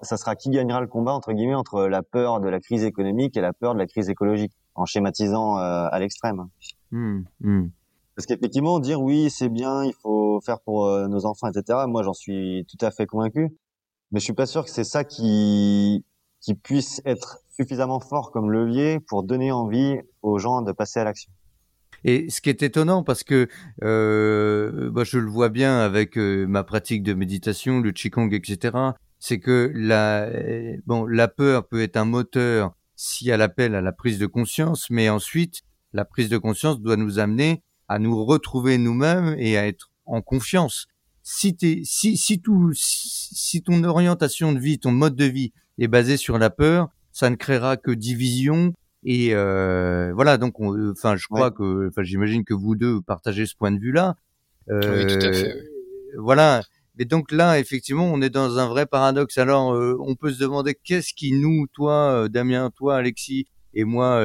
Ça 0.00 0.16
sera 0.16 0.36
qui 0.36 0.50
gagnera 0.50 0.80
le 0.80 0.86
combat 0.86 1.12
entre 1.12 1.32
guillemets 1.32 1.54
entre 1.54 1.86
la 1.86 2.02
peur 2.02 2.40
de 2.40 2.48
la 2.48 2.60
crise 2.60 2.84
économique 2.84 3.36
et 3.36 3.40
la 3.40 3.52
peur 3.52 3.74
de 3.74 3.78
la 3.78 3.86
crise 3.86 4.08
écologique, 4.08 4.52
en 4.74 4.86
schématisant 4.86 5.58
euh, 5.58 5.88
à 5.90 5.98
l'extrême. 5.98 6.48
Hmm, 6.90 7.22
hmm. 7.40 7.68
Parce 8.16 8.26
qu'effectivement, 8.26 8.78
dire 8.78 9.00
oui, 9.00 9.28
c'est 9.30 9.48
bien, 9.48 9.84
il 9.84 9.94
faut 10.02 10.40
faire 10.40 10.60
pour 10.60 10.86
euh, 10.86 11.08
nos 11.08 11.26
enfants, 11.26 11.48
etc. 11.48 11.80
Moi, 11.88 12.02
j'en 12.02 12.12
suis 12.12 12.64
tout 12.68 12.84
à 12.84 12.90
fait 12.90 13.06
convaincu. 13.06 13.56
Mais 14.12 14.20
je 14.20 14.24
suis 14.24 14.34
pas 14.34 14.46
sûr 14.46 14.64
que 14.64 14.70
c'est 14.70 14.84
ça 14.84 15.04
qui 15.04 16.04
qui 16.40 16.54
puisse 16.54 17.00
être 17.06 17.38
suffisamment 17.56 18.00
fort 18.00 18.30
comme 18.30 18.50
levier 18.50 19.00
pour 19.00 19.22
donner 19.22 19.50
envie 19.50 19.96
aux 20.20 20.38
gens 20.38 20.60
de 20.60 20.72
passer 20.72 21.00
à 21.00 21.04
l'action. 21.04 21.32
Et 22.04 22.28
ce 22.28 22.42
qui 22.42 22.50
est 22.50 22.62
étonnant, 22.62 23.02
parce 23.02 23.24
que 23.24 23.48
euh, 23.82 24.90
moi 24.90 25.04
je 25.04 25.18
le 25.18 25.30
vois 25.30 25.48
bien 25.48 25.78
avec 25.78 26.18
euh, 26.18 26.46
ma 26.46 26.62
pratique 26.62 27.02
de 27.02 27.14
méditation, 27.14 27.80
le 27.80 27.92
qigong, 27.92 28.30
etc., 28.30 28.76
c'est 29.18 29.40
que 29.40 29.72
la, 29.74 30.24
euh, 30.24 30.76
bon, 30.84 31.06
la 31.06 31.28
peur 31.28 31.66
peut 31.66 31.80
être 31.80 31.96
un 31.96 32.04
moteur 32.04 32.74
si 32.94 33.30
elle 33.30 33.40
appelle 33.40 33.74
à 33.74 33.80
la 33.80 33.92
prise 33.92 34.18
de 34.18 34.26
conscience, 34.26 34.90
mais 34.90 35.08
ensuite 35.08 35.62
la 35.94 36.04
prise 36.04 36.28
de 36.28 36.36
conscience 36.36 36.80
doit 36.80 36.96
nous 36.96 37.18
amener 37.18 37.62
à 37.88 37.98
nous 37.98 38.22
retrouver 38.24 38.76
nous-mêmes 38.76 39.34
et 39.38 39.56
à 39.56 39.66
être 39.66 39.90
en 40.04 40.20
confiance. 40.20 40.88
Si, 41.26 41.56
t'es, 41.56 41.80
si, 41.84 42.18
si, 42.18 42.40
tout, 42.40 42.70
si, 42.74 43.34
si 43.34 43.62
ton 43.62 43.82
orientation 43.82 44.52
de 44.52 44.58
vie, 44.58 44.78
ton 44.78 44.92
mode 44.92 45.16
de 45.16 45.24
vie 45.24 45.52
est 45.78 45.88
basé 45.88 46.18
sur 46.18 46.38
la 46.38 46.50
peur, 46.50 46.88
ça 47.12 47.30
ne 47.30 47.36
créera 47.36 47.78
que 47.78 47.90
division, 47.90 48.74
et 49.04 49.34
euh, 49.34 50.12
voilà, 50.14 50.36
donc, 50.36 50.60
on- 50.60 50.90
enfin, 50.90 51.16
je 51.16 51.26
crois 51.26 51.50
que, 51.50 51.88
enfin, 51.88 52.02
j'imagine 52.02 52.44
que 52.44 52.52
vous 52.52 52.74
deux 52.76 53.00
partagez 53.00 53.46
ce 53.46 53.56
point 53.56 53.72
de 53.72 53.78
vue-là. 53.78 54.16
Oui, 54.70 55.06
tout 55.06 55.14
à 55.26 55.32
fait. 55.32 55.50
Euh, 55.50 55.60
oui. 55.62 56.18
Voilà. 56.18 56.62
Et 56.98 57.06
donc 57.06 57.32
là, 57.32 57.58
effectivement, 57.58 58.04
on 58.12 58.20
est 58.22 58.30
dans 58.30 58.58
un 58.58 58.68
vrai 58.68 58.86
paradoxe. 58.86 59.36
Alors, 59.38 59.72
euh, 59.74 59.96
on 60.00 60.14
peut 60.14 60.30
se 60.32 60.38
demander 60.38 60.74
qu'est-ce 60.74 61.12
qui 61.14 61.32
nous, 61.32 61.66
toi, 61.72 62.12
euh, 62.24 62.28
Damien, 62.28 62.70
toi, 62.70 62.96
Alexis, 62.96 63.46
et 63.72 63.84
moi, 63.84 64.20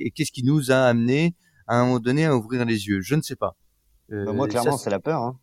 et 0.00 0.10
qu'est-ce 0.12 0.32
qui 0.32 0.44
nous 0.44 0.70
a 0.70 0.76
amené 0.76 1.34
à 1.66 1.80
un 1.80 1.84
moment 1.84 1.98
donné 2.00 2.24
à 2.24 2.34
ouvrir 2.36 2.64
les 2.64 2.86
yeux? 2.86 3.00
Je 3.02 3.14
ne 3.16 3.20
sais 3.20 3.36
pas. 3.36 3.56
Bah, 4.08 4.32
moi, 4.32 4.46
clairement, 4.48 4.78
c'est 4.78 4.90
la 4.90 5.00
peur. 5.00 5.20
Hein. 5.22 5.38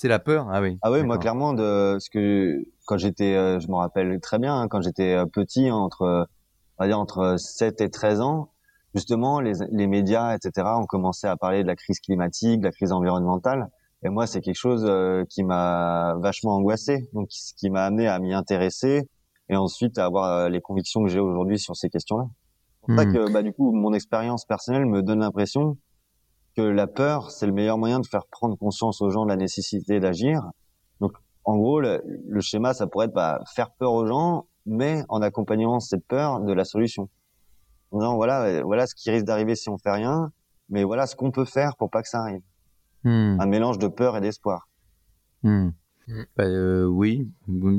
C'est 0.00 0.08
la 0.08 0.18
peur, 0.18 0.48
ah 0.50 0.62
oui. 0.62 0.78
Ah 0.80 0.90
oui, 0.90 1.02
moi 1.02 1.18
clairement 1.18 1.52
de 1.52 1.98
ce 2.00 2.08
que 2.08 2.64
quand 2.86 2.96
j'étais, 2.96 3.34
je 3.60 3.68
me 3.68 3.74
rappelle 3.74 4.18
très 4.18 4.38
bien, 4.38 4.58
hein, 4.58 4.66
quand 4.66 4.80
j'étais 4.80 5.14
petit, 5.26 5.68
hein, 5.68 5.74
entre, 5.74 6.26
on 6.78 6.82
va 6.82 6.88
dire 6.88 6.98
entre 6.98 7.36
7 7.38 7.82
et 7.82 7.90
13 7.90 8.22
ans, 8.22 8.48
justement, 8.94 9.40
les, 9.40 9.52
les 9.70 9.86
médias, 9.86 10.34
etc., 10.34 10.68
ont 10.78 10.86
commencé 10.86 11.26
à 11.26 11.36
parler 11.36 11.60
de 11.62 11.66
la 11.66 11.76
crise 11.76 12.00
climatique, 12.00 12.60
de 12.60 12.64
la 12.64 12.70
crise 12.70 12.92
environnementale. 12.92 13.68
Et 14.02 14.08
moi, 14.08 14.26
c'est 14.26 14.40
quelque 14.40 14.56
chose 14.56 14.86
euh, 14.88 15.26
qui 15.28 15.44
m'a 15.44 16.14
vachement 16.16 16.56
angoissé, 16.56 17.10
donc 17.12 17.26
ce 17.28 17.52
qui 17.52 17.68
m'a 17.68 17.84
amené 17.84 18.08
à 18.08 18.18
m'y 18.20 18.32
intéresser 18.32 19.06
et 19.50 19.56
ensuite 19.56 19.98
à 19.98 20.06
avoir 20.06 20.32
euh, 20.32 20.48
les 20.48 20.62
convictions 20.62 21.02
que 21.02 21.10
j'ai 21.10 21.20
aujourd'hui 21.20 21.58
sur 21.58 21.76
ces 21.76 21.90
questions-là. 21.90 22.24
C'est 22.80 22.86
pour 22.86 22.96
ça 22.96 23.04
hmm. 23.04 23.12
que, 23.12 23.32
bah, 23.34 23.42
du 23.42 23.52
coup, 23.52 23.70
mon 23.70 23.92
expérience 23.92 24.46
personnelle 24.46 24.86
me 24.86 25.02
donne 25.02 25.20
l'impression 25.20 25.76
que 26.56 26.62
la 26.62 26.86
peur, 26.86 27.30
c'est 27.30 27.46
le 27.46 27.52
meilleur 27.52 27.78
moyen 27.78 28.00
de 28.00 28.06
faire 28.06 28.26
prendre 28.26 28.56
conscience 28.56 29.00
aux 29.00 29.10
gens 29.10 29.24
de 29.24 29.30
la 29.30 29.36
nécessité 29.36 30.00
d'agir. 30.00 30.42
Donc, 31.00 31.12
en 31.44 31.56
gros, 31.56 31.80
le, 31.80 32.00
schéma, 32.40 32.74
ça 32.74 32.86
pourrait 32.86 33.06
être 33.06 33.14
bah, 33.14 33.40
faire 33.54 33.70
peur 33.72 33.92
aux 33.92 34.06
gens, 34.06 34.46
mais 34.66 35.02
en 35.08 35.22
accompagnant 35.22 35.80
cette 35.80 36.06
peur 36.06 36.40
de 36.40 36.52
la 36.52 36.64
solution. 36.64 37.08
En 37.90 37.98
disant, 37.98 38.16
voilà, 38.16 38.42
euh, 38.44 38.62
voilà 38.62 38.86
ce 38.86 38.94
qui 38.94 39.10
risque 39.10 39.26
d'arriver 39.26 39.56
si 39.56 39.68
on 39.68 39.78
fait 39.78 39.90
rien, 39.90 40.32
mais 40.68 40.84
voilà 40.84 41.06
ce 41.06 41.16
qu'on 41.16 41.30
peut 41.30 41.44
faire 41.44 41.76
pour 41.76 41.90
pas 41.90 42.02
que 42.02 42.08
ça 42.08 42.20
arrive. 42.20 42.42
Hmm. 43.04 43.40
Un 43.40 43.46
mélange 43.46 43.78
de 43.78 43.88
peur 43.88 44.16
et 44.16 44.20
d'espoir. 44.20 44.68
Hmm. 45.42 45.70
Hmm. 46.06 46.22
Bah, 46.36 46.44
euh, 46.44 46.84
oui, 46.84 47.30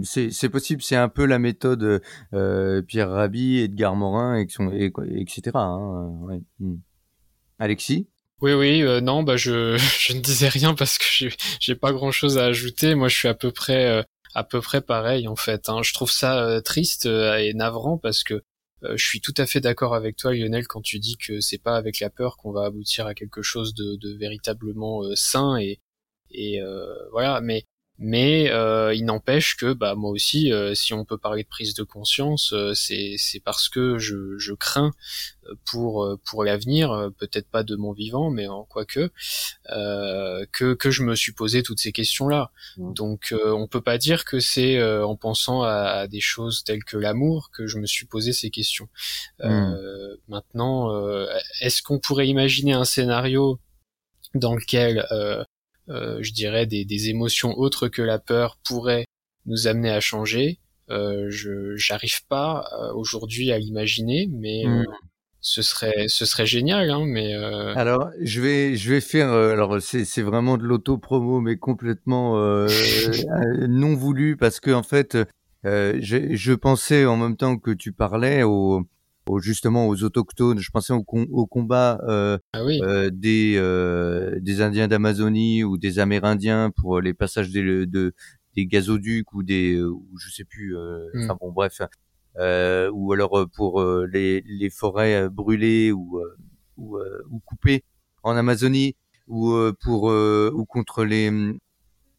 c'est 0.04 0.50
possible. 0.50 0.82
C'est 0.82 0.96
un 0.96 1.10
peu 1.10 1.26
la 1.26 1.40
méthode 1.40 2.02
euh, 2.34 2.82
Pierre 2.82 3.10
Rabhi, 3.10 3.60
Edgar 3.60 3.96
Morin, 3.96 4.38
et, 4.38 4.92
etc. 5.20 5.52
Hein, 5.54 6.40
Alexis? 7.60 8.08
Oui, 8.42 8.54
oui, 8.54 8.82
euh, 8.84 9.02
non, 9.02 9.24
bah 9.24 9.38
je, 9.38 9.78
je 10.00 10.14
ne 10.14 10.20
disais 10.20 10.50
rien 10.50 10.74
parce 10.76 10.98
que 10.98 11.30
j'ai 11.60 11.76
pas 11.76 11.94
grand 11.94 12.12
chose 12.12 12.38
à 12.38 12.46
ajouter. 12.46 12.96
Moi, 12.96 13.08
je 13.08 13.18
suis 13.18 13.28
à 13.28 13.34
peu 13.34 13.52
près 13.52 14.06
à 14.34 14.44
peu 14.44 14.62
près 14.62 14.82
pareil 14.82 15.28
en 15.28 15.36
fait. 15.36 15.70
Hein. 15.70 15.82
Je 15.84 15.94
trouve 15.94 16.12
ça 16.12 16.62
triste 16.64 17.06
et 17.06 17.54
navrant 17.54 17.98
parce 17.98 18.24
que 18.24 18.44
euh, 18.84 18.98
je 18.98 19.06
suis 19.06 19.22
tout 19.22 19.34
à 19.38 19.46
fait 19.46 19.62
d'accord 19.62 19.94
avec 19.94 20.16
toi, 20.18 20.34
Lionel, 20.34 20.68
quand 20.68 20.82
tu 20.82 21.00
dis 21.00 21.18
que 21.18 21.40
c'est 21.40 21.60
pas 21.60 21.76
avec 21.78 22.00
la 22.00 22.10
peur 22.10 22.38
qu'on 22.38 22.52
va 22.52 22.66
aboutir 22.66 23.06
à 23.06 23.14
quelque 23.14 23.42
chose 23.42 23.74
de, 23.76 23.96
de 23.96 24.18
véritablement 24.18 25.04
euh, 25.04 25.16
sain 25.16 25.58
et, 25.58 25.80
et 26.32 26.62
euh, 26.62 26.86
voilà. 27.12 27.42
Mais 27.42 27.66
mais 28.04 28.50
euh, 28.50 28.96
il 28.96 29.06
n'empêche 29.06 29.56
que 29.56 29.74
bah 29.74 29.94
moi 29.94 30.10
aussi 30.10 30.52
euh, 30.52 30.74
si 30.74 30.92
on 30.96 31.06
peut 31.06 31.20
parler 31.20 31.44
de 31.44 31.48
prise 31.48 31.76
de 31.76 31.84
conscience 31.84 32.52
euh, 32.52 32.74
c'est 32.74 33.14
c'est 33.20 33.40
parce 33.40 33.70
que 33.70 34.00
je, 34.00 34.40
je 34.40 34.54
crains 34.54 34.92
pour 35.66 36.18
pour 36.26 36.44
l'avenir 36.44 37.12
peut-être 37.20 37.48
pas 37.48 37.64
de 37.64 37.76
mon 37.76 37.92
vivant 37.92 38.32
mais 38.32 38.48
en 38.48 38.64
quoi 38.64 38.86
que 38.86 39.12
que 39.68 40.74
que 40.74 40.92
je 40.92 41.04
me 41.04 41.16
suis 41.16 41.32
posé 41.32 41.62
toutes 41.62 41.80
ces 41.80 41.92
questions 41.92 42.28
là 42.28 42.52
mmh. 42.78 42.94
donc 42.94 43.36
on 43.44 43.68
peut 43.68 43.82
pas 43.82 43.98
dire 43.98 44.24
que 44.24 44.40
c'est 44.40 44.82
en 44.84 45.16
pensant 45.16 45.64
à, 45.64 46.08
des 46.08 46.22
choses 46.22 46.64
telles 46.64 46.84
que 46.84 46.96
l'amour 46.96 47.50
que 47.52 47.68
je 47.68 47.80
me 47.80 47.86
suis 47.86 48.06
posé 48.06 48.34
ces 48.34 48.50
questions 48.50 48.88
mmh. 49.44 49.74
maintenant 50.28 50.92
est-ce 51.60 51.82
qu'on 51.82 52.00
pourrait 52.00 52.28
imaginer 52.28 52.74
un 52.74 52.86
scénario 52.86 53.60
dans 54.34 54.56
lequel 54.56 55.06
euh, 55.12 55.44
je 56.22 56.32
dirais, 56.32 56.66
des, 56.66 56.86
des, 56.86 57.10
émotions 57.10 57.58
autres 57.58 57.88
que 57.88 58.02
la 58.02 58.20
peur 58.20 58.58
pourraient 58.64 59.06
nous 59.46 59.68
amener 59.68 59.90
à 59.90 60.00
changer. 60.00 60.60
Euh, 60.90 61.28
je 61.30 61.76
j'arrive 61.76 62.26
pas 62.28 62.66
euh, 62.74 62.94
aujourd'hui 62.94 63.52
à 63.52 63.58
l'imaginer, 63.58 64.28
mais 64.32 64.66
hmm. 64.66 64.86
ce 65.40 65.62
serait 65.62 66.08
ce 66.08 66.26
serait 66.26 66.46
génial. 66.46 66.90
Hein, 66.90 67.06
mais 67.06 67.34
alors 67.34 68.10
je 68.22 68.42
vais 68.42 68.76
je 68.76 68.92
vais 68.92 69.02
faire 69.02 69.30
alors 69.30 69.82
c'est 69.82 70.06
c'est 70.06 70.22
vraiment 70.22 70.58
de 70.58 70.64
l'auto 70.64 70.98
promo, 70.98 71.40
mais 71.40 71.58
complètement 71.58 72.36
non 73.70 73.96
voulu 73.96 74.38
parce 74.38 74.60
que 74.60 74.72
en 74.72 74.84
fait 74.84 75.18
je, 75.64 76.36
je 76.36 76.54
pensais 76.54 77.06
en 77.06 77.18
même 77.18 77.38
temps 77.38 77.58
que 77.58 77.72
tu 77.72 77.94
parlais 77.94 78.44
au 78.44 78.84
justement 79.40 79.88
aux 79.88 80.04
autochtones. 80.04 80.60
Je 80.60 80.72
pensais 80.72 80.94
au, 80.94 81.06
au 81.08 81.46
combat 81.46 82.00
euh, 82.08 82.38
ah 82.54 82.60
euh, 82.60 83.10
des, 83.12 83.56
euh, 83.58 84.40
des 84.40 84.62
Indiens 84.62 84.88
d'Amazonie 84.88 85.64
ou 85.64 85.78
des 85.78 86.00
Amérindiens 86.00 86.72
pour 86.76 87.02
les 87.02 87.14
passages 87.14 87.50
des, 87.50 87.86
de, 87.86 88.14
des 88.56 88.66
gazoducs 88.66 89.34
ou 89.34 89.44
des, 89.44 89.82
ou 89.82 90.08
je 90.18 90.30
sais 90.30 90.44
plus. 90.44 90.76
Hmm. 90.76 91.24
Enfin 91.24 91.38
bon, 91.40 91.52
bref. 91.52 91.82
ou 92.92 93.14
alors 93.14 93.48
pour 93.56 93.84
les, 93.84 94.44
les 94.46 94.70
forêts 94.70 95.30
brûlées 95.30 95.92
ou, 95.92 96.22
ou, 96.78 96.98
ou 97.30 97.40
coupées 97.46 97.84
en 98.24 98.36
Amazonie 98.36 98.96
ou 99.28 99.56
pour 99.82 100.04
ou 100.06 100.66
contre 100.66 101.04
les 101.04 101.32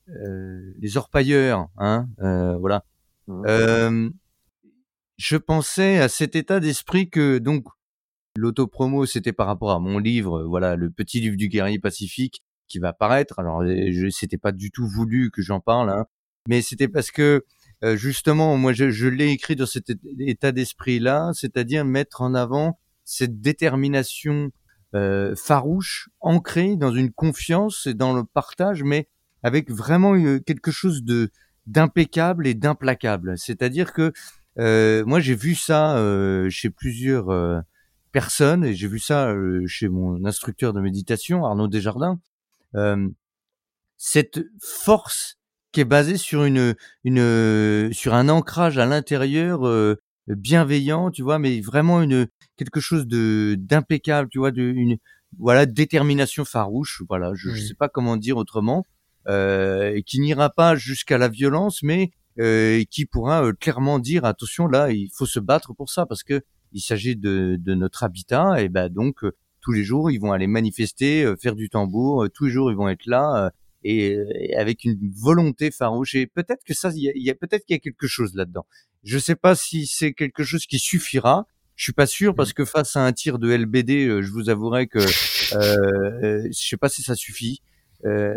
les 0.08 0.96
orpailleurs, 0.96 1.68
hein, 1.78 2.08
voilà. 2.18 2.84
Mmh 3.28 4.10
je 5.22 5.36
pensais 5.36 6.00
à 6.00 6.08
cet 6.08 6.34
état 6.34 6.58
d'esprit 6.58 7.08
que 7.08 7.38
donc 7.38 7.66
l'autopromo 8.34 9.06
c'était 9.06 9.32
par 9.32 9.46
rapport 9.46 9.70
à 9.70 9.78
mon 9.78 9.98
livre, 9.98 10.42
voilà, 10.42 10.74
le 10.74 10.90
petit 10.90 11.20
livre 11.20 11.36
du 11.36 11.46
guerrier 11.46 11.78
pacifique 11.78 12.42
qui 12.66 12.80
va 12.80 12.92
paraître. 12.92 13.38
Alors 13.38 13.62
c'était 14.10 14.36
pas 14.36 14.50
du 14.50 14.72
tout 14.72 14.84
voulu 14.88 15.30
que 15.30 15.40
j'en 15.40 15.60
parle, 15.60 15.90
hein, 15.90 16.06
mais 16.48 16.60
c'était 16.60 16.88
parce 16.88 17.12
que 17.12 17.44
euh, 17.84 17.96
justement 17.96 18.56
moi 18.56 18.72
je, 18.72 18.90
je 18.90 19.06
l'ai 19.06 19.30
écrit 19.30 19.54
dans 19.54 19.66
cet 19.66 19.92
état 20.18 20.50
d'esprit 20.50 20.98
là, 20.98 21.30
c'est-à-dire 21.34 21.84
mettre 21.84 22.22
en 22.22 22.34
avant 22.34 22.80
cette 23.04 23.40
détermination 23.40 24.50
euh, 24.96 25.36
farouche, 25.36 26.08
ancrée 26.18 26.74
dans 26.74 26.92
une 26.92 27.12
confiance 27.12 27.86
et 27.86 27.94
dans 27.94 28.12
le 28.12 28.24
partage, 28.24 28.82
mais 28.82 29.06
avec 29.44 29.70
vraiment 29.70 30.16
euh, 30.16 30.40
quelque 30.40 30.72
chose 30.72 31.04
de 31.04 31.30
d'impeccable 31.68 32.48
et 32.48 32.54
d'implacable. 32.54 33.38
C'est-à-dire 33.38 33.92
que 33.92 34.12
euh, 34.58 35.04
moi, 35.04 35.20
j'ai 35.20 35.34
vu 35.34 35.54
ça 35.54 35.96
euh, 35.96 36.50
chez 36.50 36.70
plusieurs 36.70 37.30
euh, 37.30 37.60
personnes 38.12 38.64
et 38.64 38.74
j'ai 38.74 38.88
vu 38.88 38.98
ça 38.98 39.34
chez 39.66 39.88
mon 39.88 40.24
instructeur 40.24 40.72
de 40.72 40.80
méditation, 40.80 41.44
Arnaud 41.44 41.68
Desjardins. 41.68 42.18
cette 43.96 44.40
force 44.60 45.38
qui 45.72 45.80
est 45.80 45.86
basée 45.86 46.18
sur 46.18 46.44
une, 46.44 46.74
une 47.04 47.90
sur 47.92 48.14
un 48.14 48.28
ancrage 48.28 48.76
à 48.76 48.84
l'intérieur 48.84 49.62
bienveillant, 50.28 51.10
tu 51.10 51.22
vois, 51.22 51.38
mais 51.38 51.60
vraiment 51.60 52.02
une 52.02 52.26
quelque 52.56 52.80
chose 52.80 53.06
de 53.06 53.56
d'impeccable, 53.58 54.28
tu 54.28 54.38
vois, 54.38 54.50
de 54.50 54.62
une 54.62 54.98
voilà 55.38 55.66
détermination 55.66 56.44
farouche, 56.44 57.02
voilà, 57.08 57.32
je, 57.34 57.50
ne 57.50 57.56
sais 57.56 57.74
pas 57.74 57.88
comment 57.88 58.16
dire 58.16 58.36
autrement, 58.36 58.84
euh, 59.28 60.00
qui 60.06 60.20
n'ira 60.20 60.50
pas 60.50 60.76
jusqu'à 60.76 61.18
la 61.18 61.28
violence, 61.28 61.82
mais 61.82 62.10
euh, 62.40 62.82
qui 62.90 63.06
pourra 63.06 63.44
euh, 63.44 63.52
clairement 63.52 63.98
dire 63.98 64.24
attention 64.24 64.66
là, 64.66 64.90
il 64.90 65.10
faut 65.14 65.26
se 65.26 65.40
battre 65.40 65.74
pour 65.74 65.90
ça 65.90 66.06
parce 66.06 66.22
que 66.22 66.42
il 66.72 66.80
s'agit 66.80 67.16
de, 67.16 67.58
de, 67.60 67.74
notre 67.74 68.02
habitat 68.02 68.62
et 68.62 68.70
ben 68.70 68.88
donc 68.88 69.24
euh, 69.24 69.36
tous 69.60 69.72
les 69.72 69.84
jours 69.84 70.10
ils 70.10 70.18
vont 70.18 70.32
aller 70.32 70.46
manifester, 70.46 71.30
faire 71.40 71.54
du 71.54 71.68
tambour, 71.68 72.28
tous 72.32 72.46
les 72.46 72.50
jours 72.50 72.70
ils 72.70 72.76
vont 72.76 72.88
être 72.88 73.06
là 73.06 73.52
et, 73.84 74.16
avec 74.56 74.84
une 74.84 74.98
volonté 75.14 75.70
farouche. 75.70 76.14
Et 76.14 76.26
peut-être 76.26 76.64
que 76.64 76.74
ça, 76.74 76.90
il 76.94 77.12
y 77.14 77.30
a, 77.30 77.34
peut-être 77.34 77.64
qu'il 77.64 77.74
y 77.74 77.76
a 77.76 77.80
quelque 77.80 78.06
chose 78.06 78.34
là-dedans. 78.34 78.66
Je 79.04 79.18
sais 79.18 79.36
pas 79.36 79.54
si 79.54 79.86
c'est 79.86 80.12
quelque 80.12 80.42
chose 80.42 80.66
qui 80.66 80.78
suffira. 80.78 81.46
Je 81.74 81.84
suis 81.84 81.92
pas 81.92 82.06
sûr 82.06 82.34
parce 82.34 82.50
mmh. 82.50 82.54
que 82.54 82.64
face 82.64 82.96
à 82.96 83.04
un 83.04 83.12
tir 83.12 83.38
de 83.38 83.50
LBD, 83.50 84.22
je 84.22 84.30
vous 84.30 84.50
avouerai 84.50 84.86
que 84.86 84.98
euh, 84.98 86.48
je 86.50 86.68
sais 86.68 86.76
pas 86.76 86.88
si 86.88 87.02
ça 87.02 87.14
suffit. 87.14 87.60
Euh, 88.04 88.34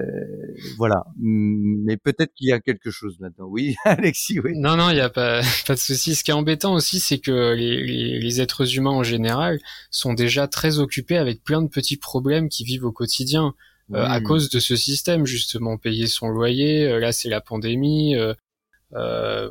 voilà. 0.77 1.05
Mais 1.17 1.97
peut-être 1.97 2.33
qu'il 2.33 2.49
y 2.49 2.51
a 2.51 2.59
quelque 2.59 2.91
chose 2.91 3.17
là-dedans. 3.19 3.47
Oui, 3.47 3.75
Alexis, 3.85 4.39
oui. 4.39 4.53
Non, 4.55 4.75
non, 4.75 4.89
il 4.89 4.95
n'y 4.95 5.01
a 5.01 5.09
pas, 5.09 5.41
pas 5.67 5.73
de 5.73 5.79
souci. 5.79 6.15
Ce 6.15 6.23
qui 6.23 6.31
est 6.31 6.35
embêtant 6.35 6.73
aussi, 6.73 6.99
c'est 6.99 7.19
que 7.19 7.53
les, 7.53 8.19
les, 8.19 8.41
êtres 8.41 8.77
humains 8.77 8.91
en 8.91 9.03
général 9.03 9.59
sont 9.89 10.13
déjà 10.13 10.47
très 10.47 10.79
occupés 10.79 11.17
avec 11.17 11.43
plein 11.43 11.61
de 11.61 11.67
petits 11.67 11.97
problèmes 11.97 12.49
qui 12.49 12.63
vivent 12.63 12.85
au 12.85 12.91
quotidien. 12.91 13.53
Euh, 13.93 14.03
à 14.03 14.19
cause 14.19 14.49
de 14.49 14.59
ce 14.59 14.75
système 14.75 15.27
justement 15.27 15.77
payer 15.77 16.07
son 16.07 16.27
loyer 16.29 16.87
euh, 16.87 16.99
là 16.99 17.11
c'est 17.11 17.29
la 17.29 17.39
pandémie 17.39 18.15
euh, 18.15 18.33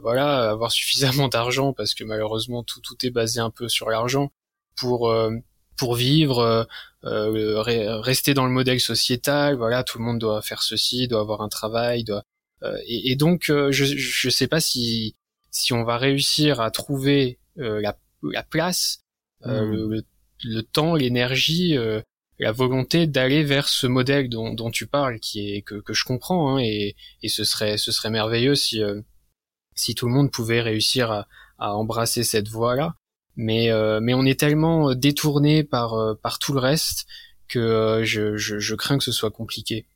voilà 0.01 0.51
avoir 0.51 0.73
suffisamment 0.73 1.29
d'argent 1.29 1.73
parce 1.73 1.95
que 1.95 2.03
malheureusement 2.03 2.65
tout 2.65 2.81
tout 2.81 2.97
est 3.07 3.11
basé 3.11 3.39
un 3.39 3.51
peu 3.51 3.69
sur 3.69 3.91
l'argent 3.91 4.33
pour 4.77 5.15
pour 5.77 5.95
vivre, 5.95 6.39
euh, 6.39 6.65
euh 7.05 7.61
rester 8.01 8.35
dans 8.35 8.47
le 8.47 8.53
modèle 8.53 8.81
sociétal. 8.81 9.57
Voilà, 9.57 9.85
tout 9.85 9.99
le 9.99 10.05
monde 10.05 10.19
doit 10.19 10.43
faire 10.43 10.63
ceci, 10.63 11.09
doit 11.09 11.21
avoir 11.21 11.43
un 11.43 11.49
travail, 11.49 12.05
doit. 12.05 12.25
Euh, 12.63 12.77
et, 12.87 13.13
et, 13.13 13.17
donc, 13.17 13.51
euh, 13.51 13.71
je 13.73 13.85
je 13.85 14.31
sais 14.31 14.49
pas 14.49 14.61
si 14.61 15.17
si 15.51 15.73
on 15.73 15.85
va 15.85 15.99
réussir 15.99 16.61
à 16.61 16.71
trouver 16.71 17.39
la, 17.57 17.97
la 18.25 18.43
place, 18.43 19.05
mmh. 19.45 19.53
le, 19.53 20.05
le, 20.43 20.63
temps, 20.65 20.97
l'énergie, 20.97 21.77
la 22.41 22.51
volonté 22.51 23.07
d'aller 23.07 23.45
vers 23.45 23.69
ce 23.69 23.87
modèle 23.87 24.29
dont, 24.29 24.53
dont, 24.53 24.73
tu 24.73 24.89
parles, 24.89 25.21
qui 25.21 25.55
est 25.55 25.63
que, 25.63 25.77
que 25.77 25.95
je 25.95 26.05
comprends, 26.05 26.57
hein, 26.57 26.59
et, 26.59 26.97
et 27.23 27.29
ce 27.29 27.45
serait 27.45 27.79
ce 27.79 27.93
serait 27.93 28.11
merveilleux 28.11 28.57
si 28.57 28.83
si 29.77 29.95
tout 29.95 30.07
le 30.07 30.13
monde 30.13 30.33
pouvait 30.33 30.61
réussir 30.61 31.13
à, 31.13 31.29
à 31.59 31.75
embrasser 31.75 32.25
cette 32.25 32.49
voie-là. 32.49 32.97
Mais 33.37 33.71
euh, 33.71 34.01
mais 34.03 34.15
on 34.15 34.25
est 34.25 34.39
tellement 34.39 34.95
détourné 34.95 35.65
par 35.65 36.17
par 36.23 36.39
tout 36.39 36.53
le 36.53 36.61
reste 36.61 37.07
que 37.49 38.03
je, 38.05 38.37
je, 38.37 38.59
je 38.59 38.75
crains 38.75 38.99
que 38.99 39.05
ce 39.05 39.13
soit 39.13 39.31
compliqué. 39.31 39.87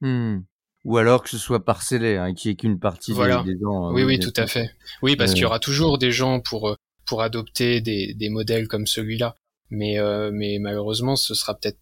Hmm. 0.00 0.40
Ou 0.84 0.98
alors 0.98 1.22
que 1.22 1.28
ce 1.28 1.38
soit 1.38 1.64
parcellé, 1.64 2.16
hein, 2.16 2.32
qui 2.32 2.48
est 2.48 2.54
qu'une 2.54 2.78
partie 2.78 3.12
voilà. 3.12 3.42
des, 3.42 3.58
gens. 3.60 3.92
Oui, 3.92 4.04
oui, 4.04 4.20
tout 4.20 4.32
à 4.36 4.46
fait. 4.46 4.70
Oui, 5.02 5.16
parce 5.16 5.32
qu'il 5.32 5.42
y 5.42 5.46
aura 5.46 5.58
toujours 5.58 5.98
des 5.98 6.12
gens 6.12 6.40
pour 6.40 6.76
pour 7.06 7.22
adopter 7.22 7.80
des, 7.80 8.14
des 8.14 8.28
modèles 8.28 8.68
comme 8.68 8.86
celui-là, 8.86 9.34
mais 9.70 9.96
mais 10.32 10.58
malheureusement, 10.60 11.16
ce 11.16 11.34
sera 11.34 11.54
peut-être 11.54 11.78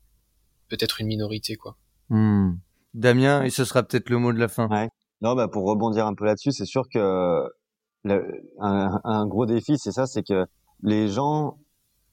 peut-être 0.68 1.00
une 1.00 1.06
minorité, 1.06 1.56
quoi. 1.56 1.76
Hmm. 2.08 2.52
Damien, 2.94 3.42
et 3.42 3.50
ce 3.50 3.64
sera 3.64 3.82
peut-être 3.82 4.08
le 4.08 4.18
mot 4.18 4.32
de 4.32 4.38
la 4.38 4.48
fin. 4.48 4.68
Ouais. 4.68 4.88
Non, 5.20 5.34
bah 5.34 5.48
pour 5.48 5.64
rebondir 5.64 6.06
un 6.06 6.14
peu 6.14 6.24
là-dessus, 6.24 6.52
c'est 6.52 6.66
sûr 6.66 6.88
que 6.88 7.44
le, 8.04 8.50
un, 8.60 9.00
un, 9.04 9.26
gros 9.26 9.46
défi, 9.46 9.78
c'est 9.78 9.92
ça, 9.92 10.06
c'est 10.06 10.22
que 10.22 10.46
les 10.84 11.08
gens, 11.08 11.58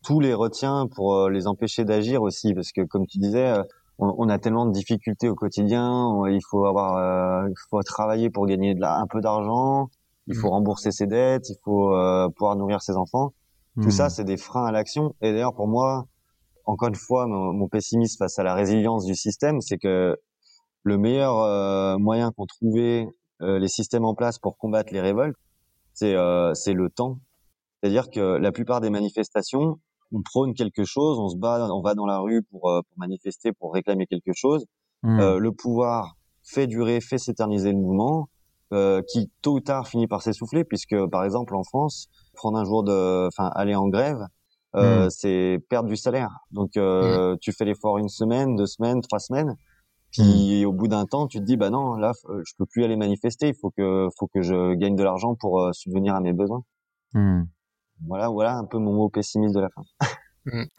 tout 0.03 0.19
les 0.19 0.33
retient 0.33 0.87
pour 0.95 1.13
euh, 1.13 1.29
les 1.29 1.45
empêcher 1.45 1.85
d'agir 1.85 2.23
aussi, 2.23 2.55
parce 2.55 2.71
que 2.71 2.81
comme 2.81 3.05
tu 3.05 3.19
disais, 3.19 3.51
euh, 3.51 3.63
on, 3.99 4.15
on, 4.17 4.29
a 4.29 4.39
tellement 4.39 4.65
de 4.65 4.71
difficultés 4.71 5.29
au 5.29 5.35
quotidien, 5.35 6.11
il 6.27 6.41
faut 6.49 6.65
avoir, 6.65 6.97
euh, 6.97 7.47
il 7.47 7.55
faut 7.69 7.83
travailler 7.83 8.31
pour 8.31 8.47
gagner 8.47 8.73
de 8.73 8.81
la, 8.81 8.97
un 8.97 9.05
peu 9.05 9.21
d'argent, 9.21 9.89
il 10.25 10.35
faut 10.35 10.47
mmh. 10.47 10.51
rembourser 10.51 10.91
ses 10.91 11.05
dettes, 11.05 11.49
il 11.49 11.57
faut 11.63 11.93
pouvoir 12.35 12.55
nourrir 12.55 12.81
ses 12.81 12.95
enfants. 12.95 13.33
Tout 13.75 13.87
mmh. 13.87 13.91
ça, 13.91 14.09
c'est 14.09 14.23
des 14.23 14.37
freins 14.37 14.65
à 14.65 14.71
l'action. 14.71 15.13
Et 15.21 15.31
d'ailleurs, 15.31 15.53
pour 15.53 15.67
moi, 15.67 16.05
encore 16.65 16.89
une 16.89 16.95
fois, 16.95 17.27
mon, 17.27 17.53
mon, 17.53 17.67
pessimisme 17.67 18.17
face 18.17 18.39
à 18.39 18.43
la 18.43 18.55
résilience 18.55 19.05
du 19.05 19.15
système, 19.15 19.61
c'est 19.61 19.77
que 19.77 20.17
le 20.83 20.97
meilleur 20.97 21.37
euh, 21.37 21.97
moyen 21.97 22.31
qu'ont 22.31 22.45
trouvé 22.45 23.07
euh, 23.41 23.59
les 23.59 23.67
systèmes 23.67 24.05
en 24.05 24.15
place 24.15 24.39
pour 24.39 24.57
combattre 24.57 24.93
les 24.93 25.01
révoltes, 25.01 25.37
c'est 25.93 26.15
euh, 26.15 26.53
c'est 26.53 26.73
le 26.73 26.89
temps. 26.89 27.19
C'est-à-dire 27.81 28.09
que 28.09 28.37
la 28.37 28.51
plupart 28.51 28.81
des 28.81 28.89
manifestations, 28.89 29.79
on 30.13 30.21
prône 30.21 30.53
quelque 30.53 30.83
chose, 30.83 31.19
on 31.19 31.29
se 31.29 31.37
bat, 31.37 31.67
on 31.71 31.81
va 31.81 31.95
dans 31.95 32.05
la 32.05 32.19
rue 32.19 32.43
pour, 32.43 32.61
pour 32.61 32.97
manifester, 32.97 33.51
pour 33.53 33.73
réclamer 33.73 34.07
quelque 34.07 34.33
chose. 34.35 34.65
Mmh. 35.03 35.37
le 35.37 35.51
pouvoir 35.51 36.15
fait 36.43 36.67
durer, 36.67 37.01
fait 37.01 37.17
s'éterniser 37.17 37.71
le 37.71 37.77
mouvement, 37.77 38.29
qui 39.07 39.31
tôt 39.41 39.55
ou 39.55 39.59
tard 39.59 39.87
finit 39.87 40.07
par 40.07 40.21
s'essouffler, 40.21 40.63
puisque 40.63 40.95
par 41.07 41.23
exemple 41.23 41.55
en 41.55 41.63
France, 41.63 42.07
prendre 42.33 42.59
un 42.59 42.65
jour 42.65 42.83
de, 42.83 43.27
enfin 43.27 43.49
aller 43.55 43.73
en 43.73 43.87
grève, 43.87 44.27
euh, 44.75 45.07
mmh. 45.07 45.09
c'est 45.09 45.59
perdre 45.69 45.89
du 45.89 45.97
salaire. 45.97 46.29
Donc 46.51 46.77
euh, 46.77 47.33
mmh. 47.33 47.37
tu 47.41 47.51
fais 47.51 47.65
l'effort 47.65 47.97
une 47.97 48.09
semaine, 48.09 48.55
deux 48.55 48.65
semaines, 48.65 49.01
trois 49.01 49.19
semaines, 49.19 49.55
puis 50.11 50.63
mmh. 50.63 50.67
au 50.67 50.71
bout 50.71 50.87
d'un 50.87 51.05
temps, 51.05 51.27
tu 51.27 51.39
te 51.39 51.43
dis 51.43 51.57
bah 51.57 51.69
non, 51.69 51.95
là 51.95 52.13
je 52.23 52.53
peux 52.57 52.65
plus 52.65 52.83
aller 52.83 52.95
manifester, 52.95 53.49
il 53.49 53.55
faut 53.59 53.71
que 53.71 54.07
faut 54.17 54.27
que 54.27 54.41
je 54.41 54.73
gagne 54.75 54.95
de 54.95 55.03
l'argent 55.03 55.35
pour 55.35 55.61
euh, 55.61 55.73
subvenir 55.73 56.15
à 56.15 56.21
mes 56.21 56.33
besoins. 56.33 56.63
Voilà, 58.07 58.29
voilà 58.29 58.53
un 58.53 58.65
peu 58.65 58.77
mon 58.77 58.93
mot 58.93 59.09
pessimiste 59.09 59.55
de 59.55 59.61
la 59.61 59.69
fin. 59.69 59.83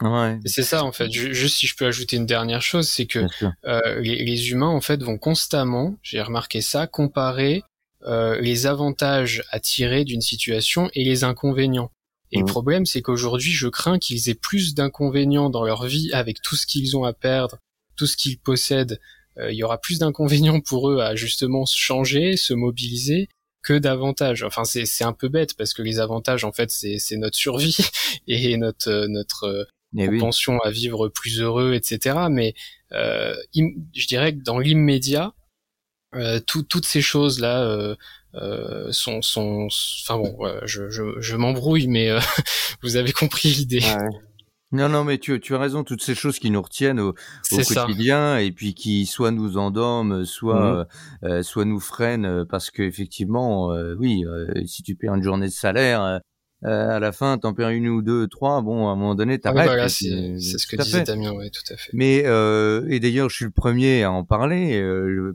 Ouais. 0.01 0.39
C'est 0.45 0.61
ça 0.61 0.83
en 0.83 0.91
fait. 0.91 1.09
Juste 1.09 1.55
si 1.55 1.67
je 1.67 1.77
peux 1.77 1.85
ajouter 1.85 2.17
une 2.17 2.25
dernière 2.25 2.61
chose, 2.61 2.89
c'est 2.89 3.05
que 3.05 3.25
euh, 3.63 4.01
les, 4.01 4.21
les, 4.25 4.51
humains 4.51 4.67
en 4.67 4.81
fait 4.81 5.01
vont 5.01 5.17
constamment, 5.17 5.95
j'ai 6.01 6.21
remarqué 6.21 6.59
ça, 6.59 6.85
comparer 6.85 7.63
euh, 8.05 8.41
les 8.41 8.67
avantages 8.67 9.43
à 9.51 9.61
tirer 9.61 10.03
d'une 10.03 10.19
situation 10.19 10.89
et 10.93 11.05
les 11.05 11.23
inconvénients. 11.23 11.91
Et 12.33 12.39
le 12.39 12.43
mmh. 12.43 12.47
problème, 12.47 12.85
c'est 12.85 13.01
qu'aujourd'hui, 13.01 13.51
je 13.51 13.69
crains 13.69 13.99
qu'ils 13.99 14.27
aient 14.27 14.33
plus 14.33 14.73
d'inconvénients 14.73 15.49
dans 15.49 15.63
leur 15.63 15.85
vie 15.85 16.11
avec 16.11 16.41
tout 16.41 16.57
ce 16.57 16.67
qu'ils 16.67 16.97
ont 16.97 17.05
à 17.05 17.13
perdre, 17.13 17.59
tout 17.95 18.05
ce 18.05 18.17
qu'ils 18.17 18.39
possèdent. 18.39 18.99
Euh, 19.37 19.53
il 19.53 19.55
y 19.55 19.63
aura 19.63 19.77
plus 19.77 19.99
d'inconvénients 19.99 20.59
pour 20.59 20.89
eux 20.89 20.99
à 20.99 21.15
justement 21.15 21.65
se 21.65 21.77
changer, 21.77 22.35
se 22.35 22.53
mobiliser, 22.53 23.29
que 23.63 23.77
d'avantages. 23.77 24.43
Enfin, 24.43 24.63
c'est 24.65 25.03
un 25.03 25.13
peu 25.13 25.29
bête 25.29 25.55
parce 25.55 25.73
que 25.73 25.81
les 25.81 25.99
avantages, 25.99 26.43
en 26.43 26.51
fait, 26.51 26.69
c'est 26.69 27.17
notre 27.17 27.37
survie 27.37 27.77
et 28.27 28.57
notre 28.57 29.07
notre 29.07 29.67
eh 29.97 30.17
pension 30.17 30.59
à 30.59 30.71
vivre 30.71 31.07
plus 31.09 31.39
heureux, 31.41 31.73
etc. 31.73 32.17
Mais 32.29 32.53
euh, 32.91 33.35
je 33.55 34.07
dirais 34.07 34.35
que 34.35 34.43
dans 34.43 34.59
l'immédiat, 34.59 35.33
euh, 36.15 36.39
toutes 36.39 36.85
ces 36.85 37.01
choses 37.01 37.39
là 37.39 37.63
euh, 37.63 37.95
euh, 38.35 38.91
sont, 38.91 39.21
sont, 39.21 39.67
enfin 40.03 40.17
bon, 40.17 40.37
je, 40.65 40.89
je, 40.89 41.19
je 41.19 41.35
m'embrouille, 41.35 41.87
mais 41.87 42.09
euh, 42.09 42.19
vous 42.81 42.95
avez 42.95 43.11
compris 43.11 43.49
l'idée. 43.49 43.79
Ouais. 43.79 44.19
Non, 44.73 44.89
non, 44.89 45.03
mais 45.03 45.17
tu, 45.17 45.39
tu 45.39 45.55
as 45.55 45.59
raison, 45.59 45.83
toutes 45.83 46.01
ces 46.01 46.15
choses 46.15 46.39
qui 46.39 46.51
nous 46.51 46.61
retiennent 46.61 46.99
au, 46.99 47.09
au 47.09 47.57
quotidien 47.57 48.37
et 48.37 48.51
puis 48.51 48.73
qui 48.73 49.05
soit 49.05 49.31
nous 49.31 49.57
endorment, 49.57 50.25
soit, 50.25 50.85
mmh. 51.23 51.25
euh, 51.25 51.43
soit 51.43 51.65
nous 51.65 51.79
freinent, 51.79 52.45
parce 52.49 52.71
que 52.71 52.81
effectivement, 52.81 53.71
euh, 53.71 53.95
oui, 53.97 54.25
si 54.65 54.83
tu 54.83 54.95
perds 54.95 55.15
une 55.15 55.23
journée 55.23 55.47
de 55.47 55.53
salaire, 55.53 56.21
à 56.63 56.99
la 56.99 57.11
fin, 57.11 57.37
t'en 57.37 57.53
perds 57.53 57.69
une 57.69 57.87
ou 57.87 58.01
deux, 58.01 58.27
trois, 58.27 58.61
bon, 58.61 58.87
à 58.87 58.91
un 58.91 58.95
moment 58.95 59.15
donné, 59.15 59.39
t'arrêtes. 59.39 59.69
Ah 59.69 59.85
oui, 59.85 59.89
c'est 59.89 60.57
ce 60.57 60.67
que 60.67 60.81
disait 60.81 61.03
Damien, 61.03 61.33
oui, 61.33 61.51
tout 61.51 61.73
à 61.73 61.77
fait. 61.77 61.91
Mais, 61.93 62.17
et 62.19 62.99
d'ailleurs, 62.99 63.29
je 63.29 63.35
suis 63.35 63.45
le 63.45 63.51
premier 63.51 64.03
à 64.03 64.11
en 64.11 64.23
parler, 64.23 64.83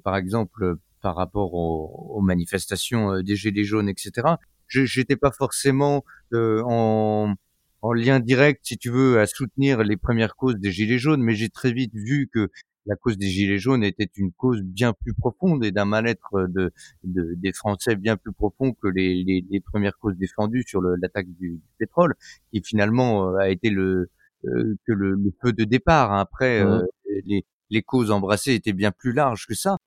par 0.05 0.17
exemple, 0.17 0.79
par 1.01 1.17
rapport 1.17 1.55
aux, 1.55 2.17
aux 2.17 2.21
manifestations 2.21 3.13
euh, 3.13 3.23
des 3.23 3.37
Gilets 3.37 3.65
jaunes, 3.65 3.89
etc. 3.89 4.35
J'étais 4.69 5.17
pas 5.17 5.31
forcément 5.31 6.05
euh, 6.35 6.63
en, 6.67 7.35
en 7.83 7.93
lien 7.93 8.21
direct, 8.21 8.61
si 8.65 8.79
tu 8.79 8.91
veux, 8.91 9.21
à 9.21 9.27
soutenir 9.27 9.83
les 9.83 9.97
premières 9.97 10.37
causes 10.37 10.57
des 10.57 10.73
Gilets 10.73 10.99
jaunes, 10.99 11.23
mais 11.23 11.35
j'ai 11.35 11.49
très 11.49 11.73
vite 11.73 11.95
vu 11.95 12.29
que 12.33 12.51
la 12.87 12.97
cause 12.97 13.19
des 13.19 13.29
Gilets 13.29 13.59
jaunes 13.59 13.85
était 13.85 14.11
une 14.17 14.33
cause 14.33 14.63
bien 14.63 14.95
plus 14.95 15.15
profonde 15.15 15.65
et 15.65 15.71
d'un 15.71 15.85
mal-être 15.85 16.49
de, 16.49 16.73
de, 17.05 17.35
des 17.37 17.53
Français 17.53 17.97
bien 17.97 18.17
plus 18.17 18.33
profond 18.33 18.73
que 18.73 18.89
les, 18.89 19.23
les, 19.25 19.45
les 19.51 19.61
premières 19.61 19.99
causes 19.99 20.17
défendues 20.17 20.65
sur 20.67 20.81
l'attaque 20.81 21.29
du, 21.29 21.51
du, 21.51 21.61
pétrole, 21.79 22.15
qui 22.53 22.63
finalement 22.63 23.31
euh, 23.31 23.37
a 23.37 23.51
été 23.51 23.71
le 23.71 24.11
que 24.43 24.93
le, 24.93 25.15
le, 25.15 25.33
feu 25.43 25.53
de 25.53 25.65
départ. 25.65 26.13
Hein. 26.13 26.21
Après, 26.21 26.65
mmh. 26.65 26.87
les, 27.27 27.45
les 27.71 27.83
causes 27.83 28.11
embrassées 28.11 28.55
étaient 28.55 28.73
bien 28.73 28.93
plus 28.93 29.13
larges 29.13 29.47
que 29.47 29.55
ça 29.55 29.79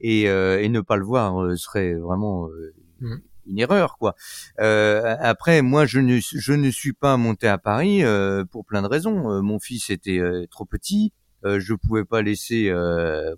et, 0.00 0.28
euh, 0.28 0.60
et 0.60 0.68
ne 0.68 0.80
pas 0.80 0.96
le 0.96 1.04
voir 1.04 1.42
euh, 1.42 1.56
serait 1.56 1.94
vraiment 1.94 2.48
euh, 2.48 2.74
mmh. 3.00 3.16
Une 3.46 3.58
erreur 3.58 3.98
quoi. 3.98 4.14
Euh, 4.60 5.16
après 5.20 5.62
moi 5.62 5.86
je 5.86 6.00
ne 6.00 6.18
je 6.20 6.52
ne 6.52 6.70
suis 6.70 6.92
pas 6.92 7.16
monté 7.16 7.48
à 7.48 7.58
Paris 7.58 8.04
euh, 8.04 8.44
pour 8.44 8.64
plein 8.64 8.82
de 8.82 8.88
raisons. 8.88 9.42
mon 9.42 9.58
fils 9.58 9.90
était 9.90 10.20
trop 10.50 10.64
petit, 10.64 11.12
je 11.44 11.74
pouvais 11.74 12.04
pas 12.04 12.22
laisser 12.22 12.72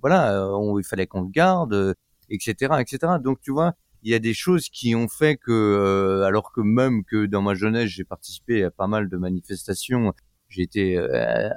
voilà, 0.00 0.48
il 0.78 0.84
fallait 0.84 1.06
qu'on 1.06 1.22
le 1.22 1.30
garde, 1.30 1.94
etc. 2.30 2.74
etc. 2.80 3.14
Donc 3.22 3.40
tu 3.40 3.52
vois, 3.52 3.74
il 4.02 4.10
y 4.10 4.14
a 4.14 4.18
des 4.18 4.34
choses 4.34 4.68
qui 4.68 4.94
ont 4.94 5.08
fait 5.08 5.36
que 5.36 6.22
alors 6.26 6.52
que 6.52 6.60
même 6.60 7.04
que 7.04 7.26
dans 7.26 7.42
ma 7.42 7.54
jeunesse 7.54 7.90
j'ai 7.90 8.04
participé 8.04 8.64
à 8.64 8.70
pas 8.70 8.86
mal 8.86 9.08
de 9.08 9.16
manifestations, 9.16 10.12
été 10.56 10.98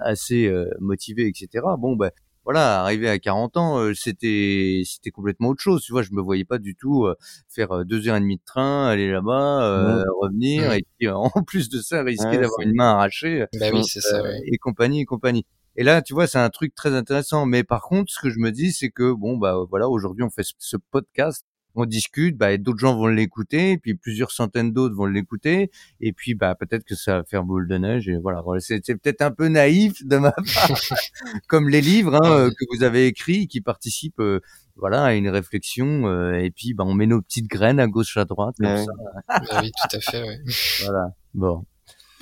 assez 0.01 0.53
motivé, 0.79 1.27
etc. 1.27 1.65
Bon 1.79 1.95
ben 1.95 2.11
voilà, 2.51 2.81
arrivé 2.81 3.07
à 3.07 3.17
40 3.17 3.55
ans, 3.55 3.79
euh, 3.79 3.93
c'était 3.93 4.81
c'était 4.85 5.09
complètement 5.09 5.47
autre 5.47 5.61
chose. 5.61 5.81
Tu 5.83 5.93
vois, 5.93 6.01
je 6.01 6.11
me 6.11 6.21
voyais 6.21 6.43
pas 6.43 6.57
du 6.57 6.75
tout 6.75 7.05
euh, 7.05 7.15
faire 7.47 7.71
euh, 7.71 7.83
deux 7.85 8.09
heures 8.09 8.17
et 8.17 8.19
demie 8.19 8.35
de 8.35 8.43
train, 8.45 8.87
aller 8.87 9.09
là-bas, 9.09 10.03
revenir, 10.19 10.73
et 10.73 10.83
puis 10.99 11.07
en 11.09 11.29
plus 11.47 11.69
de 11.69 11.79
ça, 11.79 12.03
risquer 12.03 12.37
d'avoir 12.37 12.59
une 12.59 12.75
main 12.75 12.91
arrachée, 12.91 13.45
bah 13.57 13.67
oui, 13.71 13.85
c'est 13.85 14.01
ça, 14.01 14.21
et 14.45 14.57
compagnie, 14.57 15.01
et 15.01 15.05
compagnie. 15.05 15.45
Et 15.77 15.83
là, 15.83 16.01
tu 16.01 16.13
vois, 16.13 16.27
c'est 16.27 16.39
un 16.39 16.49
truc 16.49 16.75
très 16.75 16.93
intéressant. 16.93 17.45
Mais 17.45 17.63
par 17.63 17.83
contre, 17.83 18.11
ce 18.11 18.19
que 18.19 18.29
je 18.29 18.39
me 18.39 18.51
dis, 18.51 18.73
c'est 18.73 18.89
que 18.89 19.13
bon, 19.13 19.37
bah 19.37 19.55
voilà, 19.69 19.87
aujourd'hui, 19.87 20.23
on 20.23 20.29
fait 20.29 20.45
ce 20.57 20.75
podcast 20.91 21.45
on 21.75 21.85
discute, 21.85 22.37
bah, 22.37 22.57
d'autres 22.57 22.79
gens 22.79 22.95
vont 22.95 23.07
l'écouter, 23.07 23.77
puis 23.77 23.95
plusieurs 23.95 24.31
centaines 24.31 24.71
d'autres 24.71 24.95
vont 24.95 25.05
l'écouter, 25.05 25.71
et 25.99 26.13
puis 26.13 26.35
bah 26.35 26.55
peut-être 26.55 26.83
que 26.83 26.95
ça 26.95 27.17
va 27.17 27.23
faire 27.23 27.43
boule 27.43 27.67
de 27.67 27.77
neige. 27.77 28.07
Et 28.07 28.17
voilà, 28.17 28.41
c'est 28.59 28.81
peut-être 28.81 29.21
un 29.21 29.31
peu 29.31 29.47
naïf 29.47 30.05
de 30.05 30.17
ma 30.17 30.31
part, 30.31 30.43
comme 31.47 31.69
les 31.69 31.81
livres 31.81 32.15
hein, 32.15 32.31
euh, 32.31 32.49
que 32.49 32.65
vous 32.75 32.83
avez 32.83 33.07
écrits, 33.07 33.47
qui 33.47 33.61
participent, 33.61 34.19
euh, 34.19 34.39
voilà, 34.75 35.03
à 35.03 35.13
une 35.13 35.29
réflexion. 35.29 36.07
Euh, 36.07 36.33
et 36.33 36.51
puis 36.51 36.73
bah 36.73 36.83
on 36.85 36.93
met 36.93 37.07
nos 37.07 37.21
petites 37.21 37.47
graines 37.47 37.79
à 37.79 37.87
gauche 37.87 38.17
à 38.17 38.25
droite 38.25 38.55
comme 38.59 38.77
ça. 38.77 38.91
bah 39.27 39.59
oui, 39.61 39.71
tout 39.71 39.97
à 39.97 39.99
fait. 39.99 40.23
Ouais. 40.23 40.37
Voilà. 40.83 41.13
Bon. 41.33 41.65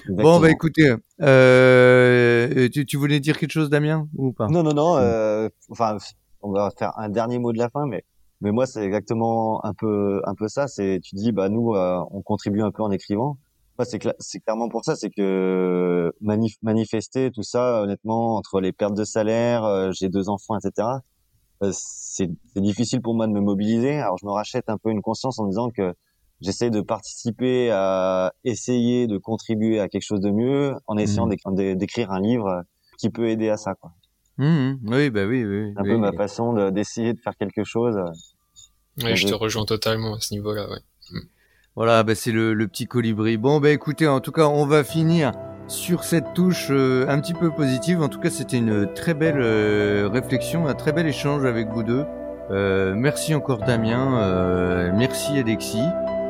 Bon, 0.08 0.40
bah 0.40 0.50
écoutez, 0.50 0.94
euh, 1.22 2.70
tu, 2.70 2.86
tu, 2.86 2.98
voulais 2.98 3.20
dire 3.20 3.38
quelque 3.38 3.52
chose, 3.52 3.70
Damien, 3.70 4.08
ou 4.16 4.32
pas? 4.32 4.48
Non, 4.48 4.64
non, 4.64 4.74
non. 4.74 4.98
Euh, 4.98 5.50
enfin, 5.70 5.98
on 6.42 6.52
va 6.52 6.72
faire 6.78 6.98
un 6.98 7.10
dernier 7.10 7.40
mot 7.40 7.52
de 7.52 7.58
la 7.58 7.70
fin, 7.70 7.86
mais 7.86 8.06
mais 8.42 8.52
moi, 8.52 8.66
c'est 8.66 8.84
exactement 8.84 9.64
un 9.66 9.74
peu, 9.74 10.22
un 10.26 10.34
peu 10.34 10.48
ça. 10.48 10.68
C'est, 10.68 11.00
tu 11.04 11.16
dis, 11.16 11.32
bah 11.32 11.50
nous, 11.50 11.74
euh, 11.76 12.00
on 12.12 12.22
contribue 12.22 12.62
un 12.62 12.72
peu 12.72 12.84
en 12.84 12.92
écrivant. 12.92 13.38
Moi, 13.78 13.86
c'est, 13.86 14.00
clairement 14.40 14.70
pour 14.70 14.84
ça. 14.84 14.96
C'est 14.96 15.10
que 15.10 16.14
manif 16.22 16.56
manifester 16.62 17.32
tout 17.32 17.44
ça, 17.44 17.82
honnêtement, 17.82 18.36
entre 18.36 18.62
les 18.62 18.72
pertes 18.72 18.96
de 18.96 19.04
salaire, 19.04 19.64
euh, 19.64 19.92
j'ai 19.92 20.10
deux 20.10 20.30
enfants, 20.30 20.58
etc. 20.58 20.88
Euh, 21.64 21.72
c'est, 21.74 22.30
c'est 22.54 22.62
difficile 22.62 23.02
pour 23.02 23.14
moi 23.14 23.28
de 23.28 23.34
me 23.34 23.42
mobiliser. 23.42 24.00
Alors, 24.00 24.18
je 24.18 24.26
me 24.26 24.32
rachète 24.32 24.70
un 24.70 24.78
peu 24.78 24.90
une 24.92 25.02
conscience 25.02 25.40
en 25.40 25.46
disant 25.46 25.70
que 25.70 25.94
j'essaie 26.42 26.70
de 26.70 26.82
participer 26.82 27.72
à 27.72 28.34
essayer 28.46 29.08
de 29.08 29.18
contribuer 29.18 29.82
à 29.82 29.90
quelque 29.90 30.06
chose 30.06 30.22
de 30.22 30.32
mieux 30.32 30.76
en 30.88 30.98
essayant 30.98 31.28
mmh. 31.28 31.76
d'écrire 31.76 32.12
un 32.12 32.22
livre 32.22 32.64
qui 32.98 33.10
peut 33.10 33.30
aider 33.30 33.50
à 33.50 33.58
ça, 33.58 33.76
quoi. 33.76 33.92
Mmh, 34.40 34.80
oui, 34.86 35.10
bah 35.12 35.26
oui, 35.26 35.46
oui. 35.46 35.74
Un 35.78 35.84
peu 35.84 35.98
ma 35.98 36.12
façon 36.12 36.72
d'essayer 36.72 37.14
de, 37.14 37.20
faire 37.20 37.38
quelque 37.38 37.64
chose. 37.64 38.00
Oui, 39.04 39.16
je 39.16 39.28
te 39.28 39.34
rejoins 39.34 39.66
totalement 39.66 40.16
à 40.16 40.20
ce 40.20 40.34
niveau-là, 40.34 40.68
ouais. 40.70 40.80
Mmh. 41.12 41.20
Voilà, 41.76 42.04
bah, 42.04 42.16
c'est 42.16 42.32
le, 42.32 42.54
le 42.54 42.68
petit 42.68 42.88
colibri. 42.88 43.38
Bon, 43.38 43.60
bah 43.60 43.70
écoutez, 43.70 44.08
en 44.08 44.20
tout 44.20 44.32
cas, 44.32 44.48
on 44.48 44.66
va 44.66 44.84
finir 44.84 45.34
sur 45.68 46.04
cette 46.04 46.34
touche 46.34 46.70
euh, 46.72 47.08
un 47.08 47.20
petit 47.20 47.36
peu 47.36 47.52
positive. 47.52 48.02
En 48.02 48.10
tout 48.10 48.20
cas, 48.20 48.32
c'était 48.32 48.58
une 48.58 48.92
très 48.94 49.14
belle 49.14 49.40
euh, 49.40 50.10
réflexion, 50.12 50.68
un 50.68 50.74
très 50.74 50.92
bel 50.92 51.06
échange 51.06 51.46
avec 51.46 51.68
vous 51.68 51.84
deux. 51.84 52.06
Euh, 52.52 52.96
merci 52.96 53.36
encore 53.36 53.60
Damien, 53.60 54.20
euh, 54.22 54.92
merci 54.94 55.38
Alexis. 55.38 55.84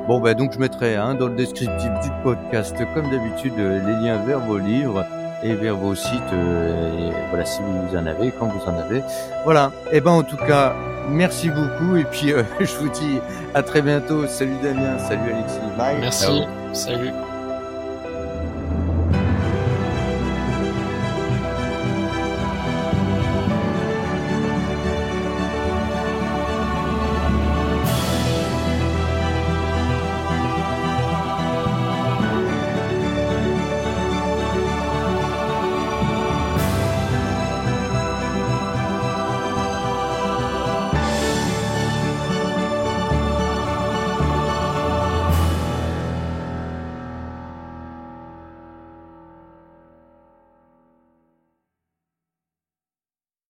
Bon, 0.07 0.19
bah 0.19 0.33
donc 0.33 0.51
je 0.53 0.59
mettrai 0.59 0.95
hein, 0.95 1.13
dans 1.15 1.27
le 1.27 1.35
descriptif 1.35 1.89
du 2.03 2.09
podcast, 2.23 2.75
comme 2.93 3.09
d'habitude, 3.09 3.53
euh, 3.57 3.79
les 3.85 4.05
liens 4.05 4.17
vers 4.25 4.39
vos 4.39 4.57
livres 4.57 5.05
et 5.43 5.53
vers 5.55 5.75
vos 5.75 5.95
sites. 5.95 6.33
et 6.33 7.11
voilà, 7.29 7.45
si 7.45 7.59
vous 7.61 7.95
en 7.97 8.05
avez, 8.05 8.31
quand 8.31 8.47
vous 8.47 8.65
en 8.69 8.77
avez. 8.77 9.01
Voilà. 9.43 9.71
Et 9.91 10.01
ben 10.01 10.11
en 10.11 10.23
tout 10.23 10.37
cas, 10.37 10.73
merci 11.09 11.49
beaucoup. 11.49 11.95
Et 11.95 12.05
puis 12.05 12.33
je 12.59 12.75
vous 12.77 12.89
dis 12.89 13.19
à 13.53 13.63
très 13.63 13.81
bientôt. 13.81 14.27
Salut 14.27 14.57
Damien, 14.61 14.97
salut 14.99 15.31
Alexis. 15.33 15.59
Bye. 15.77 15.97
Merci. 15.99 16.43
Salut. 16.73 17.11